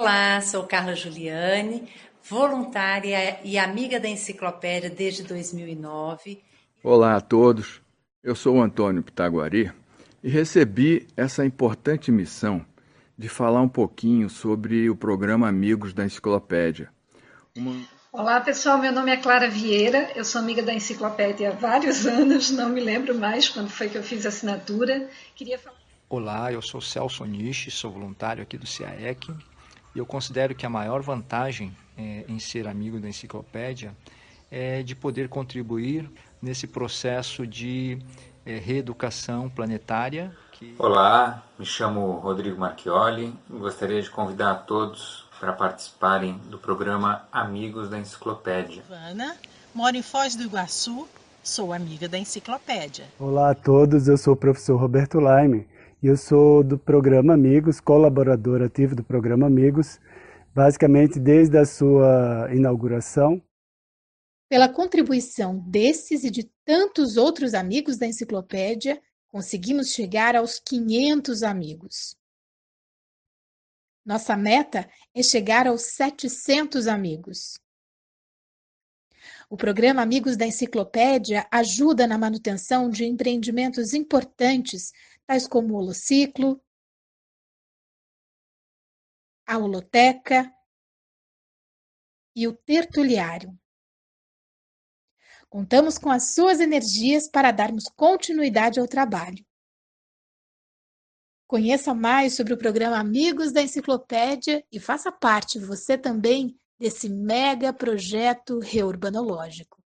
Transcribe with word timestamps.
Olá, 0.00 0.40
sou 0.40 0.64
Carla 0.64 0.94
Juliane, 0.94 1.86
voluntária 2.22 3.38
e 3.44 3.58
amiga 3.58 4.00
da 4.00 4.08
Enciclopédia 4.08 4.88
desde 4.88 5.22
2009. 5.24 6.42
Olá 6.82 7.16
a 7.16 7.20
todos, 7.20 7.82
eu 8.24 8.34
sou 8.34 8.56
o 8.56 8.62
Antônio 8.62 9.02
Pitaguari 9.02 9.70
e 10.24 10.30
recebi 10.30 11.06
essa 11.14 11.44
importante 11.44 12.10
missão 12.10 12.64
de 13.18 13.28
falar 13.28 13.60
um 13.60 13.68
pouquinho 13.68 14.30
sobre 14.30 14.88
o 14.88 14.96
programa 14.96 15.46
Amigos 15.46 15.92
da 15.92 16.02
Enciclopédia. 16.02 16.88
Uma... 17.54 17.86
Olá 18.10 18.40
pessoal, 18.40 18.78
meu 18.78 18.92
nome 18.92 19.10
é 19.10 19.18
Clara 19.18 19.50
Vieira, 19.50 20.12
eu 20.16 20.24
sou 20.24 20.40
amiga 20.40 20.62
da 20.62 20.72
Enciclopédia 20.72 21.50
há 21.50 21.52
vários 21.52 22.06
anos, 22.08 22.50
não 22.50 22.70
me 22.70 22.80
lembro 22.80 23.14
mais 23.14 23.50
quando 23.50 23.68
foi 23.68 23.90
que 23.90 23.98
eu 23.98 24.02
fiz 24.02 24.24
a 24.24 24.30
assinatura. 24.30 25.10
Queria 25.36 25.58
falar... 25.58 25.76
Olá, 26.08 26.50
eu 26.50 26.62
sou 26.62 26.80
Celso 26.80 27.22
Nishi, 27.26 27.70
sou 27.70 27.90
voluntário 27.90 28.42
aqui 28.42 28.56
do 28.56 28.66
CAEC 28.66 29.30
e 29.94 29.98
eu 29.98 30.06
considero 30.06 30.54
que 30.54 30.64
a 30.64 30.70
maior 30.70 31.02
vantagem 31.02 31.76
é, 31.96 32.24
em 32.28 32.38
ser 32.38 32.66
amigo 32.66 32.98
da 32.98 33.08
enciclopédia 33.08 33.94
é 34.50 34.82
de 34.82 34.94
poder 34.94 35.28
contribuir 35.28 36.10
nesse 36.40 36.66
processo 36.66 37.46
de 37.46 37.98
é, 38.44 38.56
reeducação 38.56 39.48
planetária. 39.48 40.34
Que... 40.52 40.74
Olá, 40.78 41.42
me 41.58 41.64
chamo 41.64 42.12
Rodrigo 42.12 42.58
Marchioli 42.58 43.34
e 43.48 43.56
gostaria 43.56 44.00
de 44.00 44.10
convidar 44.10 44.52
a 44.52 44.54
todos 44.54 45.28
para 45.38 45.52
participarem 45.52 46.38
do 46.48 46.58
programa 46.58 47.22
Amigos 47.32 47.88
da 47.88 47.98
Enciclopédia. 47.98 48.82
Ana, 48.90 49.36
moro 49.74 49.96
em 49.96 50.02
Foz 50.02 50.36
do 50.36 50.42
Iguaçu, 50.42 51.08
sou 51.42 51.72
amiga 51.72 52.08
da 52.08 52.18
Enciclopédia. 52.18 53.06
Olá 53.18 53.50
a 53.50 53.54
todos, 53.54 54.06
eu 54.06 54.18
sou 54.18 54.34
o 54.34 54.36
professor 54.36 54.76
Roberto 54.76 55.18
Laime 55.18 55.66
eu 56.02 56.16
sou 56.16 56.64
do 56.64 56.78
programa 56.78 57.34
Amigos, 57.34 57.78
colaborador 57.78 58.62
ativo 58.62 58.94
do 58.94 59.04
programa 59.04 59.46
Amigos, 59.46 60.00
basicamente 60.54 61.20
desde 61.20 61.58
a 61.58 61.66
sua 61.66 62.48
inauguração. 62.52 63.42
Pela 64.48 64.68
contribuição 64.68 65.58
desses 65.58 66.24
e 66.24 66.30
de 66.30 66.44
tantos 66.64 67.16
outros 67.16 67.52
amigos 67.52 67.98
da 67.98 68.06
enciclopédia, 68.06 69.00
conseguimos 69.28 69.92
chegar 69.92 70.34
aos 70.34 70.58
500 70.58 71.42
amigos. 71.42 72.16
Nossa 74.04 74.36
meta 74.36 74.88
é 75.14 75.22
chegar 75.22 75.66
aos 75.66 75.82
700 75.82 76.88
amigos. 76.88 77.60
O 79.50 79.56
programa 79.56 80.00
Amigos 80.00 80.36
da 80.36 80.46
Enciclopédia 80.46 81.46
ajuda 81.50 82.06
na 82.06 82.16
manutenção 82.16 82.88
de 82.88 83.04
empreendimentos 83.04 83.92
importantes 83.92 84.92
tais 85.30 85.46
como 85.46 85.74
o 85.74 85.76
Holociclo, 85.76 86.60
a 89.46 89.56
Holoteca 89.56 90.52
e 92.34 92.48
o 92.48 92.52
Tertuliário. 92.52 93.56
Contamos 95.48 95.98
com 95.98 96.10
as 96.10 96.34
suas 96.34 96.58
energias 96.58 97.28
para 97.28 97.52
darmos 97.52 97.84
continuidade 97.84 98.80
ao 98.80 98.88
trabalho. 98.88 99.46
Conheça 101.46 101.94
mais 101.94 102.34
sobre 102.34 102.52
o 102.52 102.58
programa 102.58 102.98
Amigos 102.98 103.52
da 103.52 103.62
Enciclopédia 103.62 104.66
e 104.72 104.80
faça 104.80 105.12
parte 105.12 105.60
você 105.60 105.96
também 105.96 106.58
desse 106.76 107.08
mega 107.08 107.72
projeto 107.72 108.58
reurbanológico. 108.58 109.79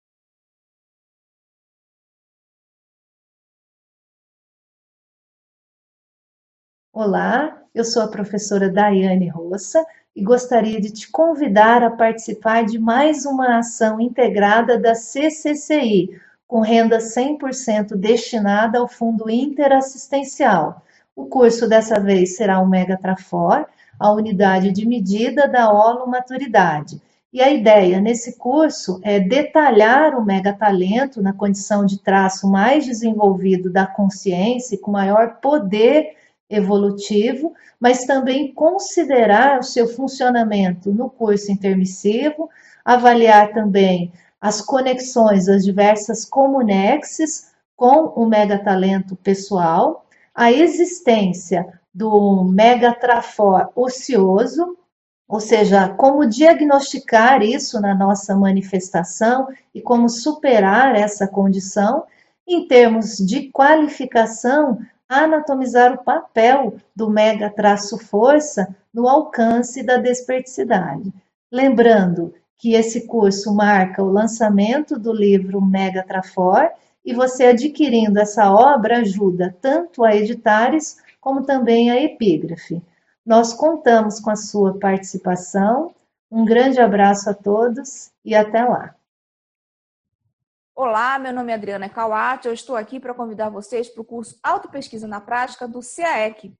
Olá, 6.96 7.58
eu 7.74 7.84
sou 7.84 8.04
a 8.04 8.06
professora 8.06 8.70
Daiane 8.70 9.28
Roça 9.28 9.84
e 10.14 10.22
gostaria 10.22 10.80
de 10.80 10.92
te 10.92 11.10
convidar 11.10 11.82
a 11.82 11.90
participar 11.90 12.64
de 12.64 12.78
mais 12.78 13.26
uma 13.26 13.58
ação 13.58 14.00
integrada 14.00 14.78
da 14.78 14.94
CCCI, 14.94 16.10
com 16.46 16.60
renda 16.60 16.98
100% 16.98 17.96
destinada 17.96 18.78
ao 18.78 18.86
Fundo 18.86 19.28
Interassistencial. 19.28 20.84
O 21.16 21.26
curso 21.26 21.68
dessa 21.68 21.98
vez 21.98 22.36
será 22.36 22.60
o 22.60 22.68
Mega 22.68 22.96
Trafor, 22.96 23.66
a 23.98 24.12
unidade 24.12 24.70
de 24.70 24.86
medida 24.86 25.48
da 25.48 25.72
Olo 25.72 26.06
Maturidade. 26.06 27.02
E 27.32 27.42
a 27.42 27.50
ideia 27.50 28.00
nesse 28.00 28.38
curso 28.38 29.00
é 29.02 29.18
detalhar 29.18 30.14
o 30.16 30.24
mega 30.24 30.52
talento 30.52 31.20
na 31.20 31.32
condição 31.32 31.84
de 31.84 31.98
traço 31.98 32.48
mais 32.48 32.86
desenvolvido 32.86 33.68
da 33.68 33.84
consciência 33.84 34.76
e 34.76 34.78
com 34.78 34.92
maior 34.92 35.40
poder 35.40 36.22
evolutivo, 36.48 37.52
mas 37.80 38.04
também 38.04 38.52
considerar 38.52 39.58
o 39.58 39.62
seu 39.62 39.88
funcionamento 39.88 40.92
no 40.92 41.08
curso 41.08 41.50
intermissivo, 41.50 42.48
avaliar 42.84 43.52
também 43.52 44.12
as 44.40 44.60
conexões 44.60 45.46
das 45.46 45.64
diversas 45.64 46.24
comunexes 46.24 47.52
com 47.76 48.12
o 48.14 48.26
megatalento 48.26 49.16
pessoal, 49.16 50.06
a 50.34 50.52
existência 50.52 51.66
do 51.92 52.44
megatrafor 52.44 53.70
ocioso, 53.74 54.76
ou 55.26 55.40
seja, 55.40 55.88
como 55.88 56.26
diagnosticar 56.26 57.42
isso 57.42 57.80
na 57.80 57.94
nossa 57.94 58.36
manifestação 58.36 59.48
e 59.74 59.80
como 59.80 60.08
superar 60.08 60.94
essa 60.94 61.26
condição, 61.26 62.04
em 62.46 62.68
termos 62.68 63.16
de 63.16 63.48
qualificação 63.50 64.78
anatomizar 65.08 65.92
o 65.92 66.04
papel 66.04 66.76
do 66.94 67.10
mega 67.10 67.50
traço 67.50 67.98
força 67.98 68.74
no 68.92 69.08
alcance 69.08 69.82
da 69.82 69.96
desperticidade. 69.96 71.12
Lembrando 71.50 72.34
que 72.56 72.74
esse 72.74 73.06
curso 73.06 73.54
marca 73.54 74.02
o 74.02 74.10
lançamento 74.10 74.98
do 74.98 75.12
livro 75.12 75.60
Mega 75.60 76.02
Trafor 76.02 76.70
e 77.04 77.12
você 77.12 77.46
adquirindo 77.46 78.18
essa 78.18 78.50
obra 78.50 78.98
ajuda 78.98 79.54
tanto 79.60 80.04
a 80.04 80.14
editares 80.16 80.96
como 81.20 81.42
também 81.42 81.90
a 81.90 82.00
epígrafe. 82.00 82.82
Nós 83.24 83.52
contamos 83.52 84.20
com 84.20 84.30
a 84.30 84.36
sua 84.36 84.78
participação. 84.78 85.94
Um 86.30 86.44
grande 86.44 86.80
abraço 86.80 87.28
a 87.28 87.34
todos 87.34 88.10
e 88.24 88.34
até 88.34 88.64
lá. 88.64 88.94
Olá, 90.76 91.20
meu 91.20 91.32
nome 91.32 91.52
é 91.52 91.54
Adriana 91.54 91.88
Kawati, 91.88 92.48
eu 92.48 92.52
estou 92.52 92.74
aqui 92.74 92.98
para 92.98 93.14
convidar 93.14 93.48
vocês 93.48 93.88
para 93.88 94.02
o 94.02 94.04
curso 94.04 94.36
Autopesquisa 94.42 95.06
na 95.06 95.20
Prática 95.20 95.68
do 95.68 95.78
CAEC. 95.78 96.52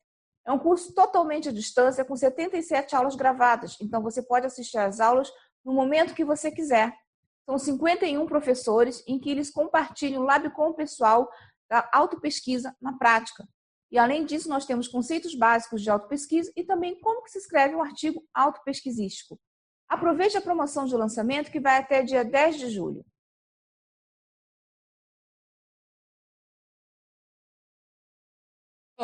É 0.47 0.53
um 0.53 0.59
curso 0.59 0.95
totalmente 0.95 1.49
à 1.49 1.53
distância, 1.53 2.05
com 2.05 2.15
77 2.15 2.95
aulas 2.95 3.17
gravadas, 3.17 3.77
então 3.81 4.01
você 4.01 4.23
pode 4.23 4.47
assistir 4.47 4.79
às 4.79 5.01
aulas 5.01 5.33
no 5.65 5.73
momento 5.75 6.15
que 6.15 6.25
você 6.25 6.49
quiser. 6.49 6.97
São 7.45 7.59
51 7.59 8.25
professores 8.27 9.03
em 9.05 9.19
que 9.19 9.29
eles 9.29 9.51
compartilham 9.51 10.23
o 10.23 10.25
lab 10.25 10.49
com 10.51 10.69
o 10.69 10.75
pessoal 10.75 11.29
da 11.69 11.91
autopesquisa 11.93 12.73
na 12.81 12.97
prática. 12.97 13.45
E 13.91 13.99
além 13.99 14.25
disso, 14.25 14.49
nós 14.49 14.65
temos 14.65 14.87
conceitos 14.87 15.35
básicos 15.35 15.83
de 15.83 15.91
autopesquisa 15.91 16.53
e 16.55 16.63
também 16.63 17.01
como 17.01 17.25
que 17.25 17.33
se 17.33 17.39
escreve 17.39 17.75
um 17.75 17.83
artigo 17.83 18.23
autopesquisístico. 18.33 19.41
Aproveite 19.89 20.37
a 20.37 20.41
promoção 20.41 20.85
de 20.85 20.95
lançamento 20.95 21.51
que 21.51 21.59
vai 21.59 21.79
até 21.79 22.01
dia 22.05 22.25
10 22.25 22.59
de 22.59 22.71
julho. 22.71 23.05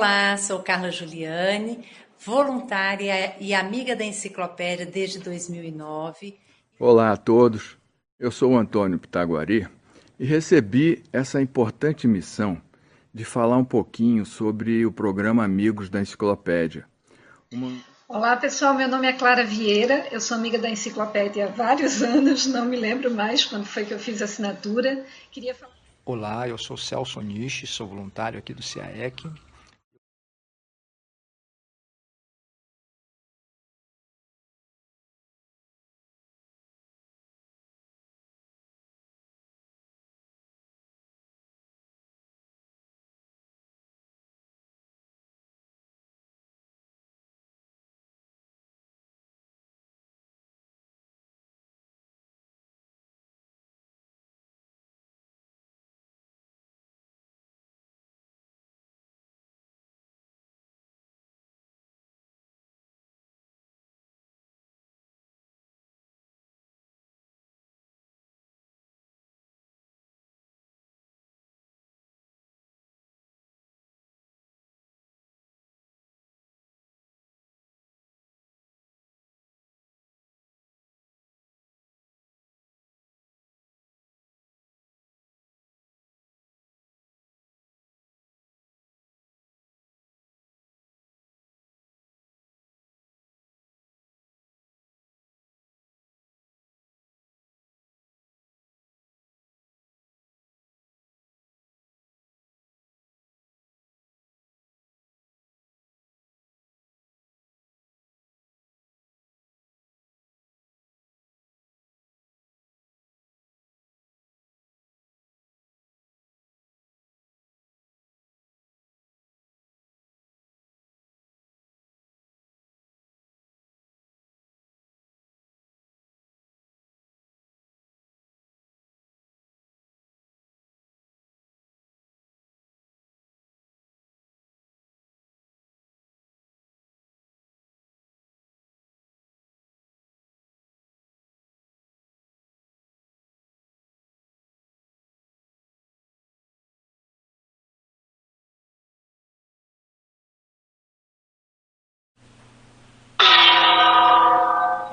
Olá, 0.01 0.35
sou 0.39 0.61
Carla 0.61 0.91
Juliane, 0.91 1.85
voluntária 2.19 3.37
e 3.39 3.53
amiga 3.53 3.95
da 3.95 4.03
Enciclopédia 4.03 4.87
desde 4.87 5.19
2009. 5.19 6.39
Olá 6.79 7.13
a 7.13 7.19
todos, 7.19 7.77
eu 8.19 8.31
sou 8.31 8.53
o 8.53 8.57
Antônio 8.57 8.99
Pitaguari 8.99 9.69
e 10.19 10.25
recebi 10.25 11.05
essa 11.13 11.39
importante 11.43 12.09
missão 12.09 12.63
de 13.13 13.27
falar 13.27 13.59
um 13.59 13.65
pouquinho 13.65 14.25
sobre 14.25 14.87
o 14.87 14.91
programa 14.91 15.45
Amigos 15.45 15.91
da 15.91 16.01
Enciclopédia. 16.01 16.87
Uma... 17.53 17.71
Olá 18.09 18.39
pessoal, 18.39 18.73
meu 18.73 18.89
nome 18.89 19.07
é 19.07 19.13
Clara 19.13 19.45
Vieira, 19.45 20.09
eu 20.11 20.19
sou 20.23 20.35
amiga 20.35 20.59
da 20.59 20.71
Enciclopédia 20.71 21.45
há 21.45 21.49
vários 21.49 22.01
anos, 22.01 22.47
não 22.47 22.65
me 22.65 22.77
lembro 22.79 23.11
mais 23.11 23.45
quando 23.45 23.67
foi 23.67 23.85
que 23.85 23.93
eu 23.93 23.99
fiz 23.99 24.23
a 24.23 24.25
assinatura. 24.25 25.05
Queria 25.31 25.55
falar... 25.55 25.75
Olá, 26.07 26.49
eu 26.49 26.57
sou 26.57 26.79
Celso 26.79 27.21
Nishi, 27.21 27.67
sou 27.67 27.87
voluntário 27.87 28.39
aqui 28.39 28.55
do 28.55 28.63
CAEC 28.63 29.29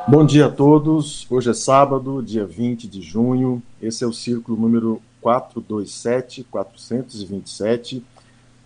Bom 0.10 0.26
dia 0.26 0.46
a 0.46 0.50
todos. 0.50 1.28
Hoje 1.30 1.50
é 1.50 1.54
sábado, 1.54 2.24
dia 2.24 2.46
20 2.46 2.88
de 2.88 3.02
junho. 3.02 3.62
Esse 3.82 4.06
é 4.06 4.08
o 4.08 4.14
círculo 4.14 4.58
número 4.58 5.02
427, 5.20 6.46
427, 6.46 8.02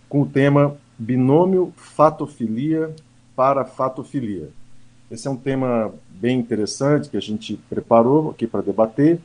com 0.08 0.22
o 0.22 0.26
tema 0.26 0.76
Binômio 0.96 1.72
Fatofilia 1.76 2.94
para 3.34 3.64
Fatofilia. 3.64 4.50
Esse 5.10 5.26
é 5.26 5.30
um 5.32 5.36
tema 5.36 5.92
bem 6.08 6.38
interessante 6.38 7.08
que 7.08 7.16
a 7.16 7.20
gente 7.20 7.58
preparou 7.68 8.30
aqui 8.30 8.46
para 8.46 8.62
debater 8.62 9.18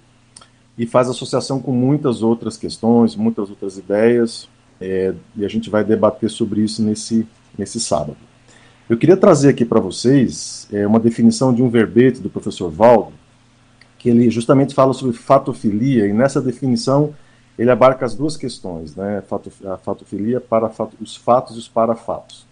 e 0.76 0.88
faz 0.88 1.08
associação 1.08 1.62
com 1.62 1.72
muitas 1.72 2.24
outras 2.24 2.58
questões, 2.58 3.16
muitas 3.16 3.48
outras 3.52 3.78
ideias, 3.78 4.50
é, 4.82 5.14
e 5.36 5.46
a 5.46 5.48
gente 5.48 5.70
vai 5.70 5.84
debater 5.84 6.32
sobre 6.32 6.62
isso 6.62 6.82
nesse, 6.82 7.28
nesse 7.56 7.80
sábado. 7.80 8.27
Eu 8.90 8.98
queria 8.98 9.18
trazer 9.18 9.50
aqui 9.50 9.66
para 9.66 9.82
vocês 9.82 10.66
é, 10.72 10.88
uma 10.88 11.00
definição 11.00 11.54
de 11.54 11.62
um 11.62 11.70
verbete 11.70 12.22
do 12.22 12.30
professor 12.30 12.70
Valdo, 12.70 13.12
que 14.00 14.10
ele 14.10 14.30
justamente 14.30 14.74
fala 14.74 14.94
sobre 14.94 15.14
fatofilia, 15.14 16.08
e 16.08 16.14
nessa 16.14 16.42
definição 16.42 17.14
ele 17.60 17.70
abarca 17.70 18.06
as 18.06 18.16
duas 18.16 18.38
questões, 18.38 18.96
né? 18.96 19.22
a 19.66 19.78
fatofilia 19.78 20.40
para 20.40 20.72
os 21.02 21.18
fatos 21.18 21.58
e 21.58 21.60
os 21.60 21.68
parafatos. 21.68 22.46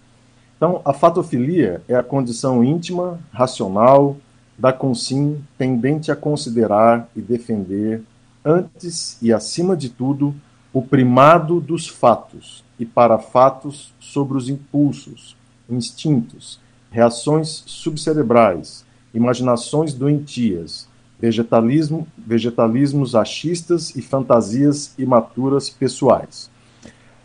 Então, 0.57 0.81
a 0.83 0.91
fatofilia 0.91 1.81
é 1.87 1.95
a 1.95 2.03
condição 2.03 2.61
íntima, 2.61 3.17
racional, 3.31 4.17
da 4.57 4.73
consim 4.73 5.41
tendente 5.57 6.11
a 6.11 6.17
considerar 6.17 7.07
e 7.15 7.21
defender, 7.21 8.01
antes 8.43 9.17
e 9.21 9.31
acima 9.31 9.77
de 9.77 9.89
tudo, 9.89 10.35
o 10.73 10.81
primado 10.81 11.61
dos 11.61 11.87
fatos 11.87 12.61
e 12.77 12.85
parafatos 12.85 13.93
sobre 13.99 14.37
os 14.37 14.49
impulsos, 14.49 15.37
instintos, 15.69 16.59
reações 16.91 17.63
subcerebrais, 17.65 18.85
imaginações 19.13 19.93
doentias, 19.93 20.87
vegetalismo, 21.19 22.07
vegetalismos 22.17 23.15
achistas 23.15 23.95
e 23.95 24.01
fantasias 24.01 24.93
imaturas 24.97 25.69
pessoais. 25.69 26.49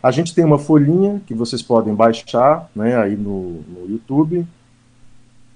A 0.01 0.09
gente 0.09 0.33
tem 0.33 0.43
uma 0.43 0.57
folhinha 0.57 1.21
que 1.27 1.33
vocês 1.33 1.61
podem 1.61 1.93
baixar 1.93 2.69
né, 2.75 2.97
aí 2.97 3.15
no, 3.15 3.61
no 3.61 3.89
YouTube 3.89 4.47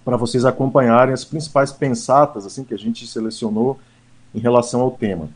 para 0.04 0.18
vocês 0.18 0.46
acompanharem 0.46 1.14
as 1.14 1.26
principais 1.26 1.72
pensatas 1.72 2.46
assim 2.46 2.64
que 2.64 2.74
a 2.74 2.78
gente 2.78 3.08
selecionou 3.08 3.80
em 4.34 4.40
relação 4.40 4.82
ao 4.82 4.92
tema. 4.92 5.30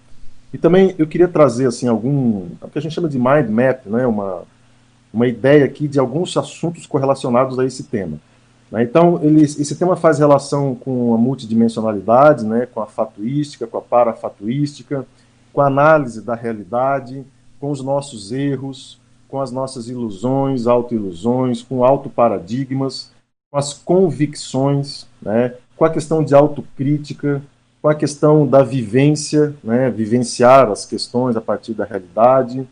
E 0.53 0.57
também 0.57 0.93
eu 0.97 1.07
queria 1.07 1.27
trazer 1.27 1.67
assim 1.67 1.87
algum, 1.87 2.47
o 2.61 2.69
que 2.71 2.77
a 2.77 2.81
gente 2.81 2.93
chama 2.93 3.09
de 3.09 3.17
mind 3.17 3.49
map, 3.49 3.85
né, 3.87 4.05
uma 4.05 4.43
uma 5.13 5.27
ideia 5.27 5.65
aqui 5.65 5.87
de 5.87 5.99
alguns 5.99 6.35
assuntos 6.37 6.85
correlacionados 6.85 7.57
a 7.57 7.65
esse 7.65 7.83
tema. 7.83 8.19
Né? 8.71 8.83
Então, 8.83 9.19
ele, 9.23 9.41
esse 9.41 9.75
tema 9.75 9.95
faz 9.95 10.19
relação 10.19 10.75
com 10.75 11.13
a 11.13 11.17
multidimensionalidade, 11.17 12.45
né, 12.45 12.65
com 12.65 12.81
a 12.81 12.85
fatuística, 12.85 13.65
com 13.65 13.77
a 13.77 13.81
parafatuística, 13.81 15.05
com 15.51 15.61
a 15.61 15.67
análise 15.67 16.21
da 16.21 16.35
realidade, 16.35 17.25
com 17.59 17.71
os 17.71 17.83
nossos 17.83 18.31
erros, 18.31 18.99
com 19.27 19.41
as 19.41 19.51
nossas 19.51 19.87
ilusões, 19.89 20.67
autoilusões, 20.67 21.61
com 21.61 21.83
autoparadigmas, 21.83 23.11
com 23.51 23.57
as 23.57 23.73
convicções, 23.73 25.07
né, 25.21 25.55
com 25.75 25.85
a 25.85 25.89
questão 25.89 26.23
de 26.23 26.35
autocrítica, 26.35 27.41
com 27.81 27.87
a 27.87 27.95
questão 27.95 28.45
da 28.45 28.61
vivência, 28.61 29.55
né, 29.63 29.89
vivenciar 29.89 30.69
as 30.69 30.85
questões 30.85 31.35
a 31.35 31.41
partir 31.41 31.73
da 31.73 31.85
realidade, 31.85 32.67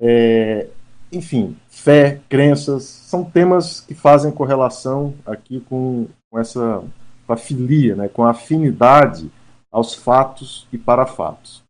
é, 0.00 0.68
enfim, 1.10 1.56
fé, 1.68 2.20
crenças, 2.28 2.84
são 2.84 3.24
temas 3.24 3.80
que 3.80 3.94
fazem 3.94 4.30
correlação 4.30 5.14
aqui 5.26 5.60
com, 5.60 6.06
com 6.30 6.38
essa 6.38 6.82
com 7.26 7.32
a 7.34 7.36
filia, 7.36 7.94
né, 7.94 8.08
com 8.08 8.24
a 8.24 8.30
afinidade 8.30 9.30
aos 9.70 9.94
fatos 9.94 10.66
e 10.72 10.78
para 10.78 11.04
fatos. 11.04 11.62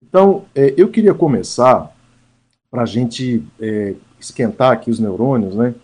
Então, 0.00 0.44
é, 0.54 0.72
eu 0.76 0.88
queria 0.88 1.12
começar, 1.12 1.92
para 2.70 2.82
a 2.82 2.86
gente 2.86 3.44
é, 3.60 3.94
esquentar 4.20 4.70
aqui 4.70 4.90
os 4.90 5.00
neurônios, 5.00 5.56
né, 5.56 5.74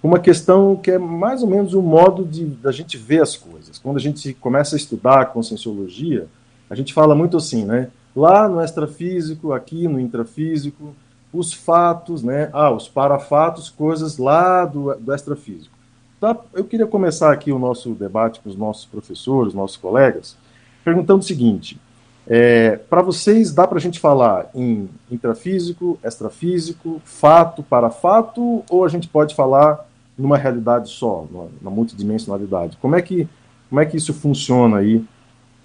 uma 0.00 0.18
questão 0.18 0.76
que 0.76 0.92
é 0.92 0.98
mais 0.98 1.42
ou 1.42 1.48
menos 1.48 1.74
o 1.74 1.82
modo 1.82 2.24
de 2.24 2.44
da 2.44 2.72
gente 2.72 2.96
ver 2.96 3.22
as 3.22 3.36
coisas. 3.36 3.78
Quando 3.78 3.96
a 3.96 4.00
gente 4.00 4.32
começa 4.34 4.74
a 4.74 4.78
estudar 4.78 5.26
conscienciologia, 5.26 6.26
a 6.68 6.74
gente 6.74 6.92
fala 6.92 7.14
muito 7.14 7.36
assim, 7.36 7.64
né? 7.64 7.88
Lá 8.14 8.48
no 8.48 8.60
extrafísico, 8.60 9.52
aqui 9.52 9.86
no 9.86 10.00
intrafísico, 10.00 10.94
os 11.32 11.52
fatos, 11.52 12.22
né? 12.22 12.50
Ah, 12.52 12.70
os 12.70 12.88
parafatos, 12.88 13.70
coisas 13.70 14.18
lá 14.18 14.64
do, 14.64 14.94
do 14.96 15.14
extrafísico. 15.14 15.74
Tá? 16.20 16.36
Eu 16.52 16.64
queria 16.64 16.86
começar 16.86 17.32
aqui 17.32 17.50
o 17.50 17.58
nosso 17.58 17.94
debate 17.94 18.40
com 18.40 18.48
os 18.48 18.56
nossos 18.56 18.84
professores, 18.84 19.54
nossos 19.54 19.76
colegas, 19.76 20.36
perguntando 20.84 21.20
o 21.20 21.24
seguinte: 21.24 21.80
é, 22.26 22.76
para 22.76 23.02
vocês, 23.02 23.52
dá 23.52 23.66
para 23.66 23.78
a 23.78 23.80
gente 23.80 23.98
falar 23.98 24.48
em 24.54 24.88
intrafísico, 25.10 25.98
extrafísico, 26.04 27.00
fato, 27.04 27.62
parafato, 27.62 28.62
ou 28.70 28.84
a 28.84 28.88
gente 28.88 29.08
pode 29.08 29.34
falar 29.34 29.84
numa 30.16 30.36
realidade 30.36 30.90
só, 30.90 31.26
na 31.60 31.70
multidimensionalidade? 31.70 32.76
Como 32.80 32.94
é 32.94 33.02
que, 33.02 33.26
como 33.68 33.80
é 33.80 33.86
que 33.86 33.96
isso 33.96 34.12
funciona 34.12 34.78
aí 34.78 35.04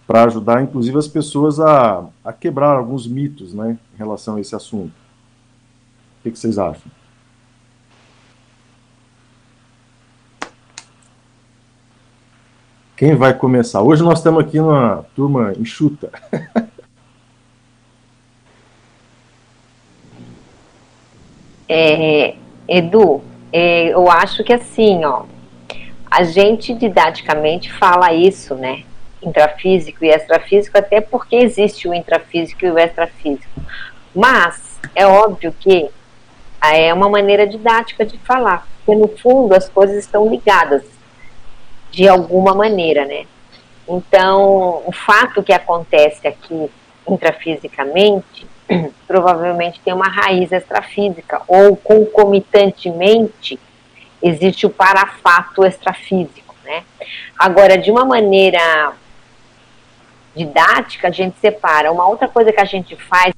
para 0.08 0.24
ajudar, 0.24 0.64
inclusive, 0.64 0.98
as 0.98 1.08
pessoas 1.08 1.60
a, 1.60 2.06
a 2.24 2.34
quebrar 2.34 2.78
alguns 2.78 3.06
mitos 3.06 3.54
né, 3.54 3.78
em 3.94 3.98
relação 3.98 4.38
a 4.38 4.42
esse 4.42 4.56
assunto? 4.56 5.07
Que, 6.24 6.32
que 6.32 6.40
vocês 6.40 6.58
acham? 6.58 6.92
Quem 12.96 13.16
vai 13.16 13.34
começar? 13.34 13.82
Hoje 13.82 14.04
nós 14.04 14.20
estamos 14.20 14.44
aqui 14.44 14.58
numa 14.58 15.06
turma 15.16 15.54
enxuta. 15.58 16.12
É, 21.70 22.36
Edu, 22.66 23.22
é, 23.52 23.90
eu 23.90 24.10
acho 24.10 24.42
que 24.42 24.54
assim, 24.54 25.04
ó, 25.04 25.26
a 26.10 26.24
gente 26.24 26.74
didaticamente 26.74 27.70
fala 27.74 28.14
isso, 28.14 28.56
né? 28.56 28.86
Intrafísico 29.22 30.06
e 30.06 30.08
extrafísico, 30.08 30.78
até 30.78 31.02
porque 31.02 31.36
existe 31.36 31.86
o 31.86 31.94
intrafísico 31.94 32.66
e 32.66 32.72
o 32.72 32.80
extrafísico. 32.80 33.62
Mas 34.16 34.80
é 34.96 35.06
óbvio 35.06 35.54
que 35.60 35.90
é 36.62 36.94
uma 36.94 37.10
maneira 37.10 37.46
didática 37.46 38.06
de 38.06 38.18
falar, 38.20 38.68
porque 38.78 39.00
no 39.00 39.08
fundo 39.08 39.56
as 39.56 39.70
coisas 39.70 39.98
estão 39.98 40.30
ligadas 40.30 40.84
de 41.92 42.08
alguma 42.08 42.54
maneira, 42.54 43.06
né? 43.06 43.26
Então, 43.88 44.84
o 44.86 44.92
fato 44.92 45.42
que 45.42 45.54
acontece 45.54 46.28
aqui 46.28 46.70
intrafisicamente 47.08 48.46
provavelmente 49.08 49.80
tem 49.80 49.94
uma 49.94 50.10
raiz 50.10 50.52
extrafísica, 50.52 51.42
ou 51.48 51.76
concomitantemente 51.78 53.58
existe 54.22 54.66
o 54.66 54.70
parafato 54.70 55.66
extrafísico, 55.66 56.56
né? 56.66 56.84
Agora, 57.38 57.78
de 57.78 57.90
uma 57.90 58.04
maneira 58.04 58.94
didática, 60.36 61.08
a 61.08 61.12
gente 61.12 61.38
separa. 61.40 61.92
Uma 61.92 62.08
outra 62.08 62.28
coisa 62.28 62.52
que 62.52 62.62
a 62.62 62.66
gente 62.66 62.96
faz 62.96 63.34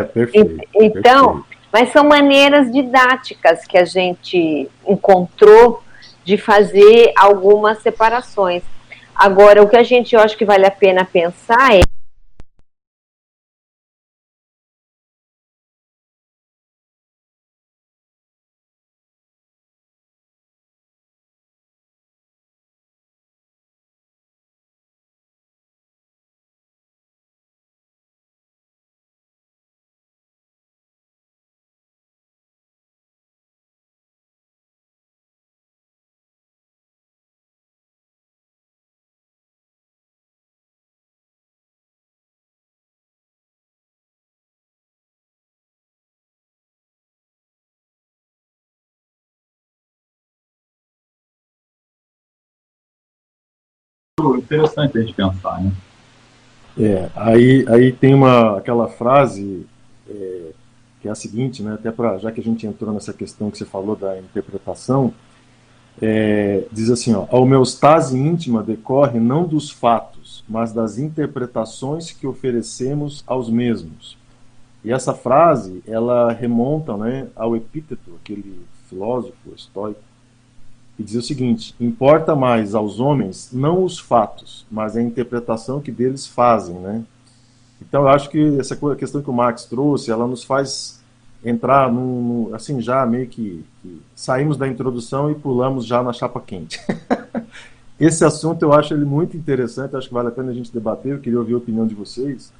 É, 0.00 0.04
perfeito, 0.04 0.68
então, 0.74 1.26
perfeito. 1.26 1.46
mas 1.72 1.92
são 1.92 2.04
maneiras 2.04 2.70
didáticas 2.72 3.66
que 3.66 3.78
a 3.78 3.84
gente 3.84 4.68
encontrou 4.86 5.82
de 6.24 6.36
fazer 6.36 7.12
algumas 7.16 7.78
separações. 7.82 8.62
Agora, 9.14 9.62
o 9.62 9.68
que 9.68 9.76
a 9.76 9.82
gente 9.82 10.14
eu 10.14 10.20
acho 10.20 10.36
que 10.36 10.44
vale 10.44 10.66
a 10.66 10.70
pena 10.70 11.04
pensar 11.04 11.74
é 11.74 11.82
interessante 54.36 54.96
a 54.96 55.00
gente 55.00 55.14
pensar, 55.14 55.62
né? 55.62 55.72
É, 56.78 57.10
aí, 57.14 57.64
aí 57.68 57.92
tem 57.92 58.14
uma, 58.14 58.58
aquela 58.58 58.88
frase 58.88 59.66
é, 60.08 60.50
que 61.00 61.08
é 61.08 61.10
a 61.10 61.14
seguinte, 61.14 61.62
né, 61.62 61.74
até 61.74 61.90
para 61.90 62.18
já 62.18 62.30
que 62.30 62.40
a 62.40 62.44
gente 62.44 62.66
entrou 62.66 62.92
nessa 62.92 63.12
questão 63.12 63.50
que 63.50 63.58
você 63.58 63.64
falou 63.64 63.96
da 63.96 64.18
interpretação, 64.18 65.12
é, 66.00 66.64
diz 66.70 66.90
assim, 66.90 67.14
ó, 67.14 67.26
a 67.30 67.38
homeostase 67.38 68.16
íntima 68.16 68.62
decorre 68.62 69.18
não 69.18 69.46
dos 69.46 69.70
fatos, 69.70 70.44
mas 70.48 70.72
das 70.72 70.98
interpretações 70.98 72.10
que 72.10 72.26
oferecemos 72.26 73.24
aos 73.26 73.50
mesmos. 73.50 74.16
E 74.84 74.92
essa 74.92 75.12
frase, 75.12 75.82
ela 75.86 76.32
remonta 76.32 76.96
né, 76.96 77.28
ao 77.36 77.54
Epíteto, 77.54 78.18
aquele 78.22 78.60
filósofo 78.88 79.34
estoico, 79.54 80.00
que 81.00 81.04
dizia 81.04 81.20
o 81.20 81.22
seguinte: 81.24 81.74
importa 81.80 82.36
mais 82.36 82.74
aos 82.74 83.00
homens 83.00 83.48
não 83.50 83.82
os 83.82 83.98
fatos, 83.98 84.66
mas 84.70 84.96
a 84.96 85.02
interpretação 85.02 85.80
que 85.80 85.90
deles 85.90 86.26
fazem, 86.26 86.76
né? 86.76 87.02
Então 87.80 88.02
eu 88.02 88.08
acho 88.08 88.28
que 88.28 88.58
essa 88.58 88.76
questão 88.94 89.22
que 89.22 89.30
o 89.30 89.32
Marx 89.32 89.64
trouxe, 89.64 90.10
ela 90.10 90.26
nos 90.26 90.44
faz 90.44 91.00
entrar 91.42 91.90
num, 91.90 92.50
assim 92.54 92.82
já 92.82 93.06
meio 93.06 93.26
que, 93.26 93.64
que 93.80 94.02
saímos 94.14 94.58
da 94.58 94.68
introdução 94.68 95.30
e 95.30 95.34
pulamos 95.34 95.86
já 95.86 96.02
na 96.02 96.12
chapa 96.12 96.38
quente. 96.38 96.78
Esse 97.98 98.22
assunto 98.22 98.62
eu 98.62 98.74
acho 98.74 98.92
ele 98.92 99.06
muito 99.06 99.38
interessante, 99.38 99.96
acho 99.96 100.08
que 100.08 100.14
vale 100.14 100.28
a 100.28 100.32
pena 100.32 100.50
a 100.50 100.54
gente 100.54 100.70
debater. 100.70 101.12
Eu 101.12 101.18
queria 101.18 101.38
ouvir 101.38 101.54
a 101.54 101.58
opinião 101.58 101.86
de 101.86 101.94
vocês 101.94 102.52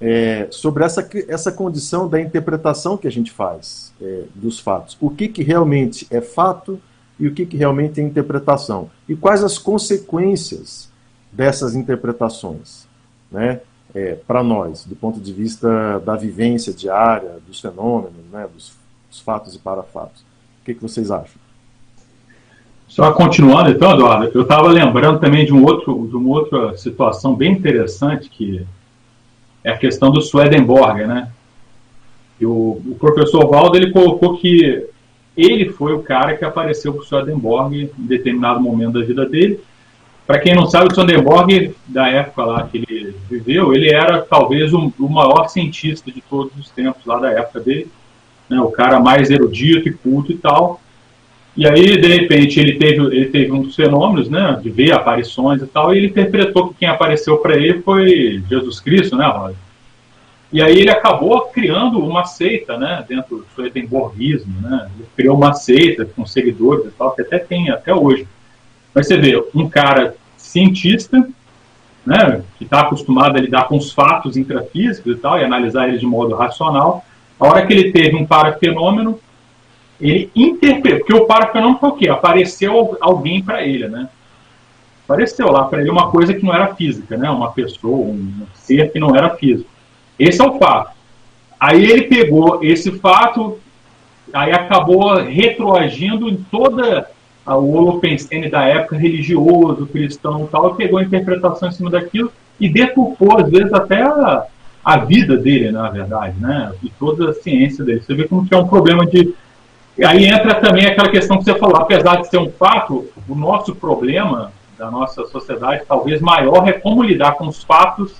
é, 0.00 0.48
sobre 0.50 0.84
essa, 0.84 1.06
essa 1.28 1.52
condição 1.52 2.08
da 2.08 2.18
interpretação 2.18 2.96
que 2.96 3.06
a 3.06 3.12
gente 3.12 3.30
faz 3.30 3.92
é, 4.00 4.24
dos 4.34 4.58
fatos. 4.58 4.96
O 4.98 5.10
que, 5.10 5.28
que 5.28 5.42
realmente 5.42 6.06
é 6.10 6.22
fato 6.22 6.80
e 7.18 7.26
o 7.26 7.34
que, 7.34 7.44
que 7.44 7.56
realmente 7.56 8.00
é 8.00 8.04
interpretação. 8.04 8.90
E 9.08 9.16
quais 9.16 9.42
as 9.42 9.58
consequências 9.58 10.90
dessas 11.32 11.74
interpretações 11.74 12.86
né, 13.30 13.60
é, 13.94 14.14
para 14.26 14.42
nós, 14.42 14.84
do 14.84 14.94
ponto 14.94 15.20
de 15.20 15.32
vista 15.32 15.98
da 16.00 16.16
vivência 16.16 16.72
diária, 16.72 17.38
dos 17.46 17.60
fenômenos, 17.60 18.12
né, 18.32 18.46
dos, 18.52 18.72
dos 19.10 19.20
fatos 19.20 19.54
e 19.54 19.58
parafatos. 19.58 20.22
O 20.62 20.64
que, 20.64 20.74
que 20.74 20.82
vocês 20.82 21.10
acham? 21.10 21.40
Só 22.86 23.12
continuando 23.12 23.70
então, 23.70 23.92
Eduardo, 23.92 24.30
eu 24.34 24.42
estava 24.42 24.68
lembrando 24.68 25.20
também 25.20 25.44
de, 25.44 25.52
um 25.52 25.62
outro, 25.64 26.06
de 26.08 26.16
uma 26.16 26.30
outra 26.30 26.76
situação 26.76 27.34
bem 27.34 27.52
interessante 27.52 28.30
que 28.30 28.66
é 29.62 29.70
a 29.70 29.76
questão 29.76 30.10
do 30.10 30.22
Swedenborg, 30.22 31.06
né? 31.06 31.30
E 32.40 32.46
o, 32.46 32.80
o 32.86 32.96
professor 32.98 33.46
Valdo 33.48 33.76
ele 33.76 33.90
colocou 33.90 34.38
que 34.38 34.88
ele 35.38 35.70
foi 35.70 35.92
o 35.92 36.02
cara 36.02 36.36
que 36.36 36.44
apareceu 36.44 36.92
para 36.92 37.02
o 37.02 37.04
Swedenborg 37.04 37.90
em 37.96 38.06
determinado 38.06 38.60
momento 38.60 38.98
da 38.98 39.04
vida 39.04 39.24
dele. 39.24 39.60
Para 40.26 40.40
quem 40.40 40.54
não 40.54 40.66
sabe, 40.66 40.88
o 40.90 40.94
Swedenborg, 40.94 41.74
da 41.86 42.08
época 42.08 42.44
lá 42.44 42.66
que 42.66 42.78
ele 42.78 43.14
viveu, 43.30 43.72
ele 43.72 43.88
era 43.88 44.20
talvez 44.20 44.74
o, 44.74 44.92
o 44.98 45.08
maior 45.08 45.48
cientista 45.48 46.10
de 46.10 46.20
todos 46.20 46.52
os 46.58 46.70
tempos 46.70 47.06
lá 47.06 47.18
da 47.18 47.30
época 47.30 47.60
dele, 47.60 47.88
né? 48.50 48.60
o 48.60 48.70
cara 48.70 48.98
mais 48.98 49.30
erudito 49.30 49.88
e 49.88 49.92
culto 49.92 50.32
e 50.32 50.36
tal. 50.36 50.80
E 51.56 51.66
aí, 51.66 52.00
de 52.00 52.08
repente, 52.08 52.60
ele 52.60 52.74
teve, 52.74 53.00
ele 53.04 53.26
teve 53.26 53.52
um 53.52 53.62
dos 53.62 53.74
fenômenos, 53.74 54.28
né, 54.28 54.60
de 54.62 54.70
ver 54.70 54.92
aparições 54.92 55.60
e 55.60 55.66
tal, 55.66 55.92
e 55.92 55.98
ele 55.98 56.06
interpretou 56.06 56.68
que 56.68 56.80
quem 56.80 56.88
apareceu 56.88 57.38
para 57.38 57.56
ele 57.56 57.82
foi 57.82 58.42
Jesus 58.48 58.78
Cristo, 58.78 59.16
né, 59.16 59.26
Roger? 59.26 59.56
E 60.50 60.62
aí 60.62 60.78
ele 60.78 60.90
acabou 60.90 61.42
criando 61.48 61.98
uma 61.98 62.24
seita, 62.24 62.78
né, 62.78 63.04
dentro 63.06 63.38
do 63.38 63.46
Swedenborgismo, 63.54 64.60
né, 64.62 64.88
ele 64.96 65.06
criou 65.14 65.36
uma 65.36 65.52
seita 65.52 66.06
com 66.06 66.24
seguidores 66.24 66.86
e 66.86 66.90
tal, 66.90 67.10
que 67.12 67.20
até 67.20 67.38
tem 67.38 67.70
até 67.70 67.94
hoje. 67.94 68.26
Mas 68.94 69.06
você 69.06 69.18
vê, 69.18 69.42
um 69.54 69.68
cara 69.68 70.16
cientista, 70.36 71.28
né, 72.04 72.42
que 72.56 72.64
está 72.64 72.80
acostumado 72.80 73.36
a 73.36 73.40
lidar 73.40 73.68
com 73.68 73.76
os 73.76 73.92
fatos 73.92 74.36
intrafísicos 74.36 75.16
e 75.16 75.18
tal, 75.18 75.38
e 75.38 75.44
analisar 75.44 75.88
eles 75.88 76.00
de 76.00 76.06
modo 76.06 76.34
racional, 76.34 77.04
a 77.38 77.46
hora 77.46 77.66
que 77.66 77.72
ele 77.72 77.92
teve 77.92 78.16
um 78.16 78.26
parafenômeno, 78.26 79.20
ele 80.00 80.30
interpretou, 80.34 81.00
porque 81.00 81.14
o 81.14 81.26
parafenômeno 81.26 81.78
foi 81.78 81.88
o 81.90 81.96
quê? 81.96 82.08
Apareceu 82.08 82.96
alguém 83.00 83.42
para 83.42 83.64
ele, 83.66 83.88
né? 83.88 84.08
Apareceu 85.04 85.50
lá 85.50 85.64
para 85.64 85.80
ele 85.80 85.90
uma 85.90 86.10
coisa 86.10 86.34
que 86.34 86.44
não 86.44 86.54
era 86.54 86.74
física, 86.74 87.16
né? 87.16 87.28
Uma 87.30 87.50
pessoa, 87.52 88.06
um 88.06 88.46
ser 88.54 88.92
que 88.92 88.98
não 88.98 89.14
era 89.14 89.30
físico. 89.36 89.68
Esse 90.18 90.40
é 90.42 90.44
o 90.44 90.58
fato. 90.58 90.96
Aí 91.58 91.84
ele 91.84 92.02
pegou 92.02 92.62
esse 92.62 92.92
fato, 92.98 93.58
aí 94.32 94.52
acabou 94.52 95.16
retroagindo 95.16 96.28
em 96.28 96.36
toda 96.36 97.10
o 97.46 97.72
Holopensene 97.74 98.50
da 98.50 98.64
época, 98.64 98.96
religioso, 98.96 99.86
cristão 99.86 100.44
e 100.44 100.48
tal, 100.48 100.74
pegou 100.74 100.98
a 100.98 101.02
interpretação 101.02 101.68
em 101.68 101.72
cima 101.72 101.90
daquilo 101.90 102.30
e 102.60 102.68
deturpou, 102.68 103.38
às 103.38 103.50
vezes, 103.50 103.72
até 103.72 104.02
a, 104.02 104.44
a 104.84 104.98
vida 104.98 105.36
dele, 105.36 105.72
na 105.72 105.88
verdade, 105.88 106.34
né? 106.38 106.72
E 106.82 106.90
toda 106.90 107.30
a 107.30 107.32
ciência 107.32 107.82
dele. 107.84 108.02
Você 108.02 108.14
vê 108.14 108.28
como 108.28 108.46
que 108.46 108.54
é 108.54 108.58
um 108.58 108.68
problema 108.68 109.06
de 109.06 109.34
Aí 110.04 110.26
entra 110.26 110.54
também 110.54 110.86
aquela 110.86 111.10
questão 111.10 111.38
que 111.38 111.44
você 111.44 111.56
falou, 111.56 111.76
apesar 111.76 112.20
de 112.20 112.28
ser 112.28 112.38
um 112.38 112.50
fato, 112.50 113.08
o 113.28 113.34
nosso 113.34 113.74
problema 113.74 114.52
da 114.78 114.88
nossa 114.90 115.26
sociedade, 115.26 115.82
talvez 115.88 116.20
maior, 116.20 116.68
é 116.68 116.72
como 116.72 117.02
lidar 117.02 117.32
com 117.32 117.48
os 117.48 117.64
fatos 117.64 118.14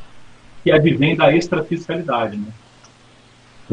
que 0.68 0.72
advêm 0.72 1.16
da 1.16 1.32
extrafiscalidade. 1.34 2.36
Né? 2.36 2.52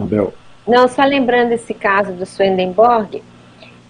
Abel. 0.02 0.34
Não, 0.66 0.88
só 0.88 1.04
lembrando 1.04 1.52
esse 1.52 1.74
caso 1.74 2.14
do 2.14 2.26
Swedenborg, 2.26 3.22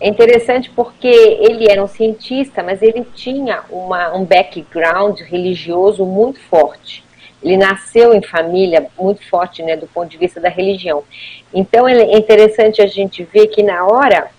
é 0.01 0.09
interessante 0.09 0.71
porque 0.75 1.07
ele 1.07 1.69
era 1.69 1.83
um 1.83 1.87
cientista, 1.87 2.63
mas 2.63 2.81
ele 2.81 3.05
tinha 3.13 3.61
uma, 3.69 4.13
um 4.13 4.25
background 4.25 5.21
religioso 5.21 6.03
muito 6.03 6.39
forte. 6.39 7.03
Ele 7.41 7.57
nasceu 7.57 8.13
em 8.13 8.21
família 8.23 8.87
muito 8.99 9.23
forte, 9.29 9.61
né, 9.61 9.77
do 9.77 9.87
ponto 9.87 10.09
de 10.09 10.17
vista 10.17 10.41
da 10.41 10.49
religião. 10.49 11.03
Então 11.53 11.87
é 11.87 12.17
interessante 12.17 12.81
a 12.81 12.87
gente 12.87 13.23
ver 13.23 13.47
que 13.47 13.61
na 13.61 13.85
hora 13.85 14.31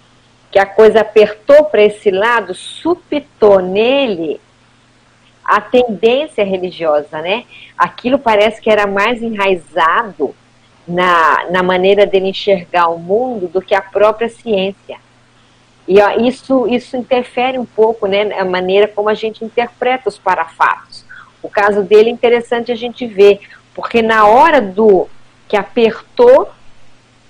que 0.50 0.58
a 0.58 0.66
coisa 0.66 1.00
apertou 1.00 1.64
para 1.64 1.82
esse 1.82 2.10
lado, 2.10 2.52
supitou 2.52 3.60
nele 3.60 4.40
a 5.46 5.60
tendência 5.60 6.44
religiosa, 6.44 7.22
né? 7.22 7.44
Aquilo 7.78 8.18
parece 8.18 8.60
que 8.60 8.68
era 8.68 8.86
mais 8.86 9.22
enraizado 9.22 10.34
na, 10.86 11.46
na 11.50 11.62
maneira 11.62 12.04
dele 12.04 12.30
enxergar 12.30 12.88
o 12.88 12.98
mundo 12.98 13.46
do 13.46 13.62
que 13.62 13.74
a 13.74 13.80
própria 13.80 14.28
ciência. 14.28 14.98
E 15.86 16.00
ó, 16.00 16.18
isso, 16.18 16.66
isso 16.66 16.96
interfere 16.96 17.58
um 17.58 17.64
pouco 17.64 18.08
né, 18.08 18.24
na 18.24 18.44
maneira 18.44 18.88
como 18.88 19.08
a 19.08 19.14
gente 19.14 19.44
interpreta 19.44 20.08
os 20.08 20.18
parafatos. 20.18 21.04
O 21.40 21.48
caso 21.48 21.84
dele 21.84 22.10
é 22.10 22.12
interessante 22.12 22.72
a 22.72 22.74
gente 22.74 23.06
ver, 23.06 23.38
porque 23.72 24.02
na 24.02 24.26
hora 24.26 24.60
do 24.60 25.06
que 25.46 25.56
apertou, 25.56 26.50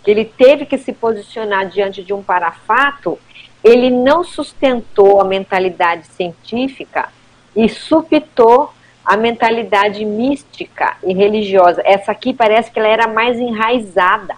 que 0.02 0.10
ele 0.10 0.24
teve 0.24 0.64
que 0.64 0.78
se 0.78 0.92
posicionar 0.92 1.68
diante 1.68 2.02
de 2.02 2.14
um 2.14 2.22
parafato, 2.22 3.18
ele 3.62 3.90
não 3.90 4.24
sustentou 4.24 5.20
a 5.20 5.24
mentalidade 5.24 6.06
científica 6.06 7.10
e 7.56 7.68
supitou 7.68 8.72
a 9.04 9.16
mentalidade 9.16 10.04
mística 10.04 10.96
e 11.02 11.14
religiosa. 11.14 11.80
Essa 11.84 12.12
aqui 12.12 12.34
parece 12.34 12.70
que 12.70 12.78
ela 12.78 12.88
era 12.88 13.06
mais 13.06 13.38
enraizada 13.38 14.34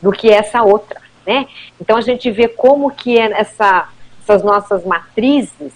do 0.00 0.12
que 0.12 0.30
essa 0.30 0.62
outra, 0.62 1.00
né? 1.26 1.46
Então 1.80 1.96
a 1.96 2.00
gente 2.00 2.30
vê 2.30 2.46
como 2.46 2.90
que 2.90 3.18
é 3.18 3.32
essa, 3.32 3.88
essas 4.22 4.44
nossas 4.44 4.84
matrizes 4.84 5.72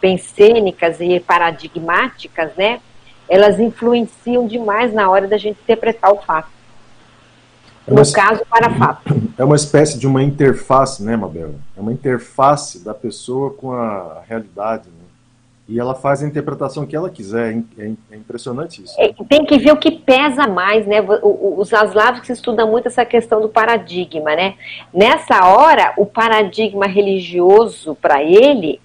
pensênicas 0.00 1.00
e 1.00 1.18
paradigmáticas, 1.18 2.54
né? 2.56 2.80
Elas 3.28 3.58
influenciam 3.58 4.46
demais 4.46 4.92
na 4.92 5.10
hora 5.10 5.26
da 5.26 5.36
gente 5.36 5.58
interpretar 5.60 6.12
o 6.12 6.18
fato. 6.18 6.48
É 7.86 7.92
no 7.92 8.12
caso, 8.12 8.42
para 8.48 8.70
fato. 8.70 9.14
É 9.36 9.42
uma 9.42 9.56
espécie 9.56 9.98
de 9.98 10.06
uma 10.06 10.22
interface, 10.22 11.02
né, 11.02 11.16
Mabel? 11.16 11.56
É 11.76 11.80
uma 11.80 11.92
interface 11.92 12.84
da 12.84 12.94
pessoa 12.94 13.50
com 13.50 13.72
a 13.72 14.22
realidade? 14.28 14.88
E 15.66 15.80
ela 15.80 15.94
faz 15.94 16.22
a 16.22 16.26
interpretação 16.26 16.86
que 16.86 16.94
ela 16.94 17.08
quiser. 17.08 17.56
É, 17.78 17.90
é 18.12 18.16
impressionante 18.16 18.82
isso. 18.82 18.94
É, 18.98 19.14
tem 19.28 19.46
que 19.46 19.58
ver 19.58 19.72
o 19.72 19.78
que 19.78 19.90
pesa 19.90 20.46
mais, 20.46 20.86
né? 20.86 20.96
Os 21.22 21.72
Aslavos 21.72 22.28
estudam 22.28 22.70
muito 22.70 22.88
essa 22.88 23.04
questão 23.04 23.40
do 23.40 23.48
paradigma, 23.48 24.36
né? 24.36 24.54
Nessa 24.92 25.46
hora, 25.46 25.94
o 25.96 26.04
paradigma 26.04 26.86
religioso 26.86 27.94
para 27.94 28.22
ele 28.22 28.78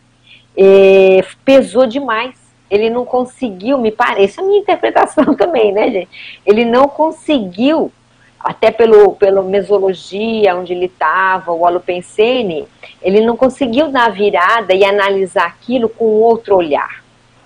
é, 0.55 1.21
pesou 1.43 1.85
demais. 1.85 2.35
Ele 2.71 2.89
não 2.89 3.03
conseguiu, 3.03 3.77
me 3.77 3.91
parece, 3.91 4.39
a 4.39 4.43
minha 4.43 4.59
interpretação 4.59 5.33
também, 5.35 5.73
né, 5.73 5.89
gente? 5.91 6.39
Ele 6.45 6.63
não 6.63 6.87
conseguiu, 6.87 7.91
até 8.39 8.71
pelo, 8.71 9.15
pela 9.15 9.41
mesologia 9.43 10.55
onde 10.55 10.73
ele 10.73 10.85
estava, 10.85 11.51
o 11.51 11.65
Alopensene, 11.65 12.67
ele 13.01 13.21
não 13.21 13.35
conseguiu 13.35 13.91
dar 13.91 14.05
a 14.05 14.09
virada 14.09 14.73
e 14.73 14.85
analisar 14.85 15.45
aquilo 15.45 15.89
com 15.89 16.05
outro 16.05 16.55
olhar. 16.55 17.03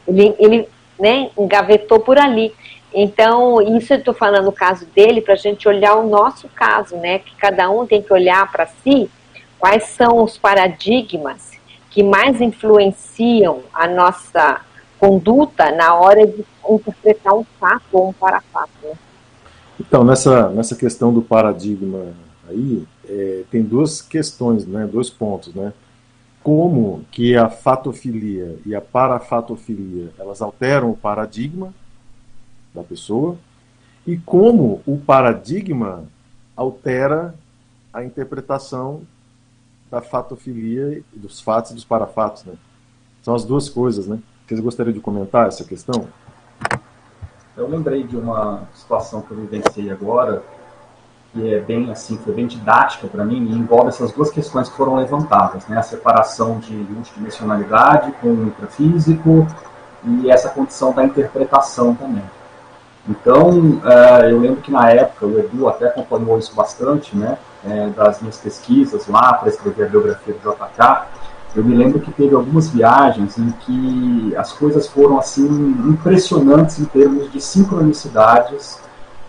Ele, 0.07 0.35
ele 0.37 0.69
né, 0.99 1.29
engavetou 1.37 1.99
por 1.99 2.19
ali. 2.19 2.53
Então, 2.93 3.59
isso 3.75 3.93
eu 3.93 3.97
estou 3.97 4.13
falando 4.13 4.45
no 4.45 4.51
caso 4.51 4.85
dele, 4.85 5.21
para 5.21 5.33
a 5.33 5.37
gente 5.37 5.67
olhar 5.67 5.95
o 5.95 6.07
nosso 6.07 6.47
caso, 6.49 6.95
né? 6.97 7.19
Que 7.19 7.35
cada 7.35 7.69
um 7.71 7.87
tem 7.87 8.01
que 8.01 8.13
olhar 8.13 8.51
para 8.51 8.67
si 8.67 9.09
quais 9.57 9.85
são 9.85 10.23
os 10.23 10.37
paradigmas 10.37 11.53
que 11.89 12.03
mais 12.03 12.39
influenciam 12.39 13.61
a 13.73 13.87
nossa 13.87 14.61
conduta 14.99 15.71
na 15.71 15.95
hora 15.95 16.25
de 16.27 16.45
interpretar 16.69 17.33
um 17.33 17.45
fato 17.59 17.83
ou 17.91 18.09
um 18.09 18.13
parafato. 18.13 18.71
Né? 18.83 18.93
Então, 19.85 20.03
nessa, 20.03 20.49
nessa 20.49 20.75
questão 20.75 21.13
do 21.13 21.21
paradigma 21.21 22.13
aí, 22.49 22.85
é, 23.07 23.43
tem 23.51 23.61
duas 23.61 24.01
questões, 24.01 24.65
né, 24.65 24.87
dois 24.87 25.09
pontos, 25.09 25.53
né? 25.53 25.73
Como 26.41 27.05
que 27.11 27.35
a 27.35 27.49
fatofilia 27.49 28.57
e 28.65 28.75
a 28.75 28.81
parafatofilia, 28.81 30.09
elas 30.17 30.41
alteram 30.41 30.91
o 30.91 30.97
paradigma 30.97 31.73
da 32.73 32.83
pessoa 32.83 33.37
e 34.05 34.17
como 34.17 34.81
o 34.85 34.97
paradigma 34.97 36.03
altera 36.55 37.35
a 37.93 38.03
interpretação 38.03 39.01
da 39.89 40.01
fatofilia, 40.01 41.01
dos 41.13 41.39
fatos 41.39 41.71
e 41.71 41.75
dos 41.75 41.85
parafatos, 41.85 42.43
né? 42.43 42.53
São 43.21 43.35
as 43.35 43.45
duas 43.45 43.69
coisas, 43.69 44.07
né? 44.07 44.19
Vocês 44.45 44.59
gostariam 44.59 44.93
de 44.93 44.99
comentar 44.99 45.47
essa 45.47 45.63
questão? 45.63 46.07
Eu 47.55 47.67
lembrei 47.67 48.03
de 48.03 48.17
uma 48.17 48.63
situação 48.73 49.21
que 49.21 49.31
eu 49.31 49.37
vivenciei 49.37 49.91
agora, 49.91 50.41
que 51.31 51.53
é 51.53 51.59
bem 51.59 51.91
assim, 51.91 52.17
foi 52.17 52.33
bem 52.33 52.47
didática 52.47 53.07
para 53.07 53.23
mim, 53.23 53.45
e 53.45 53.53
envolve 53.53 53.89
essas 53.89 54.11
duas 54.11 54.31
questões 54.31 54.69
que 54.69 54.75
foram 54.75 54.95
levantadas, 54.95 55.67
né? 55.67 55.77
A 55.77 55.83
separação 55.83 56.57
de 56.57 56.73
multidimensionalidade 56.73 58.11
com 58.13 58.29
o 58.29 58.47
intrafísico 58.47 59.47
e 60.03 60.31
essa 60.31 60.49
condição 60.49 60.93
da 60.93 61.03
interpretação 61.03 61.93
também. 61.93 62.23
Então, 63.07 63.49
uh, 63.49 64.23
eu 64.29 64.39
lembro 64.39 64.61
que 64.61 64.71
na 64.71 64.89
época, 64.89 65.25
o 65.25 65.37
Edu 65.37 65.67
até 65.67 65.87
acompanhou 65.87 66.39
isso 66.39 66.55
bastante, 66.55 67.15
né, 67.15 67.37
é, 67.65 67.87
das 67.89 68.21
minhas 68.21 68.37
pesquisas 68.37 69.07
lá 69.07 69.33
para 69.33 69.49
escrever 69.49 69.85
a 69.85 69.89
biografia 69.89 70.33
do 70.33 70.39
JK, 70.39 71.05
eu 71.55 71.63
me 71.63 71.75
lembro 71.75 71.99
que 71.99 72.11
teve 72.11 72.33
algumas 72.33 72.69
viagens 72.69 73.37
em 73.37 73.51
que 73.51 74.35
as 74.35 74.51
coisas 74.53 74.87
foram 74.87 75.19
assim 75.19 75.45
impressionantes 75.87 76.79
em 76.79 76.85
termos 76.85 77.31
de 77.31 77.39
sincronicidades 77.39 78.79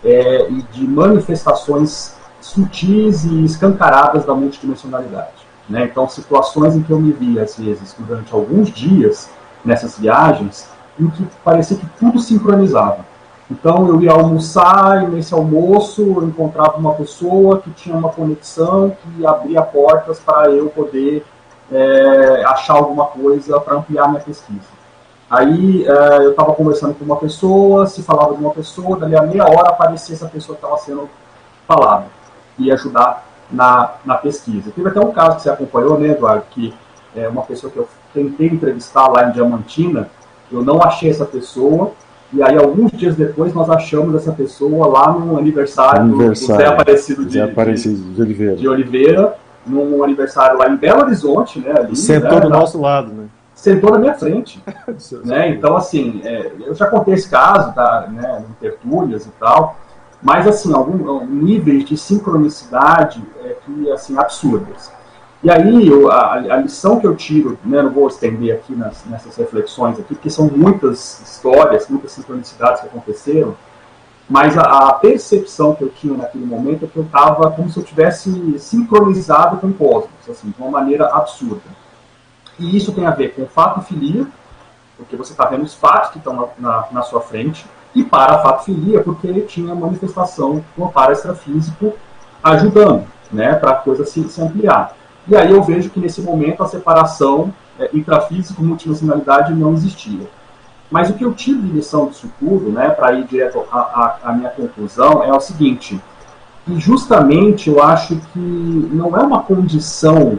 é, 0.03 0.49
e 0.49 0.61
de 0.63 0.87
manifestações 0.87 2.15
sutis 2.41 3.25
e 3.25 3.43
escancaradas 3.43 4.25
da 4.25 4.33
multidimensionalidade. 4.33 5.45
Né? 5.69 5.85
Então, 5.85 6.07
situações 6.07 6.75
em 6.75 6.83
que 6.83 6.91
eu 6.91 6.99
me 6.99 7.11
vi, 7.11 7.39
às 7.39 7.57
vezes, 7.57 7.95
durante 7.97 8.33
alguns 8.33 8.69
dias 8.69 9.29
nessas 9.63 9.97
viagens, 9.97 10.67
em 10.99 11.07
que 11.09 11.27
parecia 11.43 11.77
que 11.77 11.87
tudo 11.99 12.19
sincronizava. 12.19 13.05
Então 13.49 13.87
eu 13.87 14.01
ia 14.01 14.11
almoçar 14.11 15.03
e 15.03 15.07
nesse 15.07 15.33
almoço 15.33 16.01
eu 16.01 16.27
encontrava 16.27 16.77
uma 16.77 16.95
pessoa 16.95 17.59
que 17.59 17.69
tinha 17.71 17.95
uma 17.95 18.09
conexão 18.09 18.95
que 19.03 19.25
abria 19.25 19.61
portas 19.61 20.19
para 20.19 20.49
eu 20.49 20.67
poder 20.69 21.23
é, 21.71 22.43
achar 22.45 22.73
alguma 22.73 23.07
coisa 23.07 23.59
para 23.59 23.75
ampliar 23.75 24.07
minha 24.09 24.21
pesquisa. 24.21 24.75
Aí 25.29 25.85
é, 25.87 26.17
eu 26.17 26.31
estava 26.31 26.53
conversando 26.53 26.93
com 26.93 27.03
uma 27.03 27.17
pessoa, 27.17 27.87
se 27.87 28.03
falava 28.03 28.35
de 28.35 28.41
uma 28.41 28.51
pessoa, 28.51 28.97
dali 28.97 29.15
a 29.15 29.23
meia 29.23 29.43
hora 29.45 29.69
aparecia 29.69 30.15
essa 30.15 30.27
pessoa 30.27 30.55
que 30.57 30.63
estava 30.63 30.79
sendo 30.81 31.09
falada 31.67 32.05
e 32.57 32.71
ajudar 32.71 33.25
na, 33.51 33.95
na 34.05 34.15
pesquisa. 34.15 34.71
Teve 34.75 34.89
até 34.89 34.99
um 34.99 35.11
caso 35.11 35.37
que 35.37 35.41
você 35.43 35.49
acompanhou, 35.49 35.99
né, 35.99 36.09
Eduardo, 36.09 36.45
que 36.51 36.73
é 37.15 37.27
uma 37.27 37.41
pessoa 37.41 37.71
que 37.71 37.77
eu 37.77 37.87
tentei 38.13 38.47
entrevistar 38.47 39.07
lá 39.07 39.27
em 39.27 39.31
Diamantina, 39.31 40.09
eu 40.51 40.63
não 40.63 40.81
achei 40.81 41.09
essa 41.09 41.25
pessoa, 41.25 41.91
e 42.33 42.43
aí, 42.43 42.57
alguns 42.57 42.91
dias 42.91 43.15
depois, 43.15 43.53
nós 43.53 43.69
achamos 43.69 44.15
essa 44.15 44.31
pessoa 44.31 44.87
lá 44.87 45.11
no 45.13 45.37
aniversário, 45.37 46.01
aniversário 46.01 46.55
do 46.55 46.63
Zé 46.63 46.67
Aparecido, 46.67 47.25
de, 47.25 47.33
Zé 47.33 47.43
Aparecido 47.43 47.95
de, 47.95 48.13
de, 48.13 48.21
Oliveira. 48.21 48.55
de 48.55 48.67
Oliveira, 48.67 49.37
num 49.65 50.03
aniversário 50.03 50.57
lá 50.57 50.69
em 50.69 50.75
Belo 50.75 51.01
Horizonte, 51.01 51.59
né? 51.59 51.73
Ali, 51.77 51.95
sentou 51.95 52.35
né, 52.35 52.41
do 52.41 52.49
nosso 52.49 52.79
lado, 52.79 53.11
né? 53.11 53.25
Sentou 53.53 53.91
na 53.91 53.99
minha 53.99 54.13
frente. 54.13 54.61
né? 55.23 55.49
Então, 55.49 55.75
assim, 55.75 56.21
é, 56.23 56.51
eu 56.59 56.73
já 56.75 56.87
contei 56.87 57.13
esse 57.13 57.29
caso, 57.29 57.73
tá, 57.73 58.07
né, 58.11 58.43
em 58.49 58.53
tertúlias 58.53 59.25
e 59.25 59.31
tal, 59.39 59.77
mas, 60.21 60.47
assim, 60.47 60.73
alguns 60.73 61.27
níveis 61.29 61.85
de 61.85 61.97
sincronicidade 61.97 63.23
é, 63.43 63.55
que, 63.65 63.91
assim, 63.91 64.17
absurdas. 64.17 64.91
E 65.43 65.51
aí, 65.51 65.87
eu, 65.87 66.11
a, 66.11 66.33
a, 66.33 66.57
lição 66.57 66.99
que 66.99 67.05
eu 67.05 67.15
tiro, 67.15 67.57
né, 67.63 67.81
não 67.81 67.91
vou 67.91 68.07
estender 68.07 68.55
aqui 68.55 68.75
nas, 68.75 69.05
nessas 69.05 69.35
reflexões 69.35 69.99
aqui, 69.99 70.15
porque 70.15 70.29
são 70.29 70.47
muitas 70.47 71.21
histórias, 71.21 71.87
muitas 71.87 72.11
sincronicidades 72.13 72.81
que 72.81 72.87
aconteceram, 72.87 73.55
mas 74.27 74.57
a, 74.57 74.61
a 74.61 74.93
percepção 74.93 75.75
que 75.75 75.83
eu 75.83 75.89
tinha 75.89 76.17
naquele 76.17 76.45
momento 76.45 76.85
é 76.85 76.87
que 76.87 76.97
eu 76.97 77.03
estava 77.03 77.51
como 77.51 77.69
se 77.69 77.77
eu 77.77 77.83
tivesse 77.83 78.59
sincronizado 78.59 79.57
com 79.57 79.67
o 79.67 79.73
cosmos, 79.73 80.29
assim, 80.29 80.49
de 80.49 80.61
uma 80.61 80.71
maneira 80.71 81.07
absurda. 81.07 81.61
E 82.57 82.75
isso 82.75 82.91
tem 82.91 83.05
a 83.05 83.11
ver 83.11 83.35
com 83.35 83.45
fato 83.45 83.81
e 83.81 83.83
filia, 83.83 84.27
porque 84.97 85.15
você 85.15 85.33
está 85.33 85.45
vendo 85.45 85.63
os 85.63 85.75
fatos 85.75 86.11
que 86.11 86.17
estão 86.17 86.33
na, 86.33 86.47
na, 86.57 86.87
na, 86.91 87.01
sua 87.01 87.21
frente, 87.21 87.65
e 87.93 88.03
para 88.03 88.41
fato 88.41 88.63
e 88.63 88.65
filia, 88.65 89.03
porque 89.03 89.27
ele 89.27 89.41
tinha 89.41 89.75
manifestação 89.75 90.63
no 90.75 90.89
para 90.89 91.13
extrafísico 91.13 91.93
ajudando, 92.43 93.05
né, 93.31 93.55
para 93.55 93.71
a 93.71 93.75
coisa 93.75 94.05
se, 94.05 94.27
se 94.27 94.41
ampliar. 94.41 94.95
E 95.27 95.35
aí 95.35 95.51
eu 95.51 95.61
vejo 95.63 95.89
que 95.89 95.99
nesse 95.99 96.21
momento 96.21 96.63
a 96.63 96.67
separação 96.67 97.53
é, 97.79 97.89
intrafísico 97.93 98.63
multinacionalidade 98.63 99.53
não 99.53 99.73
existia. 99.73 100.27
Mas 100.89 101.09
o 101.09 101.13
que 101.13 101.25
eu 101.25 101.33
tive 101.33 101.61
de 101.61 101.73
lição 101.73 102.07
disso 102.07 102.29
tudo, 102.39 102.71
né, 102.71 102.89
para 102.89 103.13
ir 103.13 103.25
direto 103.25 103.63
à 103.71 104.33
minha 104.35 104.49
conclusão, 104.49 105.23
é 105.23 105.33
o 105.33 105.39
seguinte: 105.39 105.99
que 106.65 106.79
justamente 106.79 107.69
eu 107.69 107.81
acho 107.81 108.15
que 108.33 108.39
não 108.39 109.15
é 109.17 109.21
uma 109.21 109.41
condição 109.43 110.37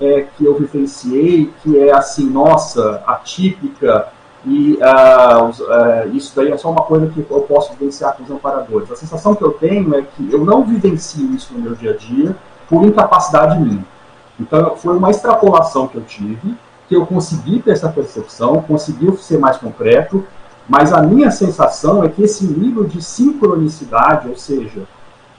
é, 0.00 0.26
que 0.36 0.44
eu 0.44 0.54
vivenciei 0.58 1.52
que 1.62 1.78
é 1.78 1.92
assim, 1.92 2.28
nossa, 2.28 3.02
atípica, 3.06 4.08
e 4.44 4.74
uh, 4.74 5.48
uh, 5.48 6.16
isso 6.16 6.32
daí 6.36 6.52
é 6.52 6.56
só 6.56 6.70
uma 6.70 6.82
coisa 6.82 7.08
que 7.08 7.18
eu 7.18 7.40
posso 7.40 7.72
vivenciar 7.72 8.16
com 8.16 8.22
os 8.22 8.30
amparadores. 8.30 8.90
A 8.92 8.96
sensação 8.96 9.34
que 9.34 9.42
eu 9.42 9.50
tenho 9.52 9.92
é 9.96 10.02
que 10.02 10.32
eu 10.32 10.44
não 10.44 10.64
vivencio 10.64 11.34
isso 11.34 11.52
no 11.52 11.58
meu 11.58 11.74
dia 11.74 11.90
a 11.90 11.96
dia 11.96 12.36
por 12.68 12.84
incapacidade 12.84 13.58
minha. 13.58 13.84
Então, 14.38 14.76
foi 14.76 14.96
uma 14.96 15.10
extrapolação 15.10 15.88
que 15.88 15.96
eu 15.96 16.02
tive, 16.02 16.54
que 16.88 16.94
eu 16.94 17.06
consegui 17.06 17.60
ter 17.60 17.72
essa 17.72 17.88
percepção, 17.88 18.62
consegui 18.62 19.14
ser 19.18 19.38
mais 19.38 19.56
concreto, 19.56 20.24
mas 20.68 20.92
a 20.92 21.02
minha 21.02 21.30
sensação 21.30 22.02
é 22.02 22.08
que 22.08 22.22
esse 22.22 22.44
nível 22.46 22.84
de 22.84 23.02
sincronicidade, 23.02 24.28
ou 24.28 24.36
seja, 24.36 24.82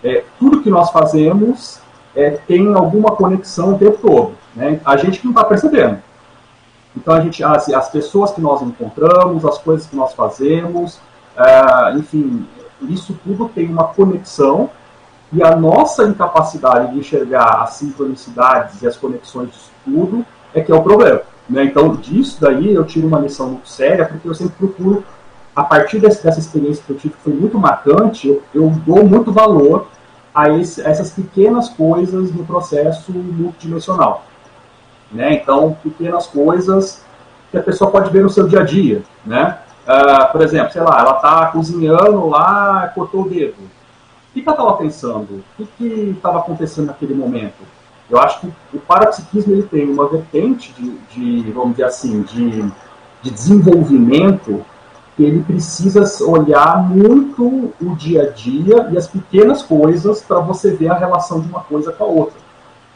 é, 0.03 0.23
tudo 0.39 0.61
que 0.61 0.69
nós 0.69 0.89
fazemos 0.91 1.79
é, 2.15 2.31
tem 2.31 2.73
alguma 2.73 3.11
conexão 3.11 3.75
o 3.75 3.77
tempo 3.77 3.97
todo. 4.01 4.31
Né? 4.55 4.79
A 4.85 4.97
gente 4.97 5.23
não 5.23 5.31
está 5.31 5.43
percebendo. 5.43 5.99
Então, 6.95 7.13
a 7.13 7.21
gente, 7.21 7.43
as, 7.43 7.69
as, 7.69 7.89
pessoas 7.89 8.31
que 8.31 8.41
nós 8.41 8.61
encontramos, 8.61 9.45
as 9.45 9.57
coisas 9.59 9.85
que 9.85 9.95
nós 9.95 10.13
fazemos, 10.13 10.99
é, 11.35 11.95
enfim, 11.95 12.47
isso 12.81 13.17
tudo 13.23 13.49
tem 13.49 13.69
uma 13.69 13.85
conexão 13.85 14.69
e 15.31 15.43
a 15.43 15.55
nossa 15.55 16.05
incapacidade 16.05 16.93
de 16.93 16.99
enxergar 16.99 17.61
as 17.61 17.71
sincronicidades 17.71 18.81
e 18.81 18.87
as 18.87 18.95
conexões 18.95 19.49
disso 19.49 19.71
tudo 19.83 20.25
é 20.53 20.61
que 20.61 20.71
é 20.71 20.75
o 20.75 20.81
problema. 20.81 21.21
Né? 21.49 21.65
Então, 21.65 21.95
disso 21.95 22.37
daí 22.39 22.73
eu 22.73 22.83
tiro 22.83 23.07
uma 23.07 23.19
lição 23.19 23.49
muito 23.49 23.69
séria, 23.69 24.05
porque 24.05 24.27
eu 24.27 24.33
sempre 24.33 24.55
procuro, 24.57 25.03
a 25.55 25.63
partir 25.63 25.99
desse, 25.99 26.23
dessa 26.23 26.39
experiência 26.39 26.83
que 26.85 26.91
eu 26.91 26.97
tive, 26.97 27.13
que 27.13 27.21
foi 27.21 27.33
muito 27.33 27.57
marcante, 27.57 28.27
eu, 28.27 28.43
eu 28.53 28.69
dou 28.85 29.05
muito 29.05 29.31
valor 29.31 29.87
a, 30.33 30.49
esse, 30.49 30.81
a, 30.81 30.89
essas 30.89 31.11
pequenas 31.11 31.69
coisas 31.69 32.31
no 32.31 32.45
processo 32.45 33.11
multidimensional. 33.11 34.25
Né? 35.11 35.35
Então, 35.35 35.75
pequenas 35.81 36.27
coisas 36.27 37.03
que 37.49 37.57
a 37.57 37.63
pessoa 37.63 37.89
pode 37.89 38.09
ver 38.11 38.23
no 38.23 38.29
seu 38.29 38.47
dia 38.47 38.59
a 38.59 38.63
dia. 38.63 39.01
Né? 39.25 39.57
Uh, 39.87 40.31
por 40.31 40.41
exemplo, 40.41 40.71
sei 40.73 40.81
lá, 40.81 40.99
ela 40.99 41.15
está 41.15 41.45
cozinhando 41.47 42.27
lá, 42.27 42.91
cortou 42.93 43.21
o 43.21 43.29
dedo 43.29 43.77
que, 44.37 44.43
que 44.43 44.49
ela 44.49 44.57
estava 44.57 44.77
pensando? 44.77 45.43
O 45.57 45.65
que 45.65 46.13
estava 46.15 46.39
acontecendo 46.39 46.87
naquele 46.87 47.13
momento? 47.13 47.55
Eu 48.09 48.19
acho 48.19 48.39
que 48.39 48.53
o 48.73 48.79
parapsiquismo 48.79 49.53
ele 49.53 49.63
tem 49.63 49.89
uma 49.89 50.07
vertente 50.07 50.73
de, 50.73 51.41
de 51.41 51.51
vamos 51.51 51.71
dizer 51.71 51.85
assim, 51.85 52.21
de, 52.21 52.61
de 53.21 53.31
desenvolvimento 53.31 54.63
que 55.15 55.23
ele 55.23 55.43
precisa 55.43 56.03
olhar 56.25 56.77
muito 56.87 57.73
o 57.81 57.95
dia 57.95 58.23
a 58.23 58.29
dia 58.29 58.87
e 58.91 58.97
as 58.97 59.07
pequenas 59.07 59.63
coisas 59.63 60.21
para 60.21 60.39
você 60.39 60.71
ver 60.71 60.89
a 60.89 60.97
relação 60.97 61.41
de 61.41 61.49
uma 61.49 61.61
coisa 61.61 61.91
com 61.91 62.03
a 62.03 62.07
outra. 62.07 62.37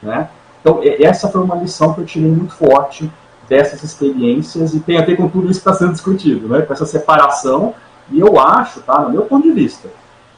Né? 0.02 0.30
Então, 0.62 0.80
essa 0.84 1.28
foi 1.28 1.42
uma 1.42 1.56
lição 1.56 1.94
que 1.94 2.02
eu 2.02 2.06
tirei 2.06 2.30
muito 2.30 2.54
forte 2.54 3.12
dessas 3.50 3.84
experiências 3.84 4.74
e 4.76 4.80
tem 4.80 5.00
a 5.00 5.04
ver 5.04 5.18
com 5.18 5.28
tudo 5.28 5.50
isso 5.50 5.62
que 5.62 5.70
está 5.70 5.74
sendo 5.74 5.94
discutido, 5.94 6.48
né? 6.48 6.62
com 6.62 6.72
essa 6.72 6.86
separação. 6.86 7.74
E 8.12 8.20
eu 8.20 8.40
acho, 8.40 8.82
tá, 8.82 9.00
no 9.00 9.10
meu 9.10 9.24
ponto 9.24 9.44
de 9.44 9.52
vista, 9.52 9.90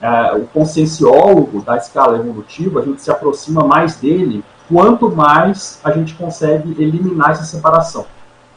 é, 0.01 0.33
o 0.35 0.47
conscienciólogo 0.47 1.61
da 1.61 1.75
escala 1.75 2.17
evolutiva, 2.17 2.79
a 2.79 2.83
gente 2.83 3.01
se 3.01 3.11
aproxima 3.11 3.65
mais 3.65 3.97
dele 3.97 4.43
quanto 4.69 5.09
mais 5.09 5.79
a 5.83 5.91
gente 5.91 6.13
consegue 6.13 6.71
eliminar 6.81 7.31
essa 7.31 7.43
separação. 7.43 8.05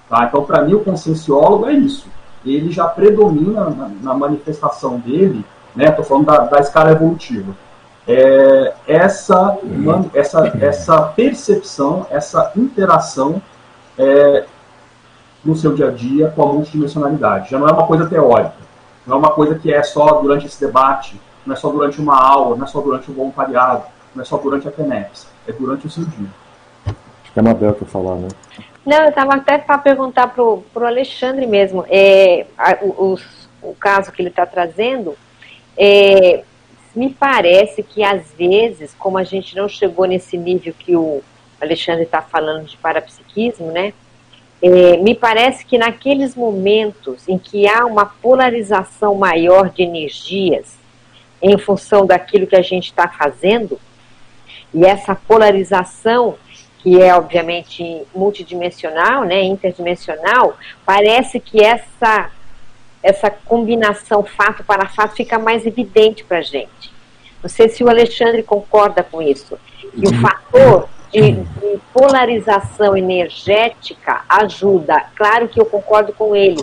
Tá? 0.08 0.24
Então, 0.24 0.44
para 0.44 0.62
mim, 0.62 0.74
o 0.74 0.84
conscienciólogo 0.84 1.66
é 1.66 1.72
isso. 1.72 2.08
Ele 2.44 2.70
já 2.70 2.86
predomina 2.86 3.70
na, 3.70 3.90
na 4.00 4.14
manifestação 4.14 4.98
dele, 4.98 5.44
né? 5.74 5.88
Estou 5.88 6.04
falando 6.04 6.26
da, 6.26 6.38
da, 6.38 6.60
escala 6.60 6.92
evolutiva. 6.92 7.54
É, 8.06 8.72
essa, 8.86 9.58
essa, 10.14 10.56
essa 10.60 11.02
percepção, 11.02 12.06
essa 12.08 12.52
interação 12.56 13.42
é, 13.98 14.44
no 15.44 15.56
seu 15.56 15.74
dia 15.74 15.88
a 15.88 15.90
dia 15.90 16.32
com 16.34 16.42
a 16.42 16.52
multidimensionalidade. 16.52 17.50
Já 17.50 17.58
não 17.58 17.68
é 17.68 17.72
uma 17.72 17.86
coisa 17.86 18.06
teórica, 18.06 18.54
não 19.04 19.16
é 19.16 19.18
uma 19.18 19.30
coisa 19.30 19.56
que 19.56 19.72
é 19.72 19.82
só 19.82 20.20
durante 20.20 20.46
esse 20.46 20.60
debate, 20.64 21.20
não 21.44 21.54
é 21.54 21.56
só 21.56 21.68
durante 21.68 22.00
uma 22.00 22.16
aula, 22.16 22.56
não 22.56 22.64
é 22.64 22.68
só 22.68 22.80
durante 22.80 23.10
o 23.10 23.14
voluntariado, 23.14 23.82
não 24.16 24.22
é 24.22 24.24
só 24.24 24.38
durante 24.38 24.66
a 24.66 24.72
FENEX, 24.72 25.28
é 25.46 25.52
durante 25.52 25.86
o 25.86 25.90
seu 25.90 26.04
dia. 26.04 26.28
Acho 26.86 27.32
que 27.32 27.38
é 27.38 27.40
a 27.40 27.42
Mabel 27.42 27.74
que 27.74 27.84
falar, 27.84 28.16
né? 28.16 28.28
Não, 28.84 29.02
eu 29.02 29.10
estava 29.10 29.34
até 29.34 29.58
para 29.58 29.78
perguntar 29.78 30.28
para 30.28 30.42
o 30.42 30.64
Alexandre 30.76 31.46
mesmo, 31.46 31.84
é, 31.88 32.46
a, 32.56 32.78
o, 32.82 33.18
o, 33.62 33.74
caso 33.74 34.10
que 34.10 34.22
ele 34.22 34.30
está 34.30 34.46
trazendo, 34.46 35.16
é, 35.76 36.44
me 36.94 37.10
parece 37.10 37.82
que 37.82 38.02
às 38.02 38.32
vezes, 38.32 38.94
como 38.98 39.18
a 39.18 39.24
gente 39.24 39.54
não 39.54 39.68
chegou 39.68 40.06
nesse 40.06 40.38
nível 40.38 40.72
que 40.72 40.96
o 40.96 41.22
Alexandre 41.60 42.04
está 42.04 42.22
falando 42.22 42.64
de 42.64 42.76
parapsiquismo, 42.78 43.70
né? 43.70 43.92
É, 44.62 44.96
me 44.96 45.14
parece 45.14 45.66
que 45.66 45.76
naqueles 45.76 46.34
momentos 46.34 47.28
em 47.28 47.36
que 47.36 47.68
há 47.68 47.84
uma 47.84 48.06
polarização 48.06 49.14
maior 49.14 49.68
de 49.68 49.82
energias 49.82 50.78
em 51.42 51.58
função 51.58 52.06
daquilo 52.06 52.46
que 52.46 52.56
a 52.56 52.62
gente 52.62 52.86
está 52.86 53.06
fazendo, 53.06 53.78
e 54.72 54.84
essa 54.84 55.14
polarização, 55.14 56.36
que 56.78 57.00
é 57.00 57.14
obviamente 57.14 58.02
multidimensional, 58.14 59.24
né, 59.24 59.42
interdimensional, 59.42 60.56
parece 60.84 61.40
que 61.40 61.64
essa 61.64 62.30
essa 63.02 63.30
combinação 63.30 64.24
fato 64.24 64.64
para 64.64 64.88
fato 64.88 65.14
fica 65.14 65.38
mais 65.38 65.64
evidente 65.64 66.24
para 66.24 66.38
a 66.38 66.42
gente. 66.42 66.92
Não 67.40 67.48
sei 67.48 67.68
se 67.68 67.84
o 67.84 67.88
Alexandre 67.88 68.42
concorda 68.42 69.04
com 69.04 69.22
isso. 69.22 69.56
Que 69.78 70.08
o 70.08 70.10
uhum. 70.10 70.20
fator 70.20 70.88
de, 71.12 71.30
de, 71.30 71.80
polarização 71.92 72.96
energética 72.96 74.22
ajuda. 74.28 75.06
Claro 75.14 75.46
que 75.46 75.60
eu 75.60 75.66
concordo 75.66 76.12
com 76.12 76.34
ele, 76.34 76.60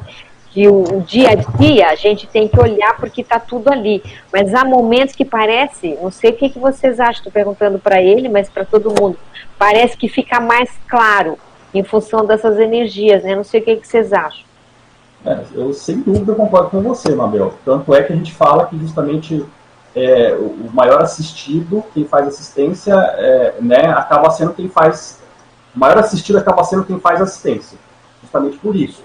que 0.54 0.68
o, 0.68 0.84
o 0.84 1.02
dia 1.02 1.32
a 1.32 1.36
dia 1.36 1.90
a 1.90 1.96
gente 1.96 2.28
tem 2.28 2.48
que 2.48 2.60
olhar 2.60 2.96
porque 2.98 3.22
está 3.22 3.40
tudo 3.40 3.70
ali. 3.72 4.04
Mas 4.32 4.54
há 4.54 4.64
momentos 4.64 5.16
que 5.16 5.26
parece, 5.26 5.98
não 6.02 6.12
sei 6.12 6.30
o 6.30 6.36
que, 6.36 6.50
que 6.50 6.60
vocês 6.60 7.00
acham, 7.00 7.14
estou 7.14 7.32
perguntando 7.32 7.80
para 7.80 8.00
ele, 8.00 8.30
mas 8.30 8.50
para 8.50 8.64
todo 8.64 8.94
mundo, 9.02 9.18
parece 9.58 9.98
que 9.98 10.08
fica 10.08 10.40
mais 10.40 10.70
claro 10.88 11.38
em 11.74 11.84
função 11.84 12.24
dessas 12.24 12.60
energias, 12.60 13.24
né? 13.24 13.36
Não 13.36 13.44
sei 13.44 13.62
o 13.62 13.64
que, 13.64 13.78
que 13.78 13.88
vocês 13.88 14.14
acham. 14.14 14.46
É, 15.26 15.40
eu 15.56 15.74
sem 15.74 16.02
dúvida 16.02 16.36
concordo 16.36 16.70
com 16.70 16.82
você, 16.82 17.16
Mabel. 17.16 17.54
Tanto 17.66 17.96
é 17.96 18.04
que 18.04 18.14
a 18.14 18.16
gente 18.16 18.32
fala 18.32 18.68
que 18.68 18.78
justamente 18.78 19.44
é, 19.96 20.34
o 20.34 20.70
maior 20.72 21.02
assistido, 21.02 21.84
quem 21.96 22.06
faz 22.06 22.28
assistência, 22.28 22.94
é, 22.94 23.56
né, 23.60 23.88
acaba 23.88 24.30
sendo 24.30 24.54
quem 24.54 24.70
faz. 24.70 25.20
O 25.76 25.80
maior 25.80 25.98
assistido 25.98 26.38
acaba 26.38 26.64
sendo 26.64 26.84
quem 26.84 27.00
faz 27.00 27.20
assistência. 27.20 27.80
Justamente 28.22 28.58
por 28.60 28.76
isso. 28.76 29.02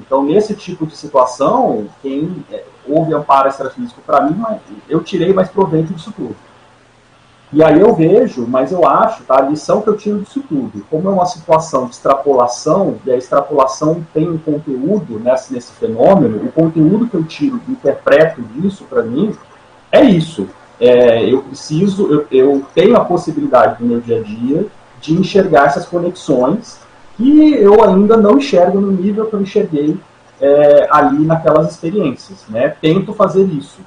Então, 0.00 0.24
nesse 0.24 0.54
tipo 0.54 0.86
de 0.86 0.96
situação, 0.96 1.86
quem 2.02 2.44
é, 2.50 2.64
houve 2.88 3.14
amparo 3.14 3.48
extrafísico 3.48 4.00
para 4.00 4.22
mim, 4.22 4.42
eu 4.88 5.02
tirei 5.02 5.32
mais 5.32 5.48
proveito 5.48 5.92
disso 5.92 6.12
tudo. 6.16 6.34
E 7.52 7.64
aí 7.64 7.80
eu 7.80 7.92
vejo, 7.94 8.46
mas 8.46 8.70
eu 8.70 8.86
acho, 8.88 9.24
tá, 9.24 9.38
a 9.38 9.42
lição 9.42 9.82
que 9.82 9.88
eu 9.88 9.96
tiro 9.96 10.20
disso 10.20 10.42
tudo, 10.48 10.86
como 10.88 11.08
é 11.08 11.12
uma 11.12 11.26
situação 11.26 11.86
de 11.86 11.94
extrapolação, 11.94 12.96
e 13.04 13.10
a 13.10 13.16
extrapolação 13.16 14.06
tem 14.14 14.28
um 14.28 14.38
conteúdo 14.38 15.18
nesse, 15.18 15.52
nesse 15.52 15.72
fenômeno, 15.72 16.46
o 16.46 16.52
conteúdo 16.52 17.08
que 17.08 17.14
eu 17.14 17.24
tiro, 17.24 17.60
interpreto 17.68 18.40
disso 18.40 18.84
para 18.88 19.02
mim, 19.02 19.36
é 19.90 20.02
isso. 20.02 20.48
É, 20.80 21.28
eu 21.28 21.42
preciso, 21.42 22.06
eu, 22.10 22.26
eu 22.30 22.64
tenho 22.72 22.96
a 22.96 23.04
possibilidade 23.04 23.82
no 23.82 23.88
meu 23.88 24.00
dia 24.00 24.20
a 24.20 24.22
dia 24.22 24.66
de 25.00 25.12
enxergar 25.14 25.66
essas 25.66 25.84
conexões 25.86 26.78
que 27.20 27.52
eu 27.54 27.84
ainda 27.84 28.16
não 28.16 28.38
enxergo 28.38 28.80
no 28.80 28.90
nível 28.90 29.26
que 29.26 29.34
eu 29.34 29.42
enxerguei 29.42 30.00
é, 30.40 30.88
ali 30.90 31.26
naquelas 31.26 31.70
experiências. 31.70 32.46
Né? 32.48 32.74
Tento 32.80 33.12
fazer 33.12 33.44
isso, 33.44 33.80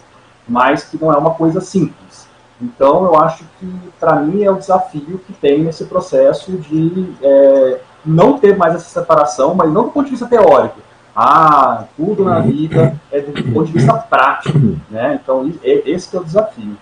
mas 0.48 0.84
que 0.84 1.02
não 1.02 1.12
é 1.12 1.17
uma 1.17 1.32
coisa 1.32 1.60
simples. 1.60 2.28
Então, 2.62 3.04
eu 3.06 3.19
acho 3.19 3.43
que, 3.60 3.67
para 4.00 4.17
mim, 4.17 4.43
é 4.43 4.52
o 4.52 4.56
desafio 4.56 5.19
que 5.26 5.34
tem 5.34 5.63
nesse 5.63 5.86
processo 5.86 6.52
de 6.52 7.12
é, 7.24 7.80
não 8.06 8.38
ter 8.38 8.56
mais 8.56 8.76
essa 8.76 9.02
separação, 9.02 9.56
mas 9.56 9.74
não 9.74 9.86
do 9.86 9.89
ponto 9.89 10.06
de 10.06 10.12
vista 10.12 10.28
teórico. 10.28 10.80
Ah, 11.15 11.86
tudo 11.98 12.24
na 12.24 12.39
vida 12.39 13.00
é 13.12 13.19
do 13.19 13.34
ponto 13.52 13.65
de 13.65 13.74
vista 13.74 13.93
prático. 13.93 14.58
Né? 14.89 15.19
Então, 15.22 15.52
esse 15.63 16.15
é 16.15 16.19
o 16.19 16.24
desafio. 16.24 16.78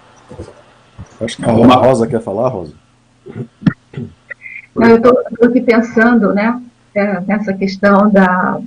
Acho 1.22 1.38
que 1.38 1.46
a 1.46 1.52
Rosa 1.52 2.08
quer 2.08 2.22
falar, 2.22 2.50
Rosa? 2.50 2.74
Eu 4.76 4.96
estou 4.96 5.24
aqui 5.44 5.62
pensando 5.62 6.34
né, 6.34 6.62
é, 6.96 7.20
nessa 7.22 7.54
questão 7.54 8.10
da, 8.10 8.60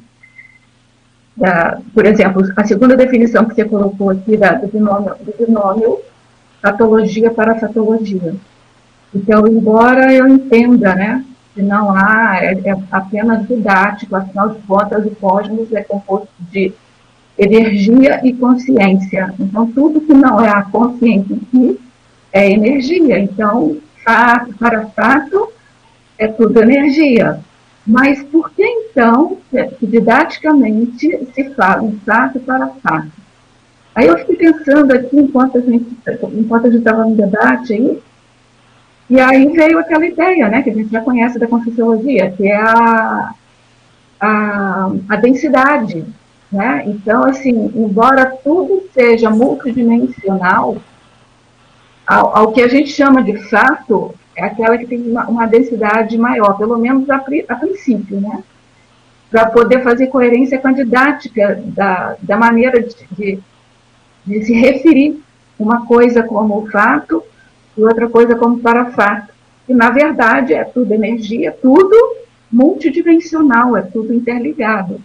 da, 1.36 1.80
por 1.94 2.04
exemplo, 2.04 2.42
a 2.56 2.64
segunda 2.64 2.96
definição 2.96 3.44
que 3.46 3.54
você 3.54 3.64
colocou 3.64 4.10
aqui 4.10 4.36
da, 4.36 4.52
do 4.52 4.68
binômio, 4.68 5.14
do 5.20 5.34
binômio 5.46 5.98
patologia 6.60 7.30
para 7.30 7.54
patologia. 7.54 8.34
Então, 9.14 9.46
embora 9.46 10.12
eu 10.12 10.26
entenda, 10.26 10.94
né, 10.94 11.24
que 11.54 11.62
não 11.62 11.90
há, 11.90 12.38
é, 12.42 12.52
é 12.52 12.76
apenas 12.90 13.46
didático, 13.46 14.16
afinal 14.16 14.50
de 14.50 14.60
contas, 14.62 15.06
o 15.06 15.10
cosmos 15.16 15.72
é 15.72 15.82
composto 15.82 16.28
de 16.50 16.72
energia 17.38 18.20
e 18.26 18.32
consciência. 18.32 19.32
Então, 19.38 19.70
tudo 19.70 20.00
que 20.00 20.12
não 20.12 20.40
é 20.40 20.50
a 20.50 20.62
consciência 20.62 21.34
em 21.34 21.40
si 21.50 21.80
é 22.32 22.50
energia. 22.50 23.18
Então, 23.18 23.76
fato 24.04 24.54
para 24.58 24.86
fato 24.86 25.48
é 26.18 26.28
tudo 26.28 26.62
energia. 26.62 27.40
Mas 27.86 28.22
por 28.24 28.50
que 28.50 28.64
então, 28.64 29.38
didaticamente, 29.82 31.26
se 31.34 31.50
fala 31.54 31.84
em 31.84 31.98
fato 31.98 32.40
para 32.40 32.68
fato? 32.82 33.12
Aí 33.94 34.06
eu 34.06 34.18
fiquei 34.18 34.36
pensando 34.36 34.92
aqui, 34.92 35.16
enquanto 35.16 35.58
a 35.58 35.60
gente 35.60 35.96
enquanto 36.32 36.66
a 36.66 36.70
gente 36.70 36.78
estava 36.78 37.04
no 37.04 37.14
debate 37.14 37.74
aí, 37.74 38.02
e 39.08 39.20
aí 39.20 39.46
veio 39.48 39.78
aquela 39.78 40.06
ideia, 40.06 40.48
né, 40.48 40.62
que 40.62 40.70
a 40.70 40.74
gente 40.74 40.90
já 40.90 41.00
conhece 41.02 41.38
da 41.38 41.46
Conscienciologia, 41.46 42.30
que 42.30 42.48
é 42.48 42.56
a, 42.56 43.34
a, 44.18 44.90
a 45.10 45.16
densidade. 45.16 46.04
Né? 46.50 46.84
Então, 46.86 47.24
assim, 47.24 47.70
embora 47.74 48.26
tudo 48.42 48.88
seja 48.92 49.28
multidimensional, 49.28 50.76
ao, 52.06 52.36
ao, 52.36 52.52
que 52.52 52.62
a 52.62 52.68
gente 52.68 52.90
chama 52.90 53.22
de 53.22 53.36
fato 53.48 54.14
é 54.36 54.44
aquela 54.44 54.76
que 54.78 54.86
tem 54.86 55.00
uma, 55.00 55.26
uma 55.26 55.46
densidade 55.46 56.16
maior, 56.18 56.56
pelo 56.56 56.78
menos 56.78 57.08
a, 57.10 57.16
a 57.16 57.54
princípio, 57.56 58.20
né? 58.20 58.42
Para 59.30 59.46
poder 59.46 59.82
fazer 59.82 60.08
coerência 60.08 60.58
com 60.58 60.68
a 60.68 60.72
didática 60.72 61.60
da, 61.66 62.16
da 62.20 62.36
maneira 62.36 62.80
de, 62.80 62.94
de 63.10 63.42
de 64.26 64.44
se 64.44 64.54
referir 64.54 65.20
uma 65.58 65.86
coisa 65.86 66.22
como 66.22 66.66
fato 66.70 67.22
e 67.76 67.82
outra 67.82 68.08
coisa 68.08 68.34
como 68.34 68.58
para 68.58 68.92
fato. 68.92 69.32
E, 69.68 69.74
na 69.74 69.90
verdade, 69.90 70.54
é 70.54 70.64
tudo 70.64 70.92
energia, 70.92 71.52
tudo 71.52 71.96
multidimensional, 72.50 73.76
é 73.76 73.82
tudo 73.82 74.14
interligado. 74.14 75.00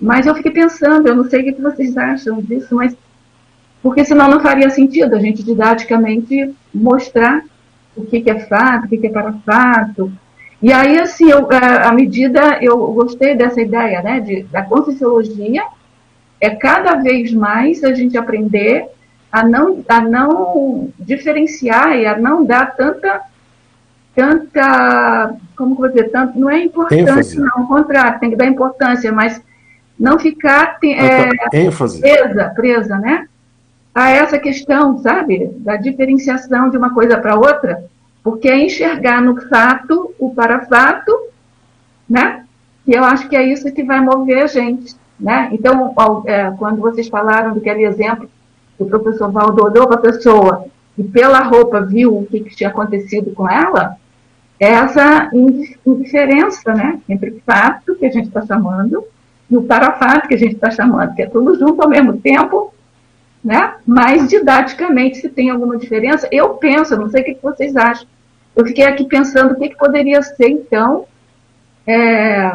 Mas 0.00 0.26
eu 0.26 0.34
fiquei 0.34 0.52
pensando, 0.52 1.08
eu 1.08 1.16
não 1.16 1.28
sei 1.28 1.40
o 1.40 1.54
que 1.54 1.60
vocês 1.60 1.96
acham 1.96 2.40
disso, 2.40 2.74
mas 2.74 2.96
porque 3.82 4.04
senão 4.04 4.28
não 4.28 4.40
faria 4.40 4.70
sentido 4.70 5.14
a 5.14 5.20
gente 5.20 5.42
didaticamente 5.42 6.54
mostrar 6.74 7.44
o 8.02 8.06
que, 8.06 8.28
é 8.30 8.38
fato, 8.40 8.84
o 8.84 8.88
que, 8.88 9.06
é 9.06 9.10
para 9.10 9.32
fato. 9.44 10.12
E 10.60 10.72
aí, 10.72 10.98
assim, 10.98 11.30
eu, 11.30 11.48
a, 11.50 11.92
medida, 11.92 12.58
eu 12.60 12.76
gostei 12.92 13.36
dessa 13.36 13.60
ideia, 13.60 14.02
né, 14.02 14.20
de, 14.20 14.42
da 14.44 14.62
conscienciologia, 14.62 15.62
é 16.40 16.50
cada 16.50 16.96
vez 16.96 17.32
mais 17.32 17.82
a 17.84 17.92
gente 17.94 18.16
aprender 18.16 18.86
a 19.30 19.44
não, 19.44 19.84
a 19.88 20.00
não 20.00 20.90
diferenciar 20.98 21.96
e 21.96 22.06
a 22.06 22.16
não 22.16 22.44
dar 22.44 22.74
tanta, 22.74 23.20
tanta, 24.14 25.34
como 25.56 25.74
vou 25.74 25.88
dizer, 25.88 26.10
tanto, 26.10 26.38
não 26.38 26.50
é 26.50 26.62
importância, 26.62 27.40
não, 27.40 27.62
ao 27.62 27.68
contrário, 27.68 28.18
tem 28.18 28.30
que 28.30 28.36
dar 28.36 28.46
importância, 28.46 29.12
mas 29.12 29.40
não 29.98 30.18
ficar 30.18 30.78
é, 30.82 31.28
presa, 31.50 32.52
presa, 32.54 32.98
né? 32.98 33.28
A 33.98 34.10
essa 34.10 34.38
questão, 34.38 34.96
sabe, 34.98 35.50
da 35.56 35.74
diferenciação 35.74 36.70
de 36.70 36.76
uma 36.76 36.94
coisa 36.94 37.18
para 37.18 37.34
outra, 37.34 37.84
porque 38.22 38.48
é 38.48 38.64
enxergar 38.64 39.20
no 39.20 39.40
fato 39.48 40.14
o 40.20 40.32
para 40.32 40.66
fato, 40.66 41.12
né? 42.08 42.44
E 42.86 42.92
eu 42.92 43.02
acho 43.02 43.28
que 43.28 43.34
é 43.34 43.42
isso 43.42 43.72
que 43.72 43.82
vai 43.82 44.00
mover 44.00 44.44
a 44.44 44.46
gente. 44.46 44.94
Né? 45.18 45.48
Então, 45.50 45.92
é, 46.26 46.48
quando 46.52 46.80
vocês 46.80 47.08
falaram 47.08 47.54
daquele 47.54 47.84
exemplo 47.84 48.30
o 48.78 48.86
professor 48.86 49.32
Valdo 49.32 49.64
olhou 49.64 49.88
para 49.88 49.96
a 49.96 50.12
pessoa 50.12 50.66
e 50.96 51.02
pela 51.02 51.40
roupa 51.40 51.80
viu 51.80 52.18
o 52.18 52.26
que, 52.26 52.38
que 52.38 52.54
tinha 52.54 52.70
acontecido 52.70 53.32
com 53.32 53.50
ela, 53.50 53.96
é 54.60 54.68
essa 54.68 55.28
indiferença 55.84 56.72
né, 56.72 57.00
entre 57.08 57.30
o 57.30 57.40
fato 57.44 57.96
que 57.96 58.06
a 58.06 58.12
gente 58.12 58.28
está 58.28 58.46
chamando 58.46 59.02
e 59.50 59.56
o 59.56 59.64
parafato 59.64 60.28
que 60.28 60.34
a 60.34 60.38
gente 60.38 60.54
está 60.54 60.70
chamando, 60.70 61.16
que 61.16 61.22
é 61.22 61.26
tudo 61.26 61.58
junto 61.58 61.82
ao 61.82 61.88
mesmo 61.88 62.16
tempo, 62.18 62.72
né? 63.42 63.74
mas 63.86 64.28
didaticamente 64.28 65.18
se 65.18 65.28
tem 65.28 65.50
alguma 65.50 65.76
diferença. 65.76 66.28
Eu 66.30 66.50
penso, 66.54 66.96
não 66.96 67.10
sei 67.10 67.22
o 67.22 67.24
que, 67.24 67.38
vocês 67.42 67.76
acham, 67.76 68.06
eu 68.54 68.66
fiquei 68.66 68.84
aqui 68.84 69.04
pensando 69.04 69.52
o 69.52 69.56
que, 69.56 69.68
que 69.68 69.76
poderia 69.76 70.20
ser, 70.22 70.48
então, 70.48 71.06
é, 71.86 72.52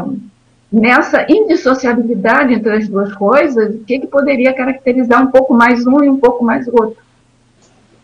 nessa 0.72 1.26
indissociabilidade 1.30 2.54
entre 2.54 2.72
as 2.72 2.88
duas 2.88 3.14
coisas, 3.14 3.76
o 3.76 3.80
que, 3.80 4.00
que 4.00 4.08
poderia 4.08 4.54
caracterizar 4.54 5.24
um 5.24 5.32
pouco 5.32 5.54
mais 5.54 5.86
um 5.88 6.04
e 6.04 6.10
um 6.10 6.18
pouco 6.18 6.44
mais 6.44 6.68
o 6.68 6.72
outro? 6.72 7.02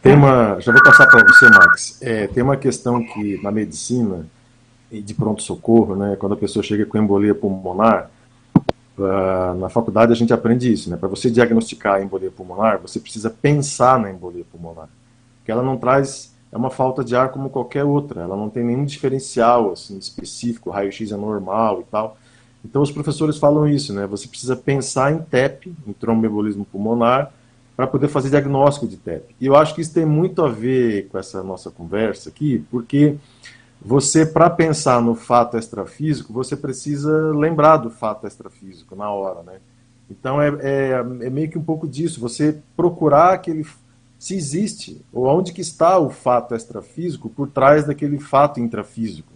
Tem 0.01 0.15
uma, 0.15 0.57
já 0.59 0.71
vou 0.71 0.81
passar 0.81 1.07
para 1.07 1.23
você, 1.23 1.49
Max. 1.49 2.01
É, 2.01 2.27
tem 2.27 2.41
uma 2.41 2.55
questão 2.55 3.03
que 3.03 3.41
na 3.43 3.51
medicina 3.51 4.25
e 4.91 5.01
de 5.01 5.13
pronto-socorro, 5.13 5.95
né, 5.95 6.15
quando 6.17 6.33
a 6.33 6.37
pessoa 6.37 6.63
chega 6.63 6.85
com 6.85 6.97
embolia 6.97 7.35
pulmonar, 7.35 8.09
uh, 8.99 9.53
na 9.59 9.69
faculdade 9.69 10.11
a 10.11 10.15
gente 10.15 10.33
aprende 10.33 10.71
isso, 10.71 10.89
né? 10.89 10.97
Para 10.97 11.07
você 11.07 11.29
diagnosticar 11.29 11.95
a 11.95 12.01
embolia 12.01 12.31
pulmonar, 12.31 12.79
você 12.79 12.99
precisa 12.99 13.29
pensar 13.29 13.99
na 13.99 14.11
embolia 14.11 14.45
pulmonar, 14.51 14.89
porque 15.37 15.51
ela 15.51 15.63
não 15.63 15.77
traz 15.77 16.35
é 16.51 16.57
uma 16.57 16.71
falta 16.71 17.03
de 17.03 17.15
ar 17.15 17.29
como 17.29 17.49
qualquer 17.49 17.83
outra, 17.83 18.21
ela 18.21 18.35
não 18.35 18.49
tem 18.49 18.63
nenhum 18.63 18.83
diferencial 18.83 19.71
assim 19.71 19.97
específico, 19.97 20.71
raio-x 20.71 21.11
é 21.11 21.17
normal 21.17 21.81
e 21.81 21.83
tal. 21.91 22.17
Então 22.65 22.81
os 22.81 22.91
professores 22.91 23.37
falam 23.37 23.67
isso, 23.67 23.93
né? 23.93 24.05
Você 24.07 24.27
precisa 24.27 24.55
pensar 24.55 25.13
em 25.13 25.19
TEP, 25.19 25.73
em 25.87 25.93
tromboembolismo 25.93 26.65
pulmonar, 26.65 27.31
para 27.75 27.87
poder 27.87 28.09
fazer 28.09 28.29
diagnóstico 28.29 28.87
de 28.87 28.97
TEP. 28.97 29.35
E 29.39 29.45
eu 29.45 29.55
acho 29.55 29.73
que 29.73 29.79
isso 29.79 29.93
tem 29.93 30.05
muito 30.05 30.43
a 30.43 30.49
ver 30.49 31.07
com 31.07 31.17
essa 31.17 31.41
nossa 31.41 31.71
conversa 31.71 32.29
aqui, 32.29 32.65
porque 32.69 33.15
você, 33.81 34.25
para 34.25 34.49
pensar 34.49 35.01
no 35.01 35.15
fato 35.15 35.57
extrafísico, 35.57 36.33
você 36.33 36.55
precisa 36.55 37.31
lembrar 37.33 37.77
do 37.77 37.89
fato 37.89 38.27
extrafísico 38.27 38.95
na 38.95 39.09
hora, 39.09 39.41
né? 39.43 39.59
Então 40.09 40.41
é, 40.41 40.49
é, 40.61 40.89
é 41.21 41.29
meio 41.29 41.49
que 41.49 41.57
um 41.57 41.63
pouco 41.63 41.87
disso, 41.87 42.19
você 42.19 42.57
procurar 42.75 43.33
aquele 43.33 43.65
se 44.17 44.35
existe 44.35 45.01
ou 45.13 45.27
onde 45.27 45.53
que 45.53 45.61
está 45.61 45.97
o 45.97 46.09
fato 46.09 46.53
extrafísico 46.53 47.29
por 47.29 47.47
trás 47.47 47.85
daquele 47.85 48.19
fato 48.19 48.59
intrafísico. 48.59 49.31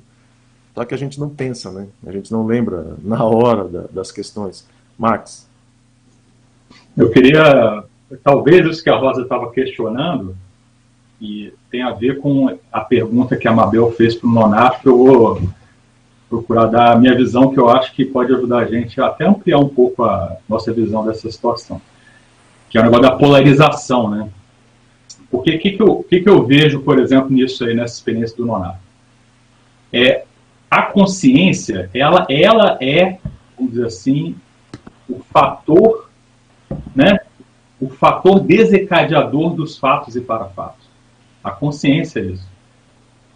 Só 0.76 0.84
que 0.84 0.94
a 0.94 0.98
gente 0.98 1.20
não 1.20 1.30
pensa, 1.30 1.72
né? 1.72 1.88
A 2.06 2.12
gente 2.12 2.32
não 2.32 2.46
lembra 2.46 2.98
na 3.02 3.24
hora 3.24 3.64
da, 3.66 3.82
das 3.92 4.12
questões. 4.12 4.68
Max. 4.98 5.48
Eu 6.98 7.10
queria, 7.12 7.84
talvez 8.24 8.66
isso 8.66 8.84
que 8.84 8.90
a 8.90 8.98
Rosa 8.98 9.22
estava 9.22 9.52
questionando, 9.52 10.36
e 11.24 11.54
tem 11.72 11.82
a 11.82 11.92
ver 11.92 12.20
com 12.20 12.60
a 12.70 12.82
pergunta 12.82 13.38
que 13.38 13.48
a 13.48 13.54
Mabel 13.54 13.90
fez 13.94 14.14
para 14.14 14.28
o 14.28 14.80
que 14.82 14.90
eu 14.90 14.98
vou 14.98 15.42
procurar 16.30 16.66
dar 16.66 16.92
a 16.92 16.98
minha 16.98 17.16
visão, 17.16 17.54
que 17.54 17.58
eu 17.58 17.70
acho 17.70 17.94
que 17.94 18.04
pode 18.04 18.34
ajudar 18.34 18.58
a 18.58 18.66
gente 18.66 19.00
a 19.00 19.06
até 19.06 19.26
ampliar 19.26 19.58
um 19.58 19.70
pouco 19.70 20.04
a 20.04 20.36
nossa 20.50 20.74
visão 20.74 21.06
dessa 21.06 21.32
situação, 21.32 21.82
que 22.70 22.78
é 22.78 22.82
o 22.82 22.84
negócio 22.84 23.04
da 23.04 23.16
polarização, 23.16 24.10
né? 24.10 24.30
Porque 25.32 25.56
o 25.56 25.60
que, 25.60 25.72
que, 25.72 25.82
eu, 25.82 26.04
que, 26.04 26.20
que 26.20 26.30
eu 26.30 26.46
vejo, 26.46 26.82
por 26.82 27.00
exemplo, 27.00 27.32
nisso 27.32 27.64
aí, 27.64 27.74
nessa 27.74 27.96
experiência 27.96 28.36
do 28.36 28.46
Nonato? 28.46 28.80
É, 29.94 30.26
a 30.70 30.82
consciência, 30.82 31.90
ela, 31.94 32.28
ela 32.30 32.78
é, 32.82 33.18
vamos 33.56 33.72
dizer 33.72 33.86
assim, 33.86 34.36
o 35.08 35.22
fator, 35.32 36.10
né? 36.94 37.20
O 37.80 37.88
fator 37.88 38.42
desencadeador 38.42 39.54
dos 39.54 39.78
fatos 39.78 40.18
e 40.18 40.22
parafatos. 40.22 40.83
A 41.44 41.52
consciência 41.52 42.20
é 42.20 42.24
isso. 42.24 42.48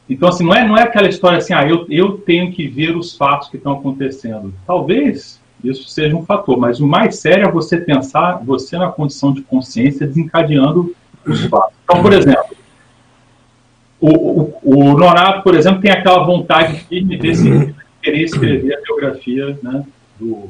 Então, 0.09 0.29
assim, 0.29 0.45
não 0.45 0.53
é, 0.53 0.65
não 0.65 0.77
é 0.77 0.83
aquela 0.83 1.09
história 1.09 1.37
assim, 1.37 1.53
ah, 1.53 1.67
eu, 1.67 1.85
eu 1.89 2.17
tenho 2.17 2.51
que 2.51 2.67
ver 2.67 2.95
os 2.95 3.15
fatos 3.15 3.49
que 3.49 3.57
estão 3.57 3.73
acontecendo. 3.73 4.53
Talvez 4.65 5.41
isso 5.63 5.89
seja 5.89 6.15
um 6.15 6.25
fator, 6.25 6.57
mas 6.57 6.79
o 6.79 6.87
mais 6.87 7.17
sério 7.17 7.47
é 7.47 7.51
você 7.51 7.77
pensar, 7.77 8.41
você 8.43 8.77
na 8.77 8.89
condição 8.89 9.33
de 9.33 9.41
consciência, 9.41 10.07
desencadeando 10.07 10.95
os 11.25 11.43
fatos. 11.45 11.75
Então, 11.83 12.01
por 12.01 12.13
exemplo, 12.13 12.55
o, 13.99 14.09
o, 14.11 14.59
o 14.63 14.97
Nonato, 14.97 15.43
por 15.43 15.55
exemplo, 15.55 15.81
tem 15.81 15.91
aquela 15.91 16.23
vontade 16.23 16.79
firme 16.81 17.17
de 17.17 17.73
querer 18.01 18.23
escrever 18.23 18.75
a 18.75 18.81
biografia 18.81 19.59
né, 19.61 19.83
do, 20.19 20.49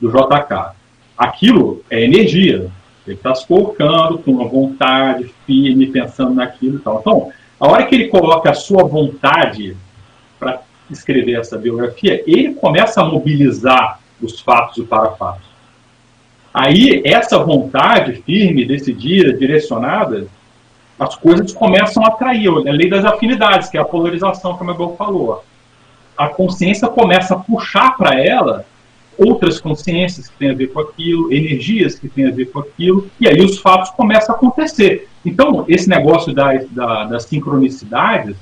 do 0.00 0.10
JK. 0.10 0.74
Aquilo 1.16 1.84
é 1.90 2.02
energia, 2.02 2.70
ele 3.06 3.16
está 3.16 3.34
se 3.34 3.46
colocando 3.46 4.18
com 4.18 4.32
uma 4.32 4.48
vontade 4.48 5.32
firme, 5.46 5.88
pensando 5.88 6.34
naquilo 6.34 6.76
e 6.76 6.80
tal. 6.80 7.00
Então, 7.00 7.32
a 7.58 7.68
hora 7.68 7.86
que 7.86 7.94
ele 7.94 8.08
coloca 8.08 8.50
a 8.50 8.54
sua 8.54 8.84
vontade 8.84 9.76
para 10.38 10.60
escrever 10.90 11.38
essa 11.40 11.58
biografia, 11.58 12.22
ele 12.26 12.54
começa 12.54 13.00
a 13.00 13.04
mobilizar 13.04 14.00
os 14.20 14.40
fatos 14.40 14.78
e 14.78 14.82
parafatos. 14.82 15.50
Aí, 16.54 17.02
essa 17.04 17.38
vontade 17.38 18.22
firme, 18.22 18.64
decidida, 18.64 19.32
direcionada, 19.32 20.26
as 20.98 21.16
coisas 21.16 21.52
começam 21.52 22.04
a 22.04 22.08
atrair. 22.08 22.48
A 22.48 22.72
lei 22.72 22.88
das 22.88 23.04
afinidades, 23.04 23.68
que 23.68 23.78
é 23.78 23.80
a 23.80 23.84
polarização, 23.84 24.56
como 24.56 24.70
a 24.70 24.74
Mabel 24.74 24.94
falou. 24.96 25.44
A 26.16 26.28
consciência 26.28 26.88
começa 26.88 27.34
a 27.34 27.38
puxar 27.38 27.96
para 27.96 28.20
ela 28.20 28.66
outras 29.26 29.60
consciências 29.60 30.28
que 30.28 30.36
têm 30.36 30.50
a 30.50 30.54
ver 30.54 30.68
com 30.68 30.80
aquilo, 30.80 31.32
energias 31.32 31.98
que 31.98 32.08
têm 32.08 32.26
a 32.26 32.30
ver 32.30 32.46
com 32.46 32.60
aquilo, 32.60 33.08
e 33.20 33.28
aí 33.28 33.40
os 33.40 33.58
fatos 33.58 33.90
começam 33.90 34.34
a 34.34 34.38
acontecer. 34.38 35.08
Então, 35.24 35.64
esse 35.68 35.88
negócio 35.88 36.34
da, 36.34 36.52
da, 36.70 37.04
das 37.04 37.24
sincronicidades, 37.24 38.36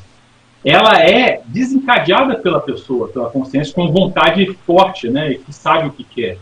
ela 0.64 1.00
é 1.00 1.40
desencadeada 1.46 2.36
pela 2.36 2.60
pessoa, 2.60 3.08
pela 3.08 3.30
consciência, 3.30 3.74
com 3.74 3.90
vontade 3.90 4.46
forte, 4.66 5.08
né, 5.08 5.34
que 5.34 5.52
sabe 5.52 5.88
o 5.88 5.92
que 5.92 6.04
quer. 6.04 6.38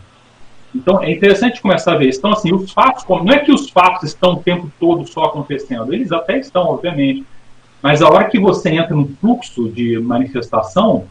Então, 0.73 1.01
é 1.03 1.11
interessante 1.11 1.61
começar 1.61 1.93
a 1.93 1.97
ver. 1.97 2.09
Então, 2.15 2.31
assim, 2.31 2.53
os 2.53 2.71
fatos, 2.71 3.03
não 3.07 3.33
é 3.33 3.39
que 3.39 3.51
os 3.51 3.69
fatos 3.69 4.09
estão 4.09 4.33
o 4.33 4.43
tempo 4.43 4.71
todo 4.79 5.07
só 5.07 5.25
acontecendo, 5.25 5.93
eles 5.93 6.11
até 6.11 6.37
estão, 6.37 6.67
obviamente, 6.67 7.25
mas 7.81 8.01
a 8.01 8.07
hora 8.07 8.25
que 8.25 8.39
você 8.39 8.69
entra 8.69 8.95
num 8.95 9.07
fluxo 9.21 9.69
de 9.69 9.97
manifestação, 9.99 11.05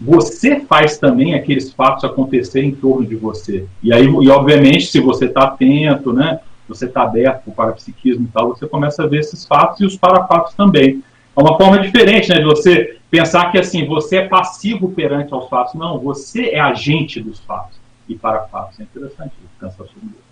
você 0.00 0.60
faz 0.60 0.98
também 0.98 1.34
aqueles 1.34 1.72
fatos 1.72 2.04
acontecerem 2.04 2.70
em 2.70 2.74
torno 2.74 3.06
de 3.06 3.16
você. 3.16 3.66
E 3.82 3.92
aí, 3.92 4.04
e 4.04 4.30
obviamente, 4.30 4.86
se 4.86 5.00
você 5.00 5.26
está 5.26 5.44
atento, 5.44 6.12
né, 6.12 6.40
você 6.68 6.86
está 6.86 7.02
aberto 7.02 7.50
para 7.50 7.70
o 7.70 7.74
psiquismo 7.74 8.24
e 8.24 8.32
tal, 8.32 8.48
você 8.48 8.66
começa 8.66 9.02
a 9.02 9.06
ver 9.06 9.20
esses 9.20 9.46
fatos 9.46 9.80
e 9.80 9.86
os 9.86 9.96
parafatos 9.96 10.54
também. 10.54 11.02
É 11.36 11.40
uma 11.40 11.56
forma 11.56 11.78
diferente, 11.78 12.28
né, 12.28 12.36
de 12.36 12.44
você 12.44 12.98
pensar 13.10 13.50
que 13.50 13.58
assim, 13.58 13.86
você 13.86 14.16
é 14.16 14.28
passivo 14.28 14.90
perante 14.90 15.32
aos 15.32 15.48
fatos. 15.48 15.74
Não, 15.74 15.98
você 15.98 16.50
é 16.50 16.60
agente 16.60 17.20
dos 17.20 17.38
fatos 17.40 17.78
e 18.08 18.14
parafatos. 18.14 18.80
É 18.80 18.82
interessante 18.82 19.32
pensar 19.60 19.76
sobre 19.76 19.92
isso. 20.04 20.26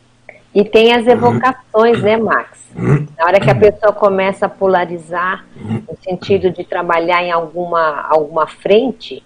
E 0.54 0.64
tem 0.64 0.92
as 0.92 1.06
evocações, 1.06 2.00
né, 2.00 2.16
Max? 2.16 2.62
Na 3.18 3.24
hora 3.24 3.40
que 3.40 3.50
a 3.50 3.54
pessoa 3.54 3.92
começa 3.92 4.46
a 4.46 4.48
polarizar, 4.48 5.44
no 5.56 5.96
sentido 6.00 6.48
de 6.50 6.62
trabalhar 6.62 7.24
em 7.24 7.32
alguma, 7.32 8.06
alguma 8.08 8.46
frente, 8.46 9.22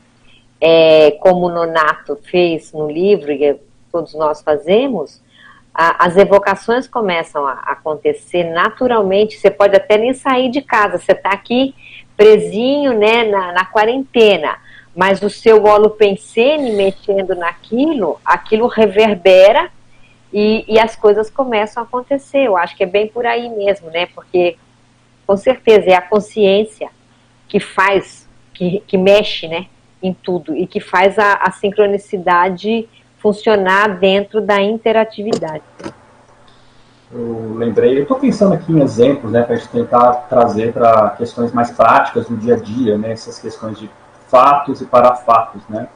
é, 0.61 1.13
como 1.21 1.47
o 1.47 1.51
Nonato 1.51 2.17
fez 2.23 2.73
no 2.73 2.91
livro, 2.91 3.31
e 3.33 3.57
todos 3.91 4.15
nós 4.15 4.43
fazemos, 4.43 5.21
a, 5.73 6.07
as 6.07 6.17
evocações 6.17 6.89
começam 6.89 7.47
a, 7.47 7.53
a 7.53 7.73
acontecer 7.73 8.45
naturalmente. 8.45 9.39
Você 9.39 9.51
pode 9.51 9.77
até 9.77 9.97
nem 9.97 10.13
sair 10.13 10.51
de 10.51 10.61
casa, 10.61 10.99
você 10.99 11.13
está 11.13 11.31
aqui 11.31 11.75
presinho 12.17 12.99
né, 12.99 13.23
na, 13.25 13.53
na 13.53 13.65
quarentena, 13.65 14.59
mas 14.95 15.23
o 15.23 15.31
seu 15.31 15.63
holopensene 15.63 16.73
mexendo 16.73 17.37
naquilo, 17.37 18.21
aquilo 18.25 18.67
reverbera 18.67 19.71
e, 20.33 20.65
e, 20.67 20.79
as 20.81 20.97
coisas 20.97 21.31
começam 21.31 21.81
a 21.81 21.87
acontecer. 21.87 22.41
Eu 22.41 22.57
acho 22.57 22.77
que 22.77 22.83
é 22.83 22.87
bem 22.87 23.07
por 23.07 23.25
aí 23.25 23.49
mesmo, 23.49 23.89
né? 23.91 24.07
Porque 24.07 24.57
com 25.27 25.37
certeza 25.37 25.91
é 25.91 25.95
a 25.95 26.03
consciência 26.03 26.91
que 27.47 27.61
faz, 27.61 28.29
que, 28.53 28.83
que 28.87 28.99
mexe, 28.99 29.47
né? 29.47 29.67
Em 30.03 30.13
tudo 30.13 30.55
e 30.55 30.67
que 30.67 30.81
faz 30.81 31.19
a, 31.19 31.35
a 31.35 31.51
sincronicidade 31.51 32.89
funcionar 33.19 33.99
dentro 33.99 34.41
da 34.41 34.61
interatividade. 34.61 35.63
Eu 37.11 37.55
lembrei, 37.57 37.99
eu 37.99 38.03
estou 38.03 38.19
pensando 38.19 38.55
aqui 38.55 38.71
em 38.71 38.83
exemplos, 38.83 39.33
né, 39.33 39.43
para 39.43 39.55
a 39.55 39.57
gente 39.57 39.71
tentar 39.71 40.13
trazer 40.29 40.73
para 40.73 41.11
questões 41.11 41.53
mais 41.53 41.71
práticas 41.71 42.27
do 42.29 42.37
dia 42.37 42.55
a 42.55 42.59
dia, 42.59 42.99
né, 42.99 43.13
essas 43.13 43.39
questões 43.39 43.79
de 43.79 43.91
fatos 44.29 44.83
e 44.83 44.85
parafatos, 44.85 45.63
né. 45.69 45.89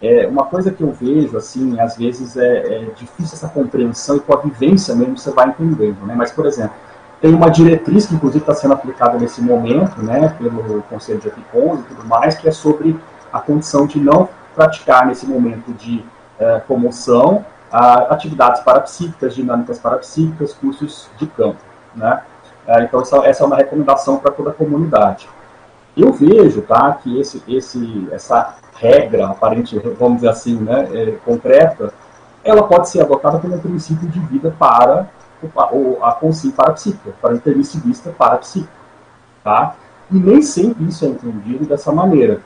É, 0.00 0.26
uma 0.26 0.44
coisa 0.44 0.70
que 0.70 0.82
eu 0.82 0.92
vejo, 0.92 1.36
assim, 1.36 1.80
às 1.80 1.96
vezes 1.96 2.36
é, 2.36 2.58
é 2.58 2.78
difícil 2.96 3.34
essa 3.34 3.48
compreensão 3.48 4.16
e 4.16 4.20
com 4.20 4.34
a 4.34 4.40
vivência 4.40 4.94
mesmo 4.94 5.16
você 5.16 5.30
vai 5.30 5.48
entendendo, 5.48 6.04
né, 6.04 6.14
mas, 6.14 6.30
por 6.30 6.44
exemplo, 6.44 6.74
tem 7.20 7.32
uma 7.32 7.48
diretriz 7.48 8.06
que 8.06 8.14
inclusive 8.14 8.42
está 8.42 8.54
sendo 8.54 8.74
aplicada 8.74 9.16
nesse 9.16 9.40
momento, 9.40 10.02
né, 10.02 10.36
pelo 10.38 10.82
Conselho 10.82 11.20
de 11.20 11.28
Epicons 11.28 11.80
e 11.80 11.82
tudo 11.84 12.04
mais, 12.04 12.34
que 12.34 12.46
é 12.46 12.52
sobre 12.52 12.98
a 13.32 13.40
condição 13.40 13.86
de 13.86 13.98
não 13.98 14.28
praticar 14.54 15.06
nesse 15.06 15.26
momento 15.26 15.72
de 15.72 16.04
é, 16.38 16.60
comoção 16.60 17.44
atividades 17.72 18.60
parapsíquicas, 18.60 19.34
dinâmicas 19.34 19.78
parapsíquicas, 19.78 20.52
cursos 20.52 21.08
de 21.16 21.26
campo. 21.26 21.58
Né? 21.94 22.22
É, 22.66 22.84
então, 22.84 23.00
essa, 23.00 23.16
essa, 23.26 23.42
é 23.42 23.46
uma 23.46 23.56
recomendação 23.56 24.18
para 24.18 24.30
toda 24.30 24.50
a 24.50 24.52
comunidade. 24.52 25.28
Eu 25.96 26.12
vejo 26.12 26.62
tá, 26.62 26.92
que 27.02 27.18
esse, 27.18 27.42
esse, 27.48 28.08
essa 28.12 28.56
regra, 28.76 29.26
aparente, 29.28 29.78
vamos 29.98 30.16
dizer 30.16 30.28
assim, 30.28 30.56
né, 30.56 30.88
é, 30.92 31.10
concreta, 31.24 31.92
ela 32.44 32.62
pode 32.62 32.88
ser 32.88 33.02
adotada 33.02 33.38
como 33.38 33.54
um 33.54 33.60
princípio 33.60 34.08
de 34.08 34.20
vida 34.20 34.54
para 34.58 35.08
a 36.02 36.12
consciência 36.12 36.56
parapsíquica, 36.56 37.12
para 37.20 37.32
o 37.32 37.36
intermissivista 37.36 38.10
parapsíquico. 38.10 38.72
Tá? 39.42 39.74
E 40.10 40.16
nem 40.16 40.42
sempre 40.42 40.84
isso 40.84 41.04
é 41.04 41.08
entendido 41.08 41.64
dessa 41.64 41.90
maneira. 41.90 42.40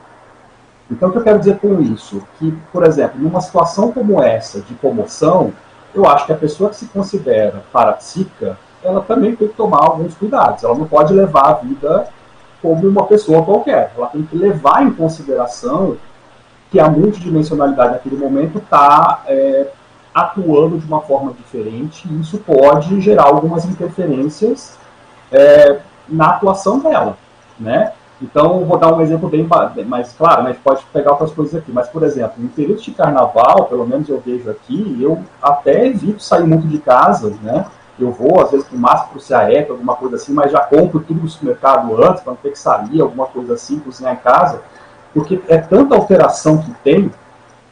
Então, 0.89 1.09
o 1.09 1.11
que 1.11 1.17
eu 1.17 1.23
quero 1.23 1.39
dizer 1.39 1.59
com 1.59 1.81
isso? 1.81 2.23
Que, 2.39 2.51
por 2.71 2.83
exemplo, 2.85 3.19
numa 3.19 3.41
situação 3.41 3.91
como 3.91 4.21
essa, 4.23 4.61
de 4.61 4.73
comoção, 4.75 5.51
eu 5.93 6.07
acho 6.07 6.25
que 6.25 6.31
a 6.33 6.37
pessoa 6.37 6.69
que 6.69 6.77
se 6.77 6.85
considera 6.85 7.63
parapsíquica, 7.71 8.57
ela 8.83 9.01
também 9.01 9.35
tem 9.35 9.47
que 9.47 9.53
tomar 9.55 9.83
alguns 9.83 10.15
cuidados. 10.15 10.63
Ela 10.63 10.75
não 10.75 10.87
pode 10.87 11.13
levar 11.13 11.49
a 11.49 11.53
vida 11.53 12.07
como 12.61 12.87
uma 12.87 13.05
pessoa 13.05 13.43
qualquer. 13.43 13.91
Ela 13.97 14.07
tem 14.07 14.23
que 14.23 14.37
levar 14.37 14.83
em 14.83 14.93
consideração 14.93 15.97
que 16.71 16.79
a 16.79 16.89
multidimensionalidade 16.89 17.93
naquele 17.93 18.17
momento 18.17 18.57
está 18.57 19.23
é, 19.27 19.67
atuando 20.13 20.77
de 20.77 20.85
uma 20.85 21.01
forma 21.01 21.31
diferente 21.33 22.07
e 22.09 22.19
isso 22.19 22.37
pode 22.39 22.99
gerar 23.01 23.23
algumas 23.23 23.65
interferências 23.65 24.77
é, 25.31 25.79
na 26.07 26.31
atuação 26.31 26.79
dela, 26.79 27.17
né? 27.59 27.93
Então, 28.21 28.65
vou 28.65 28.79
dar 28.79 28.93
um 28.93 29.01
exemplo 29.01 29.29
bem 29.29 29.47
mais 29.85 30.11
claro, 30.13 30.41
né? 30.41 30.49
a 30.49 30.53
gente 30.53 30.63
pode 30.63 30.83
pegar 30.91 31.11
outras 31.11 31.31
coisas 31.31 31.53
aqui, 31.53 31.71
mas, 31.71 31.87
por 31.87 32.01
exemplo, 32.01 32.43
em 32.43 32.47
período 32.47 32.81
de 32.81 32.91
carnaval, 32.91 33.65
pelo 33.65 33.85
menos 33.85 34.09
eu 34.09 34.19
vejo 34.19 34.49
aqui, 34.49 34.97
eu 34.99 35.19
até 35.41 35.85
evito 35.85 36.21
sair 36.23 36.43
muito 36.43 36.67
de 36.67 36.79
casa, 36.79 37.35
né? 37.43 37.67
Eu 37.99 38.11
vou, 38.11 38.41
às 38.41 38.51
vezes, 38.51 38.67
com 38.67 38.75
massa 38.75 39.05
para 39.05 39.17
o 39.17 39.21
CAEP, 39.21 39.71
alguma 39.71 39.95
coisa 39.95 40.15
assim, 40.15 40.33
mas 40.33 40.51
já 40.51 40.59
compro 40.61 40.99
tudo 40.99 41.21
no 41.21 41.29
supermercado 41.29 42.03
antes, 42.03 42.23
para 42.23 42.33
não 42.33 42.37
ter 42.37 42.51
que 42.51 42.59
sair, 42.59 43.01
alguma 43.01 43.27
coisa 43.27 43.53
assim, 43.53 43.79
cozinhar 43.79 44.13
em 44.13 44.17
casa, 44.17 44.61
porque 45.13 45.39
é 45.47 45.57
tanta 45.57 45.95
alteração 45.95 46.57
que 46.57 46.71
tem, 46.83 47.11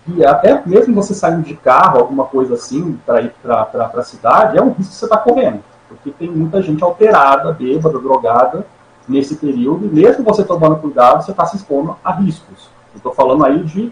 e 0.07 0.23
até 0.23 0.61
mesmo 0.63 0.93
você 0.93 1.15
saindo 1.15 1.41
de 1.41 1.55
carro, 1.55 1.99
alguma 1.99 2.25
coisa 2.25 2.53
assim, 2.53 2.99
para 3.03 3.21
ir 3.21 3.33
para 3.41 3.67
a 3.95 4.03
cidade, 4.03 4.57
é 4.57 4.61
um 4.61 4.69
risco 4.69 4.91
que 4.91 4.95
você 4.95 5.05
está 5.05 5.17
correndo, 5.17 5.63
porque 5.87 6.11
tem 6.11 6.29
muita 6.29 6.61
gente 6.61 6.83
alterada, 6.83 7.51
bêbada, 7.51 7.97
drogada, 7.99 8.65
nesse 9.07 9.35
período, 9.35 9.87
mesmo 9.93 10.23
você 10.23 10.43
tomando 10.43 10.77
cuidado, 10.77 11.23
você 11.23 11.31
está 11.31 11.45
se 11.45 11.57
expondo 11.57 11.97
a 12.03 12.11
riscos. 12.11 12.69
Estou 12.95 13.13
falando 13.13 13.45
aí 13.45 13.63
de, 13.63 13.91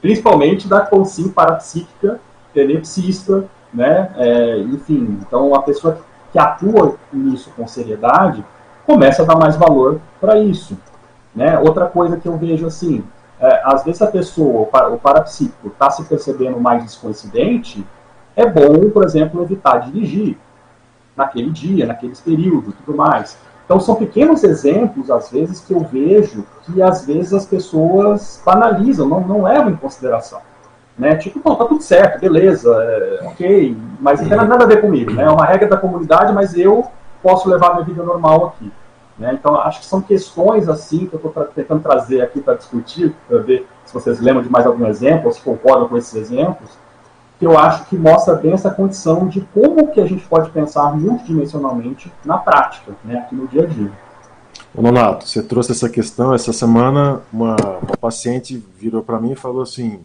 principalmente 0.00 0.66
da 0.66 0.80
consciência 0.80 1.32
parapsíquica, 1.32 2.20
tenepsista, 2.52 3.44
né? 3.72 4.10
É, 4.16 4.58
enfim, 4.60 5.18
então 5.20 5.54
a 5.54 5.62
pessoa 5.62 5.98
que 6.32 6.38
atua 6.38 6.96
nisso 7.12 7.50
com 7.56 7.66
seriedade 7.66 8.44
começa 8.86 9.22
a 9.22 9.24
dar 9.24 9.36
mais 9.36 9.56
valor 9.56 10.00
para 10.20 10.38
isso. 10.38 10.76
Né? 11.34 11.58
Outra 11.58 11.86
coisa 11.86 12.16
que 12.16 12.26
eu 12.26 12.36
vejo 12.38 12.66
assim, 12.66 13.04
é, 13.38 13.60
às 13.64 13.84
vezes 13.84 14.00
a 14.00 14.06
pessoa, 14.06 14.68
o 14.90 14.98
parapsíquico, 14.98 15.68
está 15.68 15.90
se 15.90 16.04
percebendo 16.04 16.58
mais 16.58 16.82
descoincidente, 16.82 17.86
é 18.34 18.46
bom, 18.46 18.90
por 18.90 19.04
exemplo, 19.04 19.42
evitar 19.42 19.90
dirigir 19.90 20.38
naquele 21.16 21.50
dia, 21.50 21.86
naqueles 21.86 22.20
períodos 22.20 22.74
tudo 22.84 22.96
mais. 22.96 23.38
Então, 23.66 23.80
são 23.80 23.96
pequenos 23.96 24.44
exemplos, 24.44 25.10
às 25.10 25.28
vezes, 25.28 25.60
que 25.60 25.74
eu 25.74 25.80
vejo 25.80 26.46
que, 26.62 26.80
às 26.80 27.04
vezes, 27.04 27.34
as 27.34 27.44
pessoas 27.44 28.40
banalizam, 28.46 29.08
não, 29.08 29.20
não 29.20 29.42
levam 29.42 29.70
em 29.70 29.76
consideração. 29.76 30.40
Né? 30.96 31.16
Tipo, 31.16 31.40
tá 31.56 31.64
tudo 31.64 31.82
certo, 31.82 32.20
beleza, 32.20 32.72
é, 32.72 33.26
ok, 33.26 33.76
mas 34.00 34.20
não 34.20 34.28
tem 34.28 34.38
nada 34.38 34.64
a 34.64 34.68
ver 34.68 34.80
comigo. 34.80 35.12
Né? 35.12 35.24
É 35.24 35.28
uma 35.28 35.44
regra 35.44 35.68
da 35.68 35.76
comunidade, 35.76 36.32
mas 36.32 36.56
eu 36.56 36.86
posso 37.20 37.48
levar 37.50 37.74
minha 37.74 37.84
vida 37.84 38.04
normal 38.04 38.46
aqui. 38.46 38.72
Né? 39.18 39.32
Então, 39.34 39.56
acho 39.60 39.80
que 39.80 39.86
são 39.86 40.00
questões 40.00 40.68
assim 40.68 41.06
que 41.06 41.14
eu 41.14 41.18
estou 41.18 41.44
tentando 41.46 41.82
trazer 41.82 42.22
aqui 42.22 42.40
para 42.40 42.54
discutir, 42.54 43.14
para 43.28 43.38
ver 43.38 43.66
se 43.84 43.92
vocês 43.92 44.20
lembram 44.20 44.42
de 44.42 44.48
mais 44.48 44.64
algum 44.64 44.86
exemplo, 44.86 45.26
ou 45.26 45.32
se 45.32 45.40
concordam 45.40 45.88
com 45.88 45.96
esses 45.96 46.14
exemplos, 46.14 46.70
que 47.38 47.46
eu 47.46 47.58
acho 47.58 47.86
que 47.86 47.96
mostra 47.96 48.34
bem 48.34 48.52
essa 48.52 48.70
condição 48.70 49.28
de 49.28 49.40
como 49.52 49.88
que 49.92 50.00
a 50.00 50.06
gente 50.06 50.26
pode 50.26 50.50
pensar 50.50 50.96
multidimensionalmente 50.96 52.10
na 52.24 52.38
prática, 52.38 52.94
né, 53.04 53.18
aqui 53.18 53.34
no 53.34 53.46
dia 53.46 53.64
a 53.64 53.66
dia. 53.66 53.92
Ô 54.74 54.80
Nonato, 54.80 55.26
você 55.26 55.42
trouxe 55.42 55.72
essa 55.72 55.88
questão, 55.88 56.34
essa 56.34 56.52
semana 56.52 57.20
uma, 57.32 57.56
uma 57.56 57.96
paciente 58.00 58.62
virou 58.78 59.02
para 59.02 59.20
mim 59.20 59.32
e 59.32 59.36
falou 59.36 59.62
assim, 59.62 60.00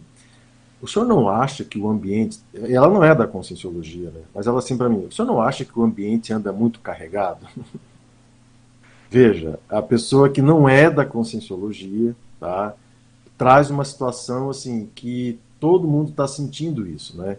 o 0.80 0.86
senhor 0.86 1.06
não 1.06 1.28
acha 1.28 1.64
que 1.64 1.78
o 1.78 1.88
ambiente, 1.88 2.38
ela 2.54 2.88
não 2.88 3.02
é 3.02 3.14
da 3.14 3.26
conscienciologia, 3.26 4.10
né, 4.10 4.20
mas 4.34 4.46
ela 4.46 4.58
assim 4.58 4.76
para 4.76 4.88
mim, 4.88 5.06
o 5.06 5.12
senhor 5.12 5.26
não 5.26 5.40
acha 5.40 5.64
que 5.64 5.78
o 5.78 5.82
ambiente 5.82 6.32
anda 6.32 6.52
muito 6.52 6.80
carregado? 6.80 7.46
Veja, 9.10 9.58
a 9.68 9.82
pessoa 9.82 10.30
que 10.30 10.40
não 10.40 10.66
é 10.66 10.90
da 10.90 11.04
conscienciologia, 11.04 12.14
tá, 12.40 12.74
traz 13.36 13.70
uma 13.70 13.84
situação 13.84 14.48
assim 14.48 14.88
que 14.94 15.38
todo 15.62 15.86
mundo 15.86 16.10
está 16.10 16.26
sentindo 16.26 16.84
isso, 16.84 17.16
né? 17.16 17.38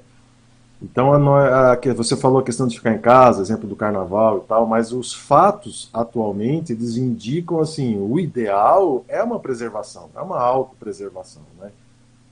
Então, 0.82 1.14
a, 1.36 1.74
a, 1.74 1.94
você 1.94 2.16
falou 2.16 2.40
a 2.40 2.44
questão 2.44 2.66
de 2.66 2.78
ficar 2.78 2.94
em 2.94 3.00
casa, 3.00 3.42
exemplo 3.42 3.68
do 3.68 3.76
carnaval 3.76 4.38
e 4.38 4.48
tal, 4.48 4.66
mas 4.66 4.94
os 4.94 5.14
fatos 5.14 5.90
atualmente 5.94 6.72
eles 6.72 6.96
indicam 6.96 7.60
assim, 7.60 8.00
o 8.00 8.18
ideal 8.18 9.04
é 9.10 9.22
uma 9.22 9.42
preservação, 9.42 10.10
é 10.16 10.22
uma 10.22 10.40
autopreservação, 10.40 11.42
né? 11.60 11.70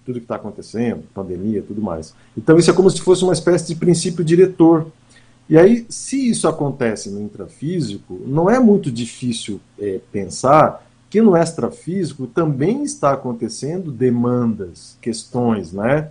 Tudo 0.05 0.19
que 0.19 0.23
está 0.23 0.37
acontecendo, 0.37 1.03
pandemia, 1.13 1.61
tudo 1.61 1.81
mais. 1.81 2.15
Então, 2.37 2.57
isso 2.57 2.71
é 2.71 2.73
como 2.73 2.89
se 2.89 3.01
fosse 3.01 3.25
uma 3.25 3.33
espécie 3.33 3.67
de 3.67 3.75
princípio 3.75 4.23
diretor. 4.23 4.87
E 5.49 5.57
aí, 5.57 5.85
se 5.89 6.29
isso 6.29 6.47
acontece 6.47 7.09
no 7.09 7.21
intrafísico, 7.21 8.17
não 8.25 8.49
é 8.49 8.59
muito 8.59 8.89
difícil 8.89 9.59
é, 9.77 9.99
pensar 10.09 10.85
que 11.11 11.21
no 11.21 11.37
extrafísico 11.37 12.25
também 12.25 12.83
está 12.83 13.13
acontecendo 13.13 13.91
demandas, 13.91 14.97
questões, 14.99 15.71
né? 15.71 16.09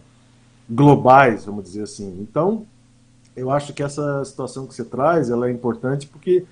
globais, 0.70 1.44
vamos 1.44 1.64
dizer 1.64 1.82
assim. 1.82 2.16
Então, 2.20 2.64
eu 3.36 3.50
acho 3.50 3.72
que 3.72 3.82
essa 3.82 4.24
situação 4.24 4.66
que 4.66 4.74
você 4.74 4.84
traz, 4.84 5.28
ela 5.28 5.48
é 5.48 5.50
importante 5.50 6.06
porque 6.06 6.44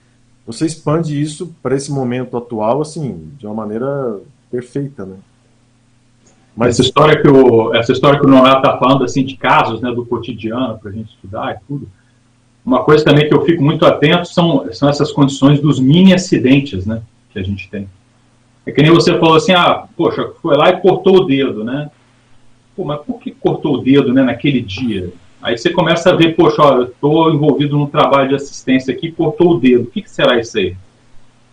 você 0.45 0.67
expande 0.67 1.21
isso 1.21 1.55
para 1.63 1.77
esse 1.77 1.93
momento 1.93 2.37
atual, 2.37 2.83
assim, 2.83 3.31
de 3.39 3.47
uma 3.47 3.55
maneira 3.55 4.19
perfeita, 4.51 5.07
né? 5.07 5.17
Mas 6.57 6.71
essa 6.71 6.83
história 6.83 7.23
que 7.23 7.29
o 7.29 7.73
essa 7.73 7.93
história 7.93 8.19
que 8.19 8.27
o 8.27 8.29
Nonato 8.29 8.67
está 8.67 8.77
falando 8.79 9.05
assim 9.05 9.25
de 9.25 9.37
casos, 9.37 9.81
né, 9.81 9.93
do 9.93 10.05
cotidiano 10.05 10.77
para 10.77 10.91
a 10.91 10.93
gente 10.93 11.11
estudar 11.11 11.55
e 11.55 11.59
tudo. 11.69 11.89
Uma 12.67 12.83
coisa 12.83 13.05
também 13.05 13.29
que 13.29 13.35
eu 13.35 13.45
fico 13.45 13.63
muito 13.63 13.87
atento 13.87 14.27
são 14.27 14.73
são 14.73 14.89
essas 14.89 15.13
condições 15.13 15.61
dos 15.61 15.79
mini 15.79 16.13
acidentes, 16.13 16.85
né, 16.85 17.01
que 17.31 17.39
a 17.39 17.45
gente 17.45 17.71
tem. 17.71 17.89
É 18.69 18.71
que 18.71 18.83
nem 18.83 18.91
você 18.91 19.19
falou 19.19 19.37
assim, 19.37 19.53
ah, 19.53 19.87
poxa, 19.97 20.31
foi 20.43 20.55
lá 20.55 20.69
e 20.69 20.79
cortou 20.79 21.23
o 21.23 21.25
dedo, 21.25 21.65
né? 21.65 21.91
Pô, 22.77 22.85
mas 22.85 23.01
por 23.01 23.19
que 23.19 23.31
cortou 23.31 23.77
o 23.77 23.79
dedo, 23.79 24.13
né, 24.13 24.23
naquele 24.23 24.61
dia? 24.61 25.11
Aí 25.41 25.57
você 25.57 25.71
começa 25.71 26.11
a 26.11 26.15
ver, 26.15 26.37
poxa, 26.37 26.61
olha, 26.61 26.83
eu 26.83 26.85
estou 26.85 27.33
envolvido 27.33 27.79
num 27.79 27.87
trabalho 27.87 28.29
de 28.29 28.35
assistência 28.35 28.93
aqui, 28.93 29.11
cortou 29.11 29.53
o 29.53 29.59
dedo, 29.59 29.85
o 29.85 29.87
que, 29.87 30.03
que 30.03 30.11
será 30.11 30.39
isso 30.39 30.59
aí? 30.59 30.77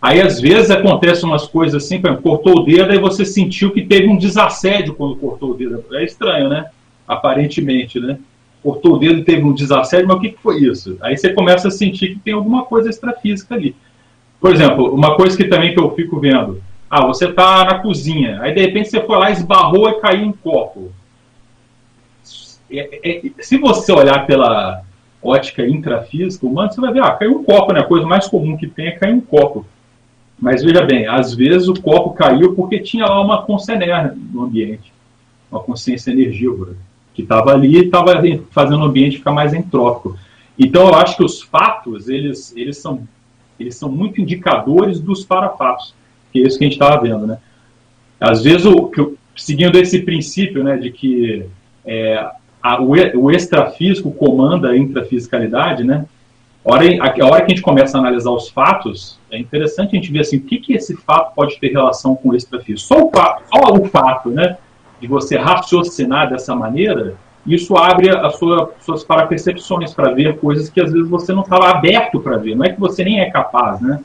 Aí 0.02 0.20
às 0.20 0.38
vezes 0.38 0.70
acontecem 0.70 1.26
umas 1.26 1.46
coisas 1.48 1.82
assim, 1.82 1.94
exemplo, 1.94 2.20
cortou 2.20 2.58
o 2.58 2.64
dedo 2.64 2.92
e 2.92 2.98
você 2.98 3.24
sentiu 3.24 3.70
que 3.70 3.80
teve 3.80 4.08
um 4.08 4.18
desassédio 4.18 4.92
quando 4.92 5.16
cortou 5.16 5.52
o 5.52 5.54
dedo. 5.54 5.82
É 5.92 6.04
estranho, 6.04 6.50
né? 6.50 6.66
Aparentemente, 7.08 7.98
né? 7.98 8.18
Cortou 8.62 8.96
o 8.96 8.98
dedo 8.98 9.20
e 9.20 9.24
teve 9.24 9.42
um 9.42 9.54
desassédio, 9.54 10.06
mas 10.06 10.18
o 10.18 10.20
que, 10.20 10.32
que 10.32 10.42
foi 10.42 10.58
isso? 10.58 10.98
Aí 11.00 11.16
você 11.16 11.32
começa 11.32 11.68
a 11.68 11.70
sentir 11.70 12.08
que 12.08 12.18
tem 12.18 12.34
alguma 12.34 12.66
coisa 12.66 12.90
extrafísica 12.90 13.54
ali. 13.54 13.74
Por 14.38 14.52
exemplo, 14.52 14.94
uma 14.94 15.16
coisa 15.16 15.34
que 15.34 15.44
também 15.44 15.72
que 15.72 15.80
eu 15.80 15.94
fico 15.94 16.20
vendo, 16.20 16.60
ah, 16.88 17.04
você 17.06 17.26
está 17.26 17.64
na 17.64 17.78
cozinha, 17.80 18.40
aí 18.40 18.54
de 18.54 18.60
repente 18.60 18.88
você 18.88 19.00
foi 19.00 19.18
lá, 19.18 19.30
esbarrou 19.30 19.88
e 19.88 20.00
caiu 20.00 20.28
um 20.28 20.32
copo. 20.32 20.92
É, 22.70 23.00
é, 23.02 23.30
se 23.40 23.58
você 23.58 23.92
olhar 23.92 24.26
pela 24.26 24.82
ótica 25.22 25.66
intrafísica 25.66 26.46
humana, 26.46 26.70
você 26.70 26.80
vai 26.80 26.92
ver, 26.92 27.02
ah, 27.02 27.10
caiu 27.12 27.40
um 27.40 27.44
copo, 27.44 27.72
né? 27.72 27.80
A 27.80 27.84
coisa 27.84 28.06
mais 28.06 28.28
comum 28.28 28.56
que 28.56 28.66
tem 28.66 28.86
é 28.86 28.92
cair 28.92 29.14
um 29.14 29.20
copo. 29.20 29.66
Mas 30.38 30.62
veja 30.62 30.82
bem, 30.82 31.06
às 31.06 31.34
vezes 31.34 31.66
o 31.66 31.80
copo 31.80 32.10
caiu 32.10 32.54
porque 32.54 32.78
tinha 32.78 33.06
lá 33.06 33.20
uma 33.20 33.42
consciência 33.42 34.14
no 34.32 34.44
ambiente, 34.44 34.92
uma 35.50 35.60
consciência 35.60 36.10
energívora, 36.10 36.76
que 37.14 37.22
estava 37.22 37.52
ali 37.52 37.76
e 37.76 37.84
estava 37.86 38.12
fazendo 38.50 38.82
o 38.82 38.84
ambiente 38.84 39.18
ficar 39.18 39.32
mais 39.32 39.54
entrópico. 39.54 40.16
Então 40.58 40.88
eu 40.88 40.94
acho 40.94 41.16
que 41.16 41.24
os 41.24 41.42
fatos, 41.42 42.08
eles, 42.08 42.54
eles, 42.54 42.76
são, 42.78 43.06
eles 43.58 43.76
são 43.76 43.90
muito 43.90 44.20
indicadores 44.20 45.00
dos 45.00 45.24
parafatos 45.24 45.94
que 46.32 46.42
é 46.42 46.46
isso 46.46 46.58
que 46.58 46.64
a 46.64 46.68
gente 46.68 46.80
estava 46.80 47.00
vendo, 47.00 47.26
né? 47.26 47.38
Às 48.20 48.42
vezes, 48.42 48.64
o, 48.64 48.90
seguindo 49.36 49.78
esse 49.78 50.00
princípio, 50.00 50.64
né, 50.64 50.76
de 50.76 50.90
que 50.90 51.44
é, 51.84 52.26
a, 52.62 52.80
o, 52.80 52.92
o 53.16 53.30
extrafísico 53.30 54.10
comanda 54.10 54.70
a 54.70 54.76
intrafisicalidade, 54.76 55.84
né? 55.84 56.06
A 56.64 56.72
hora, 56.72 56.84
a, 57.00 57.22
a 57.22 57.26
hora 57.26 57.44
que 57.44 57.52
a 57.52 57.54
gente 57.54 57.62
começa 57.62 57.96
a 57.96 58.00
analisar 58.00 58.30
os 58.30 58.48
fatos, 58.48 59.20
é 59.30 59.38
interessante 59.38 59.96
a 59.96 60.00
gente 60.00 60.10
ver 60.10 60.20
assim, 60.20 60.38
o 60.38 60.42
que, 60.42 60.58
que 60.58 60.72
esse 60.72 60.96
fato 60.96 61.34
pode 61.34 61.60
ter 61.60 61.68
relação 61.68 62.16
com 62.16 62.30
o 62.30 62.34
extrafísico. 62.34 62.88
Só 62.88 63.04
o 63.04 63.10
fato, 63.10 63.42
só 63.48 63.72
o 63.72 63.84
fato, 63.84 64.30
né, 64.30 64.56
de 65.00 65.06
você 65.06 65.36
raciocinar 65.36 66.28
dessa 66.28 66.56
maneira, 66.56 67.14
isso 67.46 67.76
abre 67.76 68.10
as 68.10 68.36
sua, 68.36 68.72
suas 68.80 69.04
parapercepções 69.04 69.94
para 69.94 70.12
ver 70.12 70.38
coisas 70.38 70.68
que 70.68 70.80
às 70.80 70.92
vezes 70.92 71.08
você 71.08 71.32
não 71.32 71.42
estava 71.42 71.68
aberto 71.68 72.18
para 72.18 72.36
ver. 72.36 72.56
Não 72.56 72.64
é 72.64 72.72
que 72.72 72.80
você 72.80 73.04
nem 73.04 73.20
é 73.20 73.30
capaz, 73.30 73.80
né? 73.80 74.00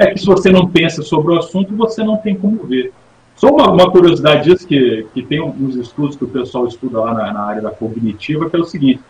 É 0.00 0.12
que 0.12 0.20
se 0.20 0.26
você 0.26 0.50
não 0.50 0.68
pensa 0.68 1.02
sobre 1.02 1.34
o 1.34 1.38
assunto, 1.38 1.76
você 1.76 2.02
não 2.02 2.16
tem 2.16 2.34
como 2.34 2.66
ver. 2.66 2.92
Só 3.36 3.48
uma, 3.48 3.70
uma 3.70 3.90
curiosidade 3.90 4.44
disso, 4.44 4.66
que, 4.66 5.06
que 5.14 5.22
tem 5.22 5.40
uns 5.40 5.76
estudos 5.76 6.16
que 6.16 6.24
o 6.24 6.28
pessoal 6.28 6.66
estuda 6.66 7.00
lá 7.00 7.14
na, 7.14 7.32
na 7.32 7.42
área 7.42 7.62
da 7.62 7.70
cognitiva, 7.70 8.48
que 8.48 8.56
é 8.56 8.58
o 8.58 8.64
seguinte, 8.64 9.00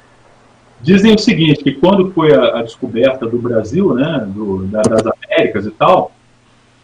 dizem 0.81 1.15
o 1.15 1.19
seguinte, 1.19 1.63
que 1.63 1.73
quando 1.73 2.11
foi 2.13 2.35
a, 2.35 2.59
a 2.59 2.63
descoberta 2.63 3.27
do 3.27 3.39
Brasil, 3.39 3.95
né, 3.95 4.27
do, 4.29 4.67
da, 4.67 4.83
das 4.83 5.03
Américas 5.07 5.67
e 5.67 5.71
tal, 5.71 6.13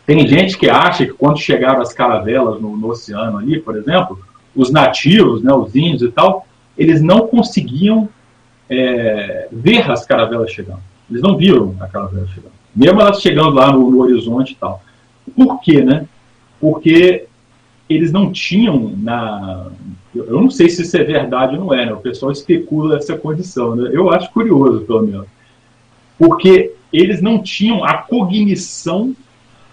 Tem 0.07 0.27
gente 0.29 0.57
que 0.57 0.71
acha 0.71 1.05
que 1.05 1.13
quando 1.13 1.39
chegaram 1.39 1.81
as 1.81 1.93
caravelas 1.93 2.61
no, 2.61 2.77
no 2.77 2.91
oceano 2.91 3.39
ali, 3.39 3.59
por 3.59 3.77
exemplo, 3.77 4.17
os 4.55 4.71
nativos, 4.71 5.43
né, 5.43 5.53
os 5.53 5.75
índios 5.75 6.03
e 6.03 6.13
tal, 6.13 6.47
eles 6.79 7.03
não 7.03 7.27
conseguiam 7.27 8.09
é, 8.71 9.49
ver 9.51 9.91
as 9.91 10.07
caravelas 10.07 10.53
chegando. 10.53 10.81
Eles 11.11 11.23
não 11.23 11.37
viram 11.37 11.75
a 11.81 11.89
caravela 11.89 12.27
chegando. 12.29 12.56
Mesmo 12.77 13.01
elas 13.01 13.23
chegando 13.23 13.51
lá 13.51 13.73
no, 13.73 13.91
no 13.91 14.01
horizonte 14.01 14.53
e 14.53 14.57
tal. 14.57 14.83
Por 15.35 15.61
quê, 15.61 15.83
né? 15.83 16.07
Porque 16.61 17.27
eles 17.89 18.13
não 18.13 18.31
tinham 18.31 18.93
na. 18.97 19.69
Eu 20.15 20.41
não 20.41 20.51
sei 20.51 20.69
se 20.69 20.83
isso 20.83 20.97
é 20.97 21.03
verdade 21.03 21.57
ou 21.57 21.65
não 21.65 21.75
é, 21.75 21.87
né? 21.87 21.93
O 21.93 21.99
pessoal 21.99 22.31
especula 22.31 22.97
essa 22.97 23.17
condição, 23.17 23.75
né? 23.75 23.91
Eu 23.93 24.11
acho 24.11 24.31
curioso, 24.31 24.85
pelo 24.85 25.03
menos. 25.03 25.27
Porque 26.19 26.73
eles 26.93 27.21
não 27.23 27.43
tinham 27.43 27.85
a 27.85 27.95
cognição 27.95 29.15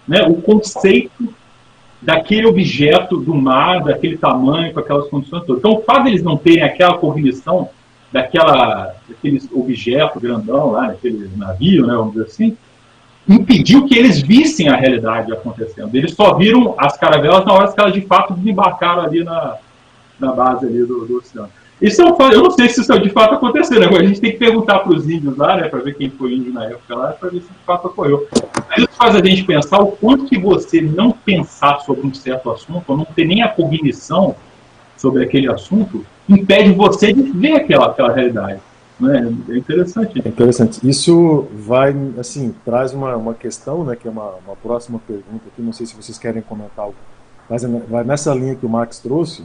né, 0.06 0.22
o 0.22 0.34
conceito 0.34 1.34
daquele 2.00 2.46
objeto 2.46 3.16
do 3.16 3.34
mar, 3.34 3.82
daquele 3.82 4.18
tamanho, 4.18 4.72
com 4.72 4.80
aquelas 4.80 5.08
condições 5.08 5.44
todas. 5.44 5.60
Então, 5.60 5.72
o 5.72 5.82
fato 5.82 6.04
deles 6.04 6.22
não 6.22 6.36
terem 6.36 6.62
aquela 6.62 6.98
cognição 6.98 7.70
daquela, 8.12 8.94
daquele 9.08 9.40
objeto 9.52 10.20
grandão 10.20 10.72
lá, 10.72 10.88
daquele 10.88 11.30
navio, 11.36 11.86
né, 11.86 11.94
vamos 11.94 12.12
dizer 12.12 12.26
assim, 12.26 12.56
impediu 13.28 13.86
que 13.86 13.96
eles 13.96 14.20
vissem 14.20 14.68
a 14.68 14.76
realidade 14.76 15.32
acontecendo. 15.32 15.94
Eles 15.94 16.12
só 16.12 16.34
viram 16.34 16.74
as 16.78 16.96
caravelas 16.96 17.44
na 17.44 17.52
hora 17.52 17.72
que 17.72 17.80
elas 17.80 17.92
de 17.92 18.02
fato 18.02 18.34
desembarcaram 18.34 19.02
ali 19.02 19.24
na, 19.24 19.56
na 20.18 20.32
base 20.32 20.66
ali 20.66 20.84
do, 20.84 21.06
do 21.06 21.18
oceano. 21.18 21.48
Isso 21.80 22.00
é 22.02 22.06
eu 22.06 22.42
não 22.42 22.50
sei 22.50 22.68
se 22.68 22.80
isso 22.80 22.98
de 22.98 23.10
fato 23.10 23.34
aconteceu, 23.34 23.80
né? 23.80 23.86
A 23.86 24.04
gente 24.04 24.20
tem 24.20 24.32
que 24.32 24.38
perguntar 24.38 24.78
para 24.78 24.92
os 24.92 25.08
índios 25.08 25.36
lá, 25.36 25.56
né? 25.56 25.68
Para 25.68 25.80
ver 25.80 25.94
quem 25.94 26.08
foi 26.08 26.34
índio 26.34 26.52
na 26.52 26.66
época 26.66 26.94
lá, 26.94 27.08
para 27.08 27.28
ver 27.30 27.40
se 27.40 27.48
de 27.48 27.64
fato 27.66 27.88
ocorreu. 27.88 28.26
Isso 28.78 28.88
faz 28.96 29.16
a 29.16 29.22
gente 29.24 29.44
pensar 29.44 29.80
o 29.80 29.88
quanto 29.88 30.26
que 30.26 30.38
você 30.38 30.80
não 30.80 31.10
pensar 31.10 31.80
sobre 31.80 32.06
um 32.06 32.14
certo 32.14 32.50
assunto, 32.50 32.84
ou 32.86 32.96
não 32.96 33.04
ter 33.04 33.24
nem 33.24 33.42
a 33.42 33.48
cognição 33.48 34.36
sobre 34.96 35.24
aquele 35.24 35.50
assunto, 35.50 36.06
impede 36.28 36.72
você 36.72 37.12
de 37.12 37.22
ver 37.22 37.56
aquela, 37.56 37.86
aquela 37.86 38.12
realidade. 38.12 38.60
Né? 38.98 39.34
É 39.48 39.56
interessante. 39.56 40.22
É 40.24 40.28
interessante. 40.28 40.88
Isso 40.88 41.46
vai, 41.52 41.94
assim, 42.18 42.54
traz 42.64 42.92
uma, 42.92 43.16
uma 43.16 43.34
questão, 43.34 43.84
né? 43.84 43.96
Que 43.96 44.06
é 44.06 44.10
uma, 44.10 44.34
uma 44.46 44.56
próxima 44.56 45.00
pergunta 45.06 45.44
aqui. 45.46 45.62
Não 45.62 45.72
sei 45.72 45.86
se 45.86 45.94
vocês 45.96 46.18
querem 46.18 46.42
comentar 46.42 46.84
algo, 46.84 46.96
mas 47.48 47.64
é, 47.64 47.68
vai 47.68 48.04
nessa 48.04 48.32
linha 48.34 48.54
que 48.54 48.64
o 48.64 48.68
Max 48.68 48.98
trouxe 48.98 49.44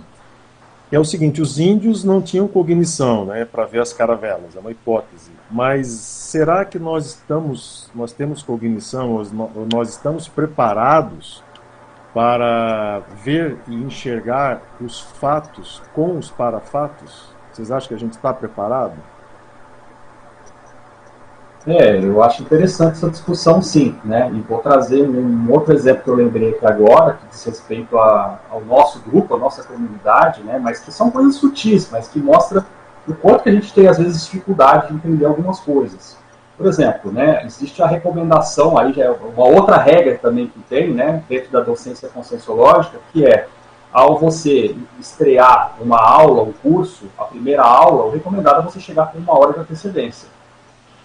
é 0.91 0.99
o 0.99 1.05
seguinte: 1.05 1.41
os 1.41 1.59
índios 1.59 2.03
não 2.03 2.21
tinham 2.21 2.47
cognição 2.47 3.25
né, 3.25 3.45
para 3.45 3.65
ver 3.65 3.81
as 3.81 3.93
caravelas, 3.93 4.55
é 4.55 4.59
uma 4.59 4.71
hipótese. 4.71 5.31
Mas 5.49 5.87
será 5.87 6.65
que 6.65 6.79
nós 6.79 7.05
estamos, 7.07 7.89
nós 7.93 8.11
temos 8.11 8.41
cognição, 8.41 9.11
ou 9.11 9.67
nós 9.71 9.89
estamos 9.89 10.27
preparados 10.27 11.43
para 12.13 12.99
ver 13.23 13.57
e 13.67 13.75
enxergar 13.75 14.61
os 14.81 14.99
fatos 14.99 15.81
com 15.93 16.17
os 16.17 16.31
parafatos? 16.31 17.29
Vocês 17.51 17.71
acham 17.71 17.89
que 17.89 17.95
a 17.95 17.99
gente 17.99 18.13
está 18.13 18.33
preparado? 18.33 18.97
É, 21.68 21.99
eu 21.99 22.24
acho 22.24 22.41
interessante 22.41 22.93
essa 22.93 23.10
discussão, 23.10 23.62
sim, 23.62 23.95
né? 24.03 24.32
E 24.34 24.39
vou 24.41 24.60
trazer 24.60 25.07
um 25.07 25.51
outro 25.51 25.74
exemplo 25.74 26.03
que 26.03 26.10
eu 26.10 26.16
lembrei 26.16 26.51
aqui 26.51 26.66
agora, 26.66 27.14
que 27.14 27.28
diz 27.28 27.43
respeito 27.43 27.97
a, 27.97 28.39
ao 28.49 28.62
nosso 28.62 28.99
grupo, 29.01 29.36
à 29.36 29.38
nossa 29.38 29.64
comunidade, 29.64 30.41
né? 30.41 30.57
Mas 30.57 30.80
que 30.80 30.91
são 30.91 31.12
coisas 31.12 31.36
sutis, 31.36 31.89
mas 31.91 32.07
que 32.07 32.20
mostra 32.20 32.66
o 33.07 33.14
quanto 33.14 33.43
que 33.43 33.49
a 33.49 33.51
gente 33.51 33.74
tem, 33.74 33.88
às 33.88 33.97
vezes, 33.97 34.24
dificuldade 34.24 34.88
de 34.88 34.93
entender 34.93 35.26
algumas 35.26 35.60
coisas. 35.60 36.18
Por 36.57 36.68
exemplo, 36.68 37.12
né, 37.12 37.45
existe 37.45 37.82
a 37.82 37.88
recomendação, 37.88 38.78
aí 38.78 38.91
já 38.91 39.05
é 39.05 39.10
uma 39.10 39.45
outra 39.45 39.78
regra 39.78 40.18
também 40.18 40.47
que 40.47 40.60
tem, 40.64 40.93
né, 40.93 41.24
dentro 41.30 41.49
da 41.51 41.62
docência 41.62 42.10
conscienciológica, 42.10 42.99
que 43.14 43.26
é, 43.26 43.47
ao 43.93 44.20
você 44.20 44.76
estrear 44.99 45.76
uma 45.80 45.97
aula, 45.97 46.43
um 46.43 46.51
curso, 46.51 47.05
a 47.18 47.24
primeira 47.24 47.64
aula, 47.64 48.03
o 48.03 48.12
recomendado 48.12 48.60
é 48.60 48.64
você 48.64 48.80
chegar 48.80 49.10
com 49.10 49.20
uma 49.20 49.39
hora 49.39 49.53
de 49.53 49.60
antecedência. 49.60 50.28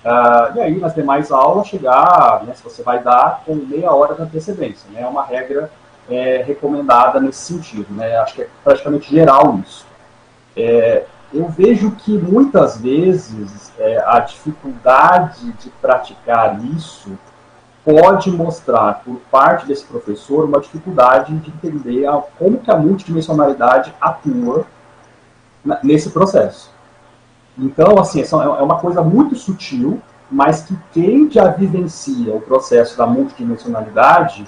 Uh, 0.05 0.57
e 0.57 0.61
aí, 0.61 0.79
nas 0.79 0.95
demais 0.95 1.33
aulas, 1.33 1.67
chegar, 1.67 2.45
né, 2.45 2.53
se 2.55 2.63
você 2.63 2.83
vai 2.83 3.03
dar, 3.03 3.43
com 3.47 3.55
meia 3.55 3.91
hora 3.91 4.15
de 4.15 4.23
antecedência. 4.23 4.87
Né, 4.91 5.01
é 5.01 5.07
uma 5.07 5.25
regra 5.25 5.71
é, 6.11 6.45
recomendada 6.47 7.19
nesse 7.19 7.41
sentido. 7.41 7.87
Né, 7.91 8.15
acho 8.19 8.35
que 8.35 8.43
é 8.43 8.49
praticamente 8.63 9.11
geral 9.11 9.59
isso. 9.65 9.87
É, 10.55 11.05
eu 11.33 11.49
vejo 11.49 11.91
que 11.93 12.17
muitas 12.19 12.81
vezes 12.81 13.73
é, 13.79 14.05
a 14.07 14.21
dificuldade 14.21 15.53
de 15.53 15.71
praticar 15.71 16.63
isso 16.77 17.19
pode 17.85 18.31
mostrar, 18.31 19.03
por 19.05 19.17
parte 19.31 19.67
desse 19.67 19.85
professor, 19.85 20.45
uma 20.45 20.61
dificuldade 20.61 21.35
de 21.35 21.51
entender 21.51 22.07
a, 22.07 22.23
como 22.39 22.59
que 22.59 22.71
a 22.71 22.77
multidimensionalidade 22.77 23.93
atua 24.01 24.67
na, 25.65 25.79
nesse 25.83 26.11
processo. 26.11 26.74
Então, 27.59 27.99
assim, 27.99 28.21
é, 28.21 28.25
é 28.25 28.63
uma 28.63 28.79
coisa 28.79 29.03
muito 29.03 29.37
sutil, 29.37 30.01
mas 30.31 30.63
que 30.63 30.77
quem 30.93 31.31
já 31.31 31.49
vivencia 31.49 32.35
o 32.35 32.41
processo 32.41 32.97
da 32.99 33.07
multidimensionalidade 33.07 34.45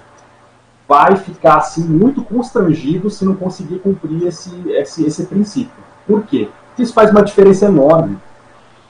vai 0.89 1.17
ficar 1.17 1.57
assim 1.57 1.85
muito 1.85 2.23
constrangido 2.23 3.11
se 3.11 3.25
não 3.25 3.35
conseguir 3.35 3.81
cumprir 3.81 4.27
esse, 4.27 4.51
esse, 4.71 5.05
esse 5.05 5.27
princípio. 5.27 5.85
Por 6.07 6.25
quê? 6.25 6.49
Porque 6.69 6.83
isso 6.83 6.95
faz 6.95 7.11
uma 7.11 7.23
diferença 7.23 7.67
enorme. 7.67 8.19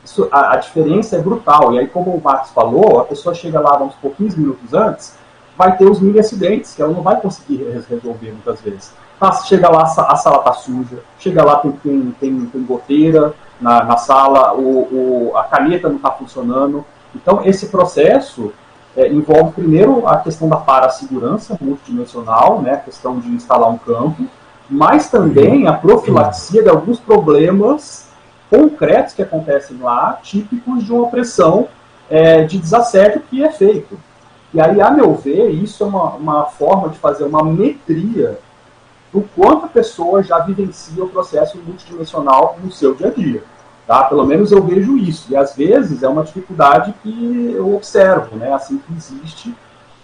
Isso, 0.05 0.29
a, 0.31 0.53
a, 0.53 0.57
diferença 0.57 1.17
é 1.17 1.21
brutal. 1.21 1.73
E 1.73 1.79
aí, 1.79 1.89
como 1.89 2.13
o 2.13 2.23
Max 2.23 2.51
falou, 2.51 3.01
a 3.01 3.05
pessoa 3.05 3.35
chega 3.35 3.59
lá 3.61 3.83
uns 3.83 3.95
pouquinhos 3.95 4.37
minutos 4.37 4.73
antes, 4.73 5.15
vai 5.57 5.77
ter 5.77 5.89
os 5.89 6.01
mil 6.01 6.19
acidentes 6.21 6.75
que 6.75 6.83
ela 6.83 6.93
não 6.93 7.03
vai 7.03 7.21
conseguir 7.21 7.65
resolver 7.89 8.31
muitas 8.31 8.61
vezes. 8.61 8.93
chega 9.47 9.69
lá, 9.69 9.83
a 9.83 10.17
sala 10.17 10.39
está 10.39 10.53
suja, 10.53 10.99
chega 11.19 11.43
lá, 11.43 11.57
tem, 11.57 11.73
tem, 11.73 12.15
tem, 12.21 12.47
tem 12.47 12.63
goteira, 12.65 13.35
na, 13.61 13.85
na 13.85 13.97
sala, 13.97 14.55
o, 14.55 15.31
o, 15.31 15.37
a 15.37 15.45
caneta 15.45 15.89
não 15.89 15.97
está 15.97 16.11
funcionando. 16.11 16.85
Então, 17.15 17.43
esse 17.45 17.67
processo 17.69 18.53
é, 18.97 19.09
envolve 19.09 19.53
primeiro 19.53 20.07
a 20.07 20.19
questão 20.19 20.49
da 20.49 20.57
parasegurança 20.57 21.57
multidimensional, 21.61 22.61
né, 22.61 22.73
a 22.75 22.79
questão 22.79 23.19
de 23.19 23.29
instalar 23.29 23.71
um 23.71 23.79
campo, 23.79 24.25
mas 24.69 25.09
também 25.09 25.67
a 25.67 25.73
profilaxia 25.73 26.63
de 26.63 26.69
alguns 26.69 26.99
problemas 26.99 28.09
concretos 28.51 29.15
que 29.15 29.23
acontecem 29.23 29.79
lá, 29.79 30.19
típicos 30.23 30.85
de 30.85 30.93
uma 30.93 31.09
pressão 31.09 31.69
é, 32.09 32.45
de 32.45 32.59
desassédio 32.59 33.23
que 33.29 33.45
é 33.45 33.51
feito. 33.51 33.99
E 34.55 34.61
aí, 34.61 34.81
a 34.81 34.91
meu 34.91 35.15
ver, 35.15 35.51
isso 35.51 35.83
é 35.83 35.87
uma, 35.87 36.11
uma 36.15 36.45
forma 36.47 36.89
de 36.89 36.99
fazer 36.99 37.25
uma 37.25 37.43
metria 37.43 38.39
do 39.13 39.23
quanto 39.35 39.67
a 39.67 39.69
pessoa 39.69 40.23
já 40.23 40.39
vivencia 40.41 41.03
o 41.03 41.09
processo 41.09 41.59
multidimensional 41.59 42.59
no 42.63 42.71
seu 42.71 42.95
dia 42.95 43.09
a 43.09 43.11
dia. 43.11 43.43
Tá? 43.87 44.05
Pelo 44.05 44.27
menos 44.27 44.51
eu 44.51 44.63
vejo 44.63 44.97
isso. 44.97 45.33
E 45.33 45.37
às 45.37 45.55
vezes 45.55 46.03
é 46.03 46.09
uma 46.09 46.25
dificuldade 46.25 46.93
que 47.03 47.53
eu 47.55 47.75
observo, 47.75 48.37
né? 48.37 48.53
assim 48.53 48.79
que 48.79 48.93
existe, 48.93 49.55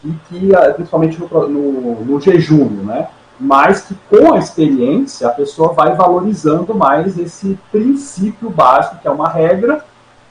e 0.05 0.11
que, 0.29 0.55
ah, 0.55 0.73
principalmente 0.73 1.19
no, 1.19 1.49
no, 1.49 2.05
no 2.05 2.21
jejum, 2.21 2.69
né? 2.69 3.09
mas 3.39 3.83
que 3.83 3.95
com 4.09 4.35
a 4.35 4.39
experiência 4.39 5.27
a 5.27 5.33
pessoa 5.33 5.73
vai 5.73 5.95
valorizando 5.95 6.75
mais 6.75 7.19
esse 7.19 7.59
princípio 7.71 8.49
básico, 8.49 8.99
que 8.99 9.09
é 9.09 9.11
uma 9.11 9.29
regra, 9.29 9.85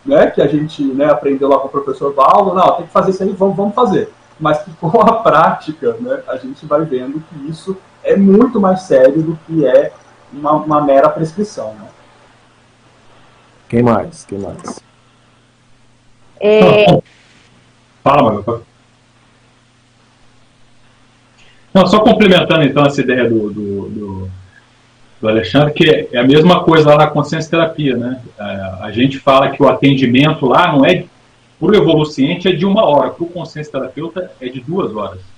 né, 0.05 0.27
que 0.27 0.41
a 0.41 0.47
gente 0.47 0.83
né, 0.83 1.05
aprendeu 1.05 1.49
lá 1.49 1.59
com 1.59 1.67
o 1.67 1.71
professor 1.71 2.13
Paulo, 2.13 2.53
não, 2.53 2.75
tem 2.75 2.85
que 2.85 2.91
fazer 2.91 3.11
isso 3.11 3.23
aí, 3.23 3.31
vamos, 3.33 3.55
vamos 3.55 3.75
fazer. 3.75 4.11
Mas 4.39 4.59
que 4.59 4.71
com 4.75 5.01
a 5.01 5.13
prática, 5.21 5.95
né, 5.99 6.21
a 6.27 6.37
gente 6.37 6.65
vai 6.65 6.83
vendo 6.85 7.21
que 7.29 7.49
isso 7.49 7.77
é 8.03 8.15
muito 8.15 8.59
mais 8.59 8.81
sério 8.83 9.21
do 9.21 9.39
que 9.45 9.65
é 9.65 9.91
uma, 10.31 10.53
uma 10.53 10.81
mera 10.81 11.09
prescrição. 11.09 11.73
Né? 11.73 11.87
Quem 13.69 13.83
mais? 13.83 14.25
Quem 14.25 14.39
mais? 14.39 14.79
É... 16.39 16.85
Fala, 18.03 18.33
Maga. 18.33 18.61
Não, 21.73 21.87
só 21.87 21.99
complementando 21.99 22.63
então 22.63 22.85
essa 22.85 22.99
ideia 22.99 23.29
do, 23.29 23.49
do, 23.49 23.89
do, 23.89 24.29
do, 25.21 25.27
Alexandre, 25.29 25.73
que 25.73 26.07
é 26.11 26.17
a 26.17 26.23
mesma 26.23 26.63
coisa 26.63 26.89
lá 26.89 26.97
na 26.97 27.07
consciência 27.07 27.49
terapia, 27.49 27.95
né? 27.95 28.21
A, 28.37 28.85
a 28.85 28.91
gente 28.91 29.19
fala 29.19 29.51
que 29.51 29.63
o 29.63 29.69
atendimento 29.69 30.45
lá 30.45 30.73
não 30.73 30.85
é, 30.85 31.05
para 31.57 31.71
o 31.71 31.75
evoluciente 31.75 32.49
é 32.49 32.51
de 32.51 32.65
uma 32.65 32.83
hora, 32.83 33.11
para 33.11 33.23
o 33.23 33.29
consciência 33.29 33.71
terapeuta 33.71 34.31
é 34.41 34.49
de 34.49 34.59
duas 34.59 34.93
horas 34.93 35.30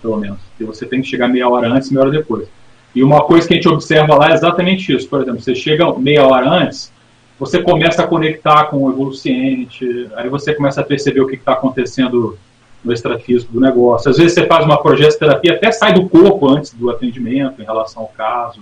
pelo 0.00 0.16
menos. 0.16 0.38
E 0.58 0.64
você 0.64 0.86
tem 0.86 1.00
que 1.00 1.08
chegar 1.08 1.28
meia 1.28 1.48
hora 1.48 1.68
antes, 1.68 1.90
meia 1.90 2.02
hora 2.02 2.10
depois. 2.10 2.48
E 2.94 3.02
uma 3.02 3.22
coisa 3.22 3.46
que 3.46 3.54
a 3.54 3.56
gente 3.56 3.68
observa 3.68 4.14
lá 4.14 4.30
é 4.30 4.34
exatamente 4.34 4.92
isso. 4.94 5.08
Por 5.08 5.22
exemplo, 5.22 5.40
você 5.40 5.54
chega 5.54 5.92
meia 5.98 6.26
hora 6.26 6.48
antes, 6.48 6.92
você 7.38 7.62
começa 7.62 8.02
a 8.02 8.06
conectar 8.06 8.64
com 8.64 8.84
o 8.84 8.90
evoluciente, 8.90 10.08
aí 10.16 10.28
você 10.28 10.54
começa 10.54 10.80
a 10.80 10.84
perceber 10.84 11.20
o 11.20 11.26
que 11.26 11.36
está 11.36 11.52
acontecendo 11.52 12.36
no 12.84 12.92
extrafísico 12.92 13.52
do 13.52 13.60
negócio. 13.60 14.10
Às 14.10 14.16
vezes 14.16 14.34
você 14.34 14.46
faz 14.46 14.64
uma 14.64 14.80
progesterapia, 14.82 15.54
até 15.54 15.70
sai 15.70 15.92
do 15.92 16.08
corpo 16.08 16.48
antes 16.48 16.72
do 16.72 16.90
atendimento 16.90 17.60
em 17.60 17.64
relação 17.64 18.02
ao 18.02 18.08
caso. 18.08 18.60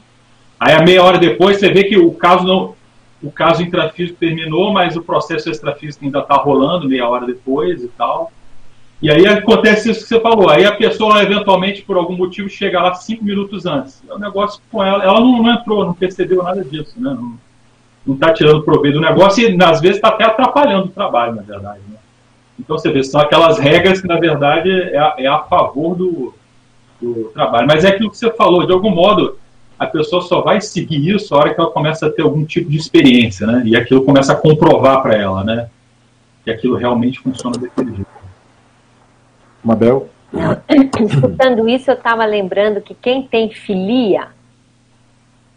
Aí 0.58 0.74
a 0.74 0.82
meia 0.82 1.02
hora 1.02 1.18
depois 1.18 1.58
você 1.58 1.70
vê 1.70 1.84
que 1.84 1.96
o 1.96 2.10
caso 2.12 2.44
não, 2.44 2.74
o 3.22 3.30
caso 3.30 3.62
intrafísico 3.62 4.18
terminou, 4.18 4.72
mas 4.72 4.96
o 4.96 5.02
processo 5.02 5.50
extrafísico 5.50 6.04
ainda 6.04 6.20
está 6.20 6.34
rolando 6.34 6.88
meia 6.88 7.08
hora 7.08 7.26
depois 7.26 7.82
e 7.82 7.88
tal. 7.88 8.32
E 9.00 9.10
aí 9.10 9.26
acontece 9.26 9.90
isso 9.90 10.02
que 10.02 10.08
você 10.08 10.20
falou. 10.20 10.48
Aí 10.48 10.64
a 10.64 10.74
pessoa, 10.74 11.22
eventualmente, 11.22 11.82
por 11.82 11.96
algum 11.96 12.16
motivo, 12.16 12.48
chega 12.48 12.80
lá 12.80 12.94
cinco 12.94 13.24
minutos 13.24 13.66
antes. 13.66 14.02
O 14.08 14.18
negócio 14.18 14.60
com 14.70 14.82
ela, 14.82 15.04
ela 15.04 15.20
não, 15.20 15.42
não 15.42 15.52
entrou, 15.52 15.84
não 15.84 15.94
percebeu 15.94 16.42
nada 16.42 16.64
disso, 16.64 16.94
né? 16.96 17.16
Não 18.06 18.14
está 18.14 18.32
tirando 18.32 18.62
proveito 18.62 18.94
do 18.94 19.00
negócio 19.00 19.46
e, 19.46 19.62
às 19.62 19.80
vezes, 19.80 19.96
está 19.96 20.08
até 20.08 20.24
atrapalhando 20.24 20.86
o 20.86 20.90
trabalho, 20.90 21.34
na 21.34 21.42
verdade. 21.42 21.80
Né? 21.88 21.96
Então, 22.58 22.78
você 22.78 22.90
vê, 22.90 23.02
são 23.02 23.20
aquelas 23.20 23.58
regras 23.58 24.00
que, 24.00 24.06
na 24.06 24.18
verdade, 24.18 24.70
é 24.70 24.98
a, 24.98 25.14
é 25.18 25.26
a 25.26 25.40
favor 25.40 25.94
do, 25.94 26.34
do 27.02 27.30
trabalho. 27.34 27.66
Mas 27.66 27.84
é 27.84 27.88
aquilo 27.88 28.10
que 28.10 28.16
você 28.16 28.30
falou, 28.30 28.64
de 28.64 28.72
algum 28.72 28.90
modo, 28.90 29.38
a 29.78 29.86
pessoa 29.86 30.22
só 30.22 30.40
vai 30.40 30.60
seguir 30.60 31.14
isso 31.14 31.34
a 31.34 31.38
hora 31.38 31.54
que 31.54 31.60
ela 31.60 31.70
começa 31.70 32.06
a 32.06 32.10
ter 32.10 32.22
algum 32.22 32.44
tipo 32.44 32.70
de 32.70 32.78
experiência, 32.78 33.46
né? 33.46 33.62
E 33.66 33.76
aquilo 33.76 34.04
começa 34.04 34.32
a 34.32 34.36
comprovar 34.36 35.02
para 35.02 35.14
ela, 35.16 35.44
né? 35.44 35.68
Que 36.44 36.50
aquilo 36.50 36.76
realmente 36.76 37.20
funciona 37.20 37.58
daquele 37.58 37.94
jeito. 37.94 38.15
Mabel? 39.66 40.08
Escutando 41.00 41.68
isso, 41.68 41.90
eu 41.90 41.96
estava 41.96 42.24
lembrando 42.24 42.80
que 42.80 42.94
quem 42.94 43.22
tem 43.22 43.50
filia, 43.50 44.28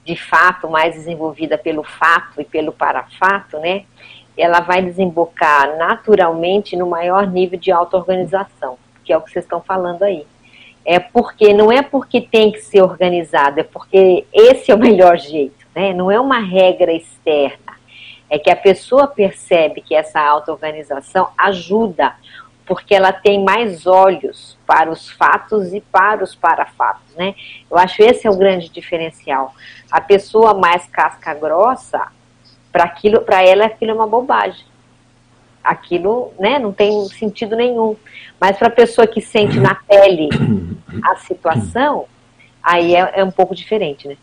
de 0.04 0.16
fato, 0.16 0.68
mais 0.68 0.96
desenvolvida 0.96 1.60
pelo 1.60 1.84
fato 1.84 2.42
e 2.42 2.44
pelo 2.44 2.72
parafato, 2.72 3.60
né? 3.60 3.84
Ela 4.36 4.62
vai 4.62 4.82
desembocar 4.82 5.78
naturalmente 5.78 6.76
no 6.76 6.90
maior 6.90 7.28
nível 7.28 7.60
de 7.60 7.72
auto-organização, 7.72 8.80
que 9.04 9.14
é 9.14 9.18
o 9.18 9.22
que 9.22 9.32
vocês 9.32 9.46
estão 9.46 9.62
falando 9.62 10.02
aí. 10.02 10.26
É 10.84 10.98
porque, 10.98 11.54
não 11.54 11.72
é 11.72 11.84
porque 11.84 12.20
tem 12.20 12.52
que 12.52 12.62
ser 12.62 12.82
organizado, 12.82 13.60
é 13.60 13.64
porque 13.64 14.26
esse 14.34 14.72
é 14.72 14.76
o 14.76 14.80
melhor 14.80 15.20
jeito, 15.20 15.68
né? 15.76 15.94
Não 15.94 16.10
é 16.10 16.20
uma 16.20 16.40
regra 16.40 16.92
externa. 16.92 17.78
É 18.28 18.40
que 18.40 18.50
a 18.50 18.56
pessoa 18.56 19.08
percebe 19.08 19.82
que 19.82 19.94
essa 19.94 20.20
auto-organização 20.20 21.28
ajuda 21.38 22.16
porque 22.70 22.94
ela 22.94 23.12
tem 23.12 23.44
mais 23.44 23.88
olhos 23.88 24.56
para 24.68 24.92
os 24.92 25.10
fatos 25.10 25.74
e 25.74 25.82
para 25.82 26.24
os 26.24 26.36
parafatos, 26.36 27.16
né? 27.18 27.34
Eu 27.70 27.80
acho 27.80 28.04
esse 28.04 28.28
é 28.28 28.30
o 28.30 28.38
grande 28.38 28.70
diferencial. 28.70 29.56
A 29.92 30.00
pessoa 30.00 30.54
mais 30.54 30.86
casca 30.86 31.34
grossa, 31.34 32.10
para 32.72 32.84
aquilo, 32.84 33.22
para 33.22 33.44
ela 33.44 33.66
aquilo 33.66 33.90
é 33.90 33.94
uma 33.96 34.06
bobagem. 34.06 34.64
Aquilo, 35.64 36.32
né, 36.40 36.60
não 36.60 36.72
tem 36.72 37.04
sentido 37.10 37.56
nenhum. 37.56 37.96
Mas 38.40 38.56
para 38.56 38.68
a 38.68 38.72
pessoa 38.72 39.08
que 39.08 39.20
sente 39.20 39.60
na 39.60 39.74
pele 39.90 40.30
a 41.04 41.16
situação, 41.16 42.06
aí 42.62 42.94
é, 42.94 43.14
é 43.16 43.24
um 43.24 43.32
pouco 43.32 43.56
diferente, 43.56 44.08
né? 44.08 44.16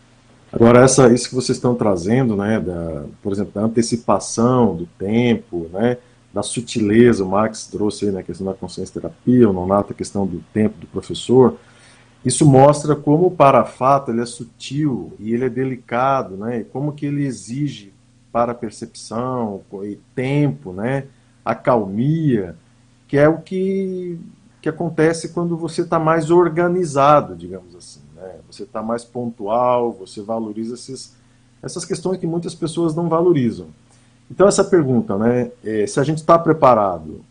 Agora, 0.53 0.85
essa, 0.85 1.13
isso 1.13 1.27
que 1.27 1.35
vocês 1.35 1.57
estão 1.57 1.75
trazendo, 1.75 2.37
né, 2.37 2.61
da, 2.61 3.03
por 3.21 3.33
exemplo, 3.33 3.51
da 3.53 3.61
antecipação 3.61 4.73
do 4.73 4.85
tempo, 4.97 5.69
né, 5.73 5.97
da 6.33 6.43
sutileza, 6.43 7.23
o 7.23 7.29
Max 7.29 7.67
trouxe 7.67 8.05
aí 8.05 8.11
na 8.11 8.17
né, 8.17 8.23
questão 8.23 8.45
da 8.45 8.53
consciência 8.53 9.01
terapia, 9.01 9.49
o 9.49 9.53
Nonato 9.53 9.93
a 9.93 9.95
questão 9.95 10.25
do 10.25 10.43
tempo 10.53 10.77
do 10.77 10.87
professor, 10.87 11.57
isso 12.23 12.45
mostra 12.45 12.95
como 12.95 13.27
o 13.27 13.31
parafato 13.31 14.11
ele 14.11 14.21
é 14.21 14.25
sutil 14.25 15.13
e 15.19 15.33
ele 15.33 15.45
é 15.45 15.49
delicado, 15.49 16.35
né, 16.35 16.59
e 16.59 16.63
como 16.63 16.91
que 16.91 17.05
ele 17.05 17.25
exige 17.25 17.93
para 18.31 18.51
a 18.51 18.55
percepção 18.55 19.61
e 19.83 19.97
tempo, 20.13 20.73
né, 20.73 21.05
acalmia, 21.43 22.55
que 23.07 23.17
é 23.17 23.27
o 23.27 23.39
que, 23.39 24.19
que 24.61 24.67
acontece 24.67 25.29
quando 25.29 25.55
você 25.55 25.81
está 25.81 25.97
mais 25.97 26.29
organizado, 26.29 27.35
digamos 27.35 27.73
assim, 27.75 28.01
né, 28.15 28.35
você 28.49 28.63
está 28.63 28.81
mais 28.83 29.05
pontual, 29.05 29.93
você 29.93 30.21
valoriza 30.21 30.75
esses, 30.75 31.15
essas 31.63 31.85
questões 31.85 32.19
que 32.19 32.27
muitas 32.27 32.53
pessoas 32.53 32.93
não 32.93 33.07
valorizam. 33.07 33.67
Então, 34.29 34.47
essa 34.47 34.63
pergunta, 34.63 35.17
né, 35.17 35.51
é, 35.63 35.87
se 35.87 35.99
a 35.99 36.03
gente 36.03 36.17
está 36.17 36.37
preparado, 36.37 37.23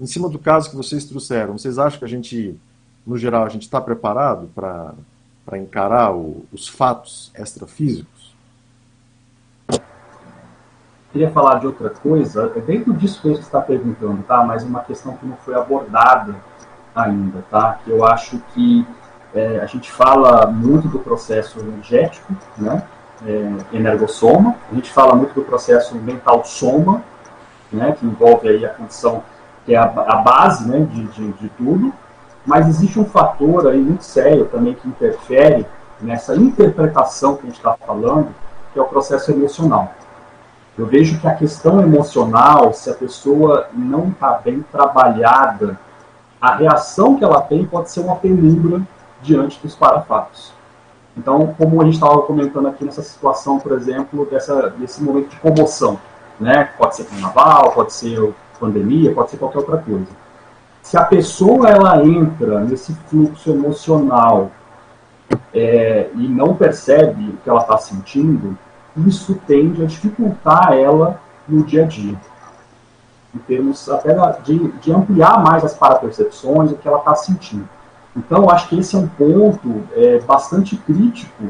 em 0.00 0.06
cima 0.06 0.28
do 0.28 0.38
caso 0.38 0.70
que 0.70 0.76
vocês 0.76 1.04
trouxeram, 1.04 1.56
vocês 1.56 1.78
acham 1.78 1.98
que 1.98 2.04
a 2.04 2.08
gente, 2.08 2.58
no 3.06 3.16
geral, 3.16 3.44
a 3.44 3.48
gente 3.48 3.62
está 3.62 3.80
preparado 3.80 4.48
para 4.54 5.58
encarar 5.58 6.14
o, 6.14 6.44
os 6.52 6.66
fatos 6.66 7.30
extrafísicos? 7.36 8.34
Queria 11.12 11.30
falar 11.30 11.58
de 11.58 11.66
outra 11.66 11.90
coisa, 11.90 12.52
é 12.54 12.60
dentro 12.60 12.92
disso 12.94 13.20
que 13.20 13.28
você 13.28 13.40
está 13.40 13.60
perguntando, 13.60 14.22
tá? 14.22 14.44
Mas 14.44 14.62
uma 14.62 14.80
questão 14.80 15.16
que 15.16 15.26
não 15.26 15.36
foi 15.36 15.54
abordada 15.54 16.36
ainda, 16.94 17.44
tá? 17.50 17.80
Que 17.84 17.90
eu 17.90 18.04
acho 18.04 18.38
que 18.54 18.86
é, 19.34 19.58
a 19.58 19.66
gente 19.66 19.90
fala 19.90 20.46
muito 20.46 20.88
do 20.88 21.00
processo 21.00 21.58
energético, 21.60 22.34
né? 22.56 22.86
É, 23.26 23.76
energossoma. 23.76 24.56
A 24.70 24.74
gente 24.74 24.90
fala 24.90 25.14
muito 25.14 25.34
do 25.34 25.42
processo 25.42 25.94
mental 25.96 26.44
soma, 26.44 27.02
né, 27.72 27.94
que 27.98 28.06
envolve 28.06 28.48
aí 28.48 28.64
a 28.64 28.70
condição 28.70 29.22
que 29.64 29.74
é 29.74 29.78
a, 29.78 29.84
a 29.84 30.16
base 30.16 30.68
né, 30.68 30.80
de, 30.90 31.04
de, 31.08 31.32
de, 31.32 31.48
tudo, 31.50 31.92
mas 32.46 32.66
existe 32.66 32.98
um 32.98 33.04
fator 33.04 33.68
aí 33.68 33.78
muito 33.78 34.02
sério 34.02 34.46
também 34.46 34.74
que 34.74 34.88
interfere 34.88 35.66
nessa 36.00 36.34
interpretação 36.34 37.36
que 37.36 37.42
a 37.42 37.46
gente 37.46 37.58
está 37.58 37.74
falando, 37.74 38.28
que 38.72 38.78
é 38.78 38.82
o 38.82 38.86
processo 38.86 39.30
emocional. 39.30 39.92
Eu 40.78 40.86
vejo 40.86 41.20
que 41.20 41.28
a 41.28 41.34
questão 41.34 41.80
emocional, 41.82 42.72
se 42.72 42.88
a 42.90 42.94
pessoa 42.94 43.68
não 43.74 44.08
está 44.08 44.32
bem 44.42 44.64
trabalhada, 44.72 45.78
a 46.40 46.54
reação 46.54 47.16
que 47.16 47.24
ela 47.24 47.42
tem 47.42 47.66
pode 47.66 47.90
ser 47.90 48.00
uma 48.00 48.16
penumbra 48.16 48.80
diante 49.20 49.60
dos 49.62 49.74
parafatos. 49.74 50.54
Então, 51.16 51.54
como 51.58 51.80
a 51.80 51.84
gente 51.84 51.94
estava 51.94 52.22
comentando 52.22 52.68
aqui 52.68 52.84
nessa 52.84 53.02
situação, 53.02 53.58
por 53.58 53.72
exemplo, 53.72 54.26
dessa, 54.26 54.70
desse 54.70 55.02
momento 55.02 55.30
de 55.30 55.36
comoção, 55.36 55.98
né? 56.38 56.70
Pode 56.78 56.96
ser 56.96 57.04
carnaval, 57.04 57.72
pode 57.72 57.92
ser 57.92 58.32
pandemia, 58.58 59.14
pode 59.14 59.30
ser 59.30 59.36
qualquer 59.36 59.58
outra 59.58 59.78
coisa. 59.78 60.06
Se 60.82 60.96
a 60.96 61.04
pessoa 61.04 61.68
ela 61.68 62.02
entra 62.04 62.60
nesse 62.60 62.94
fluxo 63.08 63.50
emocional 63.50 64.50
é, 65.52 66.10
e 66.14 66.28
não 66.28 66.54
percebe 66.54 67.28
o 67.28 67.36
que 67.36 67.50
ela 67.50 67.60
está 67.60 67.76
sentindo, 67.78 68.56
isso 69.06 69.38
tende 69.46 69.82
a 69.82 69.86
dificultar 69.86 70.72
ela 70.72 71.20
no 71.46 71.64
dia 71.64 71.84
a 71.84 71.86
dia. 71.86 72.16
Em 73.34 73.38
termos 73.38 73.88
até 73.88 74.14
de, 74.42 74.68
de 74.72 74.92
ampliar 74.92 75.42
mais 75.42 75.64
as 75.64 75.74
parapercepções, 75.74 76.72
o 76.72 76.76
que 76.76 76.88
ela 76.88 76.98
está 76.98 77.14
sentindo. 77.14 77.68
Então, 78.16 78.50
acho 78.50 78.68
que 78.68 78.78
esse 78.78 78.96
é 78.96 78.98
um 78.98 79.06
ponto 79.06 79.82
é, 79.94 80.18
bastante 80.20 80.76
crítico 80.76 81.44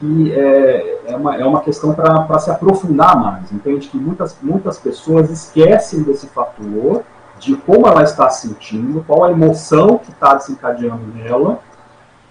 e 0.00 0.32
é, 0.32 1.00
é, 1.06 1.16
uma, 1.16 1.36
é 1.36 1.44
uma 1.44 1.60
questão 1.60 1.92
para 1.92 2.38
se 2.38 2.50
aprofundar 2.50 3.20
mais. 3.20 3.50
Entende 3.50 3.88
que 3.88 3.96
muitas, 3.96 4.36
muitas 4.40 4.78
pessoas 4.78 5.28
esquecem 5.30 6.02
desse 6.02 6.28
fator, 6.28 7.02
de 7.38 7.56
como 7.56 7.86
ela 7.86 8.02
está 8.02 8.30
sentindo, 8.30 9.04
qual 9.06 9.24
a 9.24 9.30
emoção 9.30 9.98
que 9.98 10.10
está 10.10 10.34
desencadeando 10.34 11.06
nela, 11.14 11.60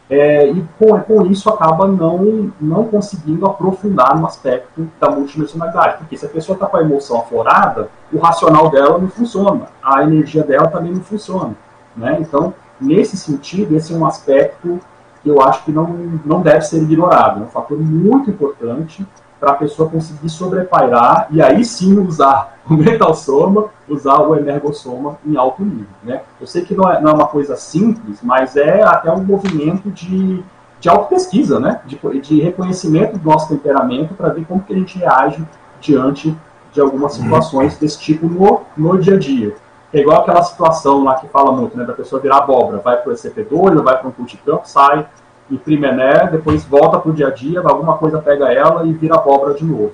é, 0.09 0.47
e 0.49 0.65
com, 0.79 0.97
com 1.01 1.25
isso 1.25 1.49
acaba 1.49 1.85
não, 1.85 2.53
não 2.61 2.85
conseguindo 2.85 3.45
aprofundar 3.45 4.17
no 4.17 4.25
aspecto 4.25 4.89
da 4.99 5.09
multidimensionalidade. 5.09 5.97
Porque 5.97 6.17
se 6.17 6.25
a 6.25 6.29
pessoa 6.29 6.53
está 6.53 6.65
com 6.65 6.77
a 6.77 6.81
emoção 6.81 7.19
aflorada, 7.19 7.89
o 8.11 8.17
racional 8.17 8.69
dela 8.69 8.97
não 8.97 9.09
funciona, 9.09 9.67
a 9.83 10.03
energia 10.03 10.43
dela 10.43 10.67
também 10.67 10.93
não 10.93 11.01
funciona. 11.01 11.53
Né? 11.95 12.17
Então, 12.21 12.53
nesse 12.79 13.17
sentido, 13.17 13.75
esse 13.75 13.93
é 13.93 13.95
um 13.95 14.05
aspecto 14.05 14.79
que 15.21 15.29
eu 15.29 15.41
acho 15.41 15.63
que 15.65 15.71
não, 15.71 15.87
não 16.25 16.41
deve 16.41 16.61
ser 16.61 16.81
ignorado. 16.81 17.41
É 17.41 17.43
um 17.43 17.49
fator 17.49 17.77
muito 17.77 18.29
importante 18.29 19.05
para 19.39 19.51
a 19.51 19.55
pessoa 19.55 19.89
conseguir 19.89 20.29
sobrepairar 20.29 21.27
e 21.29 21.41
aí 21.41 21.63
sim 21.63 21.99
usar 21.99 22.57
o 22.69 22.73
mental 22.73 23.13
soma, 23.13 23.65
usar 23.87 24.19
o 24.19 24.35
energossoma 24.35 25.17
em 25.25 25.37
alto 25.37 25.63
nível. 25.63 25.87
Né? 26.03 26.21
Eu 26.39 26.47
sei 26.47 26.63
que 26.63 26.75
não 26.75 26.89
é, 26.89 27.01
não 27.01 27.11
é 27.11 27.13
uma 27.13 27.27
coisa 27.27 27.55
simples, 27.55 28.19
mas 28.21 28.55
é 28.55 28.83
até 28.83 29.11
um 29.11 29.23
movimento 29.23 29.89
de, 29.91 30.43
de 30.79 30.89
auto-pesquisa, 30.89 31.59
né? 31.59 31.81
de, 31.85 31.97
de 32.19 32.41
reconhecimento 32.41 33.17
do 33.17 33.29
nosso 33.29 33.49
temperamento 33.49 34.13
para 34.13 34.29
ver 34.29 34.45
como 34.45 34.61
que 34.61 34.73
a 34.73 34.77
gente 34.77 34.97
reage 34.97 35.43
diante 35.79 36.35
de 36.73 36.81
algumas 36.81 37.17
uhum. 37.17 37.23
situações 37.23 37.77
desse 37.77 37.99
tipo 37.99 38.27
no, 38.27 38.61
no 38.75 38.99
dia 38.99 39.15
a 39.15 39.19
dia. 39.19 39.55
É 39.93 39.99
igual 39.99 40.21
aquela 40.21 40.43
situação 40.43 41.03
lá 41.03 41.15
que 41.15 41.27
fala 41.27 41.51
muito, 41.51 41.77
né, 41.77 41.85
da 41.85 41.93
pessoa 41.93 42.21
virar 42.21 42.37
abóbora, 42.37 42.79
vai 42.79 42.97
para 42.97 43.11
o 43.11 43.15
ECP2, 43.15 43.81
vai 43.81 43.97
para 43.97 44.09
um 44.09 44.13
multicampo, 44.17 44.67
sai, 44.67 45.07
imprime 45.49 45.87
Ené, 45.87 46.27
depois 46.27 46.65
volta 46.65 46.99
para 46.99 47.09
o 47.09 47.13
dia 47.13 47.27
a 47.27 47.31
dia, 47.31 47.61
alguma 47.61 47.97
coisa 47.97 48.21
pega 48.21 48.51
ela 48.51 48.85
e 48.85 48.91
vira 48.91 49.15
abóbora 49.15 49.53
de 49.53 49.63
novo. 49.63 49.93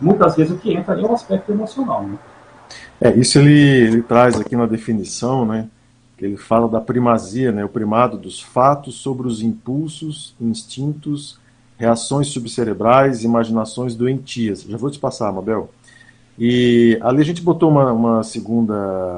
Muitas 0.00 0.36
vezes 0.36 0.52
o 0.52 0.58
que 0.58 0.72
entra 0.72 0.92
ali 0.92 1.04
é 1.04 1.06
um 1.06 1.14
aspecto 1.14 1.50
emocional. 1.50 2.02
Né? 2.02 2.18
É, 3.00 3.14
isso 3.14 3.38
ele, 3.38 3.58
ele 3.58 4.02
traz 4.02 4.38
aqui 4.38 4.54
na 4.54 4.66
definição, 4.66 5.46
né, 5.46 5.66
que 6.18 6.26
ele 6.26 6.36
fala 6.36 6.68
da 6.68 6.80
primazia, 6.80 7.50
né, 7.50 7.64
o 7.64 7.68
primado 7.68 8.18
dos 8.18 8.40
fatos 8.40 8.96
sobre 8.96 9.26
os 9.26 9.40
impulsos, 9.40 10.34
instintos, 10.38 11.40
reações 11.78 12.28
subcerebrais, 12.28 13.24
imaginações 13.24 13.94
doentias. 13.94 14.62
Já 14.62 14.76
vou 14.76 14.90
te 14.90 14.98
passar, 14.98 15.32
Mabel. 15.32 15.70
E 16.38 16.98
ali 17.02 17.20
a 17.20 17.24
gente 17.24 17.42
botou 17.42 17.70
uma, 17.70 17.92
uma, 17.92 18.22
segunda, 18.22 18.74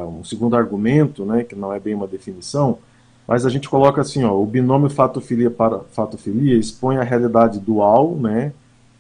um 0.06 0.24
segundo 0.24 0.56
argumento, 0.56 1.24
né, 1.24 1.44
que 1.44 1.54
não 1.54 1.72
é 1.72 1.78
bem 1.78 1.94
uma 1.94 2.06
definição, 2.06 2.78
mas 3.26 3.46
a 3.46 3.50
gente 3.50 3.68
coloca 3.68 4.00
assim, 4.00 4.24
ó, 4.24 4.32
o 4.32 4.44
binômio 4.44 4.90
fatofilia 4.90 5.50
para 5.50 5.80
fatofilia 5.92 6.56
expõe 6.58 6.96
a 6.96 7.02
realidade 7.02 7.60
dual, 7.60 8.16
né, 8.16 8.52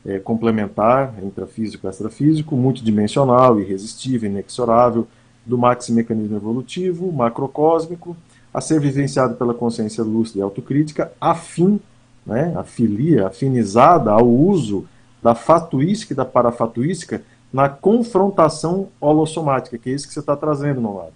é, 0.06 0.18
complementar, 0.18 1.14
intrafísico 1.22 1.86
e 1.86 1.90
extrafísico, 1.90 2.56
multidimensional, 2.56 3.60
irresistível, 3.60 4.30
inexorável, 4.30 5.06
do 5.44 5.58
maximecanismo 5.58 6.36
evolutivo, 6.36 7.12
macrocósmico, 7.12 8.16
a 8.52 8.60
ser 8.60 8.80
vivenciado 8.80 9.34
pela 9.34 9.52
consciência 9.52 10.02
lúcida 10.04 10.38
e 10.38 10.42
autocrítica, 10.42 11.12
afim, 11.20 11.80
né, 12.24 12.54
afilia, 12.56 13.26
afinizada 13.26 14.10
ao 14.10 14.26
uso 14.26 14.86
da 15.22 15.34
fatuística 15.34 16.12
e 16.12 16.16
da 16.16 16.24
parafatuística 16.24 17.22
na 17.54 17.68
confrontação 17.68 18.88
holossomática, 19.00 19.78
que 19.78 19.88
é 19.88 19.92
isso 19.92 20.08
que 20.08 20.12
você 20.12 20.18
está 20.18 20.34
trazendo, 20.34 20.80
no 20.80 20.96
lado. 20.96 21.12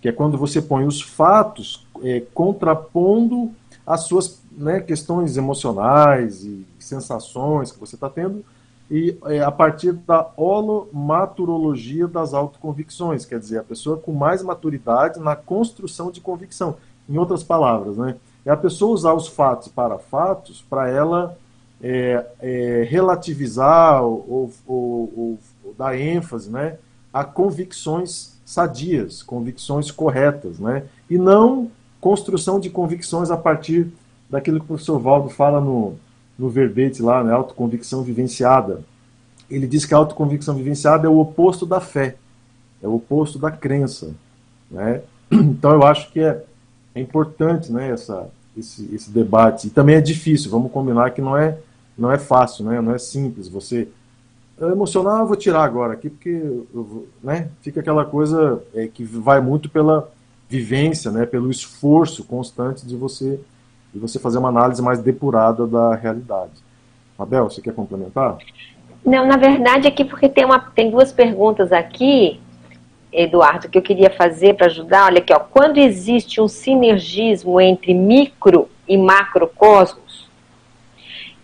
Que 0.00 0.10
é 0.10 0.12
quando 0.12 0.38
você 0.38 0.62
põe 0.62 0.86
os 0.86 1.02
fatos 1.02 1.84
é, 2.04 2.22
contrapondo 2.32 3.50
as 3.84 4.02
suas 4.02 4.40
né, 4.52 4.78
questões 4.78 5.36
emocionais 5.36 6.44
e 6.44 6.64
sensações 6.78 7.72
que 7.72 7.80
você 7.80 7.96
está 7.96 8.08
tendo, 8.08 8.44
e 8.88 9.18
é, 9.24 9.40
a 9.40 9.50
partir 9.50 9.92
da 9.92 10.30
holomaturologia 10.36 12.06
das 12.06 12.32
autoconvicções, 12.32 13.24
quer 13.24 13.40
dizer, 13.40 13.58
a 13.58 13.64
pessoa 13.64 13.96
com 13.96 14.12
mais 14.12 14.40
maturidade 14.40 15.18
na 15.18 15.34
construção 15.34 16.12
de 16.12 16.20
convicção. 16.20 16.76
Em 17.08 17.18
outras 17.18 17.42
palavras, 17.42 17.96
né, 17.96 18.14
é 18.46 18.52
a 18.52 18.56
pessoa 18.56 18.94
usar 18.94 19.14
os 19.14 19.26
fatos 19.26 19.66
para 19.66 19.98
fatos 19.98 20.62
para 20.62 20.88
ela 20.88 21.36
é, 21.82 22.24
é, 22.40 22.86
relativizar 22.88 24.00
ou, 24.04 24.52
ou, 24.64 25.12
ou, 25.16 25.38
dar 25.78 25.98
ênfase 25.98 26.50
né, 26.50 26.76
a 27.12 27.24
convicções 27.24 28.40
sadias, 28.44 29.22
convicções 29.22 29.90
corretas, 29.90 30.58
né, 30.58 30.84
e 31.08 31.16
não 31.16 31.70
construção 32.00 32.58
de 32.58 32.68
convicções 32.68 33.30
a 33.30 33.36
partir 33.36 33.88
daquilo 34.28 34.58
que 34.58 34.64
o 34.64 34.68
professor 34.68 34.98
Valdo 34.98 35.28
fala 35.28 35.60
no, 35.60 35.94
no 36.38 36.48
verbete 36.48 37.02
lá, 37.02 37.22
né, 37.22 37.32
autoconvicção 37.32 38.02
vivenciada. 38.02 38.82
Ele 39.50 39.66
diz 39.66 39.84
que 39.84 39.94
a 39.94 39.98
autoconvicção 39.98 40.54
vivenciada 40.54 41.06
é 41.06 41.10
o 41.10 41.18
oposto 41.18 41.64
da 41.66 41.80
fé, 41.80 42.16
é 42.82 42.88
o 42.88 42.94
oposto 42.94 43.38
da 43.38 43.50
crença. 43.50 44.12
Né? 44.70 45.02
Então 45.30 45.72
eu 45.72 45.82
acho 45.82 46.12
que 46.12 46.20
é, 46.20 46.44
é 46.94 47.00
importante 47.00 47.72
né, 47.72 47.90
essa, 47.90 48.28
esse, 48.56 48.88
esse 48.94 49.10
debate. 49.10 49.68
E 49.68 49.70
também 49.70 49.94
é 49.94 50.00
difícil, 50.00 50.50
vamos 50.50 50.70
combinar 50.70 51.10
que 51.10 51.22
não 51.22 51.36
é, 51.36 51.58
não 51.96 52.10
é 52.10 52.18
fácil, 52.18 52.66
né? 52.66 52.80
não 52.80 52.94
é 52.94 52.98
simples. 52.98 53.48
Você 53.48 53.88
emocional 54.60 55.20
eu 55.20 55.26
vou 55.26 55.36
tirar 55.36 55.64
agora 55.64 55.94
aqui, 55.94 56.10
porque 56.10 56.62
né, 57.22 57.48
fica 57.60 57.80
aquela 57.80 58.04
coisa 58.04 58.62
é, 58.74 58.86
que 58.86 59.04
vai 59.04 59.40
muito 59.40 59.68
pela 59.68 60.10
vivência, 60.48 61.10
né, 61.10 61.24
pelo 61.24 61.50
esforço 61.50 62.24
constante 62.24 62.86
de 62.86 62.94
você 62.94 63.40
e 63.94 63.98
você 63.98 64.18
fazer 64.18 64.38
uma 64.38 64.48
análise 64.48 64.82
mais 64.82 65.00
depurada 65.00 65.66
da 65.66 65.94
realidade. 65.94 66.52
Abel, 67.18 67.48
você 67.48 67.60
quer 67.60 67.74
complementar? 67.74 68.38
Não, 69.04 69.26
na 69.26 69.36
verdade 69.36 69.88
aqui 69.88 70.04
porque 70.04 70.28
tem, 70.28 70.44
uma, 70.44 70.60
tem 70.60 70.90
duas 70.90 71.12
perguntas 71.12 71.72
aqui, 71.72 72.40
Eduardo, 73.12 73.68
que 73.68 73.76
eu 73.76 73.82
queria 73.82 74.10
fazer 74.10 74.54
para 74.54 74.66
ajudar. 74.66 75.06
Olha 75.06 75.18
aqui, 75.18 75.32
ó, 75.32 75.38
quando 75.38 75.78
existe 75.78 76.40
um 76.40 76.48
sinergismo 76.48 77.60
entre 77.60 77.92
micro 77.92 78.68
e 78.88 78.96
macrocosmos, 78.96 80.30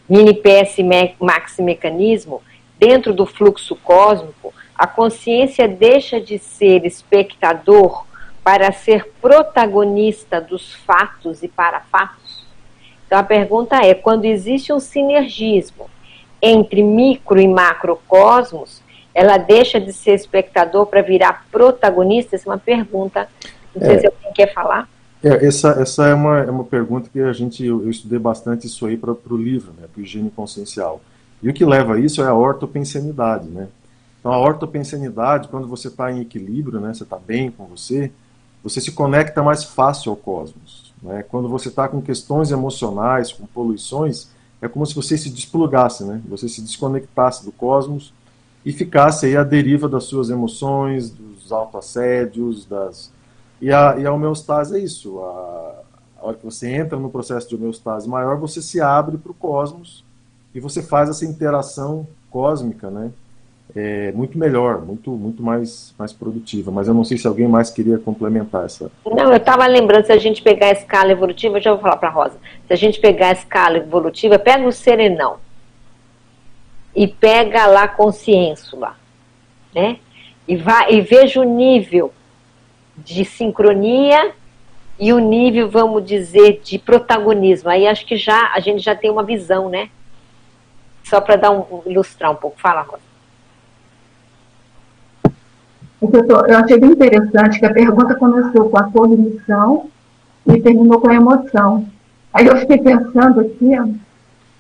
mini 0.09 0.33
PS 0.33 0.77
maxi 1.21 1.63
mecanismo, 1.63 2.41
dentro 2.79 3.13
do 3.13 3.27
fluxo 3.27 3.77
cósmico, 3.77 4.55
a 4.75 4.87
consciência 4.87 5.67
deixa 5.67 6.21
de 6.21 6.39
ser 6.39 6.85
espectador 6.85 8.07
para 8.45 8.73
ser 8.73 9.13
protagonista 9.21 10.41
dos 10.41 10.73
fatos 10.73 11.43
e 11.43 11.49
para 11.49 11.81
fatos? 11.81 12.47
Então 13.07 13.19
a 13.19 13.25
pergunta 13.25 13.77
é: 13.77 13.95
quando 13.95 14.25
existe 14.25 14.73
um 14.73 14.79
sinergismo 14.79 15.91
entre 16.41 16.83
micro 16.83 17.41
e 17.41 17.49
macrocosmos, 17.49 18.81
ela 19.13 19.37
deixa 19.37 19.81
de 19.81 19.93
ser 19.93 20.15
espectador 20.15 20.87
para 20.87 21.03
virar 21.03 21.47
protagonista? 21.51 22.37
Essa 22.37 22.49
é 22.49 22.53
uma 22.53 22.59
pergunta. 22.59 23.29
Não 23.75 23.83
sei 23.85 23.97
é, 23.97 23.99
se 23.99 24.07
alguém 24.07 24.33
quer 24.33 24.53
falar. 24.53 24.89
É, 25.23 25.47
essa, 25.47 25.71
essa 25.81 26.07
é, 26.07 26.15
uma, 26.15 26.39
é 26.39 26.51
uma 26.51 26.65
pergunta 26.65 27.11
que 27.13 27.21
a 27.21 27.33
gente 27.33 27.65
eu, 27.65 27.83
eu 27.83 27.91
estudei 27.91 28.19
bastante 28.19 28.67
isso 28.67 28.87
aí 28.87 28.97
para 28.97 29.11
o 29.13 29.37
livro, 29.37 29.73
né, 29.73 29.89
para 29.93 30.01
o 30.01 30.05
higiene 30.05 30.31
consciencial. 30.31 31.01
E 31.43 31.49
o 31.49 31.55
que 31.55 31.65
leva 31.65 31.95
a 31.95 32.01
isso 32.01 32.23
é 32.23 32.27
a 32.27 32.35
ortopensenidade, 32.35 33.49
né? 33.49 33.69
Então 34.21 34.33
a 34.33 34.39
ortopensenidade, 34.39 35.49
quando 35.49 35.69
você 35.69 35.89
está 35.89 36.11
em 36.13 36.21
equilíbrio, 36.21 36.81
né, 36.81 36.93
você 36.93 37.05
está 37.05 37.17
bem 37.17 37.51
com 37.51 37.67
você, 37.67 38.11
você 38.63 38.81
se 38.81 38.93
conecta 38.93 39.43
mais 39.43 39.65
fácil 39.65 40.11
ao 40.11 40.17
cosmos. 40.17 40.93
Né? 41.03 41.25
Quando 41.29 41.49
você 41.49 41.69
está 41.69 41.89
com 41.89 42.03
questões 42.03 42.51
emocionais, 42.51 43.33
com 43.33 43.47
poluições, 43.47 44.29
é 44.61 44.67
como 44.67 44.85
se 44.85 44.95
você 44.95 45.17
se 45.17 45.31
desplugasse, 45.31 46.05
né? 46.05 46.21
você 46.29 46.49
se 46.49 46.61
desconectasse 46.61 47.45
do 47.45 47.53
cosmos 47.53 48.13
e 48.65 48.73
ficasse 48.73 49.27
aí 49.27 49.37
à 49.37 49.45
deriva 49.45 49.89
das 49.89 50.05
suas 50.05 50.31
emoções, 50.31 51.11
dos 51.11 51.53
autoassédios, 51.53 52.67
das... 52.67 53.13
E 53.61 53.73
a, 53.73 53.97
e 53.99 54.07
a 54.07 54.13
homeostase 54.13 54.77
é 54.77 54.81
isso. 54.81 55.21
A, 55.21 55.83
a 56.21 56.27
hora 56.27 56.37
que 56.37 56.45
você 56.45 56.69
entra 56.69 56.99
no 56.99 57.09
processo 57.09 57.49
de 57.49 57.55
homeostase 57.55 58.09
maior, 58.09 58.37
você 58.37 58.61
se 58.61 58.81
abre 58.81 59.17
para 59.17 59.31
o 59.31 59.35
cosmos 59.35 60.05
e 60.59 60.61
você 60.61 60.83
faz 60.83 61.09
essa 61.09 61.25
interação 61.25 62.07
cósmica, 62.31 62.91
né? 62.91 63.11
é, 63.75 64.13
muito 64.13 64.39
melhor, 64.39 64.85
muito, 64.85 65.11
muito 65.11 65.43
mais, 65.43 65.95
mais 65.99 66.13
produtiva. 66.13 66.71
Mas 66.71 66.89
eu 66.89 66.95
não 66.95 67.05
sei 67.05 67.19
se 67.19 67.27
alguém 67.27 67.47
mais 67.47 67.71
queria 67.71 67.99
complementar 67.99 68.65
essa. 68.65 68.91
Não, 69.05 69.31
eu 69.31 69.37
estava 69.37 69.67
lembrando, 69.67 70.05
se 70.07 70.13
a 70.13 70.19
gente 70.19 70.43
pegar 70.43 70.69
a 70.69 70.73
escala 70.73 71.13
evolutiva, 71.13 71.61
já 71.61 71.73
vou 71.73 71.81
falar 71.81 71.97
para 71.97 72.11
Rosa, 72.11 72.37
se 72.67 72.73
a 72.73 72.77
gente 72.77 73.01
pegar 73.01 73.29
a 73.29 73.33
escala 73.33 73.79
evolutiva, 73.79 74.39
pega 74.39 74.67
o 74.67 74.73
serenão 74.73 75.37
e 76.95 77.07
pega 77.07 77.67
lá 77.67 77.85
a 77.85 77.89
consciência, 77.89 78.79
né? 79.75 79.99
E, 80.47 80.57
vai, 80.57 80.95
e 80.95 81.01
veja 81.01 81.41
o 81.41 81.45
nível 81.45 82.13
de 82.97 83.25
sincronia 83.25 84.33
e 84.99 85.13
o 85.13 85.19
nível, 85.19 85.69
vamos 85.69 86.05
dizer, 86.05 86.61
de 86.65 86.79
protagonismo. 86.79 87.69
Aí 87.69 87.87
acho 87.87 88.05
que 88.07 88.17
já 88.17 88.53
a 88.55 88.61
gente 88.61 88.81
já 88.81 88.97
tem 88.97 89.11
uma 89.11 89.23
visão, 89.23 89.69
né? 89.69 89.91
Só 91.09 91.21
para 91.21 91.37
dar 91.37 91.51
um, 91.51 91.83
ilustrar 91.87 92.31
um 92.31 92.37
pouco. 92.37 92.61
Fala, 92.61 92.83
Rosa. 92.83 93.09
Eu 96.49 96.59
achei 96.59 96.79
bem 96.79 96.93
interessante 96.93 97.59
que 97.59 97.67
a 97.67 97.73
pergunta 97.73 98.15
começou 98.15 98.69
com 98.71 98.79
a 98.79 98.85
cognição 98.85 99.89
e 100.47 100.61
terminou 100.61 101.01
com 101.01 101.11
a 101.11 101.15
emoção. 101.15 101.87
Aí 102.33 102.47
eu 102.47 102.57
fiquei 102.59 102.79
pensando 102.79 103.41
aqui, 103.41 103.73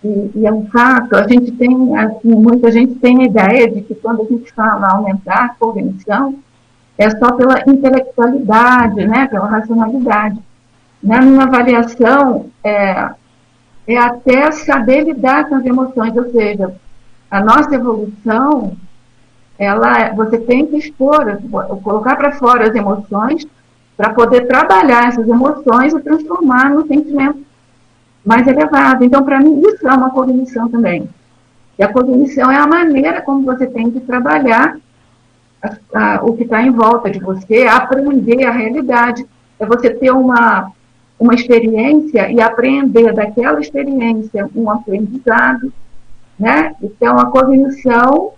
e, 0.02 0.30
e, 0.34 0.46
é 0.46 0.52
um 0.52 0.66
fato, 0.66 1.14
a 1.16 1.28
gente 1.28 1.52
tem, 1.52 1.96
assim, 1.96 2.34
muita 2.34 2.72
gente 2.72 2.94
tem 2.96 3.22
a 3.22 3.26
ideia 3.26 3.70
de 3.70 3.82
que 3.82 3.94
quando 3.94 4.22
a 4.22 4.24
gente 4.24 4.52
fala 4.52 4.90
aumentar 4.90 5.44
a 5.44 5.54
cognição, 5.54 6.34
é 6.96 7.10
só 7.10 7.32
pela 7.32 7.62
intelectualidade, 7.66 9.06
né, 9.06 9.28
pela 9.28 9.46
racionalidade. 9.46 10.38
Na 11.02 11.20
minha 11.20 11.44
avaliação, 11.44 12.46
é, 12.64 13.10
é 13.88 13.96
até 13.96 14.52
saber 14.52 15.04
lidar 15.04 15.48
com 15.48 15.54
as 15.54 15.64
emoções, 15.64 16.14
ou 16.14 16.30
seja, 16.30 16.74
a 17.30 17.40
nossa 17.40 17.74
evolução 17.74 18.76
ela, 19.58 20.10
você 20.10 20.38
tem 20.38 20.66
que 20.66 20.76
expor, 20.76 21.38
colocar 21.82 22.14
para 22.16 22.32
fora 22.32 22.68
as 22.68 22.74
emoções 22.74 23.44
para 23.96 24.10
poder 24.10 24.46
trabalhar 24.46 25.08
essas 25.08 25.26
emoções 25.26 25.92
e 25.92 26.00
transformar 26.00 26.70
no 26.70 26.86
sentimento 26.86 27.44
mais 28.24 28.46
elevado. 28.46 29.04
Então, 29.04 29.24
para 29.24 29.40
mim, 29.40 29.60
isso 29.60 29.88
é 29.88 29.92
uma 29.92 30.10
cognição 30.10 30.68
também. 30.68 31.08
E 31.76 31.82
a 31.82 31.92
cognição 31.92 32.50
é 32.50 32.56
a 32.56 32.66
maneira 32.66 33.22
como 33.22 33.44
você 33.44 33.66
tem 33.66 33.90
que 33.90 34.00
trabalhar 34.00 34.76
a, 35.60 35.70
a, 35.94 36.24
o 36.24 36.36
que 36.36 36.44
está 36.44 36.62
em 36.62 36.70
volta 36.70 37.10
de 37.10 37.18
você, 37.18 37.66
aprender 37.66 38.44
a 38.44 38.52
realidade. 38.52 39.26
É 39.58 39.66
você 39.66 39.90
ter 39.90 40.12
uma, 40.12 40.70
uma 41.18 41.34
experiência 41.34 42.30
e 42.30 42.40
aprender 42.40 43.12
daquela 43.12 43.60
experiência 43.60 44.48
um 44.54 44.70
aprendizado. 44.70 45.72
Né? 46.38 46.74
Então, 46.82 47.18
a 47.18 47.26
cognição 47.26 48.32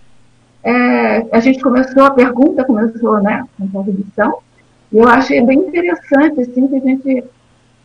é, 0.63 1.25
a 1.31 1.39
gente 1.39 1.61
começou, 1.61 2.03
a 2.03 2.11
pergunta 2.11 2.63
começou, 2.63 3.21
né, 3.21 3.45
com 3.57 3.67
contribuição, 3.67 4.37
e 4.91 4.97
eu 4.97 5.07
achei 5.07 5.41
bem 5.43 5.59
interessante, 5.59 6.41
assim, 6.41 6.67
que 6.67 6.75
a 6.75 6.79
gente 6.79 7.23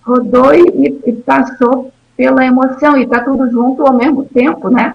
rodou 0.02 0.54
e, 0.54 1.00
e 1.06 1.12
passou 1.12 1.90
pela 2.16 2.44
emoção, 2.44 2.96
e 2.96 3.04
está 3.04 3.20
tudo 3.20 3.50
junto 3.50 3.86
ao 3.86 3.94
mesmo 3.94 4.24
tempo, 4.24 4.68
né? 4.68 4.94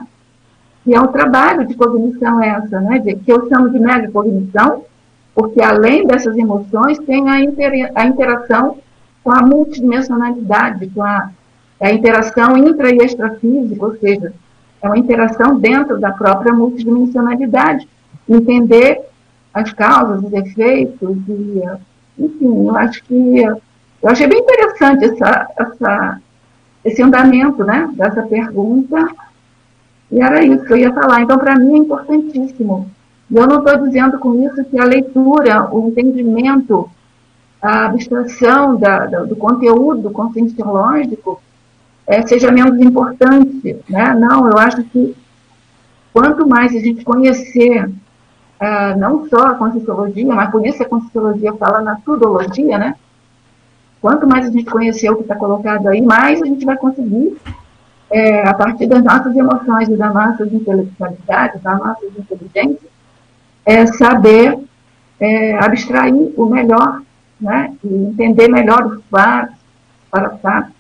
E 0.86 0.94
é 0.94 1.00
um 1.00 1.08
trabalho 1.08 1.66
de 1.68 1.76
cognição 1.76 2.42
essa, 2.42 2.82
né? 2.82 3.00
De, 3.00 3.16
que 3.16 3.32
eu 3.32 3.48
chamo 3.48 3.70
de 3.70 3.80
mega 3.80 4.12
cognição, 4.12 4.84
porque 5.34 5.62
além 5.62 6.06
dessas 6.06 6.36
emoções, 6.38 6.98
tem 7.00 7.30
a, 7.30 7.40
inter, 7.40 7.92
a 7.96 8.06
interação 8.06 8.78
com 9.24 9.32
a 9.32 9.42
multidimensionalidade, 9.42 10.90
com 10.90 11.04
a, 11.04 11.30
a 11.80 11.92
interação 11.92 12.58
intra 12.58 12.92
e 12.92 12.98
extrafísica, 12.98 13.86
ou 13.86 13.96
seja, 13.98 14.34
é 14.82 14.88
uma 14.88 14.98
interação 14.98 15.60
dentro 15.60 16.00
da 16.00 16.12
própria 16.12 16.54
multidimensionalidade. 16.54 17.88
Entender 18.28 19.02
as 19.54 19.72
causas, 19.74 20.24
os 20.24 20.34
efeitos, 20.34 21.18
e, 21.28 21.62
enfim, 22.18 22.68
eu 22.68 22.76
acho 22.76 23.04
que. 23.04 23.44
Eu 23.44 24.10
achei 24.10 24.26
bem 24.26 24.40
interessante 24.40 25.06
essa, 25.06 25.48
essa, 25.56 26.22
esse 26.84 27.02
andamento 27.04 27.64
né, 27.64 27.90
dessa 27.94 28.24
pergunta. 28.24 29.08
E 30.12 30.20
era 30.20 30.44
isso 30.44 30.66
que 30.66 30.74
eu 30.74 30.78
ia 30.78 30.94
falar. 30.94 31.22
Então, 31.22 31.38
para 31.38 31.56
mim, 31.56 31.76
é 31.76 31.78
importantíssimo 31.78 32.90
eu 33.34 33.48
não 33.48 33.60
estou 33.60 33.88
dizendo 33.88 34.20
com 34.20 34.44
isso 34.46 34.64
que 34.66 34.78
a 34.78 34.84
leitura, 34.84 35.74
o 35.74 35.88
entendimento, 35.88 36.90
a 37.62 37.86
abstração 37.86 38.76
da, 38.78 39.06
da, 39.06 39.24
do 39.24 39.36
conteúdo 39.36 40.10
conscienciológico 40.10 41.42
é, 42.08 42.26
seja 42.26 42.52
menos 42.52 42.80
importante. 42.80 43.78
Né? 43.88 44.14
Não, 44.16 44.50
eu 44.50 44.58
acho 44.58 44.84
que 44.86 45.16
quanto 46.12 46.48
mais 46.48 46.76
a 46.76 46.80
gente 46.80 47.04
conhecer 47.04 47.86
uh, 47.86 49.00
não 49.00 49.28
só 49.28 49.48
a 49.48 49.56
conscienciologia, 49.56 50.34
mas 50.34 50.54
isso 50.66 50.84
a 50.84 50.86
conscienciologia 50.86 51.54
fala 51.54 51.82
na 51.82 51.96
tudologia, 51.98 52.78
né? 52.78 52.96
Quanto 54.02 54.28
mais 54.28 54.48
a 54.48 54.52
gente 54.52 54.66
conhecer 54.66 55.10
o 55.12 55.18
que 55.18 55.22
está 55.22 55.36
colocado 55.36 55.88
aí, 55.88 56.02
mais 56.02 56.42
a 56.42 56.46
gente 56.46 56.66
vai 56.66 56.76
conseguir, 56.76 57.38
é, 58.10 58.48
a 58.48 58.54
partir 58.54 58.88
das 58.88 59.04
nossas 59.04 59.36
emoções 59.36 59.88
e 59.88 59.96
das 59.96 60.14
nossas 60.14 60.52
intelectualidades, 60.52 61.62
das 61.62 61.80
nossas 61.80 62.10
inteligências, 62.18 62.90
é, 63.64 63.86
saber 63.86 64.58
é, 65.20 65.54
abstrair 65.64 66.34
o 66.36 66.46
melhor, 66.48 67.02
né? 67.42 67.76
E 67.84 67.94
entender 67.94 68.48
melhor 68.48 68.86
os 68.86 69.04
fatos, 69.06 69.56
para 70.10 70.38
fatos. 70.38 70.74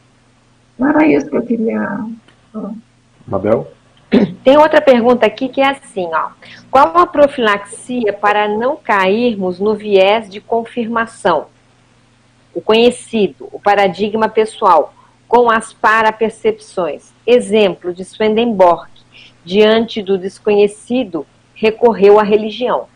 Não 0.77 0.89
era 0.89 1.05
isso 1.05 1.29
que 1.29 1.35
eu 1.35 1.43
queria 1.43 2.05
falar. 2.53 2.73
Mabel? 3.27 3.71
Tem 4.43 4.57
outra 4.57 4.81
pergunta 4.81 5.25
aqui 5.25 5.47
que 5.47 5.61
é 5.61 5.69
assim, 5.69 6.09
ó. 6.13 6.31
Qual 6.69 6.97
a 6.97 7.05
profilaxia 7.05 8.11
para 8.11 8.47
não 8.47 8.75
cairmos 8.75 9.59
no 9.59 9.73
viés 9.73 10.29
de 10.29 10.41
confirmação? 10.41 11.47
O 12.53 12.59
conhecido, 12.59 13.47
o 13.51 13.59
paradigma 13.59 14.27
pessoal, 14.27 14.93
com 15.27 15.49
as 15.49 15.71
parapercepções. 15.71 17.13
Exemplo 17.25 17.93
de 17.93 18.03
Swedenborg, 18.03 18.89
diante 19.45 20.01
do 20.01 20.17
desconhecido, 20.17 21.25
recorreu 21.55 22.19
à 22.19 22.23
religião. 22.23 22.87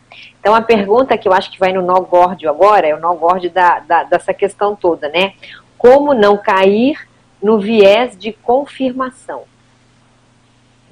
Então, 0.46 0.54
a 0.54 0.62
pergunta 0.62 1.18
que 1.18 1.28
eu 1.28 1.34
acho 1.34 1.52
que 1.52 1.58
vai 1.58 1.74
no 1.74 1.82
nó 1.82 2.00
górdio 2.02 2.48
agora, 2.48 2.86
é 2.86 2.94
o 2.94 3.00
nó 3.00 3.16
górdio 3.16 3.50
da, 3.50 3.80
da, 3.80 4.04
dessa 4.04 4.32
questão 4.32 4.76
toda, 4.76 5.10
né? 5.10 5.34
Como 5.76 6.14
não 6.14 6.38
cair 6.38 7.00
no 7.42 7.60
viés 7.60 8.16
de 8.16 8.32
confirmação? 8.32 9.44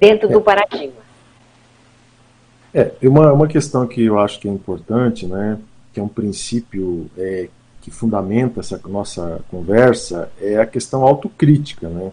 dentro 0.04 0.28
do 0.28 0.40
paradigma. 0.40 1.02
É, 2.72 2.92
uma, 3.04 3.32
uma 3.32 3.46
questão 3.46 3.86
que 3.86 4.04
eu 4.04 4.18
acho 4.18 4.40
que 4.40 4.48
é 4.48 4.50
importante, 4.50 5.26
né, 5.26 5.58
que 5.92 6.00
é 6.00 6.02
um 6.02 6.08
princípio 6.08 7.08
é, 7.16 7.48
que 7.80 7.90
fundamenta 7.90 8.60
essa 8.60 8.80
nossa 8.86 9.40
conversa, 9.48 10.30
é 10.40 10.58
a 10.58 10.66
questão 10.66 11.02
autocrítica, 11.02 11.88
né? 11.88 12.12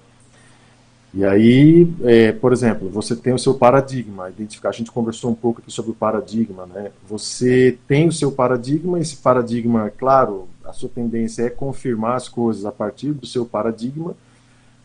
E 1.14 1.26
aí, 1.26 1.91
é, 2.03 2.32
por 2.32 2.53
exemplo, 2.53 2.89
você 2.89 3.16
tem 3.16 3.34
o 3.34 3.39
seu 3.39 3.53
paradigma, 3.53 4.30
identificar. 4.30 4.70
A 4.70 4.74
gente 4.74 4.91
conversou 4.91 5.32
um 5.32 5.36
pouco 5.36 5.59
aqui 5.59 5.72
sobre 5.72 5.91
o 5.91 5.95
paradigma, 5.95 6.66
né? 6.66 6.91
Você 7.07 7.78
tem 7.86 8.07
o 8.07 8.14
seu 8.14 8.32
paradigma, 8.32 8.97
esse 8.97 9.18
paradigma, 9.18 9.89
claro, 9.89 10.47
a 10.64 10.72
sua 10.72 10.88
tendência 10.88 11.43
é 11.43 11.49
confirmar 11.49 12.16
as 12.16 12.30
coisas 12.30 12.66
a 12.66 12.72
partir 12.72 13.12
do 13.12 13.26
seu 13.26 13.45
paradigma. 13.45 14.16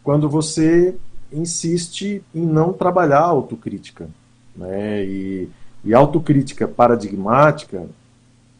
Quando 0.02 0.28
você 0.28 0.96
insiste 1.32 2.22
em 2.34 2.44
não 2.44 2.72
trabalhar 2.72 3.20
a 3.20 3.26
autocrítica. 3.26 4.08
Né? 4.54 5.04
E, 5.04 5.48
e 5.84 5.94
autocrítica 5.94 6.66
paradigmática 6.66 7.86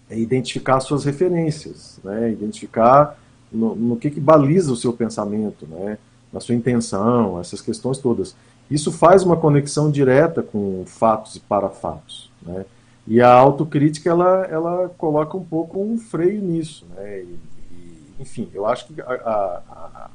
é 0.09 0.19
identificar 0.19 0.81
suas 0.81 1.05
referências, 1.05 1.99
né? 2.05 2.31
identificar 2.31 3.19
no, 3.51 3.75
no 3.75 3.97
que, 3.97 4.11
que 4.11 4.21
baliza 4.21 4.73
o 4.73 4.77
seu 4.77 4.93
pensamento, 4.93 5.67
né? 5.67 5.99
Na 6.33 6.41
sua 6.41 6.55
intenção, 6.55 7.41
essas 7.41 7.61
questões 7.61 7.99
todas. 7.99 8.35
Isso 8.71 8.91
faz 8.91 9.23
uma 9.23 9.37
conexão 9.37 9.91
direta 9.91 10.43
com 10.43 10.85
fatos 10.87 11.37
e 11.37 11.41
parafatos. 11.41 12.31
Né? 12.43 12.65
E 13.07 13.21
a 13.21 13.33
autocrítica 13.33 14.11
ela, 14.11 14.45
ela 14.47 14.89
coloca 14.99 15.37
um 15.37 15.45
pouco 15.45 15.81
um 15.81 15.97
freio 15.97 16.43
nisso. 16.43 16.85
Né? 16.97 17.21
E, 17.21 17.39
e, 17.73 18.13
enfim, 18.21 18.49
eu 18.53 18.67
acho 18.67 18.89
que 18.89 19.01
a, 19.01 19.05
a, 19.05 20.11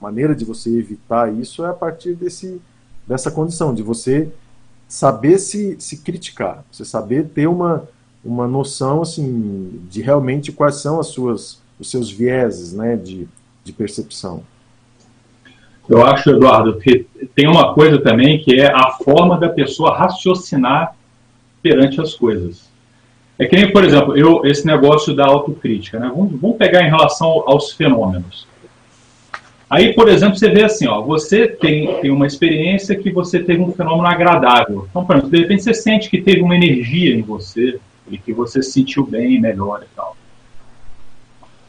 maneira 0.00 0.34
de 0.34 0.44
você 0.44 0.70
evitar 0.78 1.32
isso 1.32 1.64
é 1.64 1.70
a 1.70 1.74
partir 1.74 2.14
desse, 2.14 2.60
dessa 3.06 3.30
condição, 3.30 3.74
de 3.74 3.82
você 3.82 4.30
saber 4.86 5.38
se, 5.38 5.76
se 5.80 5.98
criticar, 5.98 6.64
você 6.70 6.84
saber 6.84 7.28
ter 7.28 7.48
uma, 7.48 7.88
uma 8.24 8.46
noção 8.46 9.02
assim 9.02 9.82
de 9.90 10.00
realmente 10.00 10.52
quais 10.52 10.76
são 10.76 11.00
as 11.00 11.08
suas, 11.08 11.60
os 11.78 11.90
seus 11.90 12.10
vieses 12.10 12.72
né, 12.72 12.96
de, 12.96 13.26
de 13.64 13.72
percepção. 13.72 14.44
Eu 15.88 16.04
acho, 16.04 16.30
Eduardo, 16.30 16.78
que 16.78 17.06
tem 17.34 17.46
uma 17.48 17.72
coisa 17.72 17.98
também 17.98 18.38
que 18.38 18.60
é 18.60 18.66
a 18.66 18.90
forma 19.02 19.38
da 19.38 19.48
pessoa 19.48 19.96
raciocinar 19.96 20.94
perante 21.62 22.00
as 22.00 22.14
coisas. 22.14 22.68
É 23.38 23.44
que 23.44 23.54
nem, 23.54 23.70
por 23.70 23.84
exemplo, 23.84 24.16
eu, 24.16 24.44
esse 24.44 24.66
negócio 24.66 25.14
da 25.14 25.26
autocrítica. 25.26 25.98
Né? 25.98 26.10
Vamos, 26.14 26.40
vamos 26.40 26.56
pegar 26.56 26.82
em 26.82 26.90
relação 26.90 27.44
aos 27.46 27.72
fenômenos. 27.72 28.46
Aí, 29.68 29.92
por 29.94 30.08
exemplo, 30.08 30.36
você 30.36 30.48
vê 30.48 30.64
assim, 30.64 30.86
ó, 30.86 31.02
você 31.02 31.46
tem, 31.48 32.00
tem 32.00 32.10
uma 32.10 32.26
experiência 32.26 32.94
que 32.94 33.10
você 33.10 33.40
teve 33.40 33.60
um 33.60 33.72
fenômeno 33.72 34.06
agradável. 34.06 34.86
Então, 34.88 35.04
por 35.04 35.16
exemplo, 35.16 35.30
de 35.30 35.38
repente 35.38 35.64
você 35.64 35.74
sente 35.74 36.08
que 36.08 36.22
teve 36.22 36.40
uma 36.40 36.54
energia 36.54 37.14
em 37.14 37.22
você 37.22 37.78
e 38.08 38.16
que 38.16 38.32
você 38.32 38.62
se 38.62 38.70
sentiu 38.70 39.04
bem, 39.04 39.40
melhor 39.40 39.82
e 39.82 39.96
tal. 39.96 40.16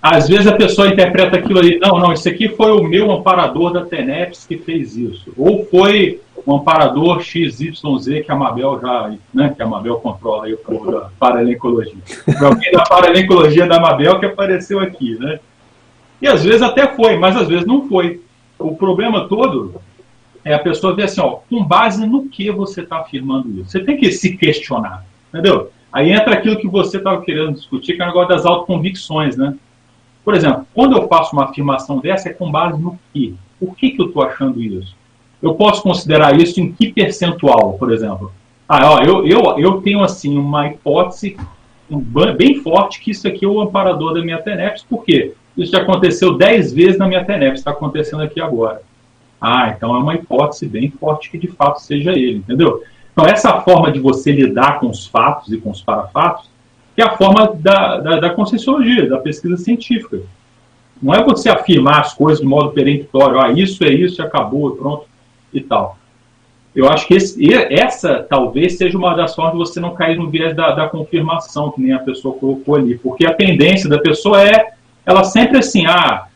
Às 0.02 0.28
vezes 0.28 0.48
a 0.48 0.54
pessoa 0.54 0.88
interpreta 0.88 1.38
aquilo 1.38 1.60
ali, 1.60 1.80
não, 1.80 2.00
não, 2.00 2.14
esse 2.14 2.30
aqui 2.30 2.50
foi 2.50 2.72
o 2.72 2.84
meu 2.84 3.12
amparador 3.12 3.74
da 3.74 3.86
TENEPS 3.86 4.46
que 4.46 4.58
fez 4.58 4.96
isso. 4.96 5.34
Ou 5.36 5.66
foi 5.66 6.22
um 6.46 6.56
amparador 6.56 7.22
XYZ 7.22 8.24
que 8.26 8.32
a 8.32 8.36
Mabel 8.36 8.80
já, 8.80 9.12
né, 9.34 9.54
que 9.56 9.62
a 9.62 9.68
Mabel 9.68 9.96
controla 9.96 10.46
aí 10.46 10.54
o 10.54 10.58
povo 10.58 10.92
da 10.92 11.10
paralencologia. 11.20 11.98
Alguém 12.42 12.72
da 12.72 12.84
paralencologia 12.84 13.68
da 13.68 13.80
Mabel 13.80 14.20
que 14.20 14.28
apareceu 14.28 14.80
aqui, 14.80 15.18
né? 15.20 15.40
E 16.22 16.28
às 16.28 16.44
vezes 16.44 16.62
até 16.62 16.88
foi, 16.96 17.18
mas 17.18 17.36
às 17.36 17.48
vezes 17.48 17.66
não 17.66 17.88
foi. 17.88 18.22
O 18.58 18.76
problema 18.76 19.28
todo 19.28 19.76
é 20.44 20.54
a 20.54 20.60
pessoa 20.60 20.96
ver 20.96 21.04
assim, 21.04 21.22
ó, 21.22 21.40
com 21.50 21.64
base 21.64 22.08
no 22.08 22.30
que 22.30 22.50
você 22.50 22.82
está 22.82 23.00
afirmando 23.00 23.50
isso. 23.60 23.72
Você 23.72 23.82
tem 23.82 23.98
que 23.98 24.12
se 24.12 24.38
questionar, 24.38 25.06
entendeu? 25.30 25.72
Aí 25.92 26.12
entra 26.12 26.34
aquilo 26.34 26.58
que 26.58 26.68
você 26.68 26.98
estava 26.98 27.22
querendo 27.22 27.54
discutir, 27.54 27.96
que 27.96 28.02
é 28.02 28.06
o 28.06 28.08
negócio 28.08 28.30
das 28.30 28.46
autoconvicções, 28.46 29.36
né? 29.36 29.54
Por 30.28 30.36
exemplo, 30.36 30.68
quando 30.74 30.98
eu 30.98 31.08
faço 31.08 31.34
uma 31.34 31.46
afirmação 31.46 32.00
dessa, 32.00 32.28
é 32.28 32.34
com 32.34 32.52
base 32.52 32.78
no 32.82 33.00
que? 33.14 33.34
Por 33.58 33.78
que, 33.78 33.92
que 33.92 34.02
eu 34.02 34.08
estou 34.08 34.24
achando 34.24 34.62
isso? 34.62 34.94
Eu 35.42 35.56
posso 35.56 35.82
considerar 35.82 36.38
isso 36.38 36.60
em 36.60 36.70
que 36.70 36.92
percentual, 36.92 37.78
por 37.80 37.94
exemplo? 37.94 38.34
Ah, 38.68 38.92
ó, 38.92 39.00
eu, 39.00 39.26
eu, 39.26 39.58
eu 39.58 39.82
tenho, 39.82 40.04
assim, 40.04 40.38
uma 40.38 40.68
hipótese 40.68 41.38
bem 42.38 42.60
forte 42.62 43.00
que 43.00 43.12
isso 43.12 43.26
aqui 43.26 43.46
é 43.46 43.48
o 43.48 43.62
amparador 43.62 44.16
da 44.16 44.22
minha 44.22 44.42
TENEPS. 44.42 44.84
Por 44.84 45.06
quê? 45.06 45.34
Isso 45.56 45.72
já 45.72 45.82
aconteceu 45.82 46.38
10 46.38 46.74
vezes 46.74 46.98
na 46.98 47.08
minha 47.08 47.24
TENEP, 47.24 47.56
está 47.56 47.72
acontecendo 47.72 48.22
aqui 48.22 48.42
agora. 48.42 48.82
Ah, 49.40 49.70
então 49.70 49.96
é 49.96 50.00
uma 50.00 50.16
hipótese 50.16 50.68
bem 50.68 50.92
forte 50.92 51.32
que 51.32 51.38
de 51.38 51.48
fato 51.48 51.82
seja 51.82 52.12
ele, 52.12 52.40
entendeu? 52.40 52.84
Então, 53.14 53.26
essa 53.26 53.62
forma 53.62 53.94
de 53.94 54.00
você 54.02 54.34
lidar 54.34 54.82
com 54.82 54.90
os 54.90 55.08
fatos 55.08 55.54
e 55.54 55.58
com 55.58 55.70
os 55.70 55.82
parafatos 55.82 56.50
é 57.02 57.06
a 57.06 57.16
forma 57.16 57.54
da, 57.56 57.98
da, 57.98 58.20
da 58.20 58.30
conscienciologia, 58.32 59.08
da 59.08 59.18
pesquisa 59.18 59.58
científica. 59.58 60.22
Não 61.02 61.14
é 61.14 61.24
você 61.24 61.50
afirmar 61.50 62.02
as 62.02 62.14
coisas 62.14 62.42
de 62.42 62.48
modo 62.48 62.72
peremptório, 62.72 63.40
ah, 63.40 63.52
isso 63.52 63.84
é 63.84 63.90
isso, 63.90 64.22
acabou, 64.22 64.76
pronto, 64.76 65.06
e 65.54 65.62
tal. 65.62 65.98
Eu 66.76 66.88
acho 66.90 67.08
que 67.08 67.16
esse, 67.16 67.54
essa 67.54 68.26
talvez 68.30 68.78
seja 68.78 68.98
uma 68.98 69.16
das 69.16 69.34
formas 69.36 69.54
de 69.54 69.60
você 69.60 69.80
não 69.80 69.96
cair 69.96 70.18
no 70.18 70.30
viés 70.30 70.56
da, 70.56 70.72
da 70.72 70.88
confirmação, 70.88 71.72
que 71.72 71.82
nem 71.82 71.94
a 71.94 72.00
pessoa 72.00 72.38
colocou 72.38 72.76
ali, 72.76 72.98
porque 72.98 73.26
a 73.26 73.34
tendência 73.34 73.90
da 73.90 74.00
pessoa 74.00 74.44
é 74.44 74.74
ela 75.06 75.24
sempre 75.24 75.58
assim, 75.58 75.86
ah, 75.86 76.28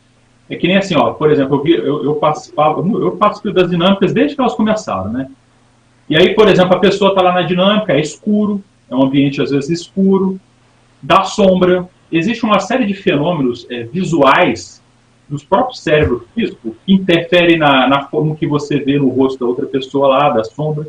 é 0.49 0.55
que 0.55 0.67
nem 0.67 0.77
assim, 0.77 0.95
ó, 0.95 1.11
por 1.11 1.31
exemplo, 1.31 1.61
eu, 1.65 1.85
eu, 1.85 2.03
eu 2.05 2.15
participava, 2.15 2.81
eu 2.81 3.11
participo 3.17 3.51
das 3.51 3.69
dinâmicas 3.69 4.13
desde 4.13 4.35
que 4.35 4.41
elas 4.41 4.55
começaram, 4.55 5.11
né? 5.11 5.29
E 6.09 6.17
aí, 6.17 6.33
por 6.33 6.47
exemplo, 6.47 6.75
a 6.75 6.79
pessoa 6.79 7.11
está 7.11 7.21
lá 7.21 7.33
na 7.33 7.41
dinâmica, 7.43 7.93
é 7.93 7.99
escuro, 7.99 8.63
é 8.89 8.95
um 8.95 9.03
ambiente 9.03 9.41
às 9.41 9.51
vezes 9.51 9.69
escuro, 9.69 10.39
dá 11.01 11.23
sombra, 11.23 11.87
existe 12.11 12.43
uma 12.43 12.59
série 12.59 12.85
de 12.85 12.93
fenômenos 12.93 13.65
é, 13.69 13.83
visuais 13.83 14.81
dos 15.27 15.43
próprios 15.43 15.79
cérebros 15.79 16.23
físicos 16.35 16.73
que 16.85 16.93
interferem 16.93 17.57
na, 17.57 17.87
na 17.87 18.03
forma 18.07 18.35
que 18.35 18.45
você 18.45 18.79
vê 18.79 18.99
no 18.99 19.09
rosto 19.09 19.39
da 19.39 19.45
outra 19.45 19.65
pessoa 19.65 20.07
lá, 20.09 20.29
da 20.29 20.43
sombra. 20.43 20.87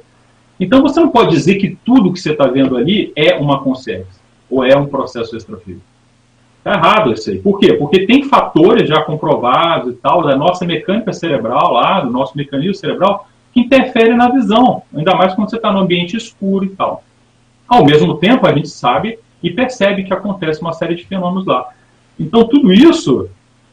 Então 0.59 0.83
você 0.83 1.01
não 1.01 1.11
pode 1.11 1.31
dizer 1.31 1.57
que 1.57 1.77
tudo 1.85 2.13
que 2.13 2.21
você 2.21 2.33
está 2.33 2.47
vendo 2.47 2.77
ali 2.77 3.13
é 3.15 3.35
uma 3.37 3.63
consciência 3.63 4.21
ou 4.51 4.65
é 4.65 4.77
um 4.77 4.87
processo 4.87 5.37
extrafísico. 5.37 5.85
Está 6.59 6.75
errado 6.75 7.13
isso 7.13 7.31
aí. 7.31 7.39
Por 7.39 7.59
quê? 7.59 7.73
Porque 7.75 8.07
tem 8.07 8.25
fatores 8.25 8.89
já 8.89 9.03
comprovados 9.03 9.95
e 9.95 9.97
tal, 9.97 10.23
da 10.23 10.37
nossa 10.37 10.65
mecânica 10.65 11.13
cerebral 11.13 11.73
lá, 11.73 12.01
do 12.01 12.11
nosso 12.11 12.37
mecanismo 12.37 12.75
cerebral, 12.75 13.29
que 13.53 13.61
interferem 13.61 14.17
na 14.17 14.29
visão, 14.29 14.83
ainda 14.95 15.15
mais 15.15 15.35
quando 15.35 15.51
você 15.51 15.57
está 15.57 15.73
no 15.73 15.81
ambiente 15.81 16.17
escuro 16.17 16.65
e 16.65 16.69
tal. 16.71 17.03
Ao 17.67 17.85
mesmo 17.85 18.15
tempo, 18.19 18.47
a 18.47 18.53
gente 18.53 18.69
sabe 18.69 19.19
e 19.43 19.51
percebe 19.51 20.05
que 20.05 20.12
acontece 20.12 20.61
uma 20.61 20.72
série 20.72 20.95
de 20.95 21.05
fenômenos 21.05 21.47
lá. 21.47 21.70
Então, 22.18 22.45
tudo 22.45 22.72
isso, 22.72 23.28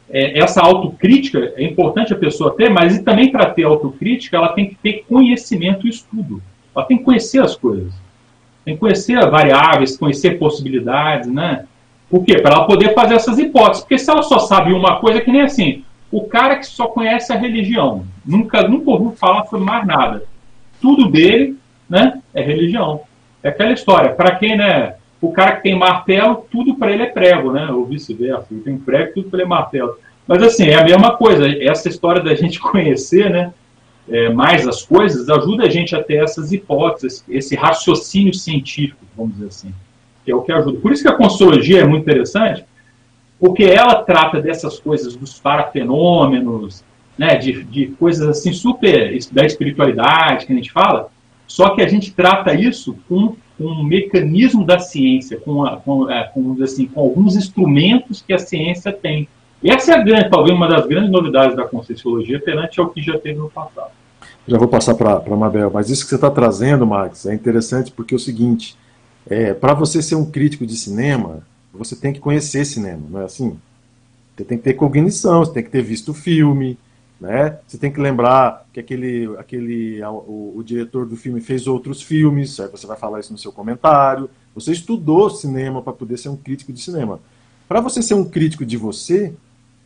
é, 0.10 0.40
essa 0.40 0.62
autocrítica, 0.62 1.54
é 1.56 1.64
importante 1.64 2.14
a 2.14 2.18
pessoa 2.18 2.56
ter, 2.56 2.70
mas 2.70 2.98
e 2.98 3.04
também 3.04 3.32
para 3.32 3.52
ter 3.52 3.64
autocrítica, 3.64 4.38
ela 4.38 4.50
tem 4.50 4.70
que 4.70 4.76
ter 4.76 5.06
conhecimento 5.08 5.86
e 5.86 5.90
estudo. 5.90 6.42
Ela 6.76 6.86
tem 6.86 6.98
que 6.98 7.04
conhecer 7.04 7.42
as 7.42 7.56
coisas. 7.56 7.94
Tem 8.66 8.74
que 8.74 8.80
conhecer 8.80 9.20
variáveis, 9.30 9.98
conhecer 9.98 10.40
possibilidades, 10.40 11.30
né? 11.32 11.66
Por 12.10 12.24
quê? 12.24 12.40
Para 12.40 12.56
ela 12.56 12.66
poder 12.66 12.94
fazer 12.94 13.16
essas 13.16 13.38
hipóteses. 13.38 13.84
Porque 13.84 13.98
se 13.98 14.10
ela 14.10 14.24
só 14.24 14.40
sabe 14.40 14.74
uma 14.74 15.00
coisa, 15.00 15.22
que 15.22 15.32
nem 15.32 15.42
assim, 15.42 15.84
o 16.12 16.24
cara 16.24 16.58
que 16.58 16.66
só 16.66 16.88
conhece 16.88 17.32
a 17.32 17.38
religião, 17.38 18.06
nunca, 18.26 18.68
nunca 18.68 18.90
ouviu 18.90 19.12
falar 19.12 19.46
sobre 19.46 19.66
mais 19.66 19.86
nada. 19.86 20.24
Tudo 20.82 21.10
dele 21.10 21.58
né, 21.88 22.20
é 22.34 22.42
religião. 22.42 23.02
É 23.44 23.50
aquela 23.50 23.74
história. 23.74 24.14
Para 24.14 24.36
quem, 24.36 24.58
né? 24.58 24.96
O 25.22 25.32
cara 25.32 25.58
que 25.58 25.64
tem 25.64 25.78
martelo, 25.78 26.46
tudo 26.50 26.76
para 26.76 26.92
ele 26.92 27.04
é 27.04 27.08
prego, 27.08 27.52
né? 27.52 27.70
Ou 27.72 27.86
vice-versa. 27.86 28.48
Ele 28.52 28.62
tem 28.62 28.78
prego, 28.78 29.14
tudo 29.14 29.30
para 29.30 29.40
ele 29.40 29.46
é 29.46 29.50
martelo. 29.50 29.98
Mas 30.26 30.42
assim, 30.44 30.68
é 30.68 30.76
a 30.76 30.84
mesma 30.84 31.18
coisa. 31.18 31.48
Essa 31.62 31.90
história 31.90 32.22
da 32.22 32.34
gente 32.36 32.60
conhecer, 32.62 33.30
né? 33.30 33.54
É, 34.08 34.30
mais 34.30 34.68
as 34.68 34.84
coisas, 34.84 35.30
ajuda 35.30 35.66
a 35.66 35.70
gente 35.70 35.96
a 35.96 36.02
ter 36.02 36.24
essas 36.24 36.52
hipóteses, 36.52 37.24
esse 37.30 37.56
raciocínio 37.56 38.34
científico, 38.34 39.06
vamos 39.16 39.34
dizer 39.34 39.48
assim, 39.48 39.74
que 40.26 40.32
é 40.32 40.36
o 40.36 40.42
que 40.42 40.52
ajuda. 40.52 40.80
Por 40.80 40.92
isso 40.92 41.04
que 41.04 41.10
a 41.10 41.16
consciologia 41.16 41.82
é 41.82 41.86
muito 41.86 42.02
interessante, 42.02 42.66
porque 43.40 43.64
ela 43.64 44.02
trata 44.02 44.42
dessas 44.42 44.80
coisas, 44.80 45.16
dos 45.16 45.40
parafenômenos, 45.40 46.84
né, 47.16 47.36
de, 47.36 47.64
de 47.64 47.88
coisas 48.00 48.28
assim 48.28 48.52
super 48.52 49.16
da 49.32 49.46
espiritualidade 49.46 50.48
que 50.48 50.54
a 50.54 50.56
gente 50.56 50.72
fala, 50.72 51.12
só 51.50 51.72
que 51.72 51.82
a 51.82 51.88
gente 51.88 52.14
trata 52.14 52.54
isso 52.54 52.96
com, 53.10 53.36
um 53.60 53.84
mecanismo 53.84 54.64
da 54.64 54.80
ciência, 54.80 55.38
com, 55.38 55.66
a, 55.66 55.78
com, 55.78 56.10
é, 56.10 56.24
com, 56.34 56.56
assim, 56.64 56.86
com 56.86 57.02
alguns 57.02 57.36
instrumentos 57.36 58.24
que 58.26 58.32
a 58.32 58.40
ciência 58.40 58.94
tem. 58.94 59.28
E 59.62 59.70
essa 59.70 59.92
é 59.92 59.96
a 59.96 60.02
grande, 60.02 60.30
talvez 60.30 60.56
uma 60.56 60.70
das 60.70 60.86
grandes 60.86 61.12
novidades 61.12 61.58
da 61.58 61.66
Conscienciologia 61.66 62.40
perante 62.40 62.80
ao 62.80 62.90
que 62.90 63.02
já 63.02 63.18
teve 63.20 63.38
no 63.38 63.50
passado. 63.50 63.92
Já 64.48 64.58
vou 64.58 64.68
passar 64.68 64.96
para 64.96 65.18
a 65.18 65.36
Mabel, 65.36 65.70
mas 65.74 65.90
isso 65.90 66.04
que 66.04 66.10
você 66.10 66.16
está 66.16 66.32
trazendo, 66.32 66.86
Max, 66.86 67.26
é 67.26 67.34
interessante 67.34 67.92
porque 67.92 68.14
é 68.14 68.18
o 68.18 68.20
seguinte: 68.20 68.78
é, 69.28 69.54
para 69.54 69.74
você 69.74 70.02
ser 70.02 70.16
um 70.16 70.26
crítico 70.26 70.66
de 70.66 70.78
cinema, 70.78 71.44
você 71.74 71.96
tem 71.96 72.14
que 72.14 72.20
conhecer 72.20 72.64
cinema, 72.64 73.02
não 73.10 73.22
é 73.22 73.26
assim? 73.26 73.58
Você 74.38 74.46
tem 74.46 74.58
que 74.58 74.64
ter 74.64 74.76
cognição, 74.76 75.40
você 75.40 75.52
tem 75.52 75.64
que 75.64 75.70
ter 75.70 75.82
visto 75.82 76.12
o 76.12 76.14
filme, 76.14 76.78
né? 77.20 77.60
Você 77.68 77.78
tem 77.78 77.92
que 77.92 78.00
lembrar 78.00 78.66
que 78.72 78.80
aquele, 78.80 79.36
aquele 79.38 80.02
o, 80.04 80.54
o, 80.58 80.64
diretor 80.64 81.06
do 81.06 81.18
filme 81.18 81.42
fez 81.42 81.68
outros 81.68 82.02
filmes, 82.02 82.60
aí 82.60 82.70
você 82.70 82.88
vai 82.88 82.98
falar 82.98 83.20
isso 83.20 83.34
no 83.34 83.38
seu 83.38 83.52
comentário. 83.52 84.30
Você 84.56 84.72
estudou 84.72 85.30
cinema 85.30 85.82
para 85.82 85.92
poder 85.92 86.18
ser 86.18 86.30
um 86.30 86.38
crítico 86.38 86.72
de 86.72 86.82
cinema. 86.82 87.20
Para 87.68 87.82
você 87.82 88.02
ser 88.02 88.14
um 88.14 88.24
crítico 88.24 88.66
de 88.66 88.78
você 88.78 89.34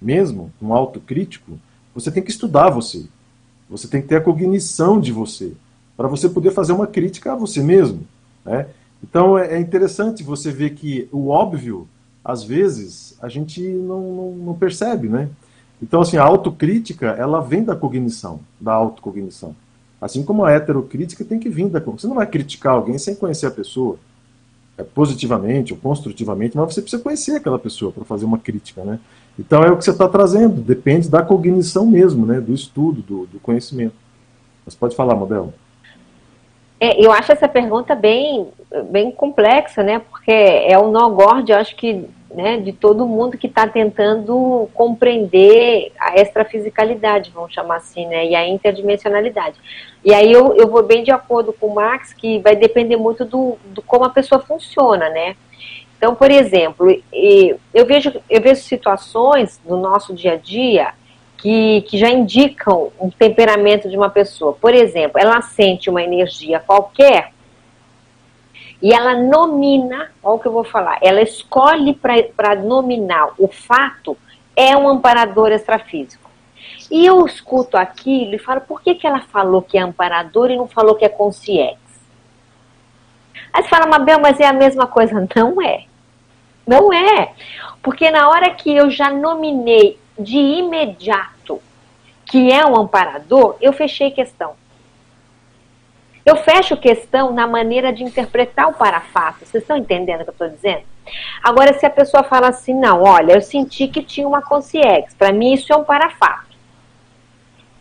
mesmo, 0.01 0.51
um 0.61 0.73
autocrítico, 0.73 1.57
você 1.93 2.11
tem 2.11 2.21
que 2.21 2.31
estudar 2.31 2.69
você. 2.69 3.05
Você 3.69 3.87
tem 3.87 4.01
que 4.01 4.07
ter 4.07 4.17
a 4.17 4.21
cognição 4.21 4.99
de 4.99 5.11
você, 5.11 5.53
para 5.97 6.07
você 6.07 6.29
poder 6.29 6.51
fazer 6.51 6.73
uma 6.73 6.85
crítica 6.85 7.33
a 7.33 7.35
você 7.35 7.63
mesmo. 7.63 8.05
Né? 8.45 8.67
Então 9.01 9.37
é, 9.37 9.55
é 9.55 9.59
interessante 9.59 10.21
você 10.21 10.51
ver 10.51 10.71
que 10.75 11.09
o 11.11 11.29
óbvio, 11.29 11.87
às 12.23 12.43
vezes, 12.43 13.17
a 13.21 13.27
gente 13.27 13.61
não, 13.61 14.01
não, 14.13 14.31
não 14.31 14.53
percebe, 14.53 15.09
né? 15.09 15.29
Então, 15.83 15.99
assim, 15.99 16.15
a 16.15 16.23
autocrítica, 16.23 17.07
ela 17.07 17.41
vem 17.41 17.61
da 17.61 17.75
cognição, 17.75 18.39
da 18.59 18.71
autocognição. 18.71 19.53
Assim 19.99 20.23
como 20.23 20.45
a 20.45 20.51
heterocrítica 20.51 21.25
tem 21.25 21.37
que 21.37 21.49
vir 21.49 21.67
da 21.67 21.81
cognição. 21.81 21.99
Você 21.99 22.07
não 22.07 22.15
vai 22.15 22.25
criticar 22.25 22.73
alguém 22.73 22.97
sem 22.97 23.13
conhecer 23.13 23.47
a 23.47 23.51
pessoa, 23.51 23.97
é, 24.77 24.83
positivamente 24.83 25.73
ou 25.73 25.79
construtivamente, 25.79 26.55
mas 26.55 26.73
você 26.73 26.81
precisa 26.81 27.03
conhecer 27.03 27.35
aquela 27.35 27.59
pessoa 27.59 27.91
para 27.91 28.05
fazer 28.05 28.23
uma 28.23 28.37
crítica, 28.37 28.81
né? 28.85 28.97
Então 29.37 29.61
é 29.61 29.69
o 29.69 29.75
que 29.75 29.83
você 29.83 29.91
está 29.91 30.07
trazendo, 30.07 30.61
depende 30.61 31.09
da 31.09 31.21
cognição 31.21 31.85
mesmo, 31.85 32.25
né? 32.25 32.39
Do 32.39 32.53
estudo, 32.53 33.01
do, 33.01 33.25
do 33.25 33.39
conhecimento. 33.41 33.95
Mas 34.65 34.73
pode 34.73 34.95
falar, 34.95 35.15
Modelo. 35.15 35.53
É, 36.79 37.05
eu 37.05 37.11
acho 37.11 37.29
essa 37.33 37.49
pergunta 37.49 37.93
bem, 37.93 38.47
bem 38.89 39.11
complexa, 39.11 39.83
né? 39.83 39.99
Porque 39.99 40.31
é 40.31 40.79
o 40.79 40.89
nó 40.91 41.09
gorde, 41.09 41.51
eu 41.51 41.57
acho 41.57 41.75
que 41.75 42.07
né, 42.33 42.57
de 42.57 42.73
todo 42.73 43.07
mundo 43.07 43.37
que 43.37 43.47
está 43.47 43.67
tentando 43.67 44.67
compreender 44.73 45.91
a 45.99 46.15
extrafisicalidade, 46.15 47.31
vamos 47.33 47.53
chamar 47.53 47.77
assim, 47.77 48.07
né, 48.07 48.25
e 48.25 48.35
a 48.35 48.47
interdimensionalidade. 48.47 49.57
E 50.03 50.13
aí 50.13 50.31
eu, 50.31 50.55
eu 50.55 50.67
vou 50.67 50.83
bem 50.83 51.03
de 51.03 51.11
acordo 51.11 51.53
com 51.53 51.67
o 51.67 51.75
Max, 51.75 52.11
que 52.13 52.39
vai 52.39 52.55
depender 52.55 52.97
muito 52.97 53.23
do, 53.23 53.57
do 53.65 53.81
como 53.81 54.05
a 54.05 54.09
pessoa 54.09 54.41
funciona, 54.41 55.09
né. 55.09 55.35
Então, 55.97 56.15
por 56.15 56.29
exemplo, 56.29 56.89
eu 57.73 57.85
vejo, 57.85 58.11
eu 58.29 58.41
vejo 58.41 58.61
situações 58.61 59.61
no 59.65 59.77
nosso 59.77 60.13
dia 60.13 60.33
a 60.33 60.35
dia 60.35 60.93
que, 61.37 61.81
que 61.81 61.97
já 61.97 62.09
indicam 62.09 62.91
um 62.99 63.09
temperamento 63.09 63.89
de 63.89 63.97
uma 63.97 64.09
pessoa. 64.09 64.53
Por 64.53 64.73
exemplo, 64.73 65.19
ela 65.19 65.41
sente 65.41 65.89
uma 65.89 66.01
energia 66.01 66.59
qualquer 66.59 67.32
e 68.83 68.93
ela 68.93 69.15
nomina, 69.15 70.11
olha 70.21 70.35
o 70.35 70.39
que 70.39 70.45
eu 70.45 70.51
vou 70.51 70.65
falar, 70.65 70.99
ela 71.01 71.21
escolhe 71.21 71.93
para 71.93 72.53
nominar 72.55 73.29
o 73.39 73.47
fato, 73.47 74.17
é 74.57 74.75
um 74.75 74.89
amparador 74.89 75.53
extrafísico. 75.53 76.29
E 76.91 77.05
eu 77.05 77.25
escuto 77.25 77.77
aquilo 77.77 78.35
e 78.35 78.37
falo, 78.37 78.59
por 78.59 78.81
que, 78.81 78.93
que 78.93 79.07
ela 79.07 79.21
falou 79.21 79.61
que 79.61 79.77
é 79.77 79.81
amparador 79.81 80.51
e 80.51 80.57
não 80.57 80.67
falou 80.67 80.95
que 80.95 81.05
é 81.05 81.09
consciência? 81.09 81.79
Aí 83.53 83.63
você 83.63 83.69
fala, 83.69 83.87
Mabel, 83.87 84.19
mas 84.19 84.37
é 84.41 84.47
a 84.47 84.53
mesma 84.53 84.85
coisa. 84.85 85.13
Não 85.35 85.61
é. 85.61 85.85
Não 86.65 86.91
é. 86.91 87.33
Porque 87.81 88.09
na 88.09 88.27
hora 88.29 88.49
que 88.49 88.75
eu 88.75 88.89
já 88.89 89.11
nominei 89.11 89.99
de 90.17 90.37
imediato 90.37 91.61
que 92.25 92.51
é 92.51 92.65
um 92.65 92.75
amparador, 92.75 93.55
eu 93.61 93.71
fechei 93.71 94.09
questão. 94.09 94.55
Eu 96.25 96.37
fecho 96.37 96.77
questão 96.77 97.33
na 97.33 97.45
maneira 97.45 97.91
de 97.91 98.03
interpretar 98.03 98.69
o 98.69 98.73
parafato. 98.73 99.45
Vocês 99.45 99.63
estão 99.63 99.75
entendendo 99.75 100.21
o 100.21 100.23
que 100.23 100.29
eu 100.29 100.33
estou 100.33 100.49
dizendo? 100.49 100.83
Agora, 101.43 101.73
se 101.73 101.85
a 101.85 101.89
pessoa 101.89 102.23
fala 102.23 102.47
assim, 102.47 102.73
não, 102.73 103.03
olha, 103.03 103.33
eu 103.33 103.41
senti 103.41 103.87
que 103.89 104.01
tinha 104.01 104.27
uma 104.27 104.41
consciex. 104.41 105.13
Para 105.13 105.33
mim, 105.33 105.53
isso 105.53 105.73
é 105.73 105.75
um 105.75 105.83
parafato. 105.83 106.53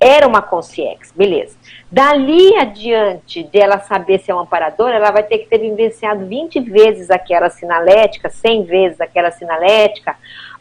Era 0.01 0.27
uma 0.27 0.43
consciex, 0.43 1.13
beleza. 1.13 1.57
Dali 1.89 2.57
adiante 2.57 3.45
dela 3.45 3.79
saber 3.79 4.19
se 4.19 4.33
é 4.33 4.35
um 4.35 4.41
amparador, 4.41 4.91
ela 4.91 5.13
vai 5.13 5.23
ter 5.23 5.39
que 5.39 5.47
ter 5.47 5.59
vivenciado 5.59 6.27
20 6.27 6.59
vezes 6.59 7.09
aquela 7.09 7.49
sinalética, 7.49 8.29
100 8.29 8.65
vezes 8.65 9.01
aquela 9.01 9.31
sinalética, 9.31 10.17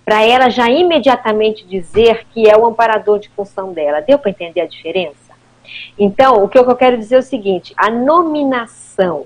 para 0.05 0.23
ela 0.23 0.49
já 0.49 0.69
imediatamente 0.69 1.65
dizer 1.65 2.27
que 2.31 2.47
é 2.47 2.55
o 2.55 2.67
amparador 2.67 3.17
de 3.17 3.29
função 3.29 3.73
dela. 3.73 4.01
Deu 4.01 4.19
para 4.19 4.29
entender 4.29 4.61
a 4.61 4.67
diferença? 4.67 5.30
Então, 5.97 6.43
o 6.43 6.49
que 6.49 6.57
eu 6.57 6.75
quero 6.75 6.97
dizer 6.97 7.15
é 7.15 7.19
o 7.19 7.23
seguinte: 7.23 7.73
a 7.77 7.89
nominação, 7.89 9.25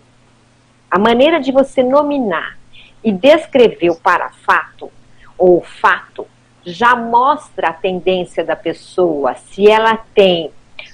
a 0.89 0.99
maneira 0.99 1.39
de 1.39 1.51
você 1.51 1.83
nominar 1.83 2.57
e 3.03 3.11
descrever 3.11 3.89
o 3.89 3.95
parafato 3.95 4.91
ou 5.37 5.57
o 5.57 5.61
fato, 5.61 6.27
já 6.63 6.95
mostra 6.95 7.69
a 7.69 7.73
tendência 7.73 8.43
da 8.43 8.55
pessoa, 8.55 9.35
se 9.35 9.69
ela 9.69 9.97
tem 10.13 10.51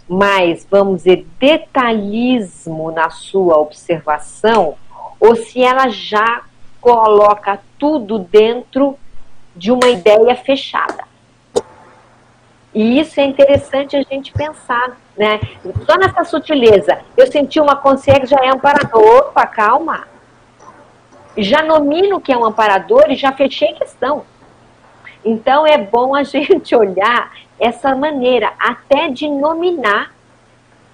mais, 0.08 0.68
vamos 0.70 0.98
dizer, 0.98 1.26
detalhismo 1.40 2.92
na 2.92 3.10
sua 3.10 3.58
observação, 3.58 4.76
ou 5.20 5.36
se 5.36 5.64
ela 5.64 5.88
já 5.88 6.42
coloca 6.82 7.60
tudo 7.78 8.20
dentro 8.20 8.98
de 9.56 9.72
uma 9.72 9.88
ideia 9.88 10.36
fechada. 10.36 11.11
E 12.74 13.00
isso 13.00 13.20
é 13.20 13.24
interessante 13.26 13.98
a 13.98 14.02
gente 14.02 14.32
pensar, 14.32 14.98
né? 15.18 15.40
Só 15.86 15.98
nessa 15.98 16.24
sutileza. 16.24 17.00
Eu 17.18 17.30
senti 17.30 17.60
uma 17.60 17.76
consciência 17.76 18.28
já 18.28 18.46
é 18.46 18.50
amparador. 18.50 19.28
Opa, 19.28 19.46
calma. 19.46 20.08
Já 21.38 21.62
nomino 21.62 22.22
que 22.22 22.32
é 22.32 22.38
um 22.38 22.46
amparador 22.46 23.06
e 23.10 23.16
já 23.16 23.32
fechei 23.34 23.74
questão. 23.74 24.24
Então 25.24 25.68
é 25.68 25.78
bom 25.78 26.16
a 26.16 26.24
gente 26.24 26.76
olhar 26.76 27.32
essa 27.60 27.96
maneira, 27.96 28.54
até 28.58 29.10
de 29.10 29.28
nominar 29.28 30.14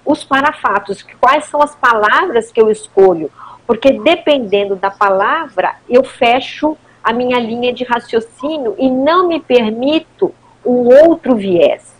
os 0.04 0.24
parafatos. 0.24 1.04
Quais 1.20 1.44
são 1.44 1.62
as 1.62 1.74
palavras 1.74 2.50
que 2.50 2.60
eu 2.60 2.70
escolho? 2.70 3.30
Porque 3.66 3.92
dependendo 3.92 4.74
da 4.74 4.90
palavra, 4.90 5.76
eu 5.88 6.02
fecho 6.02 6.76
a 7.02 7.12
minha 7.12 7.38
linha 7.38 7.72
de 7.72 7.84
raciocínio 7.84 8.74
e 8.78 8.90
não 8.90 9.28
me 9.28 9.40
permito 9.40 10.34
um 10.68 10.86
outro 11.08 11.34
viés. 11.34 11.94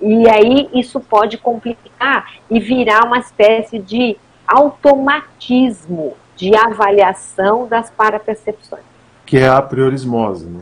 E 0.00 0.28
aí 0.28 0.68
isso 0.74 1.00
pode 1.00 1.38
complicar 1.38 2.32
e 2.50 2.60
virar 2.60 3.04
uma 3.04 3.18
espécie 3.18 3.78
de 3.78 4.16
automatismo 4.46 6.14
de 6.36 6.54
avaliação 6.54 7.66
das 7.66 7.90
parapercepções. 7.90 8.82
Que 9.24 9.38
é 9.38 9.48
a 9.48 9.60
priorismose, 9.60 10.46
né? 10.46 10.60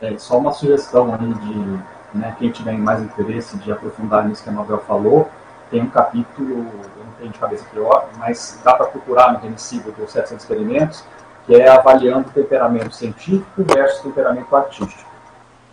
É, 0.00 0.18
só 0.18 0.38
uma 0.38 0.52
sugestão 0.52 1.14
aí 1.14 1.32
de 1.34 2.18
né, 2.18 2.34
quem 2.38 2.50
tiver 2.50 2.72
mais 2.72 3.00
interesse 3.00 3.56
de 3.58 3.70
aprofundar 3.70 4.26
nisso 4.26 4.42
que 4.42 4.50
a 4.50 4.52
Nobel 4.52 4.78
falou, 4.78 5.30
tem 5.70 5.80
um 5.80 5.88
capítulo, 5.88 6.50
eu 6.50 7.04
não 7.04 7.12
tenho 7.18 7.30
de 7.30 7.38
cabeça 7.38 7.64
aqui, 7.64 7.78
mas 8.18 8.60
dá 8.64 8.74
para 8.74 8.86
procurar 8.86 9.32
no 9.32 9.38
remissível 9.38 9.92
dos 9.92 10.10
700 10.10 10.42
experimentos, 10.42 11.04
que 11.46 11.54
é 11.54 11.68
avaliando 11.68 12.28
o 12.28 12.32
temperamento 12.32 12.94
científico 12.94 13.62
versus 13.64 14.00
temperamento 14.00 14.54
artístico. 14.54 15.10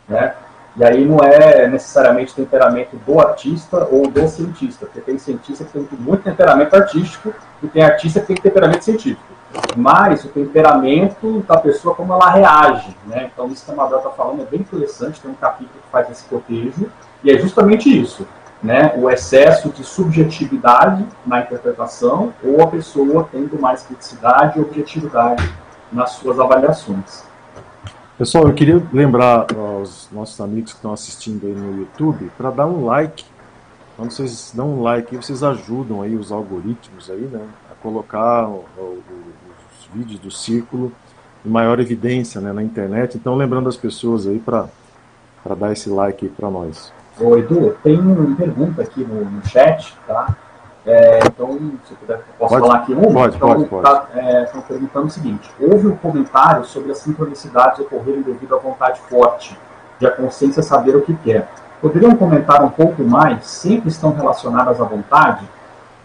Né? 0.07 0.35
E 0.75 0.83
aí 0.83 1.03
não 1.03 1.19
é 1.19 1.67
necessariamente 1.67 2.33
temperamento 2.33 2.95
do 3.05 3.19
artista 3.19 3.87
ou 3.91 4.07
do 4.07 4.27
cientista, 4.27 4.85
porque 4.85 5.01
tem 5.01 5.17
cientista 5.17 5.65
que 5.65 5.71
tem 5.71 5.87
muito 5.99 6.23
temperamento 6.23 6.75
artístico 6.75 7.33
e 7.61 7.67
tem 7.67 7.83
artista 7.83 8.19
que 8.19 8.27
tem 8.27 8.35
temperamento 8.37 8.83
científico. 8.83 9.23
mas 9.75 10.23
o 10.23 10.29
temperamento 10.29 11.43
da 11.47 11.57
pessoa, 11.57 11.95
como 11.95 12.13
ela 12.13 12.29
reage. 12.29 12.95
Né? 13.07 13.29
Então, 13.33 13.47
isso 13.47 13.65
que 13.65 13.71
a 13.71 13.75
Mabel 13.75 13.97
está 13.97 14.11
falando 14.11 14.41
é 14.41 14.45
bem 14.45 14.59
interessante, 14.59 15.19
tem 15.19 15.31
um 15.31 15.35
capítulo 15.35 15.79
que 15.81 15.91
faz 15.91 16.09
esse 16.09 16.23
cotejo, 16.25 16.89
e 17.23 17.31
é 17.31 17.37
justamente 17.37 17.89
isso. 17.89 18.27
Né? 18.61 18.93
O 18.97 19.09
excesso 19.09 19.69
de 19.69 19.83
subjetividade 19.83 21.05
na 21.25 21.39
interpretação 21.39 22.33
ou 22.43 22.61
a 22.61 22.67
pessoa 22.67 23.27
tendo 23.31 23.59
mais 23.59 23.83
criticidade 23.83 24.59
e 24.59 24.61
objetividade 24.61 25.49
nas 25.91 26.11
suas 26.11 26.39
avaliações. 26.39 27.28
Pessoal, 28.19 28.49
eu 28.49 28.53
queria 28.53 28.83
lembrar 28.91 29.47
aos 29.55 30.09
nossos 30.11 30.41
amigos 30.41 30.73
que 30.73 30.77
estão 30.77 30.91
assistindo 30.91 31.47
aí 31.47 31.53
no 31.53 31.79
YouTube 31.79 32.29
para 32.37 32.51
dar 32.51 32.65
um 32.65 32.83
like. 32.83 33.23
Quando 33.95 34.11
vocês 34.11 34.51
dão 34.53 34.73
um 34.73 34.81
like, 34.81 35.15
vocês 35.15 35.41
ajudam 35.41 36.01
aí 36.01 36.17
os 36.17 36.29
algoritmos 36.29 37.09
aí, 37.09 37.21
né, 37.21 37.41
a 37.71 37.75
colocar 37.75 38.45
o, 38.49 38.65
o, 38.77 39.01
os 39.71 39.87
vídeos 39.93 40.19
do 40.19 40.29
círculo 40.29 40.91
em 41.45 41.49
maior 41.49 41.79
evidência 41.79 42.41
né, 42.41 42.51
na 42.51 42.61
internet. 42.61 43.15
Então, 43.15 43.37
lembrando 43.37 43.69
as 43.69 43.77
pessoas 43.77 44.27
aí 44.27 44.37
para 44.37 44.67
dar 45.57 45.71
esse 45.71 45.89
like 45.89 46.27
para 46.27 46.49
nós. 46.51 46.91
Ô, 47.17 47.37
Edu, 47.37 47.77
tem 47.81 47.97
uma 47.97 48.35
pergunta 48.35 48.81
aqui 48.81 48.99
no, 48.99 49.23
no 49.23 49.47
chat, 49.47 49.95
tá? 50.05 50.35
É, 50.89 51.19
então, 51.23 51.55
se 51.87 51.93
puder, 51.93 52.19
posso 52.39 52.55
pode, 52.55 52.67
falar 52.67 52.79
aqui 52.79 52.93
um? 52.95 53.13
Pode, 53.13 53.35
então, 53.35 53.49
pode, 53.49 53.65
pode. 53.65 53.83
Tá, 53.83 54.07
é, 54.15 54.43
estão 54.45 54.59
perguntando 54.61 55.05
o 55.05 55.09
seguinte: 55.11 55.47
houve 55.59 55.87
um 55.87 55.95
comentário 55.95 56.65
sobre 56.65 56.91
as 56.91 56.97
sincronicidades 56.97 57.79
ocorrerem 57.79 58.23
devido 58.23 58.55
à 58.55 58.57
vontade 58.57 58.99
forte 59.01 59.55
de 59.99 60.07
a 60.07 60.11
consciência 60.11 60.63
saber 60.63 60.95
o 60.95 61.03
que 61.03 61.13
quer. 61.17 61.47
Poderiam 61.79 62.15
comentar 62.15 62.63
um 62.63 62.69
pouco 62.69 63.03
mais? 63.03 63.45
Sempre 63.45 63.89
estão 63.89 64.11
relacionadas 64.13 64.81
à 64.81 64.83
vontade? 64.83 65.47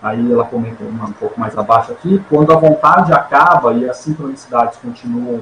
Aí 0.03 0.31
ela 0.31 0.45
comenta 0.45 0.85
um 0.85 1.13
pouco 1.13 1.41
mais 1.41 1.57
abaixo 1.57 1.93
aqui: 1.93 2.23
quando 2.29 2.53
a 2.53 2.57
vontade 2.57 3.11
acaba 3.11 3.73
e 3.73 3.89
as 3.89 3.97
sincronicidades 3.97 4.79
continuam, 4.81 5.41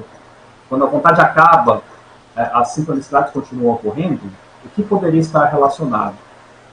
quando 0.69 0.85
a 0.85 0.87
vontade 0.87 1.19
acaba, 1.19 1.81
é, 2.37 2.49
as 2.53 2.69
sincronicidades 2.69 3.33
continuam 3.33 3.73
ocorrendo, 3.73 4.21
o 4.63 4.69
que 4.69 4.83
poderia 4.83 5.19
estar 5.19 5.43
relacionado? 5.47 6.15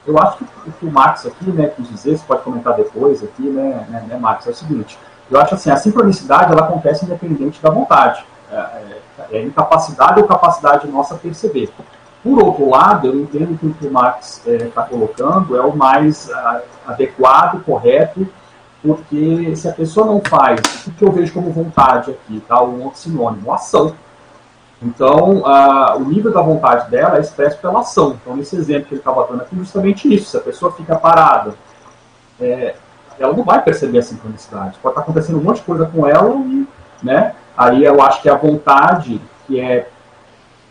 Eu 0.05 0.17
acho 0.17 0.37
que 0.37 0.43
o 0.43 0.71
que 0.71 0.85
o 0.85 0.91
Max 0.91 1.25
aqui 1.25 1.49
né, 1.51 1.67
quis 1.67 1.87
dizer, 1.89 2.17
você 2.17 2.23
pode 2.25 2.41
comentar 2.41 2.75
depois 2.75 3.23
aqui, 3.23 3.43
né, 3.43 3.85
né, 3.89 4.03
né, 4.07 4.17
Max, 4.17 4.47
é 4.47 4.49
o 4.49 4.53
seguinte. 4.53 4.97
Eu 5.29 5.39
acho 5.39 5.55
assim, 5.55 5.69
a 5.69 5.77
sincronicidade 5.77 6.51
ela 6.51 6.63
acontece 6.63 7.05
independente 7.05 7.61
da 7.61 7.69
vontade. 7.69 8.25
É, 8.51 8.55
é, 8.55 9.01
é 9.37 9.43
incapacidade 9.43 10.19
ou 10.19 10.27
capacidade 10.27 10.87
nossa 10.87 11.15
perceber. 11.15 11.71
Por 12.23 12.43
outro 12.43 12.69
lado, 12.69 13.07
eu 13.07 13.15
entendo 13.15 13.57
que 13.57 13.65
o 13.65 13.73
que 13.73 13.87
o 13.87 13.91
Max 13.91 14.41
está 14.45 14.83
é, 14.83 14.85
colocando 14.85 15.55
é 15.55 15.61
o 15.61 15.75
mais 15.75 16.29
a, 16.31 16.61
adequado, 16.87 17.63
correto, 17.63 18.27
porque 18.81 19.55
se 19.55 19.67
a 19.67 19.73
pessoa 19.73 20.05
não 20.05 20.21
faz 20.21 20.59
o 20.87 20.91
que 20.91 21.03
eu 21.03 21.11
vejo 21.11 21.33
como 21.33 21.51
vontade 21.51 22.11
aqui, 22.11 22.43
tá? 22.47 22.61
um 22.61 22.83
outro 22.83 22.99
sinônimo, 22.99 23.53
ação. 23.53 23.95
Então, 24.81 25.45
a, 25.45 25.95
o 25.95 26.03
nível 26.03 26.33
da 26.33 26.41
vontade 26.41 26.89
dela 26.89 27.17
é 27.17 27.21
expresso 27.21 27.57
pela 27.59 27.81
ação. 27.81 28.17
Então, 28.21 28.35
nesse 28.35 28.55
exemplo 28.55 28.87
que 28.87 28.95
ele 28.95 29.01
estava 29.01 29.27
dando 29.27 29.41
aqui, 29.41 29.55
justamente 29.55 30.11
isso. 30.11 30.31
Se 30.31 30.37
a 30.37 30.41
pessoa 30.41 30.71
fica 30.71 30.95
parada, 30.95 31.53
é, 32.39 32.75
ela 33.19 33.33
não 33.33 33.43
vai 33.43 33.61
perceber 33.61 33.99
a 33.99 34.03
sincronicidade. 34.03 34.79
Pode 34.81 34.93
estar 34.93 35.01
acontecendo 35.01 35.37
um 35.37 35.43
monte 35.43 35.57
de 35.57 35.63
coisa 35.63 35.85
com 35.85 36.07
ela 36.07 36.35
e, 36.35 36.67
né, 37.03 37.35
aí 37.55 37.83
eu 37.83 38.01
acho 38.01 38.21
que 38.21 38.29
a 38.29 38.35
vontade, 38.35 39.21
que 39.45 39.59
é 39.59 39.87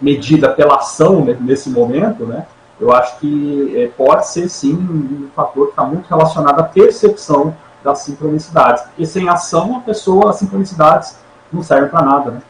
medida 0.00 0.48
pela 0.48 0.76
ação 0.76 1.24
nesse 1.40 1.70
momento, 1.70 2.24
né, 2.24 2.46
eu 2.80 2.92
acho 2.92 3.18
que 3.18 3.74
é, 3.76 3.88
pode 3.88 4.26
ser 4.26 4.48
sim 4.48 4.72
um 4.74 5.28
fator 5.36 5.66
que 5.66 5.72
está 5.72 5.84
muito 5.84 6.08
relacionado 6.08 6.58
à 6.58 6.62
percepção 6.64 7.54
das 7.84 8.00
sincronicidades. 8.00 8.82
Porque 8.84 9.06
sem 9.06 9.28
ação, 9.28 9.76
a 9.76 9.80
pessoa, 9.80 10.30
as 10.30 10.36
sincronicidades 10.36 11.18
não 11.52 11.62
servem 11.62 11.90
para 11.90 12.02
nada, 12.02 12.30
né? 12.30 12.42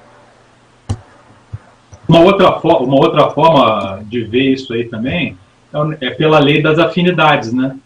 Uma 2.11 2.25
outra, 2.25 2.59
uma 2.59 2.97
outra 2.97 3.31
forma 3.31 4.03
de 4.03 4.25
ver 4.25 4.55
isso 4.55 4.73
aí 4.73 4.83
também 4.83 5.39
é, 5.73 6.07
é 6.09 6.11
pela 6.11 6.41
lei 6.41 6.61
das 6.61 6.77
afinidades, 6.77 7.53
né? 7.53 7.77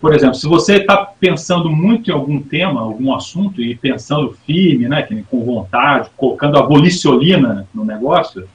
Por 0.00 0.14
exemplo, 0.14 0.36
se 0.36 0.46
você 0.46 0.76
está 0.76 0.96
pensando 1.18 1.68
muito 1.68 2.08
em 2.08 2.14
algum 2.14 2.40
tema, 2.40 2.80
algum 2.80 3.12
assunto, 3.12 3.60
e 3.60 3.74
pensando 3.74 4.36
firme, 4.46 4.88
né, 4.88 5.02
com 5.28 5.44
vontade, 5.44 6.08
colocando 6.16 6.56
a 6.56 6.62
voliciolina 6.62 7.66
no 7.74 7.84
negócio, 7.84 8.48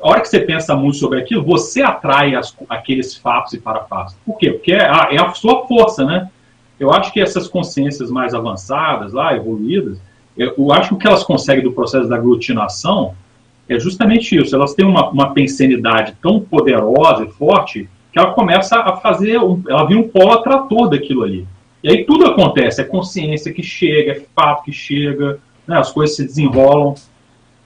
a 0.00 0.08
hora 0.08 0.22
que 0.22 0.28
você 0.30 0.40
pensa 0.40 0.74
muito 0.74 0.96
sobre 0.96 1.20
aquilo, 1.20 1.44
você 1.44 1.82
atrai 1.82 2.34
as, 2.34 2.56
aqueles 2.70 3.14
fatos 3.14 3.52
e 3.52 3.58
parafatos. 3.58 4.16
Por 4.24 4.38
quê? 4.38 4.52
Porque 4.52 4.72
é 4.72 4.88
a, 4.88 5.08
é 5.10 5.20
a 5.20 5.34
sua 5.34 5.66
força, 5.66 6.06
né? 6.06 6.30
Eu 6.80 6.90
acho 6.90 7.12
que 7.12 7.20
essas 7.20 7.48
consciências 7.48 8.10
mais 8.10 8.32
avançadas, 8.32 9.12
lá, 9.12 9.36
evoluídas, 9.36 9.98
eu 10.34 10.72
acho 10.72 10.88
que 10.88 10.94
o 10.94 10.98
que 10.98 11.06
elas 11.06 11.22
conseguem 11.22 11.62
do 11.62 11.72
processo 11.72 12.08
da 12.08 12.16
aglutinação 12.16 13.14
é 13.68 13.78
justamente 13.78 14.36
isso. 14.36 14.54
Elas 14.54 14.74
têm 14.74 14.84
uma, 14.84 15.10
uma 15.10 15.32
pensenidade 15.32 16.14
tão 16.22 16.40
poderosa 16.40 17.24
e 17.24 17.30
forte 17.30 17.88
que 18.12 18.18
ela 18.18 18.32
começa 18.32 18.76
a 18.76 18.96
fazer, 18.96 19.38
um, 19.38 19.62
ela 19.68 19.84
vira 19.84 20.00
um 20.00 20.08
polo 20.08 20.32
atrator 20.32 20.88
daquilo 20.88 21.24
ali. 21.24 21.46
E 21.82 21.90
aí 21.90 22.04
tudo 22.04 22.26
acontece, 22.26 22.80
é 22.80 22.84
consciência 22.84 23.52
que 23.52 23.62
chega, 23.62 24.12
é 24.12 24.22
fato 24.34 24.64
que 24.64 24.72
chega, 24.72 25.38
né, 25.66 25.78
as 25.78 25.90
coisas 25.90 26.16
se 26.16 26.24
desenrolam. 26.24 26.94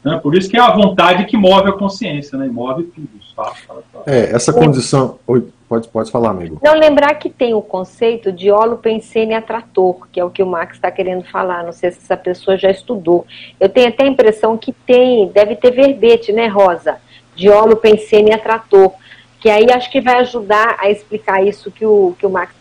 Né, 0.03 0.19
por 0.23 0.35
isso 0.35 0.49
que 0.49 0.57
é 0.57 0.61
a 0.61 0.73
vontade 0.73 1.27
que 1.27 1.37
move 1.37 1.69
a 1.69 1.73
consciência, 1.73 2.39
né, 2.39 2.47
move 2.47 2.85
tudo. 2.85 3.09
Fato, 3.37 3.57
fato, 3.67 3.85
fato. 3.93 4.09
É, 4.09 4.35
essa 4.35 4.53
condição. 4.53 5.19
Oi, 5.27 5.47
Pode, 5.69 5.87
pode 5.89 6.11
falar, 6.11 6.31
amigo. 6.31 6.59
Não, 6.65 6.75
lembrar 6.75 7.15
que 7.17 7.29
tem 7.29 7.53
o 7.53 7.61
conceito 7.61 8.33
de 8.33 8.51
holopensene 8.51 9.35
atrator, 9.35 10.09
que 10.11 10.19
é 10.19 10.25
o 10.25 10.31
que 10.31 10.43
o 10.43 10.47
Max 10.47 10.77
está 10.77 10.91
querendo 10.91 11.25
falar. 11.25 11.63
Não 11.63 11.73
sei 11.73 11.91
se 11.91 11.99
essa 11.99 12.17
pessoa 12.17 12.57
já 12.57 12.71
estudou. 12.71 13.27
Eu 13.61 13.69
tenho 13.69 13.89
até 13.89 14.05
a 14.05 14.09
impressão 14.09 14.57
que 14.57 14.73
tem, 14.73 15.29
deve 15.29 15.57
ter 15.57 15.71
verbete, 15.71 16.33
né, 16.33 16.47
Rosa? 16.47 16.97
De 17.37 17.51
holopensene 17.51 18.33
atrator. 18.33 18.93
Que 19.41 19.51
aí 19.51 19.71
acho 19.71 19.91
que 19.93 20.01
vai 20.01 20.21
ajudar 20.21 20.77
a 20.81 20.91
explicar 20.91 21.47
isso 21.47 21.71
que 21.71 21.85
o, 21.85 22.15
que 22.19 22.25
o 22.25 22.31
Max. 22.31 22.55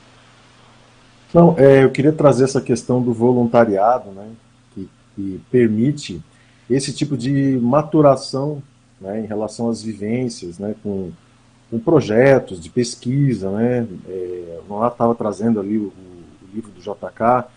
Não, 1.34 1.56
é, 1.58 1.86
eu 1.86 1.90
queria 1.90 2.12
trazer 2.12 2.44
essa 2.44 2.60
questão 2.60 3.02
do 3.02 3.14
voluntariado, 3.14 4.12
né, 4.12 4.28
que, 4.74 4.90
que 5.16 5.42
permite 5.50 6.22
esse 6.70 6.94
tipo 6.94 7.18
de 7.18 7.58
maturação 7.62 8.62
né, 9.00 9.22
em 9.22 9.26
relação 9.26 9.70
às 9.70 9.82
vivências, 9.82 10.58
né, 10.60 10.76
com 10.84 11.12
com 11.70 11.80
projetos 11.80 12.60
de 12.62 12.70
pesquisa, 12.70 13.52
né? 13.52 13.88
É, 14.08 14.60
o 14.68 14.88
estava 14.88 15.14
trazendo 15.16 15.60
ali 15.60 15.78
o, 15.78 15.88
o, 15.88 15.94
livro 16.54 16.72
do 16.72 16.80
JK. 16.80 17.50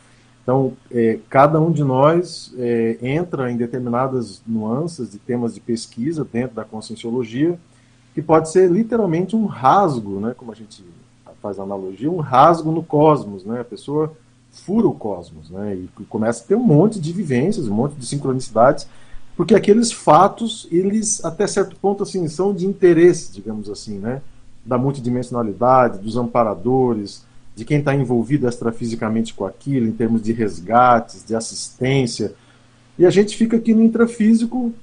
Então, 0.42 0.72
é, 0.90 1.18
cada 1.28 1.60
um 1.60 1.70
de 1.70 1.84
nós 1.84 2.52
é, 2.58 2.98
entra 3.02 3.50
em 3.50 3.56
determinadas 3.56 4.42
nuances 4.46 5.12
de 5.12 5.18
temas 5.18 5.54
de 5.54 5.60
pesquisa 5.60 6.26
dentro 6.30 6.56
da 6.56 6.64
conscienciologia, 6.64 7.58
que 8.14 8.22
pode 8.22 8.50
ser 8.50 8.70
literalmente 8.70 9.36
um 9.36 9.46
rasgo, 9.46 10.18
né? 10.18 10.34
Como 10.36 10.50
a 10.50 10.54
gente 10.54 10.84
faz 11.40 11.58
a 11.58 11.62
analogia, 11.62 12.10
um 12.10 12.20
rasgo 12.20 12.72
no 12.72 12.82
cosmos, 12.82 13.44
né? 13.44 13.60
A 13.60 13.64
pessoa 13.64 14.12
fura 14.50 14.86
o 14.86 14.94
cosmos, 14.94 15.50
né? 15.50 15.74
E 15.74 16.04
começa 16.04 16.42
a 16.42 16.46
ter 16.46 16.56
um 16.56 16.64
monte 16.64 16.98
de 16.98 17.12
vivências, 17.12 17.68
um 17.68 17.74
monte 17.74 17.94
de 17.94 18.06
sincronicidades 18.06 18.88
porque 19.40 19.54
aqueles 19.54 19.90
fatos, 19.90 20.68
eles 20.70 21.24
até 21.24 21.46
certo 21.46 21.74
ponto 21.74 22.02
assim 22.02 22.28
são 22.28 22.52
de 22.52 22.66
interesse, 22.66 23.32
digamos 23.32 23.70
assim, 23.70 23.96
né, 23.98 24.20
da 24.66 24.76
multidimensionalidade, 24.76 25.96
dos 25.96 26.14
amparadores, 26.14 27.24
de 27.56 27.64
quem 27.64 27.78
está 27.78 27.94
envolvido 27.94 28.46
extrafisicamente 28.46 29.32
com 29.32 29.46
aquilo, 29.46 29.86
em 29.86 29.92
termos 29.92 30.20
de 30.20 30.34
resgates, 30.34 31.24
de 31.26 31.34
assistência. 31.34 32.34
E 32.98 33.06
a 33.06 33.08
gente 33.08 33.34
fica 33.34 33.56
aqui 33.56 33.72
no 33.72 33.82
intrafísico 33.82 34.74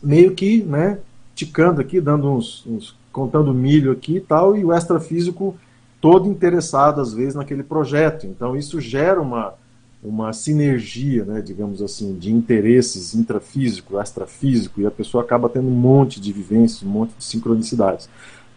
meio 0.00 0.32
que, 0.32 0.62
né, 0.62 1.00
ticando 1.34 1.80
aqui, 1.80 2.00
dando 2.00 2.30
uns, 2.30 2.64
uns 2.68 2.94
contando 3.10 3.52
milho 3.52 3.90
aqui 3.90 4.18
e 4.18 4.20
tal, 4.20 4.56
e 4.56 4.64
o 4.64 4.72
extrafísico 4.72 5.56
todo 6.00 6.28
interessado 6.28 7.00
às 7.00 7.12
vezes 7.12 7.34
naquele 7.34 7.64
projeto. 7.64 8.28
Então 8.28 8.56
isso 8.56 8.80
gera 8.80 9.20
uma 9.20 9.54
uma 10.02 10.32
sinergia, 10.32 11.24
né, 11.24 11.40
digamos 11.40 11.82
assim, 11.82 12.16
de 12.16 12.32
interesses 12.32 13.14
intrafísico, 13.14 14.00
extrafísico, 14.00 14.80
e 14.80 14.86
a 14.86 14.90
pessoa 14.90 15.24
acaba 15.24 15.48
tendo 15.48 15.68
um 15.68 15.72
monte 15.72 16.20
de 16.20 16.32
vivências, 16.32 16.82
um 16.82 16.90
monte 16.90 17.14
de 17.18 17.24
sincronicidades. 17.24 18.08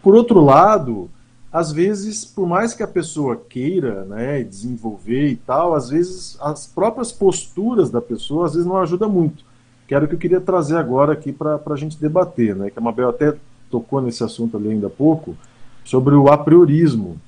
Por 0.02 0.14
outro 0.14 0.40
lado, 0.40 1.10
às 1.52 1.70
vezes, 1.70 2.24
por 2.24 2.46
mais 2.46 2.72
que 2.72 2.82
a 2.82 2.88
pessoa 2.88 3.36
queira 3.36 4.04
né, 4.04 4.42
desenvolver 4.42 5.28
e 5.28 5.36
tal, 5.36 5.74
às 5.74 5.90
vezes 5.90 6.38
as 6.40 6.66
próprias 6.66 7.12
posturas 7.12 7.90
da 7.90 8.00
pessoa 8.00 8.46
às 8.46 8.54
vezes 8.54 8.66
não 8.66 8.78
ajudam 8.78 9.10
muito. 9.10 9.44
Que 9.86 9.94
era 9.94 10.04
o 10.04 10.08
que 10.08 10.14
eu 10.14 10.18
queria 10.18 10.40
trazer 10.40 10.76
agora 10.76 11.12
aqui 11.12 11.32
para 11.32 11.60
a 11.64 11.76
gente 11.76 12.00
debater, 12.00 12.56
né, 12.56 12.70
que 12.70 12.78
a 12.78 12.82
Mabel 12.82 13.10
até 13.10 13.36
tocou 13.70 14.00
nesse 14.00 14.22
assunto 14.22 14.56
ali 14.56 14.70
ainda 14.70 14.86
há 14.86 14.90
pouco, 14.90 15.36
sobre 15.84 16.14
o 16.14 16.28
apriorismo. 16.28 17.20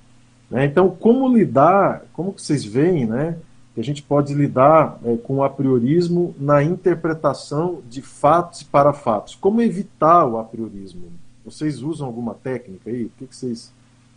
Né? 0.51 0.65
Então, 0.67 0.89
como 0.89 1.29
lidar, 1.29 2.05
como 2.13 2.33
que 2.33 2.41
vocês 2.41 2.65
veem, 2.65 3.07
né, 3.07 3.37
que 3.75 3.81
a 3.81 3.85
gente 3.85 4.03
pode 4.03 4.33
lidar 4.35 4.99
é, 5.05 5.17
com 5.17 5.37
o 5.37 5.43
apriorismo 5.43 6.35
na 6.39 6.63
interpretação 6.63 7.83
de 7.89 8.01
fatos 8.01 8.61
e 8.61 8.65
para 8.67 8.93
fatos. 8.93 9.35
Como 9.35 9.61
evitar 9.61 10.25
o 10.25 10.39
apriorismo? 10.39 11.13
Vocês 11.45 11.83
usam 11.83 12.07
alguma 12.07 12.35
técnica 12.35 12.89
aí? 12.89 13.05
O 13.05 13.11
que, 13.19 13.27
que, 13.27 13.35
vocês, 13.35 13.73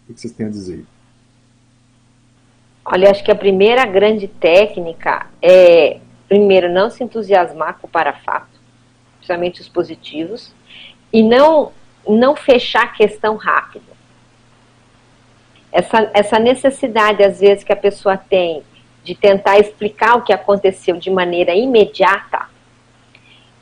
o 0.07 0.13
que 0.13 0.21
vocês 0.21 0.31
têm 0.31 0.45
a 0.45 0.49
dizer? 0.49 0.85
Olha, 2.85 3.09
acho 3.09 3.23
que 3.23 3.31
a 3.31 3.35
primeira 3.35 3.85
grande 3.85 4.27
técnica 4.27 5.27
é 5.41 5.99
primeiro, 6.27 6.71
não 6.71 6.89
se 6.89 7.03
entusiasmar 7.03 7.79
com 7.79 7.87
o 7.87 7.89
parafato, 7.89 8.59
principalmente 9.17 9.61
os 9.61 9.67
positivos, 9.67 10.53
e 11.11 11.23
não, 11.23 11.71
não 12.07 12.35
fechar 12.35 12.83
a 12.83 12.87
questão 12.87 13.35
rápido. 13.35 13.85
Essa, 15.71 16.11
essa 16.13 16.39
necessidade, 16.39 17.23
às 17.23 17.39
vezes, 17.39 17.63
que 17.63 17.73
a 17.73 17.77
pessoa 17.77 18.17
tem 18.17 18.63
de 19.07 19.15
tentar 19.15 19.57
explicar 19.57 20.17
o 20.17 20.21
que 20.21 20.33
aconteceu 20.33 20.97
de 20.97 21.09
maneira 21.09 21.55
imediata, 21.55 22.45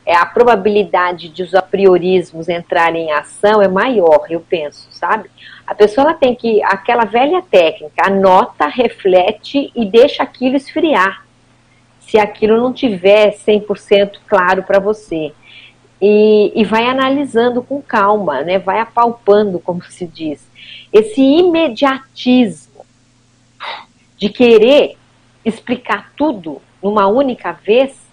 é 0.03 0.15
a 0.15 0.25
probabilidade 0.25 1.29
de 1.29 1.43
os 1.43 1.53
apriorismos 1.53 2.49
entrarem 2.49 3.09
em 3.09 3.11
ação 3.11 3.61
é 3.61 3.67
maior, 3.67 4.25
eu 4.27 4.39
penso, 4.39 4.87
sabe? 4.89 5.29
A 5.67 5.75
pessoa 5.75 6.15
tem 6.15 6.33
que, 6.33 6.63
aquela 6.63 7.05
velha 7.05 7.43
técnica, 7.43 8.07
anota, 8.07 8.65
reflete 8.65 9.71
e 9.75 9.85
deixa 9.85 10.23
aquilo 10.23 10.55
esfriar. 10.55 11.23
Se 11.99 12.17
aquilo 12.17 12.57
não 12.57 12.73
tiver 12.73 13.35
100% 13.35 14.17
claro 14.27 14.63
para 14.63 14.79
você. 14.79 15.31
E, 16.01 16.51
e 16.55 16.63
vai 16.63 16.87
analisando 16.87 17.63
com 17.63 17.81
calma, 17.81 18.41
né? 18.41 18.59
vai 18.59 18.79
apalpando, 18.79 19.59
como 19.59 19.83
se 19.83 20.05
diz. 20.05 20.47
Esse 20.91 21.21
imediatismo 21.21 22.85
de 24.17 24.29
querer 24.29 24.97
explicar 25.45 26.11
tudo 26.17 26.61
numa 26.81 27.07
única 27.07 27.51
vez 27.51 28.05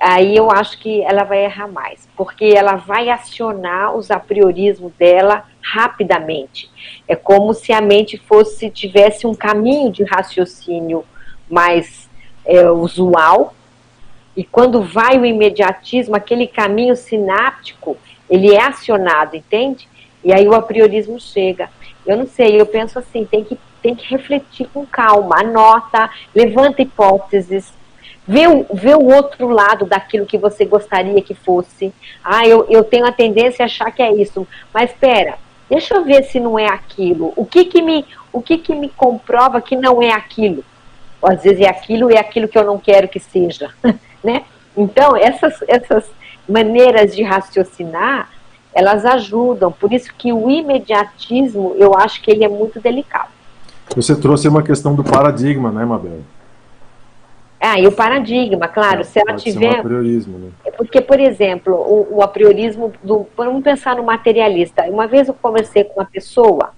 aí 0.00 0.34
eu 0.34 0.50
acho 0.50 0.78
que 0.78 1.02
ela 1.02 1.24
vai 1.24 1.44
errar 1.44 1.68
mais, 1.68 2.08
porque 2.16 2.46
ela 2.56 2.76
vai 2.76 3.10
acionar 3.10 3.94
os 3.94 4.10
apriorismos 4.10 4.90
dela 4.94 5.44
rapidamente. 5.62 6.70
É 7.06 7.14
como 7.14 7.52
se 7.52 7.70
a 7.70 7.82
mente 7.82 8.16
fosse 8.16 8.70
tivesse 8.70 9.26
um 9.26 9.34
caminho 9.34 9.92
de 9.92 10.02
raciocínio 10.04 11.04
mais 11.50 12.08
é, 12.46 12.70
usual, 12.70 13.54
e 14.34 14.44
quando 14.44 14.80
vai 14.80 15.18
o 15.18 15.26
imediatismo, 15.26 16.16
aquele 16.16 16.46
caminho 16.46 16.96
sináptico, 16.96 17.96
ele 18.28 18.54
é 18.54 18.62
acionado, 18.62 19.36
entende? 19.36 19.88
E 20.24 20.32
aí 20.32 20.48
o 20.48 20.54
apriorismo 20.54 21.20
chega. 21.20 21.68
Eu 22.06 22.16
não 22.16 22.26
sei, 22.26 22.58
eu 22.58 22.64
penso 22.64 22.98
assim, 22.98 23.24
tem 23.24 23.44
que, 23.44 23.58
tem 23.82 23.94
que 23.94 24.08
refletir 24.08 24.68
com 24.72 24.86
calma, 24.86 25.40
anota, 25.40 26.10
levanta 26.34 26.82
hipóteses, 26.82 27.72
Vê 28.26 28.46
o, 28.46 28.64
vê 28.72 28.94
o 28.94 29.12
outro 29.12 29.48
lado 29.48 29.86
daquilo 29.86 30.24
que 30.24 30.38
você 30.38 30.64
gostaria 30.64 31.20
que 31.20 31.34
fosse. 31.34 31.92
Ah, 32.22 32.46
eu, 32.46 32.64
eu 32.68 32.84
tenho 32.84 33.04
a 33.04 33.10
tendência 33.10 33.64
a 33.64 33.66
achar 33.66 33.90
que 33.90 34.00
é 34.00 34.14
isso. 34.14 34.46
Mas 34.72 34.90
espera, 34.90 35.34
deixa 35.68 35.94
eu 35.94 36.04
ver 36.04 36.22
se 36.22 36.38
não 36.38 36.56
é 36.56 36.66
aquilo. 36.66 37.32
O 37.34 37.44
que 37.44 37.64
que 37.64 37.82
me, 37.82 38.06
o 38.32 38.40
que 38.40 38.58
que 38.58 38.72
me 38.72 38.88
comprova 38.88 39.60
que 39.60 39.74
não 39.74 40.00
é 40.00 40.12
aquilo? 40.12 40.64
Ou 41.20 41.28
às 41.28 41.42
vezes 41.42 41.60
é 41.60 41.68
aquilo 41.68 42.08
e 42.08 42.14
é 42.14 42.20
aquilo 42.20 42.46
que 42.46 42.56
eu 42.56 42.64
não 42.64 42.78
quero 42.78 43.08
que 43.08 43.18
seja, 43.18 43.70
né? 44.22 44.44
Então, 44.76 45.16
essas, 45.16 45.60
essas 45.66 46.08
maneiras 46.48 47.16
de 47.16 47.24
raciocinar, 47.24 48.30
elas 48.72 49.04
ajudam. 49.04 49.72
Por 49.72 49.92
isso 49.92 50.14
que 50.16 50.32
o 50.32 50.48
imediatismo, 50.48 51.74
eu 51.76 51.96
acho 51.96 52.22
que 52.22 52.30
ele 52.30 52.44
é 52.44 52.48
muito 52.48 52.78
delicado. 52.78 53.39
Você 53.94 54.14
trouxe 54.14 54.48
uma 54.48 54.62
questão 54.62 54.94
do 54.94 55.02
paradigma, 55.02 55.70
né, 55.70 55.84
Mabel? 55.84 56.20
Ah, 57.60 57.78
e 57.78 57.86
o 57.86 57.92
paradigma, 57.92 58.66
claro, 58.68 59.00
é, 59.00 59.04
se 59.04 59.18
ela 59.18 59.34
tiver. 59.34 59.76
Um 59.76 59.80
apriorismo, 59.80 60.38
né? 60.38 60.50
É 60.64 60.70
porque, 60.70 61.00
por 61.00 61.20
exemplo, 61.20 61.74
o, 61.74 62.16
o 62.16 62.22
apriorismo 62.22 62.92
do. 63.02 63.26
Vamos 63.36 63.62
pensar 63.62 63.96
no 63.96 64.02
materialista. 64.02 64.84
Uma 64.84 65.06
vez 65.06 65.28
eu 65.28 65.34
conversei 65.34 65.84
com 65.84 66.00
uma 66.00 66.06
pessoa 66.06 66.72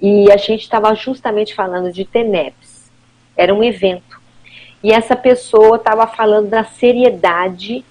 e 0.00 0.30
a 0.30 0.36
gente 0.36 0.62
estava 0.62 0.94
justamente 0.94 1.54
falando 1.54 1.90
de 1.92 2.04
TENEPS. 2.04 2.90
Era 3.36 3.52
um 3.52 3.62
evento. 3.62 4.20
E 4.84 4.92
essa 4.92 5.16
pessoa 5.16 5.76
estava 5.76 6.06
falando 6.06 6.48
da 6.48 6.64
seriedade 6.64 7.84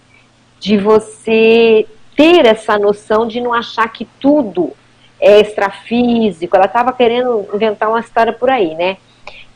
de 0.60 0.78
você 0.78 1.86
ter 2.16 2.46
essa 2.46 2.78
noção 2.78 3.28
de 3.28 3.42
não 3.42 3.54
achar 3.54 3.88
que 3.92 4.06
tudo 4.20 4.74
é 5.22 5.40
extrafísico. 5.40 6.56
Ela 6.56 6.66
estava 6.66 6.92
querendo 6.92 7.48
inventar 7.54 7.88
uma 7.88 8.00
história 8.00 8.34
por 8.34 8.50
aí, 8.50 8.74
né? 8.74 8.98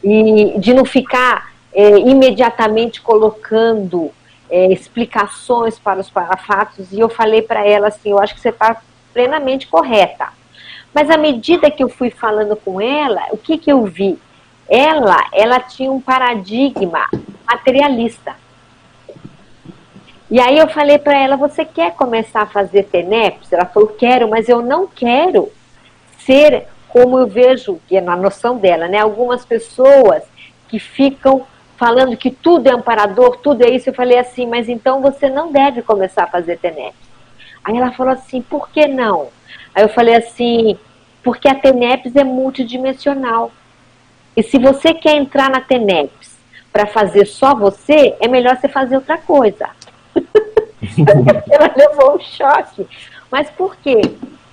E 0.04 0.54
de 0.60 0.74
não 0.74 0.86
ficar 0.86 1.52
é, 1.74 1.98
imediatamente 1.98 3.02
colocando 3.02 4.12
é, 4.50 4.72
explicações 4.72 5.80
para 5.80 6.00
os 6.00 6.10
parafatos 6.10 6.92
e 6.92 7.00
eu 7.00 7.10
falei 7.10 7.42
para 7.42 7.66
ela 7.66 7.88
assim, 7.88 8.12
eu 8.12 8.20
acho 8.20 8.36
que 8.36 8.40
você 8.40 8.50
está 8.50 8.80
plenamente 9.12 9.68
correta. 9.68 10.28
Mas 10.94 11.10
à 11.10 11.18
medida 11.18 11.72
que 11.72 11.84
eu 11.84 11.90
fui 11.90 12.10
falando 12.10 12.56
com 12.56 12.80
ela, 12.80 13.24
o 13.32 13.38
que, 13.38 13.58
que 13.58 13.72
eu 13.72 13.84
vi? 13.86 14.18
Ela, 14.70 15.18
ela 15.34 15.60
tinha 15.60 15.92
um 15.92 16.00
paradigma 16.00 17.10
materialista. 17.46 18.36
E 20.30 20.40
aí 20.40 20.58
eu 20.58 20.68
falei 20.68 20.98
para 20.98 21.18
ela, 21.18 21.36
você 21.36 21.66
quer 21.66 21.94
começar 21.94 22.44
a 22.44 22.48
fazer 22.48 22.84
TENEPS? 22.84 23.52
Ela 23.52 23.66
falou, 23.66 23.90
quero, 23.90 24.30
mas 24.30 24.50
eu 24.50 24.62
não 24.62 24.88
quero 24.88 25.52
ser 26.26 26.68
como 26.88 27.20
eu 27.20 27.28
vejo, 27.28 27.80
que 27.88 27.98
é 27.98 28.02
na 28.02 28.16
noção 28.16 28.58
dela, 28.58 28.88
né? 28.88 29.00
Algumas 29.00 29.46
pessoas 29.46 30.24
que 30.70 30.80
ficam 30.80 31.46
falando 31.78 32.16
que 32.16 32.32
tudo 32.32 32.68
é 32.68 32.72
amparador, 32.72 33.38
tudo 33.38 33.64
é 33.64 33.70
isso. 33.70 33.90
Eu 33.90 33.94
falei 33.94 34.18
assim, 34.18 34.48
mas 34.48 34.70
então 34.70 35.02
você 35.02 35.30
não 35.30 35.52
deve 35.52 35.82
começar 35.82 36.24
a 36.24 36.28
fazer 36.28 36.58
TENEPS. 36.58 36.98
Aí 37.64 37.78
ela 37.78 37.92
falou 37.92 38.14
assim, 38.14 38.42
por 38.42 38.70
que 38.70 38.88
não? 38.88 39.28
Aí 39.74 39.84
eu 39.84 39.90
falei 39.90 40.16
assim, 40.16 40.78
porque 41.24 41.50
a 41.50 41.56
TENEPS 41.56 42.16
é 42.16 42.24
multidimensional. 42.24 43.52
E 44.38 44.44
se 44.44 44.58
você 44.58 44.94
quer 44.94 45.16
entrar 45.16 45.50
na 45.50 45.62
TENEPS 45.62 46.38
para 46.72 46.86
fazer 46.86 47.26
só 47.26 47.56
você, 47.56 48.16
é 48.20 48.28
melhor 48.28 48.58
você 48.58 48.68
fazer 48.68 48.96
outra 48.96 49.18
coisa. 49.18 49.70
ela 51.52 51.74
levou 51.76 52.16
um 52.16 52.20
choque. 52.20 52.88
Mas 53.32 53.50
por 53.50 53.76
quê? 53.78 54.02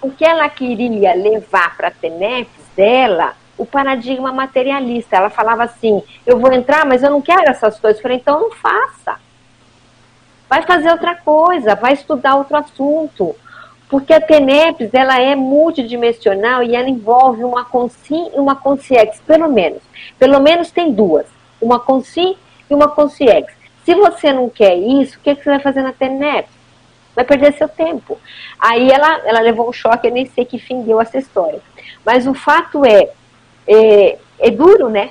Porque 0.03 0.25
ela 0.25 0.49
queria 0.49 1.15
levar 1.15 1.77
para 1.77 1.89
a 1.89 1.93
TENEPS 1.93 2.51
dela 2.77 3.35
o 3.57 3.65
paradigma 3.65 4.33
materialista. 4.33 5.17
Ela 5.17 5.31
falava 5.31 5.63
assim: 5.63 6.03
eu 6.27 6.41
vou 6.41 6.53
entrar, 6.53 6.85
mas 6.85 7.05
eu 7.05 7.11
não 7.11 7.23
quero 7.23 7.49
essas 7.49 7.79
coisas. 7.79 7.99
Eu 7.99 8.03
falei: 8.03 8.19
então 8.19 8.41
não 8.41 8.51
faça. 8.51 9.21
Vai 10.49 10.63
fazer 10.63 10.91
outra 10.91 11.15
coisa, 11.15 11.77
vai 11.77 11.93
estudar 11.93 12.35
outro 12.35 12.57
assunto. 12.57 13.35
Porque 13.89 14.13
a 14.13 14.21
TENEPS, 14.21 14.93
ela 14.93 15.21
é 15.21 15.37
multidimensional 15.37 16.65
e 16.65 16.75
ela 16.75 16.89
envolve 16.89 17.45
uma 17.45 17.65
CONSIM 17.65 18.33
e 18.35 18.41
uma 18.41 18.57
CONSIEX, 18.57 19.21
pelo 19.21 19.49
menos. 19.49 19.83
Pelo 20.19 20.41
menos 20.41 20.71
tem 20.73 20.93
duas, 20.93 21.27
uma 21.61 21.79
CONSIM 21.79 22.37
e 22.69 22.75
uma 22.75 22.89
CONSIEX. 22.89 23.53
Se 23.85 23.95
você 23.95 24.33
não 24.33 24.49
quer 24.49 24.75
isso, 24.77 25.19
o 25.19 25.21
que, 25.21 25.35
que 25.35 25.45
você 25.45 25.51
vai 25.51 25.61
fazer 25.61 25.83
na 25.83 25.93
TENEPS? 25.93 26.62
Vai 27.15 27.25
perder 27.25 27.53
seu 27.55 27.69
tempo. 27.69 28.19
Aí 28.59 28.91
ela, 28.91 29.21
ela 29.27 29.41
levou 29.41 29.69
um 29.69 29.73
choque, 29.73 30.07
eu 30.07 30.13
nem 30.13 30.27
sei 30.27 30.45
que 30.45 30.59
fim 30.59 30.83
deu 30.83 31.01
essa 31.01 31.19
história. 31.19 31.61
Mas 32.05 32.27
o 32.27 32.35
fato 32.35 32.85
é, 32.85 33.11
é, 33.67 34.19
é 34.39 34.51
duro, 34.51 34.89
né? 34.89 35.11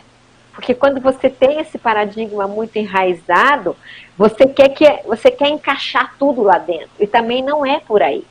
Porque 0.54 0.74
quando 0.74 1.00
você 1.00 1.30
tem 1.30 1.60
esse 1.60 1.78
paradigma 1.78 2.48
muito 2.48 2.76
enraizado, 2.76 3.76
você 4.18 4.46
quer, 4.48 4.70
que, 4.70 4.86
você 5.06 5.32
quer 5.32 5.50
encaixar 5.50 6.16
tudo 6.20 6.44
lá 6.44 6.58
dentro. 6.58 6.90
E 7.00 7.08
também 7.08 7.42
não 7.42 7.66
é 7.66 7.80
por 7.80 8.02
aí. 8.02 8.24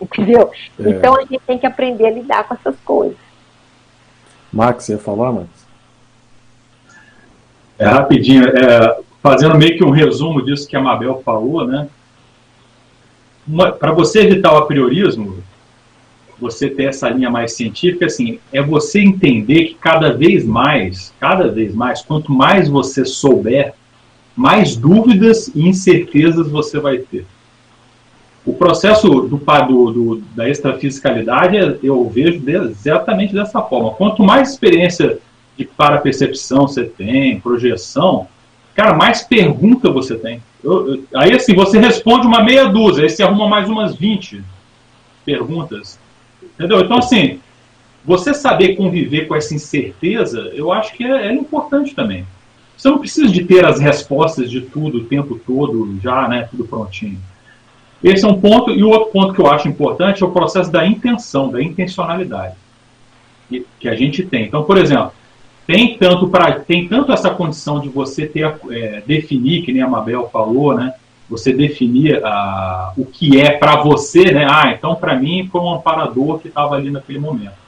Entendeu? 0.00 0.50
É. 0.78 0.90
Então 0.90 1.14
a 1.16 1.20
gente 1.20 1.40
tem 1.46 1.58
que 1.58 1.66
aprender 1.66 2.06
a 2.06 2.10
lidar 2.10 2.44
com 2.44 2.54
essas 2.54 2.76
coisas. 2.80 3.16
Max, 4.52 4.84
você 4.84 4.92
ia 4.92 4.98
falar, 4.98 5.32
Max? 5.32 5.48
É 7.78 7.86
rapidinho, 7.86 8.44
é, 8.46 8.98
fazendo 9.22 9.56
meio 9.56 9.76
que 9.76 9.84
um 9.84 9.90
resumo 9.90 10.44
disso 10.44 10.68
que 10.68 10.76
a 10.76 10.80
Mabel 10.80 11.22
falou, 11.24 11.66
né? 11.66 11.88
Para 13.78 13.92
você 13.92 14.20
evitar 14.20 14.52
o 14.52 14.58
apriorismo, 14.58 15.38
você 16.40 16.70
ter 16.70 16.84
essa 16.84 17.08
linha 17.08 17.30
mais 17.30 17.52
científica, 17.52 18.06
assim, 18.06 18.38
é 18.52 18.62
você 18.62 19.00
entender 19.00 19.66
que 19.66 19.74
cada 19.74 20.12
vez 20.12 20.44
mais, 20.44 21.12
cada 21.20 21.48
vez 21.48 21.74
mais, 21.74 22.02
quanto 22.02 22.32
mais 22.32 22.68
você 22.68 23.04
souber, 23.04 23.74
mais 24.34 24.74
dúvidas 24.74 25.48
e 25.54 25.68
incertezas 25.68 26.48
você 26.48 26.80
vai 26.80 26.98
ter. 26.98 27.26
O 28.44 28.54
processo 28.54 29.06
do, 29.06 29.28
do, 29.28 29.92
do, 29.92 30.22
da 30.34 30.48
extrafisicalidade 30.48 31.78
eu 31.82 32.08
vejo 32.08 32.42
exatamente 32.48 33.34
dessa 33.34 33.60
forma. 33.60 33.90
Quanto 33.92 34.22
mais 34.22 34.50
experiência 34.52 35.18
de 35.58 35.64
para-percepção 35.66 36.66
você 36.66 36.84
tem, 36.84 37.38
projeção, 37.38 38.26
cara, 38.74 38.94
mais 38.94 39.22
pergunta 39.22 39.90
você 39.90 40.16
tem. 40.16 40.42
Aí 41.14 41.34
assim, 41.34 41.54
você 41.54 41.78
responde 41.78 42.26
uma 42.26 42.42
meia 42.42 42.66
dúzia, 42.66 43.04
aí 43.04 43.10
você 43.10 43.22
arruma 43.22 43.48
mais 43.48 43.68
umas 43.68 43.94
20 43.94 44.42
perguntas. 45.24 45.98
Entendeu? 46.42 46.80
Então, 46.80 46.98
assim, 46.98 47.40
você 48.04 48.34
saber 48.34 48.76
conviver 48.76 49.26
com 49.26 49.34
essa 49.34 49.54
incerteza, 49.54 50.50
eu 50.54 50.72
acho 50.72 50.92
que 50.94 51.04
é, 51.04 51.28
é, 51.28 51.32
importante 51.32 51.94
também. 51.94 52.26
Você 52.76 52.88
não 52.88 52.98
precisa 52.98 53.28
de 53.28 53.44
ter 53.44 53.64
as 53.64 53.78
respostas 53.78 54.50
de 54.50 54.62
tudo 54.62 54.98
o 54.98 55.04
tempo 55.04 55.38
todo, 55.46 55.98
já, 56.02 56.26
né, 56.28 56.48
tudo 56.50 56.64
prontinho. 56.64 57.18
Esse 58.02 58.24
é 58.24 58.28
um 58.28 58.40
ponto. 58.40 58.70
E 58.70 58.82
o 58.82 58.88
outro 58.88 59.12
ponto 59.12 59.34
que 59.34 59.40
eu 59.40 59.46
acho 59.46 59.68
importante 59.68 60.22
é 60.22 60.26
o 60.26 60.30
processo 60.30 60.70
da 60.70 60.86
intenção, 60.86 61.50
da 61.50 61.62
intencionalidade 61.62 62.54
que 63.78 63.88
a 63.88 63.94
gente 63.94 64.22
tem. 64.24 64.46
Então, 64.46 64.62
por 64.62 64.78
exemplo, 64.78 65.12
tem 65.70 65.96
tanto 65.96 66.26
para 66.28 66.58
tem 66.58 66.88
tanto 66.88 67.12
essa 67.12 67.30
condição 67.30 67.78
de 67.78 67.88
você 67.88 68.26
ter 68.26 68.52
é, 68.70 69.02
definir 69.06 69.64
que 69.64 69.72
nem 69.72 69.82
a 69.82 69.88
Mabel 69.88 70.28
falou 70.32 70.74
né? 70.74 70.94
Você 71.28 71.52
definir 71.52 72.20
o 72.96 73.04
que 73.04 73.40
é 73.40 73.52
para 73.52 73.76
você 73.76 74.32
né? 74.32 74.46
Ah 74.50 74.72
então 74.76 74.96
para 74.96 75.14
mim 75.14 75.48
foi 75.50 75.60
um 75.60 75.74
amparador 75.74 76.40
que 76.40 76.48
estava 76.48 76.74
ali 76.74 76.90
naquele 76.90 77.20
momento. 77.20 77.60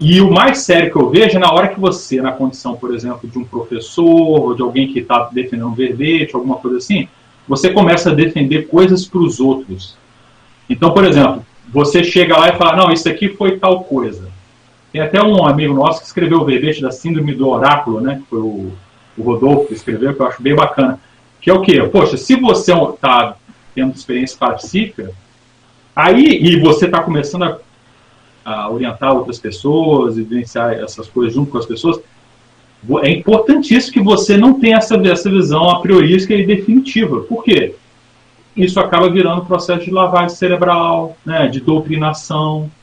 E 0.00 0.20
o 0.20 0.30
mais 0.30 0.58
sério 0.58 0.90
que 0.90 0.96
eu 0.96 1.08
vejo 1.08 1.36
é 1.36 1.40
na 1.40 1.52
hora 1.52 1.68
que 1.68 1.78
você 1.78 2.20
na 2.20 2.32
condição 2.32 2.74
por 2.74 2.92
exemplo 2.92 3.28
de 3.28 3.38
um 3.38 3.44
professor 3.44 4.04
ou 4.04 4.54
de 4.54 4.62
alguém 4.62 4.92
que 4.92 4.98
está 4.98 5.30
defendendo 5.32 5.68
um 5.68 5.74
verbete 5.74 6.34
alguma 6.34 6.56
coisa 6.56 6.78
assim 6.78 7.08
você 7.46 7.72
começa 7.72 8.10
a 8.10 8.14
defender 8.14 8.66
coisas 8.66 9.06
para 9.06 9.20
os 9.20 9.38
outros. 9.38 9.96
Então 10.68 10.92
por 10.92 11.04
exemplo 11.04 11.46
você 11.68 12.02
chega 12.02 12.36
lá 12.36 12.48
e 12.48 12.56
fala 12.56 12.76
não 12.76 12.90
isso 12.90 13.08
aqui 13.08 13.28
foi 13.28 13.56
tal 13.56 13.84
coisa 13.84 14.36
tem 14.92 15.00
até 15.00 15.22
um 15.22 15.46
amigo 15.46 15.74
nosso 15.74 16.00
que 16.00 16.06
escreveu 16.06 16.38
o 16.38 16.44
verbete 16.44 16.80
da 16.80 16.90
Síndrome 16.90 17.34
do 17.34 17.48
Oráculo, 17.48 18.00
né? 18.00 18.16
Que 18.16 18.30
foi 18.30 18.38
o, 18.38 18.72
o 19.16 19.22
Rodolfo 19.22 19.68
que 19.68 19.74
escreveu, 19.74 20.14
que 20.14 20.20
eu 20.20 20.26
acho 20.26 20.42
bem 20.42 20.54
bacana. 20.54 20.98
Que 21.40 21.50
é 21.50 21.54
o 21.54 21.60
quê? 21.60 21.82
Poxa, 21.82 22.16
se 22.16 22.36
você 22.36 22.72
está 22.72 23.36
tendo 23.74 23.94
experiência 23.94 24.36
pacífica, 24.38 25.12
aí, 25.94 26.24
e 26.24 26.58
você 26.60 26.86
está 26.86 27.02
começando 27.02 27.44
a, 27.44 27.58
a, 28.44 28.70
orientar 28.70 29.14
outras 29.14 29.38
pessoas, 29.38 30.16
evidenciar 30.16 30.72
essas 30.72 31.06
coisas 31.08 31.34
junto 31.34 31.50
com 31.50 31.58
as 31.58 31.66
pessoas, 31.66 32.00
é 33.02 33.10
importantíssimo 33.10 33.92
que 33.92 34.00
você 34.00 34.36
não 34.36 34.58
tenha 34.58 34.78
essa, 34.78 34.96
essa 34.96 35.28
visão 35.28 35.68
a 35.68 35.80
priorística 35.80 36.34
e 36.34 36.46
definitiva. 36.46 37.20
Por 37.20 37.44
quê? 37.44 37.74
Isso 38.56 38.80
acaba 38.80 39.10
virando 39.10 39.44
processo 39.44 39.84
de 39.84 39.90
lavagem 39.90 40.30
cerebral, 40.30 41.16
né, 41.24 41.46
de 41.48 41.60
doutrinação, 41.60 42.70
é, 42.70 42.77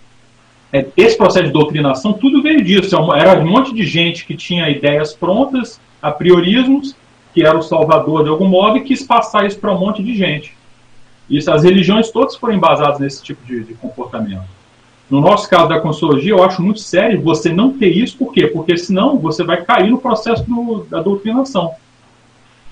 esse 0.97 1.17
processo 1.17 1.45
de 1.45 1.53
doutrinação, 1.53 2.13
tudo 2.13 2.41
veio 2.41 2.63
disso. 2.63 2.95
É 3.13 3.19
era 3.19 3.39
um 3.39 3.47
monte 3.47 3.73
de 3.73 3.85
gente 3.85 4.25
que 4.25 4.35
tinha 4.35 4.69
ideias 4.69 5.13
prontas, 5.13 5.79
a 6.01 6.11
priorismos, 6.11 6.95
que 7.33 7.43
era 7.43 7.57
o 7.57 7.61
salvador 7.61 8.23
de 8.23 8.29
algum 8.29 8.47
modo, 8.47 8.77
e 8.77 8.83
quis 8.83 9.03
passar 9.03 9.45
isso 9.45 9.59
para 9.59 9.73
um 9.73 9.79
monte 9.79 10.03
de 10.03 10.15
gente. 10.15 10.55
Isso, 11.29 11.51
as 11.51 11.63
religiões 11.63 12.11
todas 12.11 12.35
foram 12.35 12.53
embasadas 12.53 12.99
nesse 12.99 13.23
tipo 13.23 13.45
de, 13.45 13.63
de 13.63 13.73
comportamento. 13.73 14.43
No 15.09 15.21
nosso 15.21 15.47
caso 15.49 15.69
da 15.69 15.79
consciologia, 15.79 16.31
eu 16.31 16.43
acho 16.43 16.61
muito 16.61 16.79
sério 16.79 17.21
você 17.21 17.51
não 17.51 17.71
ter 17.71 17.89
isso, 17.89 18.17
por 18.17 18.33
quê? 18.33 18.47
Porque 18.47 18.77
senão 18.77 19.17
você 19.17 19.43
vai 19.43 19.63
cair 19.63 19.89
no 19.89 19.99
processo 19.99 20.43
do, 20.43 20.85
da 20.89 21.01
doutrinação. 21.01 21.73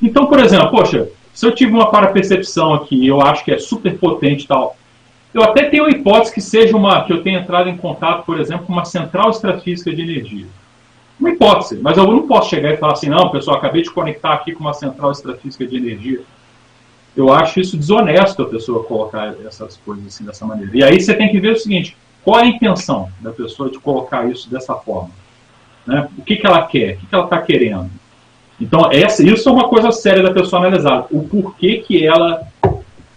Então, 0.01 0.25
por 0.25 0.39
exemplo, 0.39 0.71
poxa, 0.71 1.07
se 1.33 1.45
eu 1.45 1.53
tive 1.53 1.71
uma 1.73 1.89
parapercepção 1.89 2.73
aqui, 2.73 3.05
eu 3.05 3.21
acho 3.21 3.43
que 3.45 3.51
é 3.51 3.57
super 3.57 3.97
potente 3.97 4.45
e 4.45 4.47
tal, 4.47 4.75
eu 5.33 5.43
até 5.43 5.69
tenho 5.69 5.85
a 5.85 5.89
hipótese 5.89 6.33
que 6.33 6.41
seja 6.41 6.77
uma 6.77 7.03
que 7.03 7.11
eu 7.11 7.23
tenha 7.23 7.39
entrado 7.39 7.69
em 7.69 7.77
contato, 7.77 8.25
por 8.25 8.39
exemplo, 8.39 8.65
com 8.65 8.73
uma 8.73 8.85
central 8.85 9.31
extrafísica 9.31 9.93
de 9.93 10.01
energia. 10.01 10.45
Uma 11.19 11.31
hipótese, 11.31 11.79
mas 11.81 11.97
eu 11.97 12.05
não 12.05 12.27
posso 12.27 12.49
chegar 12.49 12.73
e 12.73 12.77
falar 12.77 12.93
assim, 12.93 13.09
não, 13.09 13.29
pessoal, 13.29 13.57
acabei 13.57 13.81
de 13.81 13.89
conectar 13.89 14.33
aqui 14.33 14.51
com 14.51 14.61
uma 14.61 14.73
central 14.73 15.11
extrafísica 15.11 15.65
de 15.65 15.77
energia. 15.77 16.21
Eu 17.15 17.31
acho 17.31 17.59
isso 17.59 17.77
desonesto 17.77 18.41
a 18.41 18.45
pessoa 18.45 18.83
colocar 18.83 19.35
essas 19.45 19.77
coisas 19.77 20.05
assim 20.07 20.25
dessa 20.25 20.45
maneira. 20.45 20.71
E 20.75 20.83
aí 20.83 20.99
você 20.99 21.13
tem 21.13 21.29
que 21.29 21.39
ver 21.39 21.53
o 21.53 21.57
seguinte: 21.57 21.95
qual 22.23 22.39
é 22.39 22.43
a 22.43 22.47
intenção 22.47 23.09
da 23.19 23.31
pessoa 23.31 23.69
de 23.69 23.79
colocar 23.79 24.29
isso 24.29 24.49
dessa 24.49 24.73
forma? 24.75 25.11
Né? 25.85 26.07
O 26.17 26.23
que, 26.23 26.37
que 26.37 26.47
ela 26.47 26.63
quer? 26.63 26.95
O 26.95 26.97
que, 26.99 27.05
que 27.07 27.15
ela 27.15 27.25
está 27.25 27.41
querendo? 27.41 27.89
Então, 28.59 28.91
essa, 28.91 29.23
isso 29.23 29.47
é 29.49 29.51
uma 29.51 29.67
coisa 29.67 29.91
séria 29.91 30.23
da 30.23 30.31
pessoa 30.31 30.61
analisar. 30.61 31.05
O 31.11 31.27
porquê 31.27 31.77
que 31.77 32.05
ela 32.05 32.47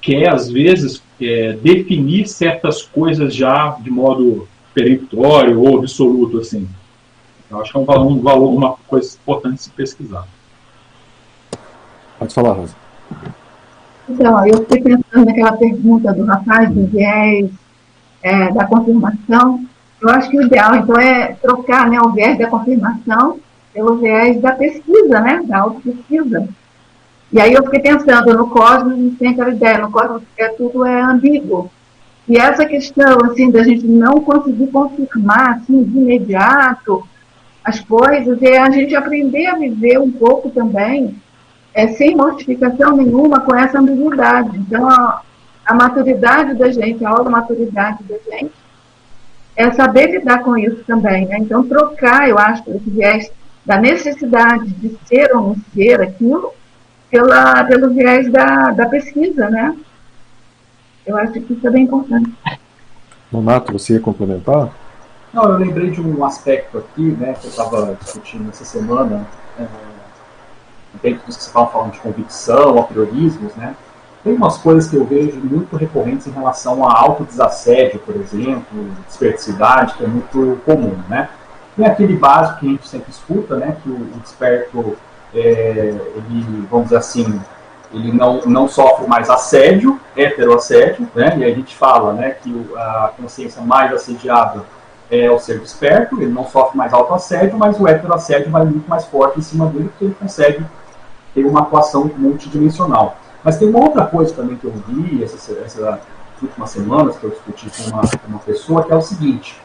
quer, 0.01 0.29
às 0.29 0.51
vezes, 0.51 1.03
é, 1.21 1.53
definir 1.55 2.29
certas 2.29 2.83
coisas 2.83 3.35
já 3.35 3.77
de 3.81 3.91
modo 3.91 4.47
peremptório 4.75 5.61
ou 5.61 5.79
absoluto, 5.79 6.39
assim. 6.39 6.69
Eu 7.51 7.61
acho 7.61 7.73
que 7.73 7.79
é 7.79 7.81
um 7.81 7.85
valor, 7.85 8.07
um 8.07 8.21
valor 8.21 8.51
uma 8.51 8.77
coisa 8.87 9.17
importante 9.17 9.63
se 9.63 9.71
pesquisar. 9.71 10.27
Pode 12.19 12.35
falar, 12.35 12.53
Rosa. 12.53 12.75
Então, 14.09 14.47
eu 14.47 14.59
fiquei 14.59 14.83
pensando 14.83 15.27
naquela 15.27 15.53
pergunta 15.53 16.13
do 16.13 16.25
rapaz 16.25 16.71
do 16.71 16.87
viés 16.87 17.51
é, 18.23 18.53
da 18.53 18.65
confirmação. 18.65 19.65
Eu 20.01 20.11
acho 20.11 20.31
que 20.31 20.39
o 20.39 20.43
ideal, 20.43 20.77
então, 20.77 20.99
é 20.99 21.33
trocar 21.35 21.89
né, 21.89 22.01
o 22.01 22.11
viés 22.11 22.39
da 22.39 22.49
confirmação 22.49 23.39
pelo 23.73 23.97
viés 23.97 24.41
da 24.41 24.53
pesquisa, 24.53 25.21
né, 25.21 25.43
da 25.45 25.59
autopesquisa. 25.59 26.49
E 27.33 27.41
aí 27.41 27.53
eu 27.53 27.65
fiquei 27.65 27.81
pensando, 27.81 28.35
no 28.35 28.49
cosmos 28.49 28.97
gente 28.97 29.17
tem 29.17 29.31
aquela 29.31 29.51
ideia, 29.51 29.79
no 29.79 29.91
cosmos 29.91 30.23
é, 30.39 30.49
tudo 30.49 30.85
é 30.85 31.01
ambíguo. 31.01 31.71
E 32.29 32.37
essa 32.37 32.65
questão, 32.65 33.19
assim, 33.25 33.51
da 33.51 33.63
gente 33.63 33.87
não 33.87 34.21
conseguir 34.21 34.67
confirmar, 34.69 35.57
assim, 35.57 35.83
de 35.85 35.99
imediato 35.99 37.07
as 37.65 37.81
coisas, 37.81 38.41
é 38.43 38.59
a 38.59 38.71
gente 38.71 38.95
aprender 38.95 39.47
a 39.47 39.57
viver 39.57 39.99
um 39.99 40.11
pouco 40.11 40.51
também, 40.51 41.17
é, 41.75 41.89
sem 41.89 42.17
mortificação 42.17 42.97
nenhuma, 42.97 43.41
com 43.41 43.55
essa 43.55 43.79
ambiguidade. 43.79 44.57
Então, 44.59 44.89
a, 44.89 45.21
a 45.65 45.75
maturidade 45.75 46.55
da 46.55 46.71
gente, 46.71 47.05
a 47.05 47.23
maturidade 47.25 48.05
da 48.05 48.17
gente, 48.19 48.53
é 49.57 49.71
saber 49.73 50.11
lidar 50.11 50.43
com 50.43 50.57
isso 50.57 50.83
também. 50.87 51.27
Né? 51.27 51.39
Então, 51.41 51.67
trocar, 51.67 52.29
eu 52.29 52.39
acho, 52.39 52.63
esse 52.71 52.91
viés 52.91 53.33
da 53.65 53.79
necessidade 53.79 54.69
de 54.71 54.97
ser 55.07 55.35
ou 55.35 55.43
não 55.43 55.57
ser 55.75 56.01
aquilo, 56.01 56.53
pela, 57.11 57.65
pelo 57.65 57.91
viés 57.91 58.31
da, 58.31 58.71
da 58.73 58.87
pesquisa, 58.87 59.49
né? 59.49 59.77
Eu 61.07 61.17
acho 61.17 61.33
que 61.33 61.53
isso 61.53 61.67
é 61.67 61.71
bem 61.71 61.85
importante. 61.85 62.33
Donato, 63.31 63.73
você 63.73 63.95
ia 63.95 64.01
complementar? 64.01 64.71
Não, 65.33 65.45
eu 65.45 65.59
lembrei 65.59 65.91
de 65.91 66.01
um 66.01 66.25
aspecto 66.25 66.79
aqui, 66.79 67.03
né, 67.03 67.35
que 67.35 67.47
eu 67.47 67.51
estava 67.51 67.97
discutindo 68.03 68.49
essa 68.49 68.65
semana, 68.65 69.27
é, 69.59 69.67
dentro 71.03 71.27
dos 71.27 71.37
que 71.37 71.43
você 71.43 71.49
estava 71.49 71.67
falando 71.71 71.93
de 71.93 72.01
convicção, 72.01 72.79
a 72.79 72.85
priorismos, 72.85 73.55
né? 73.55 73.75
Tem 74.25 74.35
umas 74.35 74.59
coisas 74.59 74.91
que 74.91 74.97
eu 74.97 75.05
vejo 75.05 75.39
muito 75.39 75.77
recorrentes 75.77 76.27
em 76.27 76.31
relação 76.31 76.89
a 76.89 76.99
autodesassédio, 76.99 78.01
por 78.01 78.17
exemplo, 78.17 78.91
desperticidade, 79.07 79.95
que 79.95 80.05
é 80.05 80.09
muito 80.09 80.61
comum, 80.65 80.97
né? 81.09 81.29
Tem 81.77 81.87
aquele 81.87 82.17
básico 82.17 82.61
que 82.61 82.67
a 82.67 82.71
gente 82.71 82.89
sempre 82.89 83.11
escuta, 83.11 83.57
né, 83.57 83.77
que 83.83 83.89
o, 83.89 83.95
o 83.95 84.21
desperto 84.21 84.97
é, 85.37 85.95
ele, 86.17 86.67
vamos 86.71 86.87
dizer 86.87 86.97
assim, 86.97 87.41
ele 87.93 88.13
não, 88.13 88.41
não 88.47 88.69
sofre 88.69 89.07
mais 89.07 89.29
assédio, 89.29 90.01
heteroassédio, 90.17 91.09
né? 91.15 91.37
E 91.39 91.45
a 91.45 91.51
gente 91.51 91.77
fala, 91.77 92.13
né, 92.13 92.31
que 92.31 92.67
a 92.77 93.13
consciência 93.17 93.63
mais 93.63 93.93
assediada 93.93 94.65
é 95.11 95.31
o 95.31 95.39
ser 95.39 95.61
desperto, 95.61 96.21
ele 96.21 96.33
não 96.33 96.47
sofre 96.47 96.77
mais 96.77 96.93
autoassédio, 96.93 97.57
mas 97.57 97.79
o 97.79 97.87
heteroassédio 97.87 98.51
vai 98.51 98.65
muito 98.65 98.89
mais 98.89 99.05
forte 99.05 99.39
em 99.39 99.43
cima 99.43 99.67
dele, 99.67 99.89
porque 99.89 100.07
ele 100.07 100.17
consegue 100.19 100.65
ter 101.35 101.45
uma 101.45 101.61
atuação 101.61 102.11
multidimensional. 102.17 103.17
Mas 103.45 103.59
tem 103.59 103.69
uma 103.69 103.79
outra 103.79 104.05
coisa 104.07 104.35
também 104.35 104.57
que 104.57 104.65
eu 104.65 104.73
vi 104.89 105.23
essas, 105.23 105.49
últimas 106.43 106.71
semanas, 106.71 107.17
que 107.17 107.25
eu 107.25 107.31
discuti 107.31 107.71
com 107.71 107.91
uma, 107.91 108.03
uma 108.27 108.39
pessoa, 108.41 108.83
que 108.83 108.93
é 108.93 108.97
o 108.97 109.01
seguinte. 109.01 109.61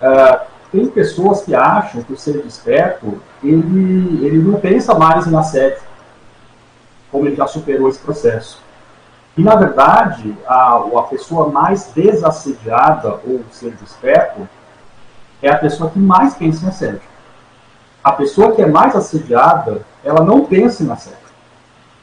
Uh, 0.00 0.44
tem 0.70 0.86
pessoas 0.88 1.42
que 1.42 1.54
acham 1.54 2.02
que 2.02 2.12
o 2.12 2.16
ser 2.16 2.42
desperto, 2.42 3.20
ele, 3.42 4.24
ele 4.24 4.38
não 4.38 4.58
pensa 4.58 4.94
mais 4.94 5.26
em 5.26 5.36
assédio, 5.36 5.82
como 7.10 7.26
ele 7.26 7.36
já 7.36 7.46
superou 7.46 7.88
esse 7.88 7.98
processo. 7.98 8.62
E, 9.36 9.42
na 9.42 9.56
verdade, 9.56 10.36
a, 10.46 10.76
a 10.76 11.02
pessoa 11.02 11.48
mais 11.48 11.90
desassediada, 11.94 13.20
ou 13.26 13.42
ser 13.50 13.72
desperto, 13.72 14.48
é 15.42 15.50
a 15.50 15.58
pessoa 15.58 15.90
que 15.90 15.98
mais 15.98 16.34
pensa 16.34 16.64
em 16.64 16.68
assédio. 16.68 17.02
A 18.02 18.12
pessoa 18.12 18.52
que 18.52 18.62
é 18.62 18.66
mais 18.66 18.94
assediada, 18.94 19.82
ela 20.04 20.22
não 20.22 20.44
pensa 20.44 20.82
em 20.82 20.90
assédio. 20.90 21.18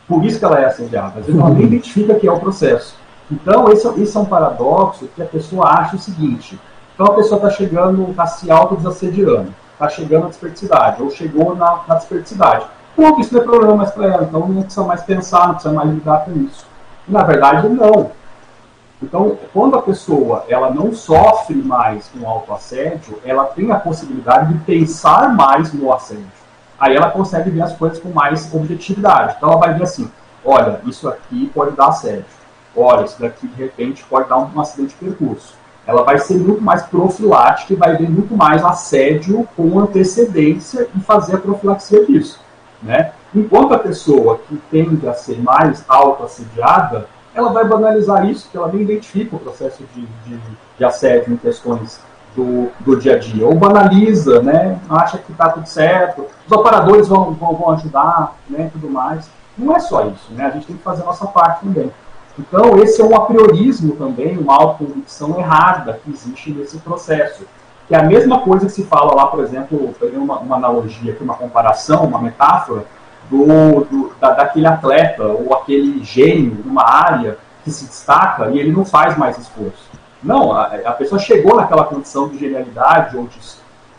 Por 0.08 0.26
isso 0.26 0.40
que 0.40 0.46
ela 0.46 0.60
é 0.60 0.66
assediada. 0.66 1.20
Às 1.20 1.26
vezes 1.26 1.40
ela 1.40 1.50
nem 1.50 1.64
identifica 1.68 2.16
que 2.16 2.28
é 2.28 2.32
o 2.32 2.40
processo. 2.40 2.96
Então, 3.32 3.70
esse, 3.70 3.88
esse 4.02 4.18
é 4.18 4.20
um 4.20 4.26
paradoxo 4.26 5.08
que 5.16 5.22
a 5.22 5.26
pessoa 5.26 5.70
acha 5.70 5.96
o 5.96 6.00
seguinte: 6.00 6.60
então 7.02 7.14
a 7.14 7.16
pessoa 7.16 7.38
está 7.38 7.50
chegando, 7.50 8.12
está 8.12 8.28
se 8.28 8.52
autodesassediando, 8.52 9.52
está 9.74 9.90
chegando 9.90 10.26
à 10.26 10.30
desperticidade, 10.30 11.02
ou 11.02 11.10
chegou 11.10 11.56
na, 11.56 11.80
na 11.88 11.96
desperticidade. 11.96 12.64
Pronto, 12.96 13.20
isso 13.20 13.34
não 13.34 13.42
é 13.42 13.44
problema 13.44 13.76
mais 13.78 13.90
para 13.90 14.06
ela, 14.06 14.24
então 14.24 14.48
não 14.48 14.62
precisa 14.62 14.86
mais 14.86 15.02
pensar, 15.02 15.48
não 15.48 15.56
precisa 15.56 15.74
mais 15.74 15.90
lidar 15.90 16.26
com 16.26 16.32
isso. 16.44 16.64
Na 17.08 17.24
verdade, 17.24 17.68
não. 17.70 18.12
Então, 19.02 19.36
quando 19.52 19.80
a 19.80 19.82
pessoa 19.82 20.46
ela 20.48 20.70
não 20.70 20.94
sofre 20.94 21.56
mais 21.56 22.08
com 22.10 22.30
autoassédio, 22.30 23.20
ela 23.26 23.46
tem 23.46 23.72
a 23.72 23.80
possibilidade 23.80 24.54
de 24.54 24.60
pensar 24.60 25.34
mais 25.34 25.74
no 25.74 25.92
assédio. 25.92 26.28
Aí 26.80 26.96
ela 26.96 27.10
consegue 27.10 27.50
ver 27.50 27.64
as 27.64 27.76
coisas 27.76 27.98
com 27.98 28.10
mais 28.10 28.54
objetividade. 28.54 29.38
Então 29.38 29.50
ela 29.50 29.60
vai 29.60 29.74
ver 29.74 29.86
assim, 29.86 30.08
olha, 30.46 30.80
isso 30.86 31.10
aqui 31.10 31.50
pode 31.52 31.76
dar 31.76 31.88
assédio. 31.88 32.26
Olha, 32.76 33.06
isso 33.06 33.20
daqui 33.20 33.48
de 33.48 33.64
repente 33.64 34.06
pode 34.08 34.30
dar 34.30 34.38
um 34.38 34.62
acidente 34.62 34.90
de 34.90 35.06
percurso 35.06 35.61
ela 35.86 36.04
vai 36.04 36.18
ser 36.20 36.36
muito 36.36 36.62
mais 36.62 36.84
profilática 36.84 37.74
e 37.74 37.76
vai 37.76 37.98
ver 37.98 38.10
muito 38.10 38.36
mais 38.36 38.64
assédio 38.64 39.48
com 39.56 39.80
antecedência 39.80 40.88
e 40.96 41.00
fazer 41.00 41.36
a 41.36 41.40
profilaxia 41.40 42.06
disso. 42.06 42.40
Né? 42.82 43.12
Enquanto 43.34 43.74
a 43.74 43.80
pessoa 43.80 44.40
que 44.48 44.56
tende 44.70 45.08
a 45.08 45.14
ser 45.14 45.42
mais 45.42 45.84
autoassediada, 45.88 47.08
ela 47.34 47.52
vai 47.52 47.66
banalizar 47.66 48.28
isso, 48.30 48.44
porque 48.44 48.58
ela 48.58 48.72
nem 48.72 48.82
identifica 48.82 49.36
o 49.36 49.40
processo 49.40 49.84
de, 49.94 50.02
de, 50.26 50.40
de 50.78 50.86
assédio 50.86 51.34
em 51.34 51.38
questões 51.38 52.00
do, 52.36 52.70
do 52.80 52.98
dia 52.98 53.16
a 53.16 53.20
dia, 53.20 53.46
ou 53.46 53.56
banaliza, 53.56 54.42
né, 54.42 54.80
acha 54.90 55.18
que 55.18 55.32
está 55.32 55.50
tudo 55.50 55.66
certo, 55.68 56.26
os 56.46 56.52
operadores 56.52 57.08
vão, 57.08 57.32
vão, 57.34 57.56
vão 57.56 57.72
ajudar, 57.72 58.36
né, 58.50 58.70
tudo 58.72 58.90
mais. 58.90 59.30
Não 59.58 59.76
é 59.76 59.80
só 59.80 60.06
isso, 60.08 60.32
né, 60.34 60.46
a 60.46 60.50
gente 60.52 60.68
tem 60.68 60.78
que 60.78 60.84
fazer 60.84 61.04
a 61.04 61.06
nossa 61.06 61.28
parte 61.28 61.66
também. 61.66 61.92
Então, 62.40 62.78
esse 62.80 63.02
é 63.02 63.06
um 63.06 63.16
apriorismo 63.16 63.96
também, 63.96 64.38
uma 64.38 64.56
autoconvicção 64.56 65.38
errada 65.40 66.00
que 66.04 66.12
existe 66.12 66.52
nesse 66.52 66.78
processo. 66.80 67.46
Que 67.88 67.96
é 67.96 68.00
a 68.00 68.04
mesma 68.04 68.42
coisa 68.42 68.66
que 68.66 68.72
se 68.72 68.84
fala 68.84 69.14
lá, 69.14 69.28
por 69.28 69.44
exemplo, 69.44 69.94
peguei 70.00 70.18
uma, 70.18 70.40
uma 70.40 70.56
analogia 70.56 71.14
aqui, 71.14 71.24
uma 71.24 71.36
comparação, 71.36 72.06
uma 72.06 72.22
metáfora, 72.22 72.86
do, 73.30 73.86
do 73.86 74.14
da, 74.20 74.32
daquele 74.32 74.68
atleta 74.68 75.24
ou 75.24 75.54
aquele 75.54 76.04
gênio 76.04 76.62
numa 76.66 76.84
área 76.84 77.38
que 77.64 77.72
se 77.72 77.86
destaca 77.86 78.50
e 78.50 78.60
ele 78.60 78.72
não 78.72 78.84
faz 78.84 79.18
mais 79.18 79.38
esforço. 79.38 79.90
Não, 80.22 80.52
a, 80.52 80.66
a 80.86 80.92
pessoa 80.92 81.18
chegou 81.18 81.56
naquela 81.56 81.86
condição 81.86 82.28
de 82.28 82.38
genialidade 82.38 83.16
ou 83.16 83.26
de 83.28 83.40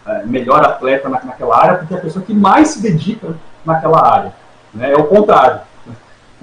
é, 0.06 0.24
melhor 0.24 0.64
atleta 0.64 1.08
na, 1.08 1.22
naquela 1.24 1.56
área 1.56 1.78
porque 1.78 1.94
é 1.94 1.96
a 1.96 2.00
pessoa 2.00 2.24
que 2.24 2.34
mais 2.34 2.68
se 2.68 2.82
dedica 2.82 3.34
naquela 3.64 4.06
área. 4.06 4.32
Né? 4.74 4.92
É 4.92 4.96
o 4.96 5.04
contrário. 5.04 5.60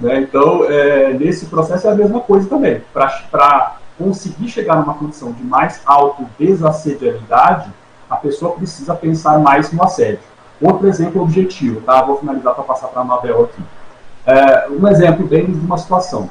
Né? 0.00 0.20
Então, 0.20 0.64
é, 0.64 1.12
nesse 1.12 1.46
processo 1.46 1.86
é 1.86 1.92
a 1.92 1.94
mesma 1.94 2.20
coisa 2.20 2.48
também. 2.48 2.82
Para 2.92 3.76
conseguir 3.98 4.48
chegar 4.48 4.76
numa 4.76 4.94
condição 4.94 5.30
de 5.32 5.42
mais 5.42 5.80
autodesassedialidade, 5.84 7.70
a 8.08 8.16
pessoa 8.16 8.56
precisa 8.56 8.94
pensar 8.94 9.38
mais 9.38 9.70
no 9.72 9.82
assédio. 9.82 10.20
Outro 10.60 10.88
exemplo 10.88 11.22
objetivo, 11.22 11.80
tá? 11.82 12.02
Vou 12.02 12.18
finalizar 12.18 12.54
para 12.54 12.64
passar 12.64 12.88
para 12.88 13.02
a 13.02 13.04
Mabel 13.04 13.44
aqui. 13.44 13.62
É, 14.26 14.68
um 14.68 14.86
exemplo 14.88 15.26
bem 15.26 15.46
de 15.46 15.58
uma 15.60 15.78
situação. 15.78 16.30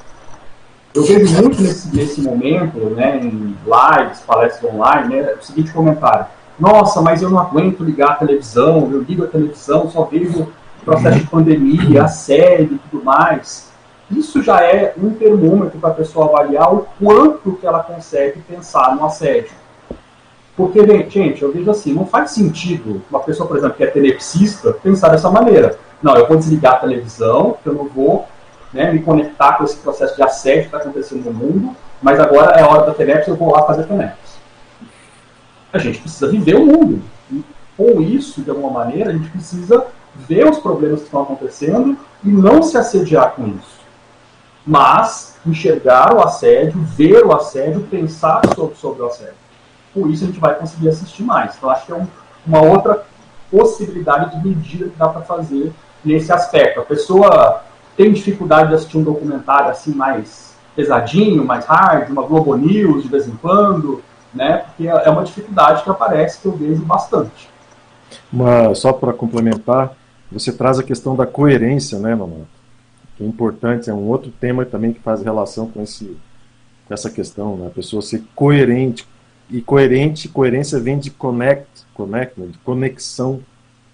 Eu 0.93 1.03
vejo 1.03 1.41
muito 1.41 1.61
nesse, 1.61 1.95
nesse 1.95 2.21
momento, 2.21 2.77
né, 2.89 3.17
em 3.17 3.55
lives, 3.65 4.19
palestras 4.21 4.73
online, 4.73 5.15
né, 5.15 5.35
o 5.39 5.43
seguinte 5.43 5.71
comentário. 5.71 6.25
Nossa, 6.59 7.01
mas 7.01 7.21
eu 7.21 7.29
não 7.29 7.39
aguento 7.39 7.83
ligar 7.83 8.11
a 8.11 8.15
televisão, 8.15 8.89
eu 8.91 9.01
ligo 9.01 9.23
a 9.23 9.27
televisão, 9.27 9.89
só 9.89 10.03
vejo 10.03 10.47
processo 10.89 11.19
de 11.19 11.27
pandemia, 11.27 12.03
assédio 12.03 12.75
e 12.75 12.89
tudo 12.89 13.03
mais. 13.03 13.69
Isso 14.09 14.41
já 14.41 14.61
é 14.61 14.93
um 14.97 15.11
termômetro 15.11 15.79
para 15.79 15.91
a 15.91 15.93
pessoa 15.93 16.27
avaliar 16.27 16.73
o 16.73 16.87
quanto 16.99 17.53
que 17.53 17.67
ela 17.67 17.83
consegue 17.83 18.41
pensar 18.41 18.95
no 18.95 19.05
assédio. 19.05 19.51
Porque, 20.57 20.85
gente, 21.09 21.41
eu 21.41 21.53
vejo 21.53 21.69
assim, 21.69 21.93
não 21.93 22.05
faz 22.05 22.31
sentido 22.31 23.01
uma 23.09 23.19
pessoa, 23.19 23.47
por 23.47 23.57
exemplo, 23.57 23.77
que 23.77 23.83
é 23.83 23.87
telepsista, 23.87 24.73
pensar 24.73 25.09
dessa 25.09 25.29
maneira. 25.29 25.77
Não, 26.01 26.15
eu 26.17 26.27
vou 26.27 26.37
desligar 26.37 26.73
a 26.73 26.79
televisão, 26.79 27.57
eu 27.65 27.73
não 27.73 27.85
vou 27.85 28.27
né, 28.73 28.91
me 28.91 28.99
conectar 28.99 29.53
com 29.53 29.63
esse 29.63 29.77
processo 29.77 30.15
de 30.15 30.23
assédio 30.23 30.61
que 30.61 30.67
está 30.67 30.77
acontecendo 30.79 31.25
no 31.25 31.33
mundo, 31.33 31.75
mas 32.01 32.19
agora 32.19 32.59
é 32.59 32.63
hora 32.63 32.85
da 32.85 32.93
TENEPS, 32.93 33.27
eu 33.27 33.35
vou 33.35 33.51
lá 33.51 33.63
fazer 33.63 33.83
TENEPS. 33.83 34.39
A 35.71 35.77
gente 35.77 35.99
precisa 35.99 36.29
viver 36.29 36.55
o 36.55 36.65
mundo. 36.65 37.01
E 37.31 37.43
com 37.77 38.01
isso, 38.01 38.41
de 38.41 38.49
alguma 38.49 38.71
maneira, 38.71 39.11
a 39.11 39.13
gente 39.13 39.29
precisa 39.29 39.85
ver 40.27 40.49
os 40.49 40.59
problemas 40.59 40.99
que 40.99 41.05
estão 41.05 41.23
acontecendo 41.23 41.97
e 42.23 42.29
não 42.29 42.61
se 42.61 42.77
assediar 42.77 43.31
com 43.31 43.47
isso. 43.47 43.79
Mas 44.65 45.37
enxergar 45.45 46.13
o 46.15 46.21
assédio, 46.21 46.81
ver 46.81 47.25
o 47.25 47.33
assédio, 47.33 47.81
pensar 47.89 48.41
sobre, 48.53 48.75
sobre 48.75 49.01
o 49.01 49.07
assédio. 49.07 49.33
Por 49.93 50.09
isso 50.09 50.23
a 50.23 50.27
gente 50.27 50.39
vai 50.39 50.55
conseguir 50.55 50.89
assistir 50.89 51.23
mais. 51.23 51.55
Então 51.55 51.69
acho 51.69 51.85
que 51.85 51.91
é 51.91 51.95
um, 51.95 52.07
uma 52.45 52.61
outra 52.61 53.03
possibilidade 53.49 54.37
de 54.37 54.47
medida 54.47 54.89
que 54.89 54.97
dá 54.97 55.07
para 55.07 55.21
fazer 55.21 55.71
nesse 56.03 56.31
aspecto. 56.31 56.79
A 56.79 56.85
pessoa 56.85 57.63
tem 57.97 58.11
dificuldade 58.13 58.69
de 58.69 58.75
assistir 58.75 58.97
um 58.97 59.03
documentário 59.03 59.69
assim 59.69 59.93
mais 59.93 60.55
pesadinho, 60.75 61.43
mais 61.43 61.65
hard, 61.65 62.09
uma 62.09 62.21
Globo 62.21 62.55
News 62.55 63.03
de 63.03 63.09
vez 63.09 63.27
em 63.27 63.35
quando, 63.35 64.01
né? 64.33 64.65
Porque 64.67 64.87
é 64.87 65.09
uma 65.09 65.23
dificuldade 65.23 65.83
que 65.83 65.89
aparece 65.89 66.39
que 66.39 66.45
eu 66.45 66.51
vejo 66.51 66.81
bastante. 66.83 67.49
Uma, 68.31 68.73
só 68.75 68.93
para 68.93 69.13
complementar, 69.13 69.91
você 70.31 70.51
traz 70.51 70.77
a 70.79 70.83
questão 70.83 71.15
da 71.15 71.25
coerência, 71.25 71.99
né, 71.99 72.15
Nonato? 72.15 72.47
Que 73.17 73.23
é 73.23 73.27
importante, 73.27 73.89
é 73.89 73.93
um 73.93 74.07
outro 74.07 74.31
tema 74.31 74.65
também 74.65 74.93
que 74.93 74.99
faz 74.99 75.21
relação 75.21 75.67
com, 75.67 75.81
esse, 75.81 76.15
essa 76.89 77.09
questão, 77.09 77.57
né? 77.57 77.67
A 77.67 77.71
pessoa 77.71 78.01
ser 78.01 78.23
coerente. 78.35 79.07
E 79.49 79.61
coerente, 79.61 80.29
coerência 80.29 80.79
vem 80.79 80.99
de 80.99 81.09
connect, 81.09 81.67
connect 81.93 82.39
né? 82.39 82.47
de 82.47 82.57
conexão. 82.59 83.41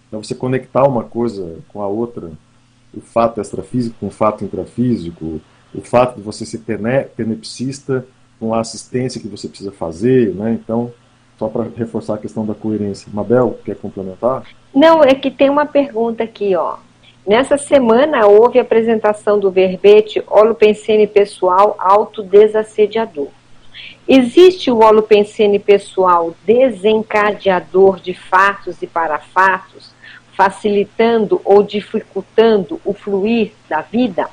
Então 0.08 0.22
você 0.22 0.36
conectar 0.36 0.84
uma 0.84 1.04
coisa 1.04 1.60
com 1.70 1.82
a 1.82 1.88
outra, 1.88 2.32
o 2.94 3.00
fato 3.00 3.40
extrafísico 3.40 3.96
com 4.00 4.08
o 4.08 4.12
fato 4.12 4.44
intrafísico, 4.44 5.42
o 5.74 5.82
fato 5.82 6.18
de 6.18 6.22
você 6.22 6.46
ser 6.46 6.62
tenepsista 7.16 8.06
com 8.40 8.54
a 8.54 8.60
assistência 8.60 9.22
que 9.22 9.28
você 9.28 9.48
precisa 9.48 9.72
fazer, 9.72 10.36
né? 10.36 10.54
Então, 10.54 10.92
só 11.38 11.48
para 11.48 11.68
reforçar 11.76 12.16
a 12.16 12.18
questão 12.18 12.46
da 12.46 12.54
coerência. 12.54 13.10
Mabel, 13.14 13.60
quer 13.64 13.76
complementar? 13.76 14.44
Não, 14.74 15.04
é 15.04 15.14
que 15.14 15.30
tem 15.30 15.50
uma 15.50 15.66
pergunta 15.66 16.24
aqui, 16.24 16.56
ó. 16.56 16.78
Nessa 17.26 17.58
semana 17.58 18.28
houve 18.28 18.60
a 18.60 18.62
apresentação 18.62 19.40
do 19.40 19.50
verbete 19.50 20.24
holopensene 20.28 21.08
pessoal 21.08 21.76
autodesassediador. 21.80 23.30
Existe 24.08 24.70
o 24.70 24.80
holopensene 24.80 25.58
pessoal 25.58 26.36
desencadeador 26.46 28.00
de 28.00 28.14
fatos 28.14 28.82
e 28.82 28.88
parafatos, 28.88 29.92
facilitando 30.34 31.42
ou 31.44 31.64
dificultando 31.64 32.80
o 32.86 32.94
fluir 32.94 33.54
da 33.68 33.82
vida? 33.82 34.30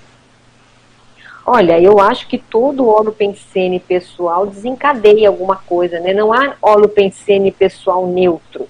Olha, 1.45 1.81
eu 1.81 1.99
acho 1.99 2.29
que 2.29 2.39
todo 2.39 2.87
holopensene 2.87 3.81
pessoal 3.81 4.47
desencadeia 4.47 5.29
alguma 5.29 5.57
coisa, 5.57 5.99
né? 5.99 6.13
Não 6.13 6.33
há 6.33 6.55
holopensene 6.63 7.51
pessoal 7.51 8.07
neutro. 8.07 8.69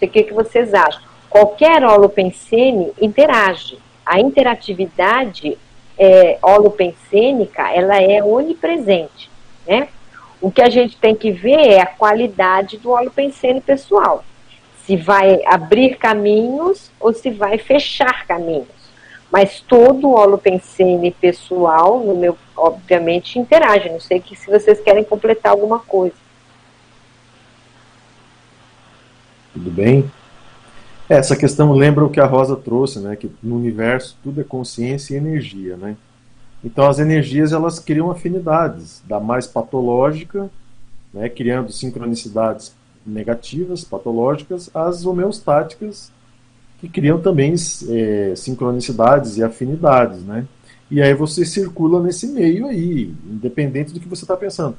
O 0.00 0.08
que, 0.08 0.22
que 0.22 0.32
vocês 0.32 0.72
acham? 0.72 1.02
Qualquer 1.28 1.84
holopensene 1.84 2.92
interage. 3.00 3.78
A 4.06 4.20
interatividade 4.20 5.58
é, 5.98 6.38
holopensênica, 6.40 7.68
ela 7.72 8.00
é 8.00 8.22
onipresente, 8.22 9.28
né? 9.66 9.88
O 10.40 10.52
que 10.52 10.62
a 10.62 10.70
gente 10.70 10.96
tem 10.96 11.16
que 11.16 11.32
ver 11.32 11.58
é 11.58 11.80
a 11.80 11.86
qualidade 11.86 12.78
do 12.78 12.90
holopensene 12.90 13.60
pessoal. 13.60 14.24
Se 14.86 14.96
vai 14.96 15.40
abrir 15.44 15.96
caminhos 15.96 16.92
ou 17.00 17.12
se 17.12 17.30
vai 17.30 17.58
fechar 17.58 18.24
caminhos. 18.26 18.77
Mas 19.30 19.60
todo 19.60 20.08
o 20.08 20.14
holopensene 20.14 21.10
pessoal, 21.10 22.00
no 22.00 22.16
meu, 22.16 22.36
obviamente, 22.56 23.38
interage. 23.38 23.90
Não 23.90 24.00
sei 24.00 24.20
que 24.20 24.34
se 24.34 24.50
vocês 24.50 24.80
querem 24.80 25.04
completar 25.04 25.52
alguma 25.52 25.78
coisa. 25.78 26.14
Tudo 29.52 29.70
bem? 29.70 30.10
Essa 31.08 31.36
questão 31.36 31.72
lembra 31.72 32.04
o 32.04 32.10
que 32.10 32.20
a 32.20 32.26
Rosa 32.26 32.56
trouxe, 32.56 33.00
né? 33.00 33.16
Que 33.16 33.30
no 33.42 33.56
universo 33.56 34.16
tudo 34.22 34.40
é 34.40 34.44
consciência 34.44 35.14
e 35.14 35.16
energia, 35.16 35.76
né? 35.76 35.96
Então 36.62 36.88
as 36.88 36.98
energias 36.98 37.52
elas 37.52 37.78
criam 37.78 38.10
afinidades, 38.10 39.02
da 39.06 39.20
mais 39.20 39.46
patológica, 39.46 40.50
né, 41.12 41.28
criando 41.28 41.72
sincronicidades 41.72 42.74
negativas, 43.06 43.84
patológicas, 43.84 44.68
às 44.74 45.06
homeostáticas, 45.06 46.10
que 46.78 46.88
criam 46.88 47.20
também 47.20 47.54
é, 47.88 48.32
sincronicidades 48.36 49.36
e 49.36 49.42
afinidades, 49.42 50.22
né? 50.24 50.46
E 50.90 51.02
aí 51.02 51.12
você 51.12 51.44
circula 51.44 52.02
nesse 52.02 52.26
meio 52.28 52.66
aí, 52.66 53.12
independente 53.26 53.92
do 53.92 54.00
que 54.00 54.08
você 54.08 54.24
está 54.24 54.36
pensando. 54.36 54.76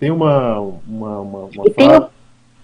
Tem 0.00 0.10
uma, 0.10 0.58
uma, 0.58 1.20
uma, 1.20 1.38
uma 1.44 1.64
e, 1.66 1.70
tem 1.70 1.88
o, 1.88 2.08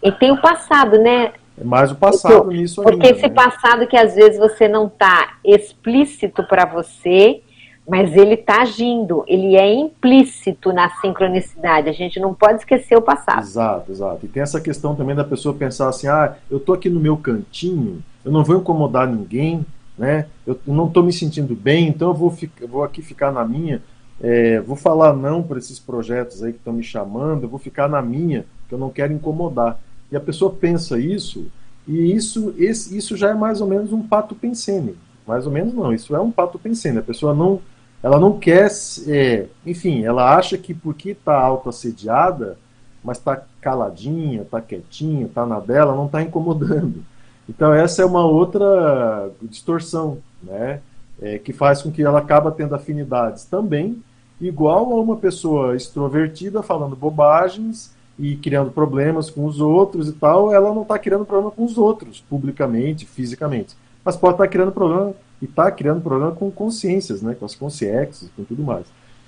e 0.03 0.13
tem 0.13 0.33
o 0.33 0.41
passado, 0.41 0.99
né? 0.99 1.33
É 1.57 1.65
mais 1.65 1.93
o 1.93 1.97
passado 1.97 2.45
porque, 2.45 2.57
nisso 2.57 2.83
Porque 2.83 3.07
ainda, 3.07 3.17
esse 3.17 3.29
né? 3.29 3.35
passado 3.35 3.87
que 3.87 3.97
às 3.97 4.15
vezes 4.15 4.39
você 4.39 4.67
não 4.67 4.87
está 4.87 5.39
explícito 5.45 6.43
para 6.45 6.65
você, 6.65 7.43
mas 7.89 8.15
ele 8.15 8.35
está 8.35 8.61
agindo, 8.61 9.25
ele 9.27 9.57
é 9.57 9.73
implícito 9.73 10.73
na 10.75 10.91
sincronicidade. 11.01 11.89
A 11.89 11.93
gente 11.93 12.21
não 12.21 12.35
pode 12.35 12.59
esquecer 12.59 12.97
o 12.97 13.03
passado. 13.03 13.41
Exato, 13.41 13.91
exato. 13.91 14.27
E 14.27 14.29
tem 14.29 14.43
essa 14.43 14.61
questão 14.61 14.95
também 14.95 15.17
da 15.17 15.25
pessoa 15.25 15.55
pensar 15.55 15.89
assim: 15.89 16.07
ah, 16.07 16.37
eu 16.51 16.59
estou 16.59 16.75
aqui 16.75 16.91
no 16.91 17.01
meu 17.01 17.17
cantinho, 17.17 18.03
eu 18.23 18.31
não 18.31 18.45
vou 18.45 18.59
incomodar 18.59 19.09
ninguém, 19.09 19.65
né? 19.97 20.27
Eu 20.47 20.61
não 20.67 20.87
estou 20.87 21.03
me 21.03 21.13
sentindo 21.13 21.57
bem, 21.57 21.89
então 21.89 22.09
eu 22.09 22.15
vou, 22.15 22.37
eu 22.61 22.69
vou 22.69 22.85
aqui 22.85 23.01
ficar 23.01 23.33
na 23.33 23.45
minha. 23.45 23.83
É, 24.21 24.61
vou 24.61 24.77
falar 24.77 25.15
não 25.15 25.43
para 25.43 25.59
esses 25.59 25.79
projetos 25.79 26.43
aí 26.43 26.53
que 26.53 26.59
estão 26.59 26.73
me 26.73 26.83
chamando, 26.83 27.45
eu 27.45 27.49
vou 27.49 27.59
ficar 27.59 27.89
na 27.89 28.03
minha, 28.03 28.45
que 28.69 28.75
eu 28.75 28.79
não 28.79 28.91
quero 28.91 29.13
incomodar. 29.15 29.81
E 30.13 30.17
a 30.17 30.21
pessoa 30.21 30.53
pensa 30.53 30.99
isso, 30.99 31.47
e 31.87 32.15
isso, 32.15 32.55
esse, 32.59 32.97
isso 32.97 33.17
já 33.17 33.31
é 33.31 33.35
mais 33.35 33.63
ou 33.63 33.67
menos 33.67 33.93
um 33.95 34.03
pato 34.03 34.35
pensene. 34.35 34.95
Mais 35.27 35.47
ou 35.47 35.53
menos 35.53 35.73
não, 35.73 35.93
isso 35.93 36.15
é 36.15 36.21
um 36.21 36.31
pato 36.31 36.59
pensene. 36.59 36.99
A 36.99 37.03
pessoa 37.03 37.35
não, 37.35 37.61
ela 38.03 38.19
não 38.19 38.39
quer, 38.39 38.71
é, 39.09 39.47
enfim, 39.67 40.05
ela 40.05 40.37
acha 40.37 40.57
que 40.57 40.73
porque 40.73 41.11
está 41.11 41.39
autoassediada, 41.39 42.57
mas 43.03 43.19
está 43.19 43.43
caladinha, 43.61 44.43
está 44.43 44.61
quietinha, 44.61 45.27
está 45.27 45.45
na 45.45 45.59
dela, 45.59 45.95
não 45.95 46.07
está 46.07 46.23
incomodando. 46.23 47.05
Então 47.49 47.73
essa 47.73 48.03
é 48.03 48.05
uma 48.05 48.25
outra 48.25 49.31
distorção, 49.43 50.19
né? 50.43 50.81
É, 51.21 51.39
que 51.39 51.53
faz 51.53 51.83
com 51.83 51.91
que 51.91 52.03
ela 52.03 52.21
acaba 52.21 52.53
tendo 52.53 52.77
afinidades 52.77 53.45
também, 53.45 54.01
igual 54.41 54.93
a 54.93 55.01
uma 55.01 55.17
pessoa 55.17 55.75
extrovertida 55.75 56.63
falando 56.63 56.95
bobagens 56.95 57.93
e 58.17 58.37
criando 58.37 58.71
problemas 58.71 59.29
com 59.29 59.45
os 59.45 59.61
outros 59.61 60.09
e 60.09 60.13
tal, 60.13 60.53
ela 60.53 60.73
não 60.73 60.83
está 60.83 60.97
criando 60.97 61.25
problema 61.25 61.51
com 61.51 61.65
os 61.65 61.77
outros, 61.77 62.23
publicamente, 62.29 63.05
fisicamente. 63.05 63.77
Mas 64.05 64.17
pode 64.17 64.35
estar 64.35 64.45
tá 64.45 64.51
criando 64.51 64.71
problema 64.71 65.13
e 65.41 65.45
está 65.45 65.71
criando 65.71 66.01
problema 66.01 66.33
com 66.33 66.51
consciências, 66.51 67.23
né, 67.23 67.35
com 67.35 67.45
as 67.45 67.55
consciências, 67.55 68.31
com 68.37 68.45
tudo 68.45 68.63
mais. 68.63 68.87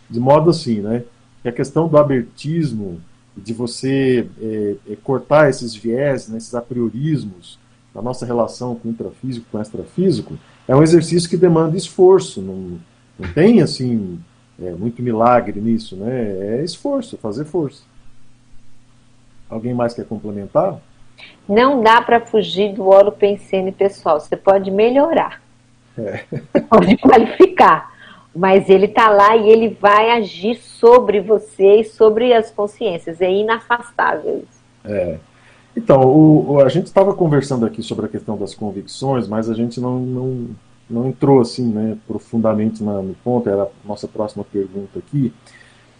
De 0.08 0.18
modo 0.18 0.50
assim, 0.50 0.80
né, 0.80 1.04
que 1.42 1.48
a 1.48 1.52
questão 1.52 1.88
do 1.88 1.96
abertismo, 1.96 3.00
de 3.36 3.52
você 3.52 4.28
é, 4.40 4.74
é, 4.90 4.96
cortar 4.96 5.48
esses 5.48 5.74
viés, 5.74 6.28
né, 6.28 6.38
esses 6.38 6.54
apriorismos 6.54 7.58
da 7.94 8.02
nossa 8.02 8.26
relação 8.26 8.74
com 8.74 8.88
o 8.88 8.90
intrafísico, 8.90 9.46
com 9.50 9.58
o 9.58 9.62
extrafísico, 9.62 10.38
é 10.66 10.74
um 10.74 10.82
exercício 10.82 11.28
que 11.28 11.36
demanda 11.36 11.76
esforço. 11.76 12.40
Não, 12.40 12.78
não 13.18 13.32
tem, 13.32 13.60
assim, 13.60 14.18
é, 14.62 14.70
muito 14.72 15.02
milagre 15.02 15.60
nisso, 15.60 15.96
né? 15.96 16.58
É 16.58 16.64
esforço, 16.64 17.16
fazer 17.16 17.44
força. 17.44 17.82
Alguém 19.48 19.74
mais 19.74 19.94
quer 19.94 20.04
complementar? 20.04 20.78
Não 21.48 21.82
dá 21.82 22.00
para 22.00 22.20
fugir 22.20 22.72
do 22.72 22.86
oro 22.86 23.10
pensene 23.10 23.72
pessoal. 23.72 24.20
Você 24.20 24.36
pode 24.36 24.70
melhorar. 24.70 25.42
É. 26.06 26.60
pode 26.68 26.96
qualificar. 26.98 27.90
Mas 28.34 28.68
ele 28.68 28.86
está 28.86 29.08
lá 29.10 29.36
e 29.36 29.48
ele 29.48 29.76
vai 29.80 30.10
agir 30.12 30.56
sobre 30.56 31.20
você 31.20 31.80
e 31.80 31.84
sobre 31.84 32.32
as 32.32 32.50
consciências. 32.50 33.20
É 33.20 33.30
inafastável 33.30 34.38
isso. 34.38 34.60
É. 34.84 35.18
Então, 35.76 36.02
o, 36.02 36.52
o, 36.52 36.60
a 36.60 36.68
gente 36.68 36.86
estava 36.86 37.14
conversando 37.14 37.64
aqui 37.64 37.82
sobre 37.82 38.06
a 38.06 38.08
questão 38.08 38.36
das 38.36 38.54
convicções, 38.54 39.28
mas 39.28 39.48
a 39.48 39.54
gente 39.54 39.80
não, 39.80 39.98
não, 39.98 40.46
não 40.88 41.08
entrou 41.08 41.40
assim, 41.40 41.66
né, 41.66 41.96
profundamente 42.06 42.82
na, 42.82 43.00
no 43.00 43.14
ponto, 43.14 43.48
era 43.48 43.64
a 43.64 43.68
nossa 43.84 44.08
próxima 44.08 44.44
pergunta 44.44 44.98
aqui. 44.98 45.32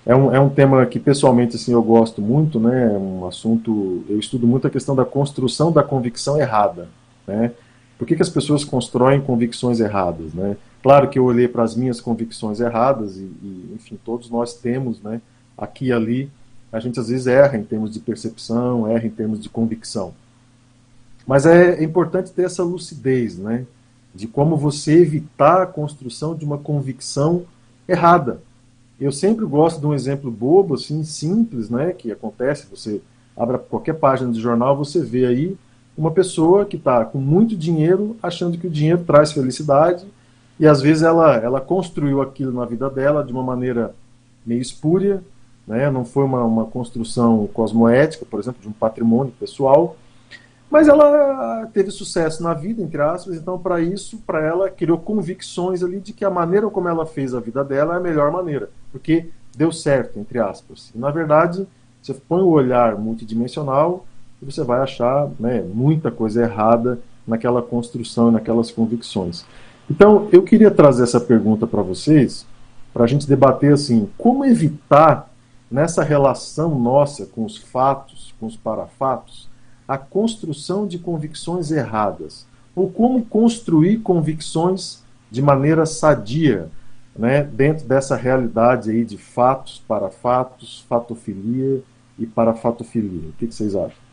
É 0.05 0.15
um, 0.15 0.35
é 0.35 0.41
um 0.41 0.49
tema 0.49 0.85
que 0.87 0.99
pessoalmente 0.99 1.57
assim, 1.57 1.73
eu 1.73 1.83
gosto 1.83 2.21
muito, 2.21 2.59
né, 2.59 2.93
é 2.95 2.99
um 2.99 3.27
assunto, 3.27 4.05
eu 4.09 4.19
estudo 4.19 4.47
muito 4.47 4.67
a 4.67 4.71
questão 4.71 4.95
da 4.97 5.05
construção 5.05 5.71
da 5.71 5.83
convicção 5.83 6.41
errada, 6.41 6.89
né, 7.27 7.53
por 8.01 8.07
que, 8.07 8.17
que 8.17 8.23
as 8.23 8.31
pessoas 8.31 8.65
constroem 8.65 9.21
convicções 9.21 9.79
erradas, 9.79 10.33
né, 10.33 10.57
claro 10.83 11.11
que 11.11 11.19
eu 11.19 11.25
olhei 11.27 11.47
para 11.47 11.63
as 11.63 11.77
minhas 11.77 12.01
convicções 12.01 12.59
erradas 12.59 13.19
e, 13.19 13.25
e, 13.43 13.73
enfim, 13.75 13.99
todos 14.03 14.31
nós 14.31 14.55
temos, 14.55 15.03
né, 15.03 15.21
aqui 15.57 15.89
e 15.89 15.93
ali, 15.93 16.31
a 16.73 16.81
gente 16.81 16.99
às 16.99 17.09
vezes 17.09 17.27
erra 17.27 17.59
em 17.59 17.63
termos 17.63 17.93
de 17.93 18.01
percepção, 18.01 18.89
erra 18.89 19.07
em 19.07 19.11
termos 19.11 19.39
de 19.39 19.51
convicção. 19.51 20.15
Mas 21.27 21.45
é 21.45 21.85
importante 21.85 22.33
ter 22.33 22.45
essa 22.45 22.63
lucidez, 22.63 23.37
né? 23.37 23.67
De 24.15 24.27
como 24.27 24.57
você 24.57 24.95
evitar 24.95 25.63
a 25.63 25.67
construção 25.67 26.35
de 26.35 26.45
uma 26.45 26.57
convicção 26.57 27.45
errada. 27.87 28.41
Eu 28.99 29.13
sempre 29.13 29.45
gosto 29.45 29.79
de 29.79 29.87
um 29.87 29.93
exemplo 29.93 30.31
bobo, 30.31 30.75
assim, 30.75 31.05
simples, 31.05 31.69
né? 31.69 31.93
Que 31.93 32.11
acontece, 32.11 32.67
você 32.71 33.03
abre 33.37 33.59
qualquer 33.59 33.95
página 33.95 34.33
de 34.33 34.41
jornal, 34.41 34.77
você 34.77 35.01
vê 35.01 35.27
aí 35.27 35.57
uma 36.01 36.11
pessoa 36.11 36.65
que 36.65 36.77
está 36.77 37.05
com 37.05 37.19
muito 37.19 37.55
dinheiro, 37.55 38.17
achando 38.23 38.57
que 38.57 38.67
o 38.67 38.71
dinheiro 38.71 39.05
traz 39.05 39.33
felicidade, 39.33 40.07
e 40.59 40.67
às 40.67 40.81
vezes 40.81 41.03
ela, 41.03 41.37
ela 41.37 41.61
construiu 41.61 42.23
aquilo 42.23 42.53
na 42.53 42.65
vida 42.65 42.89
dela 42.89 43.23
de 43.23 43.31
uma 43.31 43.43
maneira 43.43 43.95
meio 44.45 44.63
espúria, 44.63 45.23
né? 45.67 45.91
não 45.91 46.03
foi 46.03 46.25
uma, 46.25 46.43
uma 46.43 46.65
construção 46.65 47.47
cosmoética, 47.53 48.25
por 48.25 48.41
exemplo, 48.41 48.63
de 48.63 48.69
um 48.69 48.73
patrimônio 48.73 49.35
pessoal, 49.39 49.95
mas 50.71 50.89
ela 50.89 51.69
teve 51.75 51.91
sucesso 51.91 52.43
na 52.43 52.55
vida, 52.55 52.81
entre 52.81 53.03
aspas, 53.03 53.37
então 53.37 53.59
para 53.59 53.79
isso, 53.83 54.17
para 54.27 54.43
ela, 54.43 54.71
criou 54.71 54.97
convicções 54.97 55.83
ali 55.83 56.01
de 56.01 56.15
que 56.15 56.25
a 56.25 56.31
maneira 56.31 56.71
como 56.71 56.89
ela 56.89 57.05
fez 57.05 57.35
a 57.35 57.41
vida 57.41 57.63
dela 57.63 57.95
é 57.95 57.97
a 57.99 58.01
melhor 58.01 58.33
maneira, 58.33 58.71
porque 58.91 59.29
deu 59.55 59.71
certo, 59.71 60.19
entre 60.19 60.39
aspas. 60.39 60.91
E, 60.95 60.99
na 60.99 61.11
verdade, 61.11 61.67
você 62.01 62.15
põe 62.15 62.41
o 62.41 62.49
olhar 62.49 62.97
multidimensional 62.97 64.07
e 64.43 64.45
você 64.45 64.63
vai 64.65 64.81
achar 64.81 65.29
né, 65.39 65.61
muita 65.63 66.11
coisa 66.11 66.43
errada 66.43 66.99
naquela 67.27 67.63
construção, 67.63 68.31
naquelas 68.31 68.71
convicções. 68.71 69.45
Então, 69.91 70.29
eu 70.33 70.43
queria 70.43 70.71
trazer 70.71 71.03
essa 71.03 71.21
pergunta 71.21 71.67
para 71.67 71.83
vocês, 71.83 72.47
para 72.93 73.05
a 73.05 73.07
gente 73.07 73.29
debater 73.29 73.73
assim, 73.73 74.09
como 74.17 74.45
evitar 74.45 75.31
nessa 75.71 76.03
relação 76.03 76.79
nossa 76.79 77.27
com 77.27 77.45
os 77.45 77.57
fatos, 77.57 78.35
com 78.41 78.47
os 78.47 78.57
parafatos, 78.57 79.49
a 79.87 79.99
construção 79.99 80.87
de 80.87 80.99
convicções 80.99 81.71
erradas, 81.71 82.47
ou 82.75 82.89
como 82.89 83.25
construir 83.25 83.99
convicções 83.99 85.03
de 85.31 85.43
maneira 85.43 85.85
sadia, 85.85 86.69
né, 87.17 87.43
dentro 87.43 87.87
dessa 87.87 88.17
realidade 88.17 88.91
aí 88.91 89.05
de 89.05 89.19
fatos, 89.19 89.83
parafatos, 89.87 90.85
fatofilia 90.89 91.83
e 92.19 92.27
parafatofilia. 92.27 93.29
O 93.29 93.33
que, 93.33 93.47
que 93.47 93.55
vocês 93.55 93.75
acham? 93.75 94.10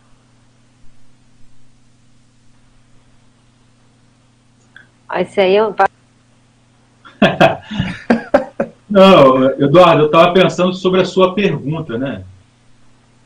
Esse 5.16 5.40
aí 5.40 5.62
um 5.62 5.74
Não, 8.90 9.52
Eduardo, 9.60 10.04
eu 10.04 10.06
estava 10.08 10.34
pensando 10.34 10.74
sobre 10.74 11.02
a 11.02 11.06
sua 11.06 11.34
pergunta, 11.34 11.98
né? 11.98 12.24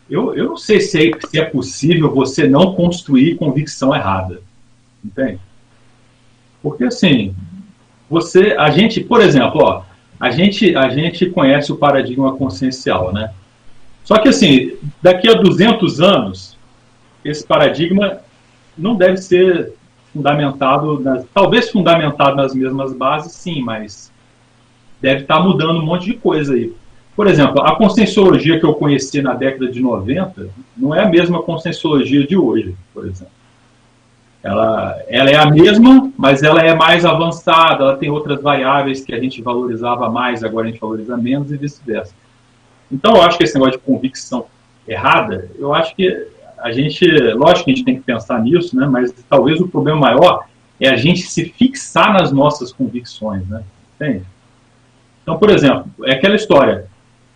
Eu, 0.09 0.35
eu 0.35 0.49
não 0.49 0.57
sei 0.57 0.81
se 0.81 1.09
é, 1.09 1.11
se 1.27 1.39
é 1.39 1.45
possível 1.45 2.13
você 2.13 2.47
não 2.47 2.73
construir 2.73 3.35
convicção 3.37 3.95
errada, 3.95 4.41
entende? 5.03 5.39
Porque 6.61 6.83
assim, 6.83 7.33
você, 8.09 8.55
a 8.57 8.69
gente, 8.71 9.01
por 9.01 9.21
exemplo, 9.21 9.61
ó, 9.63 9.83
a 10.19 10.29
gente, 10.29 10.75
a 10.75 10.89
gente 10.89 11.27
conhece 11.27 11.71
o 11.71 11.77
paradigma 11.77 12.35
consciencial, 12.35 13.13
né? 13.13 13.31
Só 14.03 14.17
que 14.19 14.29
assim, 14.29 14.73
daqui 15.01 15.29
a 15.29 15.33
200 15.33 16.01
anos, 16.01 16.57
esse 17.23 17.45
paradigma 17.45 18.19
não 18.77 18.95
deve 18.95 19.17
ser 19.17 19.73
fundamentado, 20.13 20.99
nas, 20.99 21.25
talvez 21.33 21.69
fundamentado 21.69 22.35
nas 22.35 22.53
mesmas 22.53 22.93
bases, 22.93 23.33
sim, 23.33 23.61
mas 23.61 24.11
deve 25.01 25.21
estar 25.21 25.37
tá 25.37 25.43
mudando 25.43 25.79
um 25.79 25.85
monte 25.85 26.05
de 26.05 26.13
coisa 26.13 26.53
aí. 26.53 26.73
Por 27.15 27.27
exemplo, 27.27 27.61
a 27.61 27.75
conscienciologia 27.75 28.59
que 28.59 28.65
eu 28.65 28.73
conheci 28.73 29.21
na 29.21 29.33
década 29.33 29.69
de 29.69 29.81
90 29.81 30.49
não 30.75 30.95
é 30.95 31.03
a 31.03 31.09
mesma 31.09 31.41
conscienciologia 31.41 32.25
de 32.25 32.37
hoje, 32.37 32.75
por 32.93 33.05
exemplo. 33.05 33.33
Ela, 34.43 34.97
ela 35.07 35.29
é 35.29 35.35
a 35.35 35.45
mesma, 35.45 36.11
mas 36.17 36.41
ela 36.41 36.61
é 36.61 36.73
mais 36.73 37.05
avançada, 37.05 37.83
ela 37.83 37.97
tem 37.97 38.09
outras 38.09 38.41
variáveis 38.41 39.03
que 39.05 39.13
a 39.13 39.19
gente 39.19 39.41
valorizava 39.41 40.09
mais, 40.09 40.43
agora 40.43 40.67
a 40.67 40.71
gente 40.71 40.79
valoriza 40.81 41.15
menos 41.15 41.51
e 41.51 41.57
vice-versa. 41.57 42.13
Então, 42.91 43.15
eu 43.15 43.21
acho 43.21 43.37
que 43.37 43.43
esse 43.43 43.53
negócio 43.53 43.79
de 43.79 43.85
convicção 43.85 44.45
errada, 44.87 45.47
eu 45.59 45.73
acho 45.73 45.95
que 45.95 46.27
a 46.61 46.71
gente, 46.71 47.05
lógico 47.33 47.65
que 47.65 47.71
a 47.71 47.75
gente 47.75 47.85
tem 47.85 47.95
que 47.95 48.01
pensar 48.01 48.41
nisso, 48.41 48.75
né, 48.75 48.85
mas 48.85 49.13
talvez 49.29 49.59
o 49.59 49.67
problema 49.67 49.99
maior 49.99 50.45
é 50.79 50.89
a 50.89 50.95
gente 50.95 51.21
se 51.21 51.45
fixar 51.45 52.13
nas 52.13 52.31
nossas 52.31 52.71
convicções, 52.71 53.47
né? 53.47 53.63
Entende? 53.95 54.23
Então, 55.21 55.37
por 55.37 55.49
exemplo, 55.49 55.85
é 56.03 56.13
aquela 56.13 56.35
história. 56.35 56.85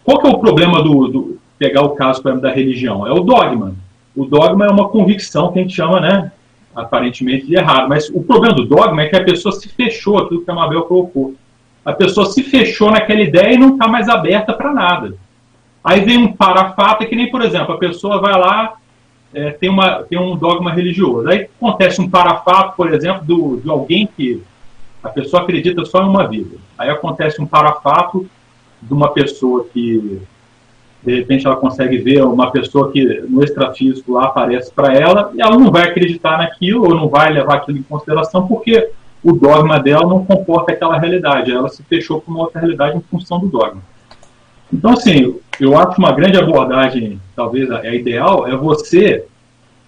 Qual 0.04 0.20
que 0.20 0.28
é 0.28 0.30
o 0.30 0.40
problema 0.40 0.82
do, 0.82 1.08
do 1.08 1.40
pegar 1.58 1.82
o 1.82 1.90
caso 1.90 2.22
exemplo, 2.22 2.42
da 2.42 2.52
religião? 2.52 3.06
É 3.06 3.12
o 3.12 3.20
dogma. 3.20 3.76
O 4.16 4.26
dogma 4.26 4.66
é 4.66 4.70
uma 4.70 4.90
convicção 4.90 5.52
que 5.52 5.60
a 5.60 5.62
gente 5.62 5.76
chama, 5.76 6.00
né, 6.00 6.32
aparentemente 6.76 7.46
de 7.46 7.56
errado. 7.56 7.88
Mas 7.88 8.10
o 8.10 8.24
problema 8.24 8.56
do 8.56 8.66
dogma 8.66 9.04
é 9.04 9.08
que 9.08 9.16
a 9.16 9.24
pessoa 9.24 9.54
se 9.54 9.70
fechou, 9.70 10.18
aquilo 10.18 10.44
que 10.44 10.50
a 10.50 10.56
Mabel 10.56 10.84
colocou. 10.84 11.36
A 11.84 11.94
pessoa 11.94 12.26
se 12.26 12.42
fechou 12.42 12.90
naquela 12.90 13.22
ideia 13.22 13.54
e 13.54 13.58
não 13.58 13.74
está 13.74 13.88
mais 13.88 14.10
aberta 14.10 14.54
para 14.54 14.74
nada. 14.74 15.16
Aí 15.84 16.02
vem 16.02 16.18
um 16.18 16.34
parafato, 16.34 17.06
que 17.06 17.16
nem, 17.16 17.30
por 17.30 17.44
exemplo, 17.44 17.76
a 17.76 17.78
pessoa 17.78 18.20
vai 18.20 18.34
lá, 18.34 18.74
é, 19.36 19.52
tem, 19.52 19.70
uma, 19.70 20.04
tem 20.04 20.18
um 20.18 20.36
dogma 20.36 20.72
religioso. 20.72 21.28
Aí 21.28 21.42
acontece 21.42 22.02
um 22.02 22.10
parafato, 22.10 22.76
por 22.78 22.92
exemplo, 22.94 23.26
do, 23.26 23.58
de 23.58 23.70
alguém 23.70 24.08
que 24.08 24.42
a 25.04 25.10
pessoa 25.10 25.44
acredita 25.44 25.84
só 25.86 26.02
em 26.02 26.08
uma 26.08 26.26
vida. 26.26 26.56
Aí 26.78 26.90
acontece 26.90 27.42
um 27.42 27.46
parafato 27.46 28.26
de 28.82 28.94
uma 28.94 29.12
pessoa 29.12 29.66
que, 29.72 30.22
de 31.04 31.16
repente, 31.16 31.46
ela 31.46 31.58
consegue 31.58 31.98
ver 31.98 32.24
uma 32.24 32.50
pessoa 32.50 32.92
que 32.92 33.04
no 33.30 33.44
extrafísico 33.44 34.14
lá 34.14 34.26
aparece 34.26 34.72
para 34.72 34.94
ela 34.94 35.32
e 35.36 35.42
ela 35.42 35.60
não 35.60 35.70
vai 35.70 35.84
acreditar 35.84 36.38
naquilo 36.38 36.84
ou 36.84 36.96
não 36.96 37.10
vai 37.10 37.32
levar 37.32 37.56
aquilo 37.56 37.78
em 37.78 37.84
consideração 37.84 38.48
porque 38.48 38.90
o 39.22 39.34
dogma 39.34 39.80
dela 39.80 40.08
não 40.08 40.26
comporta 40.26 40.72
aquela 40.72 40.98
realidade. 40.98 41.52
Ela 41.52 41.68
se 41.68 41.84
fechou 41.84 42.22
para 42.22 42.32
uma 42.34 42.44
outra 42.44 42.62
realidade 42.62 42.98
em 42.98 43.02
função 43.02 43.40
do 43.40 43.48
dogma. 43.48 43.82
Então, 44.74 44.92
assim, 44.92 45.36
eu 45.60 45.78
acho 45.78 45.98
uma 46.00 46.12
grande 46.12 46.38
abordagem, 46.38 47.20
talvez 47.36 47.70
a, 47.72 47.80
a 47.80 47.96
ideal, 47.96 48.48
é 48.48 48.56
você, 48.56 49.26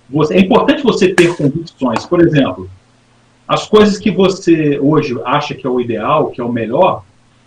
você. 0.10 0.36
É 0.36 0.40
importante 0.40 0.84
você 0.84 1.14
ter 1.14 1.36
convicções. 1.36 2.06
Por 2.06 2.22
exemplo, 2.22 2.70
as 3.48 3.68
coisas 3.68 3.98
que 3.98 4.12
você 4.12 4.80
hoje 4.80 5.18
acha 5.26 5.54
que 5.56 5.66
é 5.66 5.70
o 5.70 5.80
ideal, 5.80 6.30
que 6.30 6.42
é 6.42 6.44
o 6.44 6.52
melhor, 6.52 7.04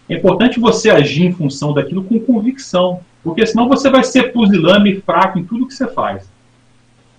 é 0.08 0.14
importante 0.14 0.58
você 0.58 0.90
agir 0.90 1.26
em 1.26 1.32
função 1.32 1.72
daquilo 1.72 2.02
com 2.02 2.18
convicção, 2.18 3.00
porque 3.22 3.46
senão 3.46 3.68
você 3.68 3.90
vai 3.90 4.02
ser 4.02 4.32
pusilânime 4.32 4.92
e 4.92 5.00
fraco 5.00 5.38
em 5.38 5.44
tudo 5.44 5.66
que 5.66 5.74
você 5.74 5.86
faz. 5.86 6.28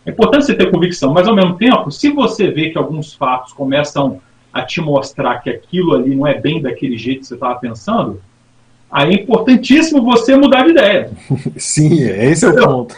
É 0.06 0.10
importante 0.10 0.46
você 0.46 0.56
ter 0.56 0.72
convicção, 0.72 1.14
mas 1.14 1.28
ao 1.28 1.36
mesmo 1.36 1.56
tempo, 1.56 1.92
se 1.92 2.10
você 2.10 2.50
vê 2.50 2.70
que 2.70 2.78
alguns 2.78 3.14
fatos 3.14 3.54
começam 3.54 4.20
a 4.52 4.64
te 4.64 4.82
mostrar 4.82 5.40
que 5.40 5.50
aquilo 5.50 5.94
ali 5.94 6.16
não 6.16 6.26
é 6.28 6.34
bem 6.34 6.62
daquele 6.62 6.98
jeito 6.98 7.22
que 7.22 7.28
você 7.28 7.36
estava 7.36 7.60
pensando, 7.60 8.20
aí 8.92 9.12
é 9.12 9.22
importantíssimo 9.22 10.04
você 10.04 10.36
mudar 10.36 10.64
de 10.64 10.72
ideia. 10.72 11.12
Sim, 11.58 12.02
esse 12.02 12.46
é 12.46 12.50
o 12.50 12.56
ponto. 12.56 12.96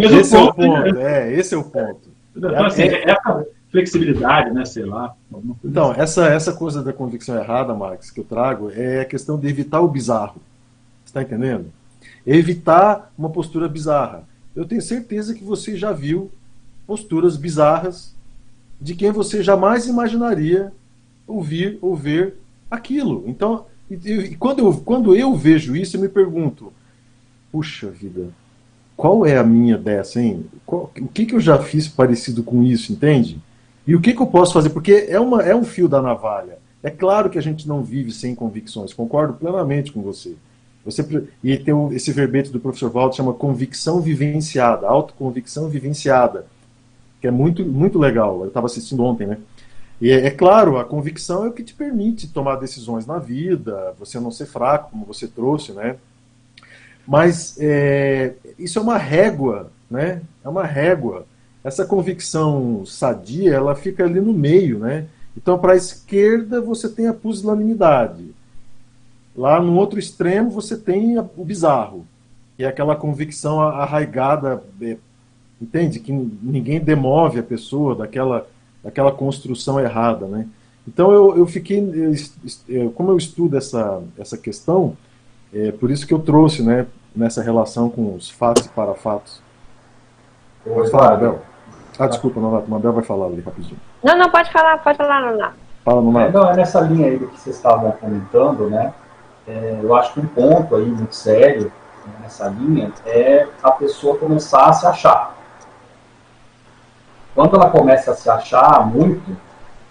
esse 0.00 0.36
é 0.36 0.38
o 0.38 0.52
ponto, 0.52 0.92
né? 0.94 1.02
é, 1.02 1.32
esse 1.32 1.54
é 1.54 1.58
o 1.58 1.64
ponto. 1.64 2.08
Então, 2.36 2.64
assim, 2.64 2.82
é, 2.82 3.10
essa 3.10 3.46
flexibilidade, 3.70 4.50
né, 4.52 4.64
sei 4.64 4.84
lá. 4.84 5.14
Então, 5.64 5.90
assim. 5.90 6.00
essa, 6.00 6.26
essa 6.28 6.52
coisa 6.52 6.82
da 6.82 6.92
convicção 6.92 7.36
errada, 7.36 7.74
Max, 7.74 8.10
que 8.10 8.20
eu 8.20 8.24
trago, 8.24 8.70
é 8.70 9.00
a 9.00 9.04
questão 9.04 9.38
de 9.38 9.48
evitar 9.48 9.80
o 9.80 9.88
bizarro. 9.88 10.40
Você 11.04 11.10
está 11.10 11.22
entendendo? 11.22 11.66
Evitar 12.26 13.12
uma 13.18 13.30
postura 13.30 13.68
bizarra. 13.68 14.24
Eu 14.54 14.64
tenho 14.64 14.80
certeza 14.80 15.34
que 15.34 15.44
você 15.44 15.76
já 15.76 15.92
viu 15.92 16.30
posturas 16.86 17.36
bizarras 17.36 18.14
de 18.80 18.94
quem 18.94 19.10
você 19.10 19.42
jamais 19.42 19.86
imaginaria 19.86 20.72
ouvir 21.26 21.78
ou 21.82 21.96
ver 21.96 22.34
aquilo. 22.70 23.24
Então, 23.26 23.66
e, 23.90 24.36
quando, 24.36 24.60
eu, 24.60 24.72
quando 24.78 25.14
eu 25.14 25.34
vejo 25.34 25.76
isso, 25.76 25.96
eu 25.96 26.00
me 26.00 26.08
pergunto: 26.08 26.72
puxa 27.52 27.88
vida, 27.88 28.28
qual 28.96 29.24
é 29.26 29.36
a 29.36 29.44
minha 29.44 29.76
dessa, 29.76 30.20
hein? 30.20 30.46
Qual, 30.64 30.90
o 31.00 31.08
que, 31.08 31.26
que 31.26 31.34
eu 31.34 31.40
já 31.40 31.58
fiz 31.58 31.86
parecido 31.86 32.42
com 32.42 32.62
isso, 32.62 32.92
entende? 32.92 33.40
E 33.86 33.94
o 33.94 34.00
que, 34.00 34.12
que 34.12 34.20
eu 34.20 34.26
posso 34.26 34.52
fazer? 34.52 34.70
Porque 34.70 35.06
é, 35.08 35.20
uma, 35.20 35.42
é 35.42 35.54
um 35.54 35.64
fio 35.64 35.88
da 35.88 36.02
navalha. 36.02 36.58
É 36.82 36.90
claro 36.90 37.30
que 37.30 37.38
a 37.38 37.42
gente 37.42 37.68
não 37.68 37.82
vive 37.82 38.10
sem 38.10 38.34
convicções, 38.34 38.92
concordo 38.92 39.34
plenamente 39.34 39.92
com 39.92 40.02
você. 40.02 40.34
você 40.84 41.04
e 41.42 41.56
tem 41.56 41.74
esse 41.92 42.12
verbete 42.12 42.50
do 42.50 42.60
professor 42.60 42.90
Walter 42.90 43.16
chama 43.16 43.32
convicção 43.32 44.00
vivenciada, 44.00 44.86
autoconvicção 44.86 45.68
vivenciada, 45.68 46.46
que 47.20 47.26
é 47.26 47.30
muito, 47.30 47.64
muito 47.64 47.98
legal. 47.98 48.40
Eu 48.40 48.48
estava 48.48 48.66
assistindo 48.66 49.04
ontem, 49.04 49.26
né? 49.26 49.38
E 50.00 50.10
é, 50.10 50.26
é, 50.26 50.30
claro, 50.30 50.78
a 50.78 50.84
convicção 50.84 51.44
é 51.44 51.48
o 51.48 51.52
que 51.52 51.62
te 51.62 51.74
permite 51.74 52.28
tomar 52.28 52.56
decisões 52.56 53.06
na 53.06 53.18
vida, 53.18 53.94
você 53.98 54.20
não 54.20 54.30
ser 54.30 54.46
fraco, 54.46 54.90
como 54.90 55.06
você 55.06 55.26
trouxe, 55.26 55.72
né? 55.72 55.96
Mas 57.06 57.56
é, 57.58 58.34
isso 58.58 58.78
é 58.78 58.82
uma 58.82 58.98
régua, 58.98 59.70
né? 59.90 60.20
É 60.44 60.48
uma 60.48 60.64
régua. 60.64 61.26
Essa 61.64 61.84
convicção 61.84 62.84
sadia, 62.84 63.54
ela 63.54 63.74
fica 63.74 64.04
ali 64.04 64.20
no 64.20 64.32
meio, 64.32 64.78
né? 64.78 65.06
Então, 65.36 65.58
para 65.58 65.72
a 65.72 65.76
esquerda, 65.76 66.60
você 66.60 66.88
tem 66.88 67.06
a 67.08 67.14
pusilanimidade. 67.14 68.34
Lá 69.36 69.60
no 69.60 69.76
outro 69.76 69.98
extremo, 69.98 70.50
você 70.50 70.76
tem 70.76 71.18
o 71.18 71.44
bizarro, 71.44 72.06
que 72.56 72.64
é 72.64 72.68
aquela 72.68 72.96
convicção 72.96 73.60
arraigada, 73.60 74.62
é, 74.80 74.96
entende? 75.60 76.00
Que 76.00 76.12
ninguém 76.12 76.80
demove 76.80 77.38
a 77.38 77.42
pessoa 77.42 77.94
daquela 77.94 78.46
aquela 78.86 79.12
construção 79.12 79.80
errada, 79.80 80.26
né? 80.26 80.46
Então 80.86 81.10
eu, 81.12 81.36
eu 81.36 81.46
fiquei, 81.46 81.82
eu, 82.68 82.90
como 82.92 83.10
eu 83.10 83.16
estudo 83.16 83.56
essa, 83.56 84.00
essa 84.16 84.38
questão, 84.38 84.96
é 85.52 85.72
por 85.72 85.90
isso 85.90 86.06
que 86.06 86.14
eu 86.14 86.20
trouxe, 86.20 86.62
né, 86.62 86.86
nessa 87.14 87.42
relação 87.42 87.90
com 87.90 88.14
os 88.14 88.30
fatos 88.30 88.66
e 88.66 88.68
parafatos. 88.68 89.42
Pode 90.64 90.90
falar, 90.90 91.14
Abel. 91.14 91.42
Ah, 91.98 92.06
desculpa, 92.06 92.40
Nonato, 92.40 92.70
o 92.70 92.74
Abel 92.74 92.92
vai 92.92 93.04
falar 93.04 93.26
ali 93.26 93.40
rapidinho. 93.40 93.80
Não, 94.02 94.16
não, 94.16 94.30
pode 94.30 94.52
falar, 94.52 94.78
pode 94.78 94.98
falar, 94.98 95.32
Nonato. 95.32 95.56
Fala, 95.84 96.02
Nonato. 96.02 96.28
É, 96.28 96.32
não, 96.32 96.50
é 96.50 96.56
nessa 96.56 96.80
linha 96.80 97.08
aí 97.08 97.18
do 97.18 97.26
que 97.28 97.40
vocês 97.40 97.56
estavam 97.56 97.90
comentando, 97.92 98.68
né, 98.70 98.92
é, 99.48 99.80
eu 99.82 99.94
acho 99.94 100.12
que 100.12 100.20
um 100.20 100.26
ponto 100.26 100.74
aí 100.76 100.84
muito 100.84 101.14
sério 101.14 101.72
né, 102.06 102.12
nessa 102.22 102.48
linha 102.48 102.92
é 103.06 103.46
a 103.62 103.70
pessoa 103.72 104.18
começar 104.18 104.66
a 104.66 104.72
se 104.72 104.86
achar. 104.86 105.35
Quando 107.36 107.54
ela 107.54 107.68
começa 107.68 108.12
a 108.12 108.16
se 108.16 108.30
achar 108.30 108.86
muito, 108.86 109.36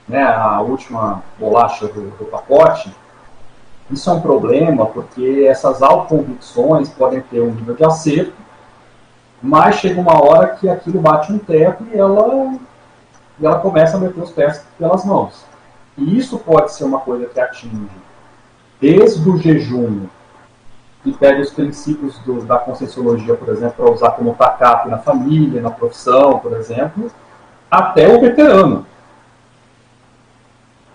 né, 0.07 0.23
a 0.23 0.59
última 0.61 1.21
bolacha 1.39 1.87
do, 1.87 2.09
do 2.17 2.25
pacote, 2.25 2.91
isso 3.91 4.09
é 4.09 4.13
um 4.13 4.19
problema 4.19 4.87
porque 4.87 5.45
essas 5.47 5.83
autoconvicções 5.83 6.89
podem 6.89 7.21
ter 7.21 7.41
um 7.41 7.51
nível 7.51 7.75
de 7.75 7.85
acerto, 7.85 8.33
mas 9.39 9.75
chega 9.75 10.01
uma 10.01 10.19
hora 10.23 10.55
que 10.55 10.67
aquilo 10.67 10.99
bate 10.99 11.31
um 11.31 11.37
teto 11.37 11.85
e 11.93 11.95
ela, 11.95 12.57
e 13.39 13.45
ela 13.45 13.59
começa 13.59 13.95
a 13.95 13.99
meter 13.99 14.19
os 14.19 14.31
pés 14.31 14.65
pelas 14.79 15.05
mãos. 15.05 15.45
E 15.95 16.17
isso 16.17 16.39
pode 16.39 16.73
ser 16.73 16.83
uma 16.83 16.99
coisa 16.99 17.27
que 17.27 17.39
atinge 17.39 17.87
desde 18.81 19.29
o 19.29 19.37
jejum, 19.37 20.07
e 21.05 21.11
pega 21.11 21.41
os 21.41 21.51
princípios 21.51 22.17
do, 22.19 22.41
da 22.41 22.57
Conscienciologia, 22.57 23.35
por 23.35 23.49
exemplo, 23.49 23.75
para 23.77 23.93
usar 23.93 24.11
como 24.11 24.33
tacape 24.33 24.89
na 24.89 24.97
família, 24.97 25.61
na 25.61 25.69
profissão, 25.69 26.39
por 26.39 26.53
exemplo, 26.53 27.11
até 27.69 28.07
o 28.07 28.19
veterano. 28.19 28.85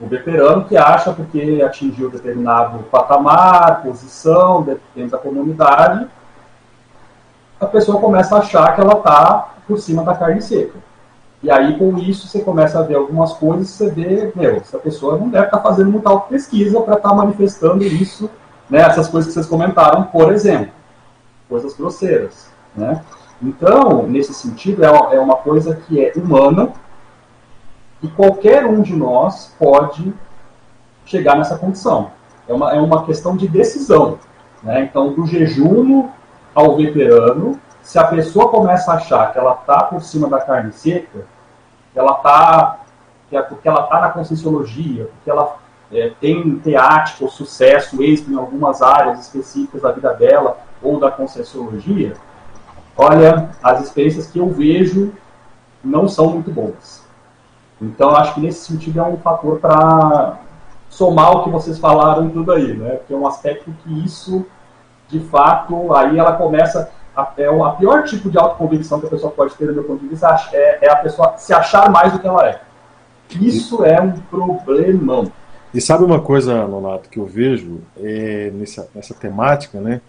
O 0.01 0.07
veterano 0.07 0.65
que 0.65 0.77
acha 0.77 1.13
porque 1.13 1.63
atingiu 1.65 2.11
determinado 2.11 2.79
patamar, 2.85 3.83
posição 3.83 4.63
dentro 4.63 5.11
da 5.11 5.19
comunidade, 5.19 6.07
a 7.61 7.67
pessoa 7.67 8.01
começa 8.01 8.35
a 8.35 8.39
achar 8.39 8.75
que 8.75 8.81
ela 8.81 8.95
está 8.95 9.55
por 9.67 9.79
cima 9.79 10.03
da 10.03 10.15
carne 10.15 10.41
seca. 10.41 10.79
E 11.43 11.51
aí, 11.51 11.79
com 11.79 11.97
isso, 11.99 12.27
você 12.27 12.41
começa 12.41 12.79
a 12.79 12.83
ver 12.83 12.97
algumas 12.97 13.33
coisas 13.35 13.69
e 13.69 13.73
você 13.73 13.91
vê, 13.91 14.33
meu, 14.35 14.57
essa 14.57 14.79
pessoa 14.79 15.17
não 15.17 15.29
deve 15.29 15.47
estar 15.47 15.59
tá 15.59 15.63
fazendo 15.63 15.91
muita 15.91 16.15
pesquisa 16.21 16.81
para 16.81 16.97
estar 16.97 17.09
tá 17.09 17.15
manifestando 17.15 17.83
isso, 17.85 18.31
né, 18.69 18.81
essas 18.81 19.09
coisas 19.09 19.29
que 19.29 19.35
vocês 19.35 19.47
comentaram, 19.47 20.05
por 20.05 20.33
exemplo. 20.33 20.73
Coisas 21.49 21.75
grosseiras. 21.75 22.51
Né? 22.75 23.03
Então, 23.43 24.07
nesse 24.07 24.35
sentido, 24.35 24.85
é, 24.85 24.89
é 24.89 25.21
uma 25.21 25.37
coisa 25.37 25.75
que 25.75 26.05
é 26.05 26.13
humana 26.17 26.73
e 28.03 28.09
qualquer 28.09 28.67
um 28.67 28.83
de 28.83 28.95
nós 28.95 29.55
pode 29.59 30.13
chegar 31.07 31.37
nessa 31.37 31.57
condição. 31.57 32.11
É 32.49 32.53
uma, 32.53 32.75
é 32.75 32.81
uma 32.81 33.05
questão 33.05 33.37
de 33.37 33.49
decisão. 33.49 34.19
Né? 34.63 34.83
Então, 34.83 35.13
do 35.13 35.27
jejum 35.27 36.09
ao 36.55 36.77
veterano, 36.77 37.59
se 37.83 37.99
a 37.99 38.05
pessoa 38.05 38.49
começa 38.49 38.93
a 38.93 38.97
achar 38.97 39.33
que 39.33 39.39
ela 39.39 39.53
está 39.53 39.85
por 39.85 40.03
cima 40.03 40.29
da 40.29 40.41
carne 40.41 40.73
seca, 40.73 41.25
que 41.93 41.99
ela 41.99 42.13
está 42.13 42.81
é 43.33 43.41
porque 43.41 43.69
ela 43.69 43.85
está 43.85 44.01
na 44.01 44.09
conscienciologia, 44.11 45.05
porque 45.05 45.31
ela 45.31 45.57
é, 45.93 46.13
tem 46.21 46.59
teático 46.59 47.29
sucesso, 47.29 48.03
êxito 48.03 48.33
em 48.33 48.37
algumas 48.37 48.83
áreas 48.83 49.21
específicas 49.21 49.83
da 49.83 49.93
vida 49.93 50.13
dela 50.15 50.59
ou 50.83 50.99
da 50.99 51.11
conscienciologia, 51.11 52.15
olha, 53.01 53.51
as 53.63 53.83
experiências 53.83 54.27
que 54.27 54.39
eu 54.39 54.51
vejo 54.51 55.13
não 55.83 56.07
são 56.07 56.29
muito 56.29 56.51
boas. 56.51 57.03
Então, 57.81 58.11
acho 58.11 58.35
que 58.35 58.41
nesse 58.41 58.67
sentido 58.67 59.01
é 59.01 59.03
um 59.03 59.17
fator 59.17 59.59
para 59.59 60.39
somar 60.91 61.33
o 61.33 61.45
que 61.45 61.51
vocês 61.51 61.79
falaram 61.79 62.29
e 62.29 62.31
tudo 62.31 62.53
aí, 62.53 62.75
né? 62.75 62.97
Porque 62.97 63.15
é 63.15 63.17
um 63.17 63.27
aspecto 63.27 63.73
que 63.83 64.05
isso, 64.05 64.45
de 65.09 65.21
fato, 65.21 65.95
aí 65.95 66.19
ela 66.19 66.35
começa. 66.35 66.91
A, 67.17 67.33
é 67.39 67.51
o 67.51 67.65
a 67.65 67.73
pior 67.73 68.05
tipo 68.05 68.31
de 68.31 68.39
autoconvicção 68.39 69.01
que 69.01 69.07
a 69.07 69.11
pessoa 69.11 69.33
pode 69.33 69.55
ter, 69.55 69.67
do 69.67 69.75
meu 69.75 69.85
ponto 69.85 70.01
de 70.01 70.09
vista, 70.09 70.29
é, 70.53 70.87
é 70.87 70.91
a 70.91 70.97
pessoa 70.97 71.35
se 71.39 71.53
achar 71.55 71.91
mais 71.91 72.13
do 72.13 72.19
que 72.19 72.27
ela 72.27 72.47
é. 72.47 72.61
Isso 73.41 73.85
é 73.85 74.01
um 74.01 74.13
problemão. 74.13 75.33
E 75.73 75.81
sabe 75.81 76.05
uma 76.05 76.21
coisa, 76.21 76.67
Nonato, 76.67 77.09
que 77.09 77.19
eu 77.19 77.27
vejo 77.27 77.81
é, 77.97 78.51
nessa, 78.53 78.89
nessa 78.95 79.15
temática, 79.15 79.81
né? 79.81 80.01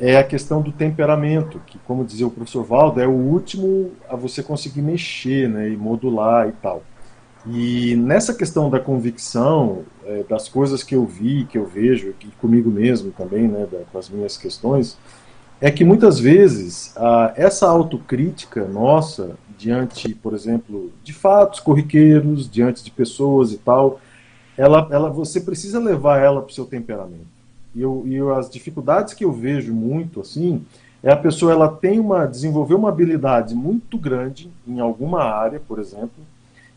É 0.00 0.16
a 0.16 0.24
questão 0.24 0.62
do 0.62 0.72
temperamento, 0.72 1.60
que, 1.66 1.78
como 1.80 2.04
dizia 2.04 2.26
o 2.26 2.30
professor 2.30 2.64
Valdo, 2.64 3.00
é 3.00 3.06
o 3.06 3.10
último 3.10 3.92
a 4.08 4.16
você 4.16 4.42
conseguir 4.42 4.80
mexer 4.80 5.46
né, 5.48 5.68
e 5.68 5.76
modular 5.76 6.48
e 6.48 6.52
tal. 6.52 6.82
E 7.46 7.94
nessa 7.96 8.32
questão 8.34 8.70
da 8.70 8.80
convicção, 8.80 9.82
é, 10.06 10.22
das 10.22 10.48
coisas 10.48 10.82
que 10.82 10.94
eu 10.94 11.04
vi, 11.04 11.44
que 11.44 11.58
eu 11.58 11.66
vejo, 11.66 12.14
e 12.22 12.26
comigo 12.40 12.70
mesmo 12.70 13.12
também, 13.12 13.46
né, 13.46 13.66
da, 13.70 13.80
com 13.92 13.98
as 13.98 14.08
minhas 14.08 14.38
questões, 14.38 14.96
é 15.60 15.70
que 15.70 15.84
muitas 15.84 16.18
vezes 16.18 16.96
a, 16.96 17.34
essa 17.36 17.68
autocrítica 17.68 18.64
nossa, 18.64 19.36
diante, 19.58 20.14
por 20.14 20.32
exemplo, 20.32 20.90
de 21.04 21.12
fatos 21.12 21.60
corriqueiros, 21.60 22.50
diante 22.50 22.82
de 22.82 22.90
pessoas 22.90 23.52
e 23.52 23.58
tal, 23.58 24.00
ela, 24.56 24.88
ela, 24.90 25.10
você 25.10 25.40
precisa 25.42 25.78
levar 25.78 26.18
ela 26.18 26.40
para 26.40 26.50
o 26.50 26.54
seu 26.54 26.64
temperamento. 26.64 27.39
E, 27.74 27.82
eu, 27.82 28.04
e 28.06 28.18
as 28.38 28.50
dificuldades 28.50 29.14
que 29.14 29.24
eu 29.24 29.32
vejo 29.32 29.72
muito 29.72 30.20
assim 30.20 30.64
é 31.02 31.10
a 31.10 31.16
pessoa 31.16 31.52
ela 31.52 31.68
tem 31.68 31.98
uma 31.98 32.26
desenvolver 32.26 32.74
uma 32.74 32.90
habilidade 32.90 33.54
muito 33.54 33.96
grande 33.96 34.50
em 34.66 34.80
alguma 34.80 35.22
área, 35.22 35.60
por 35.60 35.78
exemplo, 35.78 36.22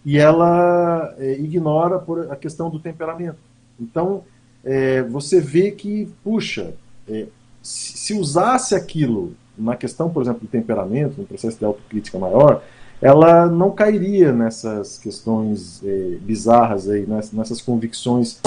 e 0.06 0.18
ela 0.18 1.14
é, 1.18 1.34
ignora 1.34 2.00
por 2.00 2.32
a 2.32 2.36
questão 2.36 2.70
do 2.70 2.80
temperamento. 2.80 3.38
Então 3.80 4.24
é, 4.64 5.02
você 5.04 5.42
vê 5.42 5.72
que 5.72 6.10
puxa, 6.24 6.74
é, 7.08 7.28
se, 7.62 7.98
se 7.98 8.14
usasse 8.14 8.76
aquilo 8.76 9.34
na 9.58 9.76
questão, 9.76 10.10
por 10.10 10.24
exemplo, 10.24 10.42
do 10.42 10.48
temperamento, 10.48 11.20
no 11.20 11.28
processo 11.28 11.58
de 11.58 11.66
autocrítica 11.66 12.18
maior, 12.18 12.64
ela 13.02 13.48
não 13.48 13.72
cairia 13.72 14.32
nessas 14.32 14.98
questões 14.98 15.82
é, 15.84 16.18
bizarras 16.22 16.90
aí, 16.90 17.06
nessas, 17.06 17.34
nessas 17.34 17.62
convicções 17.62 18.40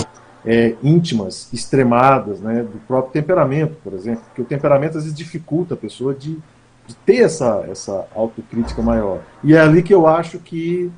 é, 0.47 0.77
íntimas, 0.83 1.53
extremadas, 1.53 2.41
né, 2.41 2.63
do 2.63 2.79
próprio 2.87 3.13
temperamento, 3.13 3.77
por 3.83 3.93
exemplo, 3.93 4.23
porque 4.27 4.43
o 4.43 4.45
temperamento 4.45 4.97
às 4.97 5.05
vezes 5.05 5.17
dificulta 5.17 5.75
a 5.75 5.77
pessoa 5.77 6.15
de, 6.15 6.39
de 6.87 6.95
ter 7.05 7.23
essa, 7.23 7.65
essa 7.69 8.07
autocrítica 8.15 8.81
maior. 8.81 9.19
E 9.43 9.55
é 9.55 9.61
ali 9.61 9.83
que 9.83 9.93
eu 9.93 10.07
acho 10.07 10.39
que 10.39 10.91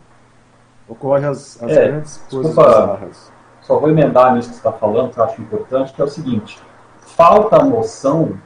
ocorre 0.87 1.27
as, 1.27 1.63
as 1.63 1.71
é, 1.71 1.89
grandes 1.89 2.19
coisas 2.31 2.55
bizarras. 2.55 3.33
Só 3.63 3.79
vou 3.79 3.91
emendar 3.91 4.35
nisso 4.35 4.49
que 4.49 4.55
você 4.55 4.61
está 4.61 4.73
falando, 4.73 5.13
que 5.13 5.19
eu 5.19 5.25
acho 5.25 5.41
importante, 5.41 5.93
que 5.93 6.01
é 6.01 6.05
o 6.05 6.09
seguinte, 6.09 6.59
falta 7.01 7.57
a 7.57 7.65
noção 7.65 8.39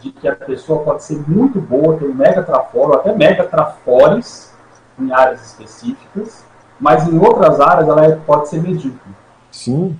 de 0.00 0.12
que 0.12 0.28
a 0.28 0.34
pessoa 0.34 0.84
pode 0.84 1.02
ser 1.02 1.18
muito 1.28 1.60
boa, 1.60 1.96
ter 1.96 2.04
um 2.04 2.14
mega 2.14 2.42
traforo, 2.42 2.94
até 2.94 3.14
mega 3.14 3.44
trafores 3.44 4.52
em 4.98 5.12
áreas 5.12 5.44
específicas, 5.46 6.44
mas 6.78 7.08
em 7.08 7.18
outras 7.18 7.60
áreas 7.60 7.88
ela 7.88 8.04
é, 8.04 8.14
pode 8.14 8.48
ser 8.48 8.62
medíocre. 8.62 9.12
Sim. 9.50 9.96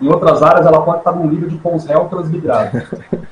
Em 0.00 0.08
outras 0.08 0.42
áreas 0.42 0.66
ela 0.66 0.82
pode 0.82 0.98
estar 0.98 1.12
num 1.12 1.26
nível 1.26 1.48
de 1.48 1.56
pons-réu 1.56 2.06
transmigrado. 2.08 2.82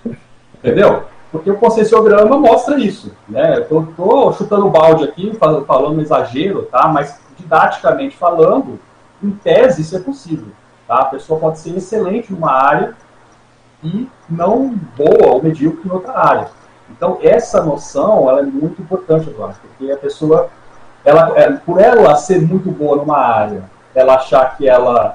Entendeu? 0.58 1.04
Porque 1.30 1.50
o 1.50 1.56
conscienciograma 1.56 2.38
mostra 2.38 2.78
isso. 2.78 3.12
Né? 3.28 3.56
Eu 3.56 3.64
tô, 3.64 3.82
tô 3.96 4.32
chutando 4.32 4.70
balde 4.70 5.04
aqui, 5.04 5.36
falando, 5.66 6.00
exagero, 6.00 6.62
tá? 6.64 6.88
mas 6.88 7.20
didaticamente 7.38 8.16
falando, 8.16 8.78
em 9.22 9.30
tese 9.30 9.82
isso 9.82 9.96
é 9.96 10.00
possível. 10.00 10.48
Tá? 10.86 11.00
A 11.00 11.04
pessoa 11.06 11.40
pode 11.40 11.58
ser 11.58 11.76
excelente 11.76 12.32
numa 12.32 12.52
área 12.52 12.94
e 13.82 14.08
não 14.28 14.74
boa 14.96 15.32
ou 15.32 15.42
medíocre 15.42 15.88
em 15.88 15.92
outra 15.92 16.16
área. 16.16 16.48
Então, 16.90 17.18
essa 17.22 17.62
noção 17.62 18.28
ela 18.28 18.40
é 18.40 18.44
muito 18.44 18.82
importante, 18.82 19.30
Eduardo, 19.30 19.56
porque 19.62 19.90
a 19.90 19.96
pessoa, 19.96 20.50
ela, 21.04 21.32
é, 21.36 21.50
por 21.50 21.80
ela 21.80 22.14
ser 22.16 22.40
muito 22.42 22.70
boa 22.70 22.96
numa 22.96 23.18
área, 23.18 23.64
ela 23.94 24.16
achar 24.16 24.56
que 24.56 24.68
ela 24.68 25.14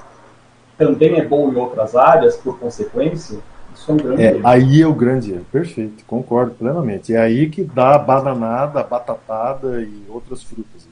também 0.78 1.16
é 1.16 1.26
boa 1.26 1.52
em 1.52 1.56
outras 1.56 1.96
áreas, 1.96 2.38
por 2.38 2.60
consequência, 2.60 3.40
isso 3.74 3.92
é 3.92 3.94
um 3.94 3.98
grande 3.98 4.24
é, 4.24 4.28
erro. 4.28 4.42
Aí 4.48 4.82
é 4.82 4.88
o 4.88 4.94
grande 4.94 5.34
erro, 5.34 5.46
perfeito, 5.52 6.04
concordo 6.06 6.52
plenamente. 6.52 7.14
É 7.14 7.20
aí 7.20 7.50
que 7.50 7.64
dá 7.64 7.96
a 7.96 8.00
bananada, 8.00 8.80
a 8.80 8.84
batatada 8.84 9.82
e 9.82 10.04
outras 10.10 10.44
frutas. 10.44 10.88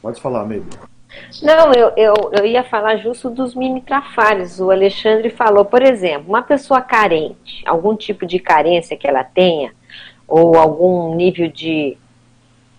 Pode 0.00 0.20
falar, 0.20 0.44
Meire. 0.44 0.64
Não, 1.42 1.72
eu, 1.72 1.92
eu, 1.96 2.14
eu 2.32 2.44
ia 2.44 2.62
falar 2.62 2.96
justo 2.96 3.30
dos 3.30 3.54
mini 3.54 3.80
trafares. 3.80 4.60
O 4.60 4.70
Alexandre 4.70 5.30
falou, 5.30 5.64
por 5.64 5.82
exemplo, 5.82 6.28
uma 6.28 6.42
pessoa 6.42 6.80
carente, 6.80 7.62
algum 7.66 7.96
tipo 7.96 8.26
de 8.26 8.38
carência 8.38 8.96
que 8.96 9.06
ela 9.06 9.24
tenha, 9.24 9.72
ou 10.28 10.56
algum 10.56 11.14
nível 11.14 11.48
de, 11.48 11.96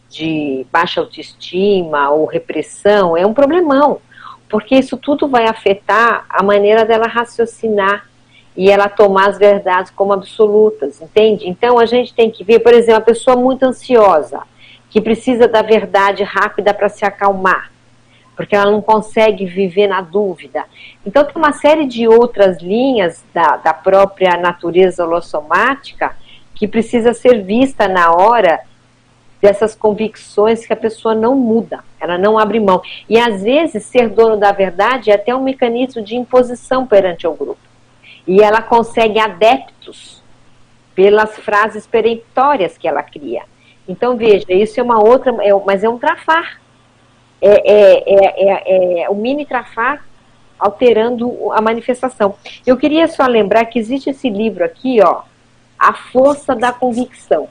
de 0.10 0.66
baixa 0.72 1.02
autoestima 1.02 2.10
ou 2.12 2.26
repressão, 2.26 3.18
é 3.18 3.26
um 3.26 3.34
problemão, 3.34 4.00
porque 4.50 4.76
isso 4.76 4.98
tudo 4.98 5.28
vai 5.28 5.46
afetar 5.46 6.26
a 6.30 6.42
maneira 6.42 6.86
dela 6.86 7.08
raciocinar 7.08 8.08
e 8.56 8.72
ela 8.72 8.90
tomar 8.90 9.30
as 9.30 9.38
verdades 9.38 9.92
como 9.92 10.14
absolutas, 10.14 11.02
entende? 11.02 11.48
Então 11.48 11.78
a 11.78 11.86
gente 11.86 12.14
tem 12.14 12.32
que 12.32 12.44
ver, 12.44 12.60
por 12.60 12.74
exemplo, 12.74 13.00
uma 13.00 13.06
pessoa 13.06 13.36
muito 13.36 13.64
ansiosa, 13.64 14.42
que 14.90 15.02
precisa 15.02 15.48
da 15.48 15.62
verdade 15.62 16.24
rápida 16.24 16.74
para 16.74 16.90
se 16.90 17.06
acalmar 17.06 17.72
porque 18.38 18.56
ela 18.56 18.70
não 18.70 18.84
consegue 18.84 19.48
viver 19.48 19.88
na 19.88 20.00
dúvida. 20.00 20.64
Então, 21.04 21.26
tem 21.26 21.34
uma 21.36 21.54
série 21.54 21.88
de 21.88 22.08
outras 22.08 22.62
linhas 22.62 23.26
da, 23.34 23.58
da 23.58 23.74
própria 23.74 24.38
natureza 24.38 25.04
holossomática 25.04 26.16
que 26.54 26.68
precisa 26.68 27.16
ser 27.16 27.44
vista 27.44 27.88
na 27.88 28.12
hora 28.12 28.62
dessas 29.42 29.74
convicções 29.74 30.68
que 30.68 30.72
a 30.72 30.78
pessoa 30.78 31.16
não 31.16 31.36
muda, 31.36 31.84
ela 32.00 32.18
não 32.18 32.38
abre 32.38 32.60
mão. 32.60 32.82
E 33.10 33.20
às 33.20 33.42
vezes 33.44 33.84
ser 33.86 34.10
dono 34.10 34.38
da 34.38 34.52
verdade 34.52 35.12
é 35.12 35.16
até 35.16 35.36
um 35.36 35.44
mecanismo 35.44 36.02
de 36.02 36.16
imposição 36.16 36.86
perante 36.86 37.28
o 37.28 37.34
grupo. 37.34 37.60
E 38.28 38.42
ela 38.42 38.62
consegue 38.62 39.20
adeptos 39.20 40.22
pelas 40.94 41.38
frases 41.38 41.88
peremptórias 41.88 42.78
que 42.78 42.88
ela 42.88 43.04
cria. 43.04 43.44
Então 43.88 44.18
veja, 44.18 44.46
isso 44.50 44.80
é 44.80 44.84
uma 44.84 45.00
outra, 45.00 45.32
é, 45.42 45.54
mas 45.66 45.84
é 45.84 45.90
um 45.90 45.98
trafar 45.98 46.60
é, 47.42 47.50
é, 47.50 48.04
é, 48.38 49.02
é, 49.04 49.10
o 49.10 49.16
mini 49.16 49.46
trafar 49.46 50.04
alterando 50.60 51.52
a 51.52 51.62
manifestação. 51.62 52.36
Eu 52.66 52.78
queria 52.78 53.08
só 53.08 53.28
lembrar 53.28 53.66
que 53.66 53.78
existe 53.78 54.10
esse 54.10 54.30
livro 54.30 54.64
aqui, 54.64 55.00
ó, 55.04 55.22
A 55.78 55.94
Força 55.94 56.56
da 56.56 56.74
Convicção. 56.74 57.48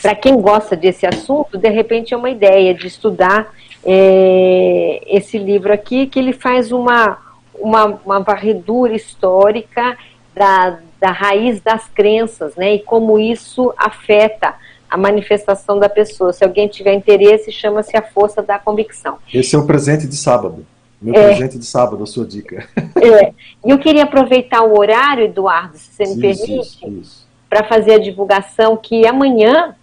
Para 0.00 0.14
quem 0.14 0.40
gosta 0.40 0.76
desse 0.76 1.06
assunto, 1.06 1.58
de 1.58 1.68
repente 1.68 2.14
é 2.14 2.16
uma 2.16 2.30
ideia 2.30 2.74
de 2.74 2.86
estudar 2.86 3.52
é, 3.84 5.02
esse 5.06 5.38
livro 5.38 5.72
aqui, 5.72 6.06
que 6.06 6.18
ele 6.18 6.32
faz 6.32 6.72
uma, 6.72 7.18
uma, 7.54 8.00
uma 8.04 8.20
varredura 8.20 8.94
histórica 8.94 9.96
da, 10.34 10.78
da 11.00 11.10
raiz 11.10 11.60
das 11.60 11.86
crenças, 11.88 12.54
né, 12.56 12.74
e 12.74 12.78
como 12.80 13.18
isso 13.18 13.72
afeta 13.76 14.54
a 14.88 14.96
manifestação 14.96 15.78
da 15.78 15.88
pessoa. 15.88 16.32
Se 16.32 16.44
alguém 16.44 16.66
tiver 16.66 16.92
interesse, 16.94 17.52
chama-se 17.52 17.96
a 17.96 18.02
força 18.02 18.42
da 18.42 18.58
convicção. 18.58 19.18
Esse 19.32 19.54
é 19.54 19.58
o 19.58 19.66
presente 19.66 20.06
de 20.06 20.16
sábado. 20.16 20.66
Meu 21.00 21.14
é, 21.14 21.28
presente 21.28 21.58
de 21.58 21.64
sábado, 21.64 22.02
a 22.02 22.06
sua 22.06 22.26
dica. 22.26 22.66
É. 23.00 23.32
E 23.64 23.70
eu 23.70 23.78
queria 23.78 24.02
aproveitar 24.02 24.62
o 24.62 24.78
horário, 24.78 25.24
Eduardo, 25.24 25.78
se 25.78 25.90
você 25.92 26.14
me 26.14 26.30
isso, 26.30 26.78
permite, 26.80 27.08
para 27.48 27.64
fazer 27.64 27.94
a 27.94 27.98
divulgação 27.98 28.76
que 28.76 29.06
amanhã 29.06 29.74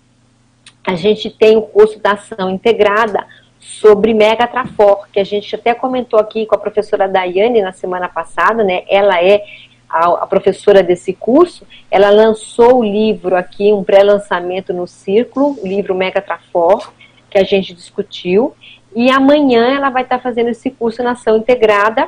a 0.87 0.95
gente 0.95 1.29
tem 1.29 1.57
o 1.57 1.63
curso 1.63 1.99
da 1.99 2.13
ação 2.13 2.49
integrada 2.49 3.27
sobre 3.59 4.13
Mega 4.13 4.47
Trafor, 4.47 5.05
que 5.11 5.19
a 5.19 5.23
gente 5.25 5.53
até 5.53 5.73
comentou 5.73 6.17
aqui 6.17 6.45
com 6.45 6.55
a 6.55 6.57
professora 6.57 7.09
Daiane 7.09 7.61
na 7.61 7.73
semana 7.73 8.07
passada, 8.07 8.63
né? 8.63 8.83
Ela 8.87 9.21
é 9.21 9.43
a, 9.89 10.23
a 10.23 10.27
professora 10.27 10.81
desse 10.81 11.11
curso, 11.11 11.67
ela 11.91 12.09
lançou 12.09 12.79
o 12.79 12.85
livro 12.85 13.35
aqui, 13.35 13.73
um 13.73 13.83
pré-lançamento 13.83 14.71
no 14.71 14.87
Círculo, 14.87 15.57
o 15.61 15.67
livro 15.67 15.93
Mega 15.93 16.21
Trafor, 16.21 16.93
que 17.29 17.37
a 17.37 17.43
gente 17.43 17.73
discutiu, 17.73 18.55
e 18.95 19.11
amanhã 19.11 19.75
ela 19.75 19.89
vai 19.89 20.03
estar 20.03 20.19
fazendo 20.19 20.47
esse 20.47 20.71
curso 20.71 21.03
na 21.03 21.11
ação 21.11 21.35
integrada, 21.35 22.07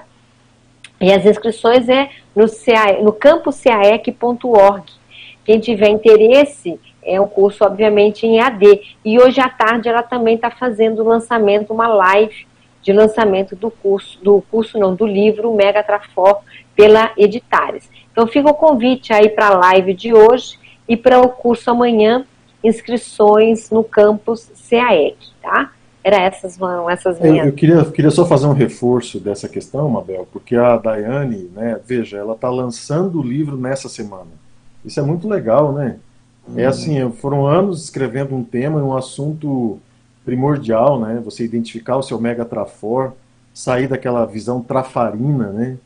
e 1.01 1.11
as 1.11 1.25
inscrições 1.25 1.89
é 1.89 2.09
no, 2.33 2.45
CAE, 2.49 3.03
no 3.03 3.11
campuscaec.org. 3.11 4.85
Quem 5.43 5.59
tiver 5.59 5.89
interesse, 5.89 6.79
é 7.03 7.19
um 7.19 7.27
curso, 7.27 7.63
obviamente, 7.63 8.25
em 8.25 8.39
AD. 8.39 8.81
E 9.03 9.19
hoje 9.19 9.39
à 9.39 9.49
tarde 9.49 9.89
ela 9.89 10.03
também 10.03 10.35
está 10.35 10.51
fazendo 10.51 11.01
o 11.01 11.07
lançamento, 11.07 11.73
uma 11.73 11.87
live 11.87 12.47
de 12.81 12.93
lançamento 12.93 13.55
do 13.55 13.69
curso, 13.69 14.17
do 14.23 14.41
curso 14.49 14.77
não, 14.77 14.95
do 14.95 15.05
livro 15.05 15.53
Mega 15.53 15.83
Trafor, 15.83 16.39
pela 16.75 17.11
Editares. 17.17 17.89
Então 18.11 18.25
fica 18.27 18.49
o 18.49 18.53
convite 18.53 19.13
aí 19.13 19.29
para 19.29 19.47
a 19.47 19.57
live 19.57 19.93
de 19.93 20.13
hoje 20.13 20.57
e 20.87 20.95
para 20.95 21.19
o 21.19 21.29
curso 21.29 21.69
amanhã, 21.69 22.25
inscrições 22.63 23.69
no 23.69 23.83
campus 23.83 24.49
CAEC, 24.69 25.17
tá? 25.41 25.71
Era 26.03 26.21
essas 26.21 26.57
vão 26.57 26.89
essas 26.89 27.19
minhas. 27.19 27.39
Eu, 27.39 27.45
eu, 27.47 27.53
queria, 27.53 27.85
queria 27.85 28.11
só 28.11 28.25
fazer 28.25 28.47
um 28.47 28.53
reforço 28.53 29.19
dessa 29.19 29.47
questão, 29.47 29.89
Mabel, 29.89 30.27
porque 30.31 30.55
a 30.55 30.77
Daiane, 30.77 31.49
né, 31.53 31.79
veja, 31.85 32.17
ela 32.17 32.33
está 32.33 32.49
lançando 32.49 33.19
o 33.19 33.23
livro 33.23 33.57
nessa 33.57 33.89
semana. 33.89 34.31
Isso 34.83 34.99
é 34.99 35.03
muito 35.03 35.27
legal, 35.27 35.73
né? 35.73 35.97
É 36.55 36.65
assim, 36.65 37.09
foram 37.11 37.45
anos 37.45 37.83
escrevendo 37.83 38.35
um 38.35 38.43
tema, 38.43 38.83
um 38.83 38.95
assunto 38.95 39.79
primordial, 40.25 40.99
né? 40.99 41.21
Você 41.23 41.43
identificar 41.43 41.97
o 41.97 42.03
seu 42.03 42.19
mega 42.19 42.45
trafor, 42.45 43.13
sair 43.53 43.87
daquela 43.87 44.25
visão 44.25 44.61
trafarina, 44.61 45.51
né? 45.51 45.77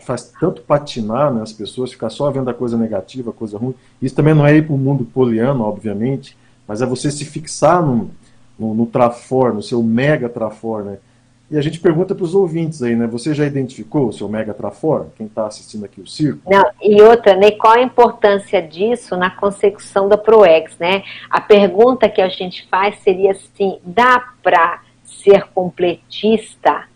faz 0.00 0.32
tanto 0.40 0.62
patinar 0.62 1.32
né, 1.32 1.42
as 1.42 1.52
pessoas, 1.52 1.92
ficar 1.92 2.08
só 2.08 2.30
vendo 2.30 2.48
a 2.48 2.54
coisa 2.54 2.78
negativa, 2.78 3.30
a 3.30 3.34
coisa 3.34 3.58
ruim. 3.58 3.74
Isso 4.00 4.14
também 4.14 4.34
não 4.34 4.46
é 4.46 4.56
ir 4.56 4.66
para 4.66 4.74
o 4.74 4.78
mundo 4.78 5.04
poliano, 5.04 5.64
obviamente, 5.64 6.36
mas 6.66 6.80
é 6.80 6.86
você 6.86 7.10
se 7.10 7.24
fixar 7.24 7.84
no, 7.84 8.10
no, 8.58 8.74
no 8.74 8.86
trafor, 8.86 9.52
no 9.52 9.62
seu 9.62 9.82
mega 9.82 10.28
trafor, 10.28 10.82
né? 10.82 10.98
E 11.48 11.56
a 11.56 11.62
gente 11.62 11.78
pergunta 11.78 12.12
para 12.12 12.24
os 12.24 12.34
ouvintes 12.34 12.82
aí, 12.82 12.96
né? 12.96 13.06
Você 13.06 13.32
já 13.32 13.46
identificou 13.46 14.08
o 14.08 14.12
seu 14.12 14.28
mega 14.28 14.52
trafor? 14.52 15.06
Quem 15.16 15.26
está 15.26 15.46
assistindo 15.46 15.84
aqui 15.84 16.00
o 16.00 16.06
circo? 16.06 16.40
Não, 16.50 16.64
e 16.82 17.00
outra, 17.00 17.36
né? 17.36 17.52
Qual 17.52 17.74
a 17.74 17.82
importância 17.82 18.60
disso 18.60 19.16
na 19.16 19.30
consecução 19.30 20.08
da 20.08 20.18
ProEx, 20.18 20.76
né? 20.78 21.04
A 21.30 21.40
pergunta 21.40 22.08
que 22.08 22.20
a 22.20 22.28
gente 22.28 22.66
faz 22.68 22.98
seria 22.98 23.30
assim: 23.30 23.78
dá 23.84 24.32
para 24.42 24.82
ser 25.04 25.44
completista 25.54 26.88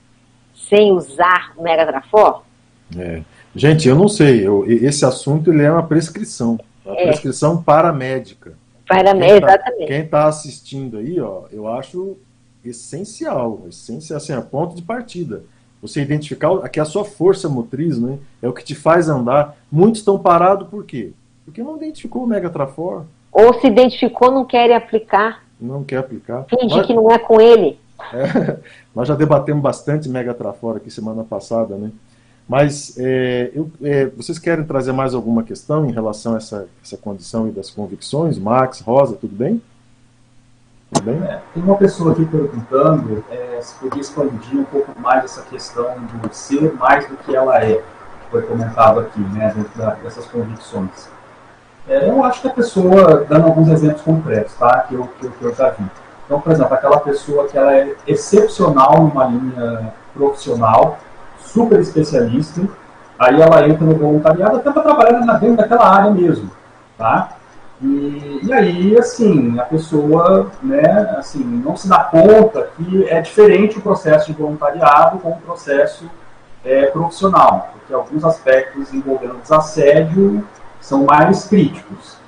sem 0.52 0.90
usar 0.92 1.52
o 1.56 1.62
mega 1.62 1.86
trafor? 1.86 2.42
É. 2.98 3.22
Gente, 3.54 3.88
eu 3.88 3.94
não 3.94 4.08
sei. 4.08 4.46
Eu, 4.46 4.64
esse 4.68 5.04
assunto 5.04 5.52
ele 5.52 5.62
é 5.62 5.70
uma 5.70 5.86
prescrição. 5.86 6.58
Uma 6.84 6.98
é. 6.98 7.04
prescrição 7.04 7.62
paramédica. 7.62 8.54
Paramédica, 8.88 9.46
tá, 9.46 9.54
exatamente. 9.54 9.86
Quem 9.86 10.00
está 10.00 10.26
assistindo 10.26 10.98
aí, 10.98 11.20
ó, 11.20 11.44
eu 11.52 11.68
acho 11.68 12.16
essencial, 12.64 13.62
essencial, 13.68 14.16
assim, 14.16 14.32
a 14.32 14.42
ponto 14.42 14.74
de 14.74 14.82
partida. 14.82 15.42
Você 15.82 16.02
identificar 16.02 16.68
que 16.68 16.78
a 16.78 16.84
sua 16.84 17.04
força 17.04 17.48
motriz, 17.48 17.98
né, 17.98 18.18
é 18.42 18.48
o 18.48 18.52
que 18.52 18.62
te 18.62 18.74
faz 18.74 19.08
andar. 19.08 19.56
Muitos 19.72 20.00
estão 20.00 20.18
parados 20.18 20.68
por 20.68 20.84
quê? 20.84 21.12
Porque 21.44 21.62
não 21.62 21.76
identificou 21.76 22.24
o 22.24 22.26
Mega 22.26 22.50
Trafor. 22.50 23.06
Ou 23.32 23.54
se 23.60 23.66
identificou, 23.66 24.30
não 24.30 24.44
quer 24.44 24.72
aplicar. 24.74 25.42
Não 25.60 25.82
quer 25.82 25.98
aplicar. 25.98 26.44
Finge 26.48 26.76
Mas... 26.76 26.86
que 26.86 26.94
não 26.94 27.10
é 27.10 27.18
com 27.18 27.40
ele. 27.40 27.78
É, 28.12 28.58
nós 28.94 29.08
já 29.08 29.14
debatemos 29.14 29.62
bastante 29.62 30.08
Mega 30.08 30.34
Trafor 30.34 30.76
aqui 30.76 30.90
semana 30.90 31.24
passada, 31.24 31.76
né? 31.76 31.90
Mas 32.48 32.98
é, 32.98 33.52
eu, 33.54 33.70
é, 33.80 34.06
vocês 34.06 34.38
querem 34.38 34.64
trazer 34.64 34.92
mais 34.92 35.14
alguma 35.14 35.44
questão 35.44 35.86
em 35.86 35.92
relação 35.92 36.34
a 36.34 36.38
essa, 36.38 36.68
essa 36.82 36.96
condição 36.96 37.48
e 37.48 37.52
das 37.52 37.70
convicções? 37.70 38.38
Max, 38.38 38.80
Rosa, 38.80 39.14
tudo 39.14 39.36
bem? 39.36 39.62
Tudo 40.92 41.04
bem? 41.04 41.22
É, 41.22 41.40
tem 41.54 41.62
uma 41.62 41.76
pessoa 41.76 42.12
aqui 42.12 42.24
perguntando 42.24 43.24
é, 43.30 43.60
se 43.60 43.74
podia 43.76 44.00
expandir 44.00 44.58
um 44.58 44.64
pouco 44.64 44.92
mais 44.98 45.24
essa 45.24 45.42
questão 45.42 45.94
do 45.98 46.34
ser 46.34 46.74
mais 46.74 47.06
do 47.08 47.16
que 47.16 47.34
ela 47.34 47.62
é. 47.62 47.80
foi 48.30 48.42
comentado 48.42 49.00
aqui, 49.00 49.20
né, 49.20 49.52
dentro 49.54 50.02
dessas 50.02 50.26
convicções. 50.26 51.08
É, 51.88 52.08
eu 52.08 52.24
acho 52.24 52.42
que 52.42 52.48
a 52.48 52.52
pessoa, 52.52 53.24
dando 53.28 53.46
alguns 53.46 53.68
exemplos 53.68 54.02
concretos, 54.02 54.54
tá, 54.54 54.80
que 54.80 54.94
eu, 54.94 55.08
que, 55.18 55.26
eu, 55.26 55.30
que 55.30 55.44
eu 55.44 55.54
já 55.54 55.70
vi. 55.70 55.84
Então, 56.26 56.40
por 56.40 56.52
exemplo, 56.52 56.74
aquela 56.74 57.00
pessoa 57.00 57.48
que 57.48 57.56
ela 57.56 57.74
é 57.74 57.94
excepcional 58.06 59.00
numa 59.00 59.24
linha 59.24 59.92
profissional, 60.14 60.98
super 61.40 61.80
especialista, 61.80 62.62
aí 63.18 63.40
ela 63.40 63.68
entra 63.68 63.84
no 63.84 63.94
voluntariado 63.96 64.56
até 64.56 64.70
para 64.70 64.82
trabalhar 64.82 65.20
dentro 65.38 65.56
daquela 65.56 65.88
área 65.88 66.10
mesmo, 66.10 66.50
tá? 66.96 67.30
E, 67.82 68.40
e, 68.42 68.52
aí, 68.52 68.98
assim, 68.98 69.58
a 69.58 69.64
pessoa, 69.64 70.50
né, 70.62 71.14
assim, 71.16 71.42
não 71.42 71.76
se 71.76 71.88
dá 71.88 72.04
conta 72.04 72.68
que 72.76 73.08
é 73.08 73.20
diferente 73.22 73.78
o 73.78 73.82
processo 73.82 74.26
de 74.26 74.38
voluntariado 74.38 75.18
com 75.18 75.30
o 75.30 75.36
processo 75.38 76.10
é, 76.62 76.86
profissional, 76.86 77.70
porque 77.72 77.94
alguns 77.94 78.22
aspectos 78.22 78.92
envolvendo 78.92 79.40
desassédio 79.40 80.46
são 80.78 81.04
mais 81.04 81.46
críticos. 81.46 82.18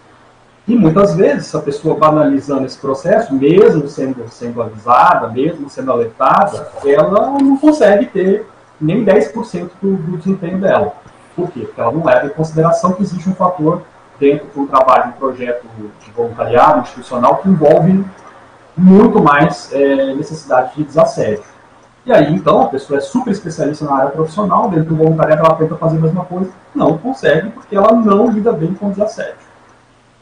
E 0.66 0.74
muitas 0.74 1.14
vezes, 1.16 1.54
a 1.54 1.60
pessoa 1.60 1.96
banalizando 1.96 2.64
esse 2.64 2.78
processo, 2.78 3.34
mesmo 3.34 3.86
sendo, 3.88 4.26
sendo 4.28 4.62
avisada, 4.62 5.28
mesmo 5.28 5.68
sendo 5.68 5.92
alertada, 5.92 6.70
ela 6.84 7.30
não 7.40 7.58
consegue 7.58 8.06
ter 8.06 8.46
nem 8.80 9.04
10% 9.04 9.70
do, 9.82 9.96
do 9.96 10.16
desempenho 10.16 10.58
dela. 10.58 10.94
Por 11.34 11.50
quê? 11.50 11.60
Porque 11.60 11.80
ela 11.80 11.92
não 11.92 12.04
leva 12.04 12.26
em 12.26 12.30
consideração 12.30 12.92
que 12.92 13.02
existe 13.02 13.28
um 13.28 13.34
fator 13.34 13.82
dentro 14.22 14.46
do 14.54 14.68
trabalho, 14.68 15.08
um 15.08 15.12
projeto 15.12 15.66
de 15.76 16.10
voluntariado 16.12 16.82
institucional 16.82 17.38
que 17.38 17.48
envolve 17.48 18.04
muito 18.76 19.20
mais 19.20 19.72
é, 19.72 20.14
necessidade 20.14 20.76
de 20.76 20.84
desassédio. 20.84 21.42
E 22.06 22.12
aí, 22.12 22.32
então, 22.32 22.62
a 22.62 22.66
pessoa 22.68 22.98
é 22.98 23.00
super 23.00 23.32
especialista 23.32 23.84
na 23.84 23.96
área 23.96 24.10
profissional, 24.10 24.70
dentro 24.70 24.90
do 24.90 24.96
voluntariado 24.96 25.44
ela 25.44 25.56
tenta 25.56 25.74
fazer 25.74 25.96
a 25.96 26.00
mesma 26.00 26.24
coisa, 26.24 26.50
não 26.72 26.96
consegue 26.98 27.50
porque 27.50 27.74
ela 27.74 27.92
não 27.92 28.30
lida 28.30 28.52
bem 28.52 28.72
com 28.74 28.90
desassédio. 28.90 29.34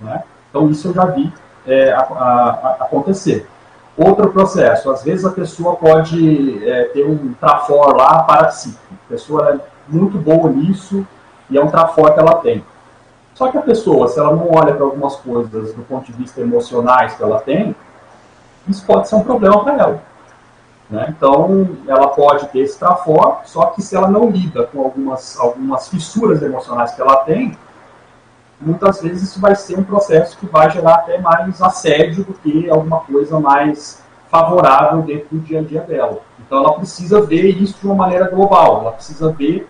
Né? 0.00 0.22
Então, 0.48 0.70
isso 0.70 0.88
eu 0.88 0.94
já 0.94 1.04
vi 1.04 1.30
é, 1.66 1.92
a, 1.92 2.00
a, 2.00 2.76
a 2.80 2.84
acontecer. 2.84 3.46
Outro 3.98 4.30
processo, 4.30 4.90
às 4.90 5.04
vezes 5.04 5.26
a 5.26 5.30
pessoa 5.30 5.76
pode 5.76 6.66
é, 6.66 6.84
ter 6.84 7.04
um 7.04 7.34
trafor 7.34 7.94
lá 7.94 8.22
para 8.22 8.50
si. 8.50 8.74
A 8.90 9.10
pessoa 9.10 9.50
é 9.50 9.58
muito 9.86 10.16
boa 10.16 10.48
nisso 10.48 11.06
e 11.50 11.58
é 11.58 11.62
um 11.62 11.68
trafor 11.68 12.14
que 12.14 12.18
ela 12.20 12.36
tem. 12.36 12.64
Só 13.40 13.50
que 13.50 13.56
a 13.56 13.62
pessoa, 13.62 14.06
se 14.06 14.20
ela 14.20 14.36
não 14.36 14.50
olha 14.52 14.74
para 14.74 14.84
algumas 14.84 15.16
coisas 15.16 15.72
do 15.72 15.82
ponto 15.84 16.04
de 16.04 16.12
vista 16.12 16.42
emocionais 16.42 17.14
que 17.14 17.22
ela 17.22 17.40
tem, 17.40 17.74
isso 18.68 18.84
pode 18.84 19.08
ser 19.08 19.14
um 19.14 19.22
problema 19.22 19.64
para 19.64 19.78
ela. 19.78 20.02
Né? 20.90 21.06
Então, 21.16 21.70
ela 21.88 22.08
pode 22.08 22.48
ter 22.48 22.58
esse 22.58 22.78
trafor, 22.78 23.38
só 23.46 23.64
que 23.68 23.80
se 23.80 23.96
ela 23.96 24.08
não 24.08 24.28
lida 24.28 24.64
com 24.64 24.82
algumas, 24.82 25.40
algumas 25.40 25.88
fissuras 25.88 26.42
emocionais 26.42 26.90
que 26.90 27.00
ela 27.00 27.16
tem, 27.24 27.56
muitas 28.60 29.00
vezes 29.00 29.30
isso 29.30 29.40
vai 29.40 29.56
ser 29.56 29.78
um 29.78 29.84
processo 29.84 30.36
que 30.36 30.44
vai 30.44 30.68
gerar 30.70 30.96
até 30.96 31.16
mais 31.16 31.62
assédio 31.62 32.24
do 32.24 32.34
que 32.34 32.68
alguma 32.68 33.00
coisa 33.00 33.40
mais 33.40 34.02
favorável 34.28 35.00
dentro 35.00 35.28
do 35.30 35.38
dia 35.38 35.60
a 35.60 35.62
dia 35.62 35.80
dela. 35.80 36.18
Então, 36.46 36.58
ela 36.58 36.74
precisa 36.74 37.22
ver 37.22 37.48
isso 37.58 37.78
de 37.80 37.86
uma 37.86 37.94
maneira 37.94 38.28
global. 38.28 38.82
Ela 38.82 38.92
precisa 38.92 39.32
ver 39.32 39.66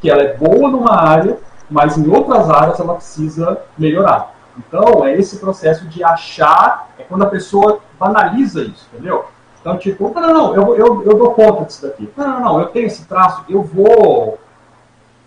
que 0.00 0.08
ela 0.08 0.22
é 0.22 0.36
boa 0.36 0.70
numa 0.70 0.94
área, 0.94 1.36
mas 1.70 1.96
em 1.96 2.08
outras 2.08 2.50
áreas 2.50 2.80
ela 2.80 2.94
precisa 2.94 3.58
melhorar. 3.78 4.34
Então, 4.56 5.04
é 5.04 5.14
esse 5.14 5.38
processo 5.38 5.86
de 5.88 6.04
achar, 6.04 6.88
é 6.98 7.02
quando 7.02 7.22
a 7.22 7.26
pessoa 7.26 7.80
banaliza 7.98 8.62
isso, 8.62 8.88
entendeu? 8.92 9.24
Então, 9.60 9.78
tipo, 9.78 10.12
não, 10.14 10.20
não, 10.20 10.32
não, 10.32 10.54
eu, 10.54 10.76
eu, 10.76 11.02
eu 11.04 11.18
dou 11.18 11.32
conta 11.32 11.64
disso 11.64 11.82
daqui. 11.86 12.08
Não, 12.16 12.28
não, 12.28 12.40
não, 12.40 12.60
eu 12.60 12.66
tenho 12.66 12.86
esse 12.86 13.06
traço, 13.06 13.44
eu 13.48 13.62
vou. 13.62 14.38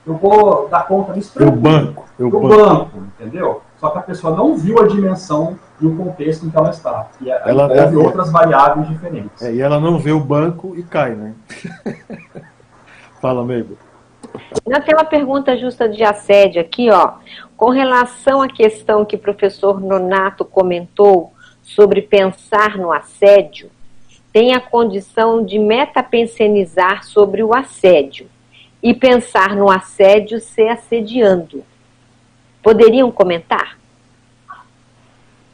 Eu 0.06 0.14
vou 0.14 0.70
dar 0.70 0.88
conta 0.88 1.12
disso 1.12 1.34
Eu 1.38 1.52
banco. 1.52 2.06
Eu, 2.18 2.30
banco. 2.30 2.48
banco, 2.48 2.98
entendeu? 3.20 3.62
Só 3.78 3.90
que 3.90 3.98
a 3.98 4.02
pessoa 4.02 4.36
não 4.36 4.56
viu 4.56 4.80
a 4.80 4.88
dimensão 4.88 5.58
e 5.82 5.86
o 5.86 5.96
contexto 5.98 6.46
em 6.46 6.50
que 6.50 6.58
ela 6.58 6.70
está. 6.70 7.08
E 7.20 7.30
ela 7.30 7.66
envolve 7.66 7.96
é, 7.96 8.06
outras 8.06 8.32
variáveis 8.32 8.88
diferentes. 8.88 9.42
É, 9.42 9.54
e 9.54 9.60
ela 9.60 9.80
não 9.80 10.00
vê 10.00 10.12
o 10.12 10.20
banco 10.20 10.74
e 10.78 10.84
cai, 10.84 11.14
né? 11.14 11.34
Fala, 13.20 13.44
Meigo. 13.44 13.78
Não, 14.66 14.82
tem 14.82 14.96
uma 14.96 15.06
pergunta 15.06 15.58
justa 15.58 15.88
de 15.88 16.04
assédio 16.04 16.62
aqui, 16.62 16.90
ó. 16.90 17.14
Com 17.56 17.70
relação 17.70 18.42
à 18.42 18.48
questão 18.48 19.06
que 19.06 19.16
o 19.16 19.20
professor 19.20 19.80
Nonato 19.82 20.46
comentou 20.46 21.34
sobre 21.64 22.02
pensar 22.02 22.78
no 22.78 22.92
assédio, 22.92 23.70
tem 24.32 24.54
a 24.54 24.60
condição 24.60 25.44
de 25.44 25.58
metapensenizar 25.58 27.04
sobre 27.04 27.44
o 27.44 27.56
assédio 27.56 28.28
e 28.82 28.94
pensar 28.94 29.56
no 29.56 29.70
assédio 29.70 30.40
se 30.40 30.68
assediando. 30.68 31.64
Poderiam 32.62 33.12
comentar? 33.12 33.78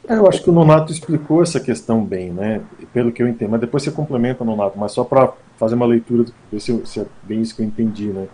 É, 0.06 0.16
eu 0.16 0.28
acho 0.28 0.42
que 0.42 0.50
o 0.50 0.52
Nonato 0.52 0.92
explicou 0.92 1.42
essa 1.42 1.58
questão 1.58 2.04
bem, 2.04 2.30
né? 2.30 2.60
Pelo 2.92 3.10
que 3.10 3.22
eu 3.22 3.28
entendo. 3.28 3.50
Mas 3.50 3.60
depois 3.60 3.82
você 3.82 3.90
complementa, 3.90 4.44
Nonato, 4.44 4.78
mas 4.78 4.92
só 4.92 5.02
para 5.02 5.32
fazer 5.56 5.74
uma 5.74 5.86
leitura, 5.86 6.26
ver 6.52 6.60
se, 6.60 6.86
se, 6.86 7.00
é 7.00 7.06
bem 7.22 7.40
isso 7.40 7.56
que 7.56 7.62
eu 7.62 7.66
entendi, 7.66 8.08
né? 8.08 8.28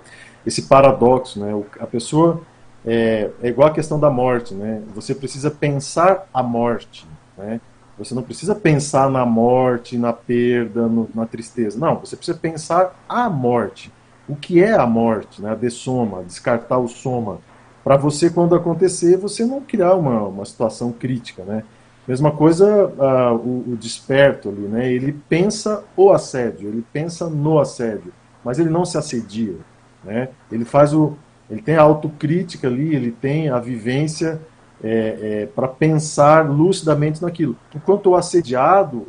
Esse 0.47 0.63
paradoxo, 0.63 1.39
né? 1.39 1.53
A 1.79 1.87
pessoa 1.87 2.41
é, 2.85 3.31
é 3.43 3.49
igual 3.49 3.69
a 3.69 3.73
questão 3.73 3.99
da 3.99 4.11
morte, 4.11 4.55
né? 4.55 4.83
Você 4.95 5.15
precisa 5.15 5.51
pensar 5.51 6.27
a 6.33 6.43
morte, 6.43 7.07
né? 7.37 7.61
Você 7.99 8.15
não 8.15 8.23
precisa 8.23 8.55
pensar 8.55 9.11
na 9.11 9.27
morte, 9.27 9.99
na 9.99 10.11
perda, 10.11 10.87
no, 10.87 11.09
na 11.15 11.27
tristeza. 11.27 11.79
Não, 11.79 11.97
você 11.97 12.17
precisa 12.17 12.39
pensar 12.39 12.99
a 13.07 13.29
morte. 13.29 13.93
O 14.27 14.35
que 14.35 14.63
é 14.63 14.73
a 14.73 14.87
morte? 14.87 15.43
Né? 15.43 15.51
A 15.51 15.55
dessoma, 15.55 16.23
descartar 16.23 16.79
o 16.79 16.89
soma. 16.89 17.41
Para 17.85 17.99
você, 17.99 18.31
quando 18.31 18.55
acontecer, 18.55 19.19
você 19.19 19.45
não 19.45 19.61
criar 19.61 19.97
uma, 19.97 20.23
uma 20.23 20.47
situação 20.47 20.93
crítica. 20.93 21.43
Né? 21.45 21.63
Mesma 22.09 22.31
coisa 22.31 22.87
o, 23.35 23.73
o, 23.73 23.77
desperto 23.79 24.49
ali, 24.49 24.63
né? 24.63 24.91
ele 24.91 25.13
pensa 25.29 25.85
o 25.95 26.11
assédio, 26.11 26.69
ele 26.69 26.85
pensa 26.93 27.29
no 27.29 27.59
assédio, 27.59 28.13
mas 28.43 28.59
ele 28.59 28.71
não 28.71 28.87
se 28.87 28.97
assedia. 28.97 29.57
Né? 30.05 30.29
Ele 30.51 30.65
faz 30.65 30.93
o. 30.93 31.15
Ele 31.49 31.61
tem 31.61 31.77
a 31.77 31.83
autocrítica 31.83 32.69
ali, 32.69 32.95
ele 32.95 33.11
tem 33.11 33.51
a 33.51 33.59
vivência 33.59 34.41
é, 34.83 35.19
é, 35.43 35.47
para 35.47 35.69
pensar 35.69 36.49
lucidamente 36.49 37.23
naquilo. 37.23 37.57
Enquanto 37.75 38.11
o 38.11 38.15
assediado, 38.15 39.09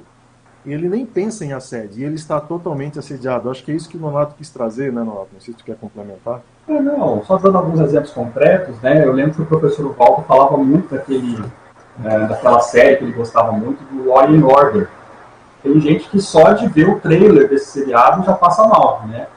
ele 0.66 0.90
nem 0.90 1.06
pensa 1.06 1.46
em 1.46 1.54
assédio, 1.54 2.00
e 2.00 2.04
ele 2.04 2.16
está 2.16 2.40
totalmente 2.40 3.00
assediado. 3.00 3.50
Acho 3.50 3.64
que 3.64 3.72
é 3.72 3.76
isso 3.76 3.90
que 3.90 3.98
o 3.98 4.00
Nonato 4.00 4.36
quis 4.36 4.50
trazer, 4.50 4.92
né, 4.92 5.02
Nonato? 5.02 5.30
Não 5.34 5.40
sei 5.40 5.54
se 5.54 5.60
tu 5.60 5.64
quer 5.64 5.76
complementar. 5.76 6.42
É, 6.68 6.80
não, 6.80 7.24
só 7.24 7.38
dando 7.38 7.58
alguns 7.58 7.80
exemplos 7.80 8.12
concretos, 8.12 8.80
né, 8.82 9.06
eu 9.06 9.12
lembro 9.12 9.34
que 9.34 9.42
o 9.42 9.46
professor 9.46 9.96
Walter 9.96 10.24
falava 10.24 10.58
muito 10.58 10.94
daquele, 10.94 11.44
é, 12.04 12.20
daquela 12.28 12.60
série 12.60 12.98
que 12.98 13.04
ele 13.04 13.14
gostava 13.14 13.52
muito, 13.52 13.84
do 13.86 14.08
Law 14.08 14.26
and 14.26 14.46
Order. 14.46 14.90
Tem 15.64 15.80
gente 15.80 16.10
que 16.10 16.20
só 16.20 16.54
de 16.54 16.68
ver 16.68 16.90
o 16.90 17.00
trailer 17.00 17.48
desse 17.48 17.72
seriado 17.72 18.24
já 18.26 18.34
passa 18.34 18.68
mal, 18.68 19.06
né? 19.08 19.28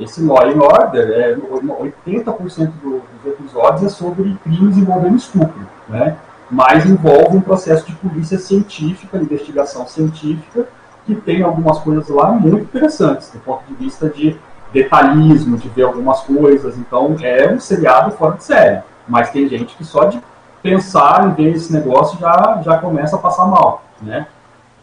Esse 0.00 0.22
Law 0.22 0.44
and 0.44 0.60
Order, 0.60 1.10
é, 1.10 1.36
80% 1.36 2.72
do, 2.82 3.02
dos 3.22 3.32
episódios 3.32 3.84
é 3.84 3.88
sobre 3.90 4.34
crimes 4.42 4.78
envolvendo 4.78 5.16
estupro, 5.16 5.66
né? 5.88 6.16
mas 6.50 6.86
envolve 6.86 7.36
um 7.36 7.40
processo 7.40 7.86
de 7.86 7.92
polícia 7.92 8.38
científica, 8.38 9.18
investigação 9.18 9.86
científica, 9.86 10.66
que 11.06 11.14
tem 11.14 11.42
algumas 11.42 11.78
coisas 11.78 12.08
lá 12.08 12.32
muito 12.32 12.62
interessantes, 12.62 13.30
do 13.30 13.38
ponto 13.40 13.62
de 13.68 13.74
vista 13.74 14.08
de 14.08 14.36
detalhismo, 14.72 15.56
de 15.56 15.68
ver 15.68 15.82
algumas 15.82 16.20
coisas. 16.20 16.76
Então, 16.78 17.16
é 17.22 17.48
um 17.52 17.60
seriado 17.60 18.10
fora 18.12 18.36
de 18.36 18.44
série. 18.44 18.82
Mas 19.06 19.30
tem 19.30 19.48
gente 19.48 19.76
que 19.76 19.84
só 19.84 20.04
de 20.04 20.20
pensar 20.62 21.26
em 21.26 21.34
ver 21.34 21.54
esse 21.54 21.72
negócio 21.72 22.18
já, 22.18 22.60
já 22.64 22.78
começa 22.78 23.16
a 23.16 23.18
passar 23.18 23.46
mal, 23.46 23.84
né? 24.00 24.26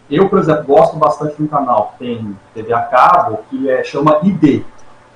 Eu, 0.09 0.29
por 0.29 0.39
exemplo, 0.39 0.63
gosto 0.63 0.95
bastante 0.95 1.35
de 1.35 1.43
um 1.43 1.47
canal 1.47 1.93
que 1.93 2.05
tem 2.05 2.37
TV 2.53 2.73
a 2.73 2.81
cabo, 2.81 3.39
que 3.49 3.69
é, 3.69 3.83
chama 3.83 4.19
ID, 4.23 4.63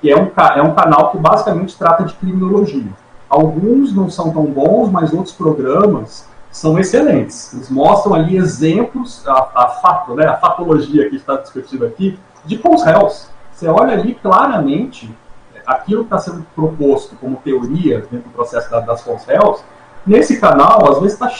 que 0.02 0.10
é 0.10 0.16
um, 0.16 0.30
é 0.56 0.62
um 0.62 0.74
canal 0.74 1.12
que 1.12 1.18
basicamente 1.18 1.78
trata 1.78 2.02
de 2.02 2.12
criminologia. 2.14 2.90
Alguns 3.30 3.94
não 3.94 4.10
são 4.10 4.32
tão 4.32 4.44
bons, 4.44 4.90
mas 4.90 5.12
outros 5.12 5.32
programas 5.32 6.26
são 6.50 6.76
excelentes. 6.76 7.54
Eles 7.54 7.70
mostram 7.70 8.14
ali 8.14 8.36
exemplos, 8.36 9.26
a, 9.26 9.48
a 9.54 9.68
fato, 9.80 10.14
né, 10.14 10.26
a 10.26 10.36
fatologia 10.36 11.08
que 11.08 11.16
está 11.16 11.36
discutindo 11.36 11.86
aqui, 11.86 12.18
de 12.44 12.58
cons 12.58 12.82
réus. 12.82 13.28
Você 13.52 13.68
olha 13.68 13.92
ali 13.92 14.14
claramente 14.16 15.16
aquilo 15.64 16.00
que 16.04 16.14
está 16.14 16.18
sendo 16.18 16.44
proposto 16.52 17.14
como 17.20 17.36
teoria 17.36 18.00
dentro 18.00 18.28
do 18.28 18.34
processo 18.34 18.68
da, 18.70 18.80
das 18.80 19.02
cons 19.02 19.24
réus. 19.24 19.62
Nesse 20.04 20.40
canal, 20.40 20.90
às 20.90 20.98
vezes, 21.00 21.12
está 21.12 21.30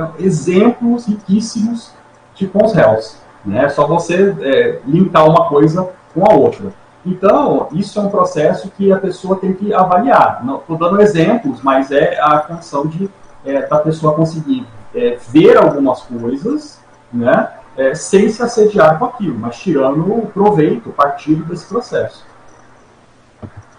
é, 0.00 0.24
exemplos 0.24 1.06
riquíssimos 1.06 1.92
de 2.36 2.46
cons 2.46 2.72
réus. 2.72 3.16
Né? 3.44 3.68
Só 3.68 3.88
você 3.88 4.34
é, 4.40 4.80
linkar 4.86 5.28
uma 5.28 5.48
coisa 5.48 5.90
com 6.14 6.24
a 6.24 6.32
outra. 6.32 6.72
Então, 7.04 7.68
isso 7.72 7.98
é 7.98 8.02
um 8.02 8.08
processo 8.08 8.70
que 8.70 8.90
a 8.90 8.98
pessoa 8.98 9.36
tem 9.36 9.52
que 9.52 9.74
avaliar. 9.74 10.42
Estou 10.60 10.78
dando 10.78 11.00
exemplos, 11.00 11.60
mas 11.62 11.90
é 11.90 12.18
a 12.20 12.38
condição 12.38 12.86
de 12.86 13.10
é, 13.44 13.66
da 13.66 13.78
pessoa 13.78 14.14
conseguir 14.14 14.66
é, 14.94 15.18
ver 15.28 15.56
algumas 15.56 16.02
coisas, 16.02 16.80
né, 17.12 17.48
é, 17.76 17.94
sem 17.94 18.28
se 18.28 18.42
assediar 18.42 18.98
com 18.98 19.04
aquilo, 19.04 19.38
mas 19.38 19.58
tirando 19.58 20.00
o 20.00 20.26
proveito, 20.26 20.90
partido 20.90 21.44
desse 21.44 21.66
processo. 21.66 22.24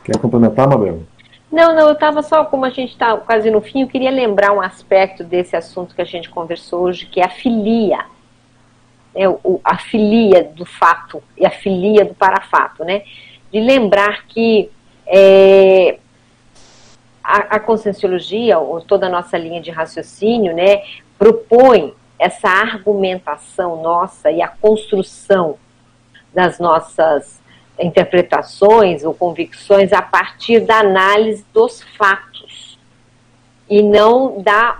Quer 0.03 0.17
complementar, 0.19 0.67
Mabel? 0.67 1.01
Não, 1.51 1.73
não, 1.73 1.87
eu 1.87 1.93
estava 1.93 2.21
só, 2.21 2.43
como 2.43 2.65
a 2.65 2.69
gente 2.69 2.91
está 2.91 3.15
quase 3.17 3.49
no 3.49 3.61
fim, 3.61 3.81
eu 3.81 3.87
queria 3.87 4.11
lembrar 4.11 4.51
um 4.51 4.61
aspecto 4.61 5.23
desse 5.23 5.55
assunto 5.55 5.95
que 5.95 6.01
a 6.01 6.05
gente 6.05 6.29
conversou 6.29 6.81
hoje, 6.81 7.05
que 7.05 7.21
é 7.21 7.25
a 7.25 7.29
filia. 7.29 7.99
É, 9.15 9.29
o, 9.29 9.61
a 9.63 9.77
filia 9.77 10.43
do 10.43 10.65
fato 10.65 11.23
e 11.37 11.45
a 11.45 11.49
filia 11.49 12.03
do 12.03 12.13
parafato, 12.13 12.83
né? 12.83 13.03
De 13.51 13.59
lembrar 13.61 14.25
que 14.27 14.69
é, 15.07 15.97
a, 17.23 17.55
a 17.55 17.59
conscienciologia, 17.59 18.59
ou 18.59 18.81
toda 18.81 19.07
a 19.07 19.09
nossa 19.09 19.37
linha 19.37 19.59
de 19.59 19.71
raciocínio, 19.71 20.53
né, 20.53 20.83
propõe 21.17 21.93
essa 22.19 22.47
argumentação 22.47 23.81
nossa 23.81 24.31
e 24.31 24.41
a 24.41 24.47
construção 24.47 25.57
das 26.33 26.59
nossas 26.59 27.41
interpretações 27.79 29.03
ou 29.03 29.13
convicções 29.13 29.91
a 29.91 30.01
partir 30.01 30.61
da 30.61 30.79
análise 30.79 31.45
dos 31.53 31.81
fatos 31.97 32.79
e 33.69 33.81
não 33.81 34.41
da 34.41 34.79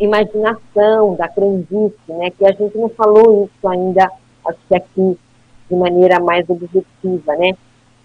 imaginação, 0.00 1.14
da 1.14 1.28
crendice, 1.28 1.94
né? 2.08 2.30
Que 2.30 2.46
a 2.46 2.52
gente 2.52 2.76
não 2.76 2.88
falou 2.88 3.44
isso 3.44 3.68
ainda 3.68 4.10
aqui 4.74 5.18
de 5.68 5.76
maneira 5.76 6.18
mais 6.18 6.48
objetiva, 6.48 7.36
né? 7.36 7.52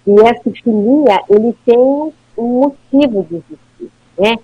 E 0.06 0.20
essa 0.22 0.52
filia, 0.52 1.20
ele 1.30 1.56
tem 1.66 1.78
um 1.78 2.12
motivo 2.38 3.24
de 3.24 3.36
existir, 3.38 3.92
né? 4.18 4.36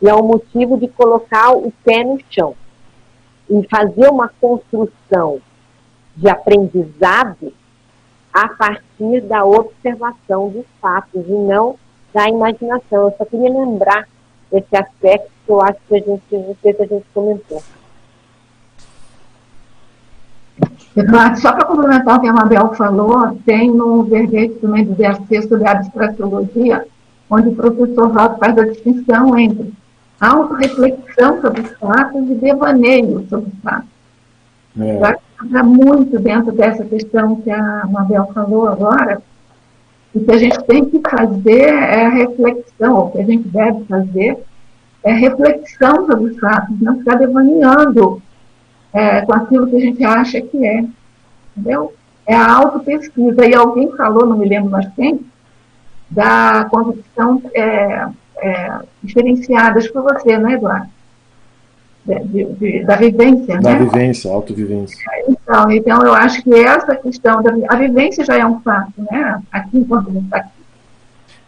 E 0.00 0.08
é 0.08 0.14
um 0.14 0.22
motivo 0.22 0.78
de 0.78 0.86
colocar 0.88 1.52
o 1.52 1.72
pé 1.84 2.04
no 2.04 2.18
chão 2.30 2.54
e 3.48 3.66
fazer 3.68 4.08
uma 4.08 4.30
construção 4.40 5.40
de 6.16 6.28
aprendizado 6.28 7.52
a 8.32 8.48
partir 8.48 9.20
da 9.22 9.44
observação 9.44 10.48
dos 10.50 10.64
fatos 10.80 11.26
e 11.26 11.32
não 11.32 11.76
da 12.14 12.28
imaginação. 12.28 13.08
Eu 13.08 13.14
só 13.18 13.24
queria 13.24 13.50
lembrar 13.50 14.06
esse 14.52 14.76
aspecto 14.76 15.30
que 15.46 15.52
eu 15.52 15.60
acho 15.62 15.78
que 15.88 15.96
a 15.96 15.98
gente, 15.98 16.22
não 16.32 16.56
sei 16.62 16.74
se 16.74 16.82
a 16.82 16.86
gente 16.86 17.04
comentou. 17.14 17.62
Só 21.40 21.52
para 21.52 21.64
complementar 21.64 22.18
o 22.18 22.20
que 22.20 22.28
a 22.28 22.32
Mabel 22.32 22.74
falou, 22.74 23.38
tem 23.46 23.70
no 23.70 24.02
verbete 24.02 24.54
também 24.54 24.84
do 24.84 24.94
DFC 24.94 25.48
sobre 25.48 25.66
a 25.66 25.72
abstratologia, 25.72 26.86
onde 27.30 27.48
o 27.48 27.54
professor 27.54 28.08
Valdo 28.10 28.38
faz 28.38 28.58
a 28.58 28.66
distinção 28.66 29.38
entre 29.38 29.72
autorreflexão 30.20 31.40
sobre 31.40 31.62
os 31.62 31.72
fatos 31.78 32.28
e 32.28 32.34
devaneio 32.34 33.26
sobre 33.28 33.50
os 33.50 33.58
fatos. 33.62 33.88
É 34.78 35.18
entra 35.42 35.62
muito 35.62 36.18
dentro 36.18 36.52
dessa 36.52 36.84
questão 36.84 37.36
que 37.36 37.50
a 37.50 37.86
Mabel 37.86 38.30
falou 38.34 38.68
agora, 38.68 39.22
o 40.14 40.24
que 40.24 40.30
a 40.30 40.38
gente 40.38 40.62
tem 40.64 40.84
que 40.84 41.00
fazer 41.08 41.68
é 41.68 42.08
reflexão, 42.08 42.98
o 42.98 43.10
que 43.10 43.18
a 43.18 43.24
gente 43.24 43.48
deve 43.48 43.84
fazer 43.84 44.38
é 45.02 45.12
reflexão 45.12 46.06
sobre 46.06 46.32
os 46.32 46.38
fatos, 46.38 46.80
não 46.80 46.98
ficar 46.98 47.16
devaneando 47.16 48.20
é, 48.92 49.22
com 49.22 49.32
aquilo 49.32 49.66
que 49.68 49.76
a 49.76 49.80
gente 49.80 50.04
acha 50.04 50.40
que 50.40 50.66
é. 50.66 50.84
Entendeu? 51.56 51.94
É 52.26 52.34
a 52.34 52.52
autopesquisa. 52.52 53.46
E 53.46 53.54
alguém 53.54 53.90
falou, 53.96 54.26
não 54.26 54.36
me 54.36 54.48
lembro 54.48 54.70
mais 54.70 54.88
quem, 54.94 55.20
da 56.10 56.66
convicção 56.70 57.42
é, 57.54 58.08
é, 58.38 58.78
diferenciada. 59.02 59.78
Acho 59.78 59.88
que 59.88 59.94
foi 59.94 60.02
você, 60.02 60.38
né, 60.38 60.54
Eduardo? 60.54 60.88
De, 62.04 62.44
de, 62.54 62.84
da 62.84 62.96
vivência, 62.96 63.60
da 63.60 63.72
né? 63.72 63.78
vivência, 63.78 64.30
autovivência. 64.30 64.98
Então, 65.28 65.70
então, 65.70 66.02
eu 66.02 66.14
acho 66.14 66.42
que 66.42 66.54
essa 66.54 66.96
questão 66.96 67.42
da 67.42 67.52
a 67.68 67.76
vivência 67.76 68.24
já 68.24 68.38
é 68.38 68.46
um 68.46 68.60
fato, 68.60 68.92
né? 69.10 69.40
Aqui, 69.52 69.78
enquanto 69.78 70.08
a 70.08 70.12
gente 70.12 70.24
está 70.24 70.36
aqui. 70.38 70.60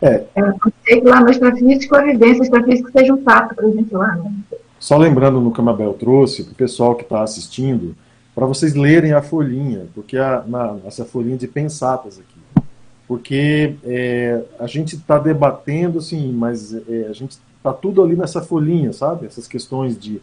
É. 0.03 0.24
é 0.35 0.53
sei 0.85 1.01
que 1.01 1.09
lá 1.09 1.20
no 1.20 1.31
extrafísico 1.31 1.95
a 1.95 2.03
vivência 2.03 2.43
extrafísica 2.43 2.91
seja 2.93 3.15
um 3.15 3.23
fato 3.23 3.55
para 3.55 3.66
a 3.66 3.70
gente 3.70 3.95
lá. 3.95 4.16
Né? 4.16 4.33
Só 4.79 4.97
lembrando 4.99 5.41
no 5.41 5.53
que 5.53 5.61
a 5.61 5.65
Mabel 5.65 5.95
trouxe, 5.95 6.43
para 6.43 6.53
o 6.53 6.57
pessoal 6.57 6.95
que 6.97 7.05
está 7.05 7.23
assistindo, 7.23 7.95
para 8.35 8.47
vocês 8.47 8.74
lerem 8.74 9.12
a 9.12 9.23
folhinha, 9.23 9.87
porque 9.95 10.16
a, 10.16 10.43
na, 10.47 10.77
essa 10.87 11.05
folhinha 11.05 11.37
de 11.37 11.47
pensatas 11.47 12.19
aqui. 12.19 12.66
Porque 13.07 13.74
é, 13.85 14.43
a 14.59 14.66
gente 14.66 14.97
está 14.97 15.19
debatendo, 15.19 15.99
assim, 15.99 16.33
mas 16.33 16.74
é, 16.74 17.07
a 17.09 17.12
gente 17.12 17.39
está 17.57 17.73
tudo 17.73 18.03
ali 18.03 18.16
nessa 18.16 18.43
folhinha, 18.43 18.93
sabe? 18.93 19.27
Essas 19.27 19.47
questões 19.47 19.99
de 19.99 20.20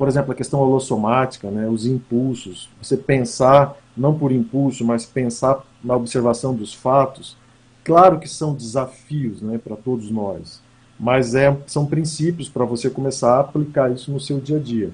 por 0.00 0.08
exemplo, 0.08 0.32
a 0.32 0.34
questão 0.34 0.60
holossomática, 0.60 1.50
né, 1.50 1.68
os 1.68 1.84
impulsos, 1.84 2.70
você 2.80 2.96
pensar, 2.96 3.76
não 3.94 4.18
por 4.18 4.32
impulso, 4.32 4.82
mas 4.82 5.04
pensar 5.04 5.62
na 5.84 5.94
observação 5.94 6.54
dos 6.54 6.72
fatos, 6.72 7.36
claro 7.84 8.18
que 8.18 8.26
são 8.26 8.54
desafios 8.54 9.42
né, 9.42 9.60
para 9.62 9.76
todos 9.76 10.10
nós, 10.10 10.62
mas 10.98 11.34
é, 11.34 11.54
são 11.66 11.84
princípios 11.84 12.48
para 12.48 12.64
você 12.64 12.88
começar 12.88 13.34
a 13.34 13.40
aplicar 13.40 13.92
isso 13.92 14.10
no 14.10 14.18
seu 14.18 14.40
dia 14.40 14.56
a 14.56 14.60
dia. 14.60 14.90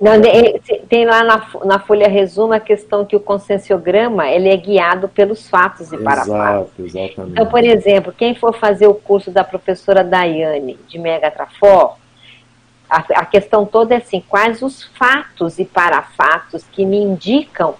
Não, 0.00 0.18
tem 0.88 1.04
lá 1.04 1.22
na, 1.22 1.46
na 1.66 1.78
folha 1.78 2.08
resumo 2.08 2.54
a 2.54 2.60
questão 2.60 3.04
que 3.04 3.14
o 3.14 3.20
conscienciograma 3.20 4.26
ele 4.26 4.48
é 4.48 4.56
guiado 4.56 5.06
pelos 5.06 5.46
fatos 5.46 5.92
e 5.92 5.98
para 5.98 6.24
fatos. 6.24 6.72
Exatamente. 6.78 7.32
Então, 7.32 7.44
por 7.44 7.62
exemplo, 7.62 8.10
quem 8.10 8.34
for 8.34 8.54
fazer 8.54 8.86
o 8.86 8.94
curso 8.94 9.30
da 9.30 9.44
professora 9.44 10.02
Daiane 10.02 10.78
de 10.88 10.98
Megatrafor, 10.98 11.96
a, 12.94 13.20
a 13.20 13.26
questão 13.26 13.66
toda 13.66 13.94
é 13.94 13.98
assim, 13.98 14.22
quais 14.28 14.62
os 14.62 14.84
fatos 14.84 15.58
e 15.58 15.64
parafatos 15.64 16.64
que 16.70 16.86
me 16.86 16.98
indicam 16.98 17.74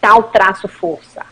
tal 0.00 0.24
traço 0.24 0.68
força. 0.68 1.24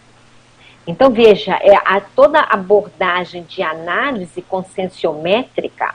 Então, 0.86 1.10
veja, 1.10 1.58
é, 1.60 1.76
a, 1.76 2.00
toda 2.00 2.40
abordagem 2.40 3.44
de 3.44 3.62
análise 3.62 4.40
conscienciométrica, 4.42 5.94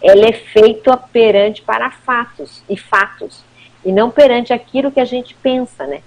ela 0.00 0.26
é 0.26 0.32
feita 0.32 0.96
perante 0.96 1.62
para 1.62 1.90
fatos 1.90 2.62
e 2.68 2.76
fatos, 2.76 3.44
e 3.84 3.92
não 3.92 4.10
perante 4.10 4.52
aquilo 4.52 4.92
que 4.92 5.00
a 5.00 5.04
gente 5.04 5.34
pensa, 5.34 5.86
né? 5.86 6.00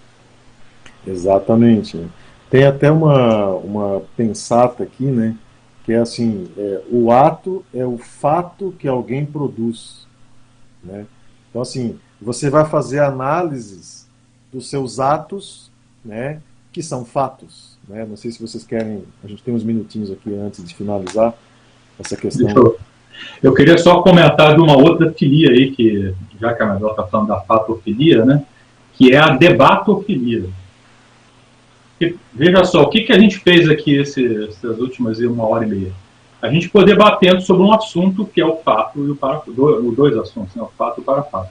Exatamente. 1.06 2.08
Tem 2.50 2.66
até 2.66 2.90
uma, 2.90 3.50
uma 3.56 4.02
pensata 4.16 4.84
aqui, 4.84 5.04
né? 5.04 5.36
Que 5.84 5.94
é 5.94 5.98
assim, 5.98 6.50
é, 6.58 6.82
o 6.90 7.12
ato 7.12 7.64
é 7.74 7.86
o 7.86 7.98
fato 7.98 8.74
que 8.80 8.88
alguém 8.88 9.26
produz. 9.26 10.05
Né? 10.86 11.06
Então, 11.50 11.62
assim, 11.62 11.98
você 12.22 12.50
vai 12.50 12.66
fazer 12.66 13.00
análises 13.00 14.08
dos 14.52 14.70
seus 14.70 15.00
atos, 15.00 15.72
né, 16.04 16.40
que 16.72 16.82
são 16.82 17.04
fatos. 17.04 17.78
Né? 17.88 18.06
Não 18.06 18.16
sei 18.16 18.32
se 18.32 18.42
vocês 18.42 18.64
querem, 18.64 19.04
a 19.24 19.28
gente 19.28 19.44
tem 19.44 19.54
uns 19.54 19.64
minutinhos 19.64 20.12
aqui 20.12 20.34
antes 20.34 20.64
de 20.64 20.76
finalizar 20.76 21.34
essa 22.00 22.16
questão. 22.16 22.50
Eu, 22.50 22.78
eu, 23.42 23.54
queria 23.54 23.78
só 23.78 24.02
comentar 24.02 24.56
de 24.56 24.62
uma 24.62 24.78
outra 24.78 25.12
filia 25.12 25.52
aí, 25.52 25.72
que 25.72 26.14
já 26.40 26.54
que 26.54 26.62
a 26.62 26.66
Mabel 26.66 26.92
está 26.92 27.04
falando 27.04 27.28
da 27.28 27.42
fatofilia, 27.42 28.24
né, 28.24 28.46
que 28.94 29.14
é 29.14 29.18
a 29.18 29.30
debatofilia. 29.30 30.50
E, 32.00 32.16
veja 32.34 32.64
só, 32.66 32.84
o 32.84 32.90
que, 32.90 33.02
que 33.02 33.14
a 33.14 33.20
gente 33.20 33.40
fez 33.40 33.70
aqui 33.70 33.96
esse, 33.96 34.46
essas 34.46 34.80
últimas 34.80 35.20
uma 35.20 35.48
hora 35.48 35.66
e 35.66 35.70
meia? 35.70 36.05
A 36.46 36.52
gente 36.52 36.70
poder 36.70 36.94
debatendo 36.94 37.42
sobre 37.42 37.64
um 37.64 37.74
assunto 37.74 38.26
que 38.26 38.40
é 38.40 38.46
o 38.46 38.58
fato 38.58 39.00
e 39.00 39.12
o 39.12 39.16
parafato, 39.16 39.52
os 39.52 39.96
dois 39.96 40.18
assuntos, 40.18 40.56
né, 40.56 40.62
o 40.62 40.70
fato 40.78 41.00
e 41.00 41.02
o 41.02 41.04
parafato. 41.04 41.50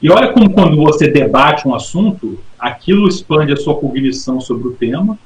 E 0.00 0.10
olha 0.10 0.32
como 0.32 0.50
quando 0.50 0.76
você 0.76 1.08
debate 1.08 1.66
um 1.66 1.74
assunto, 1.74 2.38
aquilo 2.58 3.08
expande 3.08 3.52
a 3.52 3.56
sua 3.56 3.74
cognição 3.74 4.40
sobre 4.40 4.68
o 4.68 4.72
tema, 4.72 5.18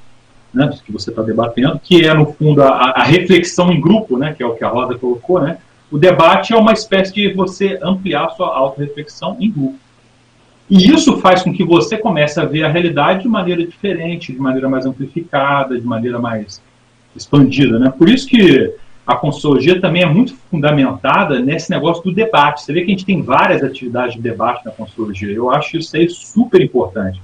né, 0.54 0.70
que 0.84 0.92
você 0.92 1.10
está 1.10 1.22
debatendo, 1.22 1.80
que 1.82 2.06
é, 2.06 2.14
no 2.14 2.32
fundo, 2.32 2.62
a, 2.62 2.92
a, 2.96 3.02
reflexão 3.02 3.72
em 3.72 3.80
grupo, 3.80 4.16
né, 4.16 4.32
que 4.32 4.42
é 4.42 4.46
o 4.46 4.54
que 4.54 4.64
a 4.64 4.68
Rosa 4.68 4.96
colocou, 4.96 5.40
né, 5.40 5.58
o 5.90 5.98
debate 5.98 6.52
é 6.52 6.56
uma 6.56 6.72
espécie 6.72 7.12
de 7.12 7.32
você 7.32 7.78
ampliar 7.82 8.26
a 8.26 8.30
sua 8.30 8.56
auto-reflexão 8.56 9.36
em 9.40 9.50
grupo. 9.50 9.78
E 10.68 10.88
isso 10.88 11.18
faz 11.18 11.42
com 11.42 11.52
que 11.52 11.64
você 11.64 11.96
comece 11.96 12.38
a 12.38 12.44
ver 12.44 12.62
a 12.62 12.68
realidade 12.68 13.22
de 13.22 13.28
maneira 13.28 13.66
diferente, 13.66 14.32
de 14.32 14.38
maneira 14.38 14.68
mais 14.68 14.86
amplificada, 14.86 15.78
de 15.78 15.84
maneira 15.84 16.20
mais 16.20 16.62
expandida. 17.16 17.76
Né? 17.76 17.92
Por 17.96 18.08
isso 18.08 18.28
que 18.28 18.72
a 19.06 19.16
consultoria 19.16 19.80
também 19.80 20.02
é 20.02 20.06
muito 20.06 20.34
fundamentada 20.50 21.40
nesse 21.40 21.70
negócio 21.70 22.02
do 22.04 22.12
debate. 22.12 22.62
Você 22.62 22.72
vê 22.72 22.80
que 22.80 22.86
a 22.86 22.94
gente 22.94 23.04
tem 23.04 23.22
várias 23.22 23.62
atividades 23.62 24.14
de 24.14 24.20
debate 24.20 24.64
na 24.64 24.70
consultoria. 24.70 25.34
Eu 25.34 25.50
acho 25.50 25.76
isso 25.76 25.96
aí 25.96 26.08
super 26.08 26.60
importante. 26.60 27.20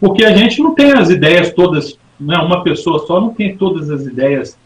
Porque 0.00 0.24
a 0.24 0.32
gente 0.32 0.60
não 0.60 0.74
tem 0.74 0.92
as 0.92 1.10
ideias 1.10 1.52
todas, 1.52 1.98
né, 2.18 2.36
uma 2.38 2.62
pessoa 2.62 3.06
só 3.06 3.20
não 3.20 3.34
tem 3.34 3.56
todas 3.56 3.90
as 3.90 4.06
ideias 4.06 4.58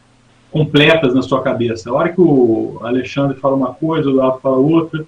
completas 0.51 1.15
na 1.15 1.23
sua 1.23 1.43
cabeça. 1.43 1.91
A 1.91 1.95
hora 1.95 2.09
que 2.11 2.21
o 2.21 2.79
Alexandre 2.83 3.39
fala 3.39 3.57
uma 3.57 3.73
coisa, 3.73 4.11
o 4.11 4.21
Aldo 4.21 4.41
fala 4.41 4.57
outra, 4.57 5.05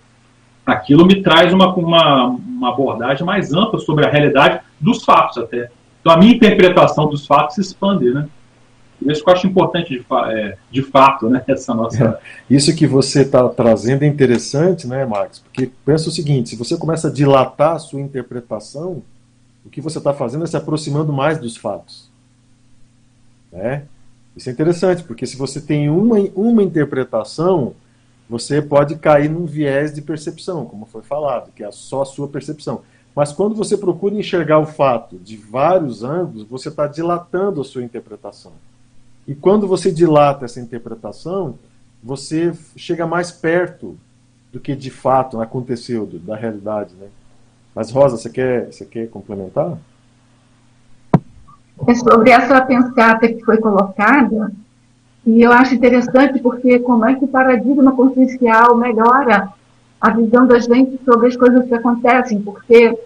aquilo 0.65 1.07
me 1.07 1.23
traz 1.23 1.53
uma, 1.53 1.73
uma, 1.75 2.27
uma 2.27 2.71
abordagem 2.71 3.25
mais 3.25 3.53
ampla 3.53 3.79
sobre 3.79 4.07
a 4.07 4.11
realidade 4.11 4.61
dos 4.81 5.05
fatos 5.05 5.39
até. 5.39 5.71
Então 6.01 6.13
a 6.13 6.17
minha 6.17 6.35
interpretação 6.35 7.09
dos 7.09 7.27
fatos 7.27 7.57
se 7.57 7.61
expande, 7.61 8.11
né? 8.11 8.27
Isso 9.05 9.23
que 9.23 9.31
eu 9.31 9.35
acho 9.35 9.47
importante 9.47 9.91
de, 9.91 10.07
é, 10.33 10.57
de 10.71 10.83
fato, 10.83 11.29
né? 11.29 11.43
Essa 11.47 11.75
nossa. 11.75 12.05
É, 12.05 12.19
isso 12.55 12.75
que 12.75 12.87
você 12.87 13.23
está 13.23 13.49
trazendo 13.49 14.03
é 14.03 14.07
interessante, 14.07 14.87
né, 14.87 15.05
Max? 15.05 15.39
Porque 15.39 15.71
pensa 15.85 16.09
o 16.09 16.13
seguinte: 16.13 16.51
se 16.51 16.57
você 16.57 16.77
começa 16.77 17.09
a 17.09 17.13
dilatar 17.13 17.77
a 17.77 17.79
sua 17.79 18.01
interpretação, 18.01 19.03
o 19.65 19.71
que 19.71 19.81
você 19.81 19.99
está 19.99 20.13
fazendo 20.13 20.45
é 20.45 20.47
se 20.47 20.57
aproximando 20.57 21.13
mais 21.13 21.39
dos 21.39 21.57
fatos. 21.57 22.11
Né? 23.53 23.85
Isso 24.37 24.49
é 24.49 24.53
interessante, 24.53 25.03
porque 25.05 25.27
se 25.27 25.37
você 25.37 25.61
tem 25.61 25.89
uma, 25.89 26.19
uma 26.35 26.63
interpretação, 26.63 27.75
você 28.29 28.61
pode 28.61 28.97
cair 28.97 29.31
num 29.31 29.47
viés 29.47 29.95
de 29.95 30.03
percepção, 30.03 30.67
como 30.67 30.87
foi 30.87 31.03
falado, 31.03 31.53
que 31.53 31.63
é 31.63 31.71
só 31.71 32.03
a 32.03 32.07
sua 32.07 32.27
percepção. 32.27 32.83
Mas 33.15 33.33
quando 33.33 33.55
você 33.55 33.77
procura 33.77 34.15
enxergar 34.15 34.59
o 34.59 34.67
fato 34.67 35.19
de 35.19 35.37
vários 35.37 36.03
ângulos, 36.03 36.45
você 36.49 36.69
está 36.69 36.87
dilatando 36.87 37.61
a 37.61 37.65
sua 37.65 37.85
interpretação. 37.85 38.53
E 39.27 39.35
quando 39.35 39.67
você 39.67 39.91
dilata 39.91 40.45
essa 40.45 40.61
interpretação, 40.61 41.59
você 42.03 42.53
chega 42.77 43.07
mais 43.07 43.31
perto 43.31 43.97
do 44.53 44.61
que 44.61 44.77
de 44.77 44.91
fato 44.91 45.41
aconteceu, 45.41 46.07
da 46.07 46.37
realidade. 46.37 46.95
Né? 46.95 47.09
Mas, 47.75 47.91
Rosa, 47.91 48.17
você 48.17 48.31
quer, 48.31 48.73
você 48.73 48.85
quer 48.85 49.09
complementar? 49.09 49.79
É 51.89 51.95
sobre 51.95 52.31
essa 52.31 52.61
pensata 52.61 53.27
que 53.27 53.45
foi 53.45 53.59
colocada, 53.59 54.53
e 55.27 55.43
eu 55.43 55.51
acho 55.51 55.75
interessante 55.75 56.41
porque 56.41 56.79
como 56.79 57.05
é 57.05 57.15
que 57.15 57.25
o 57.25 57.29
paradigma 57.29 57.93
consciencial 57.93 58.77
melhora 58.77 59.49
a 60.01 60.11
visão 60.11 60.47
da 60.47 60.59
gente 60.59 61.01
sobre 61.05 61.29
as 61.29 61.37
coisas 61.37 61.67
que 61.67 61.75
acontecem, 61.75 62.41
porque 62.43 62.97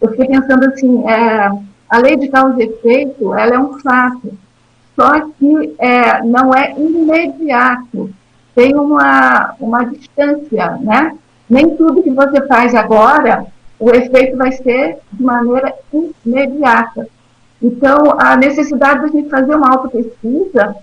eu 0.00 0.10
fiquei 0.10 0.26
pensando 0.26 0.64
assim, 0.64 1.06
é, 1.06 1.50
a 1.88 1.98
lei 1.98 2.16
de 2.16 2.28
causa 2.28 2.62
e 2.62 2.66
efeito, 2.66 3.34
ela 3.34 3.54
é 3.54 3.58
um 3.58 3.78
fato, 3.78 4.32
só 4.98 5.20
que 5.38 5.74
é, 5.78 6.22
não 6.22 6.54
é 6.54 6.72
imediato, 6.72 8.10
tem 8.54 8.74
uma, 8.74 9.54
uma 9.60 9.84
distância, 9.84 10.78
né? 10.80 11.16
Nem 11.48 11.76
tudo 11.76 12.02
que 12.02 12.10
você 12.10 12.44
faz 12.46 12.74
agora, 12.74 13.46
o 13.78 13.90
efeito 13.90 14.36
vai 14.36 14.50
ser 14.52 14.98
de 15.12 15.22
maneira 15.22 15.72
imediata. 16.24 17.06
Então, 17.62 18.16
a 18.18 18.36
necessidade 18.36 19.06
de 19.06 19.12
gente 19.12 19.28
fazer 19.28 19.54
uma 19.54 19.70
autopesquisa 19.70 20.74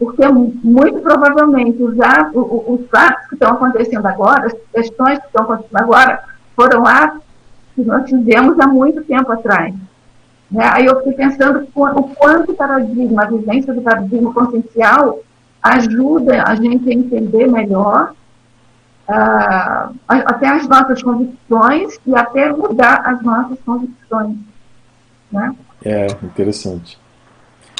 porque 0.00 0.26
muito 0.28 0.98
provavelmente 1.00 1.82
os, 1.82 1.92
os 1.94 2.88
fatos 2.88 3.26
que 3.28 3.34
estão 3.34 3.52
acontecendo 3.52 4.06
agora, 4.06 4.46
as 4.46 4.54
questões 4.72 5.18
que 5.18 5.26
estão 5.26 5.44
acontecendo 5.44 5.76
agora, 5.76 6.24
foram 6.56 6.86
atos 6.86 7.20
que 7.74 7.82
nós 7.82 8.08
fizemos 8.08 8.58
há 8.58 8.66
muito 8.66 9.04
tempo 9.04 9.30
atrás. 9.30 9.74
Né? 10.50 10.68
Aí 10.72 10.86
eu 10.86 10.96
fiquei 10.98 11.12
pensando 11.12 11.66
o 11.74 12.02
quanto 12.14 12.52
o 12.52 12.54
paradigma, 12.54 13.22
a 13.22 13.26
vivência 13.26 13.72
do 13.72 13.82
paradigma 13.82 14.34
consciencial 14.34 15.20
ajuda 15.62 16.42
a 16.42 16.54
gente 16.54 16.88
a 16.88 16.94
entender 16.94 17.46
melhor 17.46 18.12
uh, 19.08 19.94
até 20.06 20.48
as 20.48 20.66
nossas 20.66 21.02
convicções 21.02 22.00
e 22.06 22.16
até 22.16 22.52
mudar 22.52 23.02
as 23.04 23.22
nossas 23.22 23.58
convicções. 23.64 24.36
Né? 25.30 25.54
É, 25.84 26.06
interessante. 26.22 26.98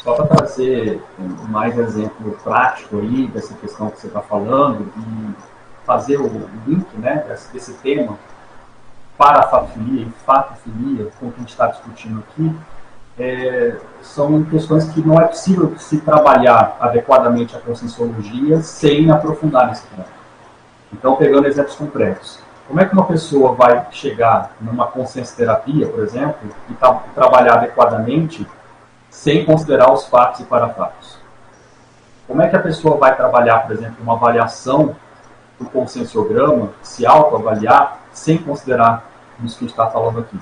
Só 0.03 0.15
para 0.15 0.35
trazer 0.35 1.01
mais 1.49 1.77
exemplo 1.77 2.37
prático 2.43 2.99
aí 2.99 3.27
dessa 3.27 3.53
questão 3.55 3.89
que 3.89 3.99
você 3.99 4.07
está 4.07 4.21
falando 4.21 4.91
e 4.97 5.35
fazer 5.85 6.17
o 6.17 6.49
link 6.65 6.87
né, 6.97 7.23
desse, 7.27 7.51
desse 7.53 7.73
tema 7.73 8.17
para 9.21 9.41
a 9.41 9.43
fatofilia 9.43 10.07
e 10.07 10.11
fatofilia, 10.25 11.11
com 11.19 11.27
o 11.27 11.31
que 11.31 11.37
a 11.37 11.39
gente 11.41 11.49
está 11.49 11.67
discutindo 11.67 12.23
aqui, 12.27 12.57
é, 13.19 13.75
são 14.01 14.43
questões 14.45 14.85
que 14.85 14.99
não 14.99 15.21
é 15.21 15.25
possível 15.25 15.75
se 15.77 15.99
trabalhar 15.99 16.75
adequadamente 16.79 17.55
a 17.55 17.59
conscienciologia 17.59 18.63
sem 18.63 19.11
aprofundar 19.11 19.67
nesse 19.67 19.85
ponto. 19.85 20.09
Então, 20.91 21.17
pegando 21.17 21.47
exemplos 21.47 21.75
concretos, 21.75 22.39
como 22.67 22.79
é 22.79 22.85
que 22.85 22.93
uma 22.93 23.05
pessoa 23.05 23.53
vai 23.53 23.85
chegar 23.91 24.53
numa 24.59 24.87
consciência 24.87 25.37
terapia, 25.37 25.85
por 25.85 25.99
exemplo, 25.99 26.49
e 26.67 26.73
tá, 26.73 26.91
trabalhar 27.13 27.57
adequadamente 27.57 28.47
sem 29.11 29.45
considerar 29.45 29.93
os 29.93 30.07
fatos 30.07 30.39
e 30.39 30.45
parafatos. 30.45 31.19
Como 32.25 32.41
é 32.41 32.47
que 32.47 32.55
a 32.55 32.61
pessoa 32.61 32.97
vai 32.97 33.15
trabalhar, 33.15 33.67
por 33.67 33.73
exemplo, 33.73 33.97
uma 34.01 34.13
avaliação 34.13 34.95
do 35.59 35.65
conscienciograma, 35.65 36.69
se 36.81 37.05
autoavaliar, 37.05 37.99
sem 38.11 38.39
considerar 38.39 39.10
isso 39.45 39.59
que 39.59 39.65
está 39.65 39.87
falando 39.87 40.19
aqui? 40.19 40.37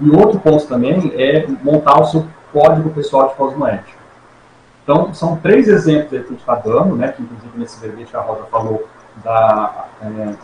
E 0.00 0.10
outro 0.10 0.38
ponto 0.38 0.66
também 0.66 1.12
é 1.16 1.46
montar 1.62 2.00
o 2.00 2.06
seu 2.06 2.26
código 2.52 2.90
pessoal 2.90 3.28
de 3.28 3.34
cosmoética. 3.34 3.98
Então, 4.82 5.12
são 5.12 5.36
três 5.36 5.68
exemplos 5.68 6.08
que 6.08 6.16
a 6.16 6.20
gente 6.20 6.38
está 6.38 6.54
dando, 6.54 6.96
né, 6.96 7.08
que 7.08 7.22
inclusive 7.22 7.58
nesse 7.58 7.78
verbete 7.80 8.16
a 8.16 8.20
Rosa 8.20 8.44
falou 8.50 8.88
da 9.22 9.84
é, 10.00 10.34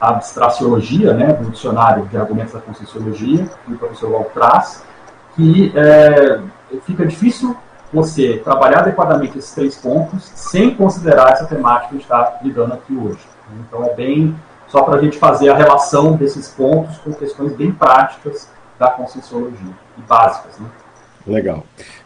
abstraciologia, 0.00 1.12
né, 1.14 1.32
do 1.32 1.50
dicionário 1.50 2.06
de 2.06 2.16
argumentos 2.16 2.52
da 2.52 2.60
conscienciologia, 2.60 3.48
que 3.64 3.72
o 3.72 3.78
professor 3.78 4.12
Val 4.12 4.30
traz, 4.32 4.84
que 5.34 5.72
é, 5.74 6.40
fica 6.82 7.04
difícil 7.04 7.56
você 7.92 8.40
trabalhar 8.44 8.80
adequadamente 8.80 9.38
esses 9.38 9.52
três 9.52 9.76
pontos 9.76 10.30
sem 10.34 10.74
considerar 10.74 11.32
essa 11.32 11.46
temática 11.46 11.88
que 11.88 11.94
a 11.94 11.98
gente 11.98 12.02
está 12.02 12.38
lidando 12.42 12.74
aqui 12.74 12.94
hoje. 12.94 13.26
Então 13.60 13.84
é 13.84 13.94
bem 13.94 14.36
só 14.68 14.82
para 14.82 14.96
a 14.96 15.02
gente 15.02 15.18
fazer 15.18 15.48
a 15.48 15.56
relação 15.56 16.16
desses 16.16 16.48
pontos 16.48 16.98
com 16.98 17.12
questões 17.12 17.52
bem 17.52 17.72
práticas 17.72 18.50
da 18.78 18.90
conscienciologia 18.90 19.74
e 19.96 20.00
básicas. 20.02 20.58
Né? 20.58 20.68
Legal. 21.26 21.64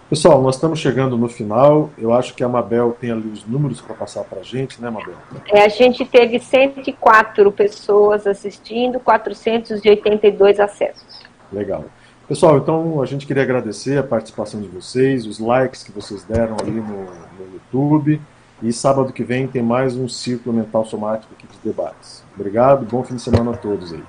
Pessoal, 0.08 0.42
nós 0.42 0.56
estamos 0.56 0.80
chegando 0.80 1.16
no 1.16 1.28
final. 1.28 1.90
Eu 1.96 2.12
acho 2.12 2.34
que 2.34 2.42
a 2.42 2.48
Mabel 2.48 2.96
tem 3.00 3.12
ali 3.12 3.28
os 3.28 3.46
números 3.46 3.80
para 3.80 3.94
passar 3.94 4.24
para 4.24 4.40
a 4.40 4.42
gente, 4.42 4.82
né, 4.82 4.90
Mabel? 4.90 5.14
É, 5.48 5.62
a 5.62 5.68
gente 5.68 6.04
teve 6.04 6.40
104 6.40 7.52
pessoas 7.52 8.26
assistindo, 8.26 8.98
482 8.98 10.58
acessos. 10.58 11.20
Legal. 11.52 11.84
Pessoal, 12.26 12.58
então 12.58 13.00
a 13.00 13.06
gente 13.06 13.26
queria 13.26 13.42
agradecer 13.42 13.98
a 13.98 14.02
participação 14.02 14.60
de 14.60 14.68
vocês, 14.68 15.26
os 15.26 15.38
likes 15.38 15.82
que 15.82 15.92
vocês 15.92 16.24
deram 16.24 16.56
ali 16.60 16.72
no, 16.72 17.04
no 17.04 17.52
YouTube. 17.54 18.20
E 18.62 18.72
sábado 18.74 19.12
que 19.12 19.24
vem 19.24 19.48
tem 19.48 19.62
mais 19.62 19.96
um 19.96 20.06
círculo 20.06 20.54
mental 20.54 20.84
somático 20.84 21.32
aqui 21.32 21.46
de 21.46 21.58
debates. 21.64 22.22
Obrigado, 22.34 22.84
bom 22.84 23.02
fim 23.02 23.14
de 23.16 23.22
semana 23.22 23.52
a 23.52 23.56
todos 23.56 23.92
aí. 23.94 24.04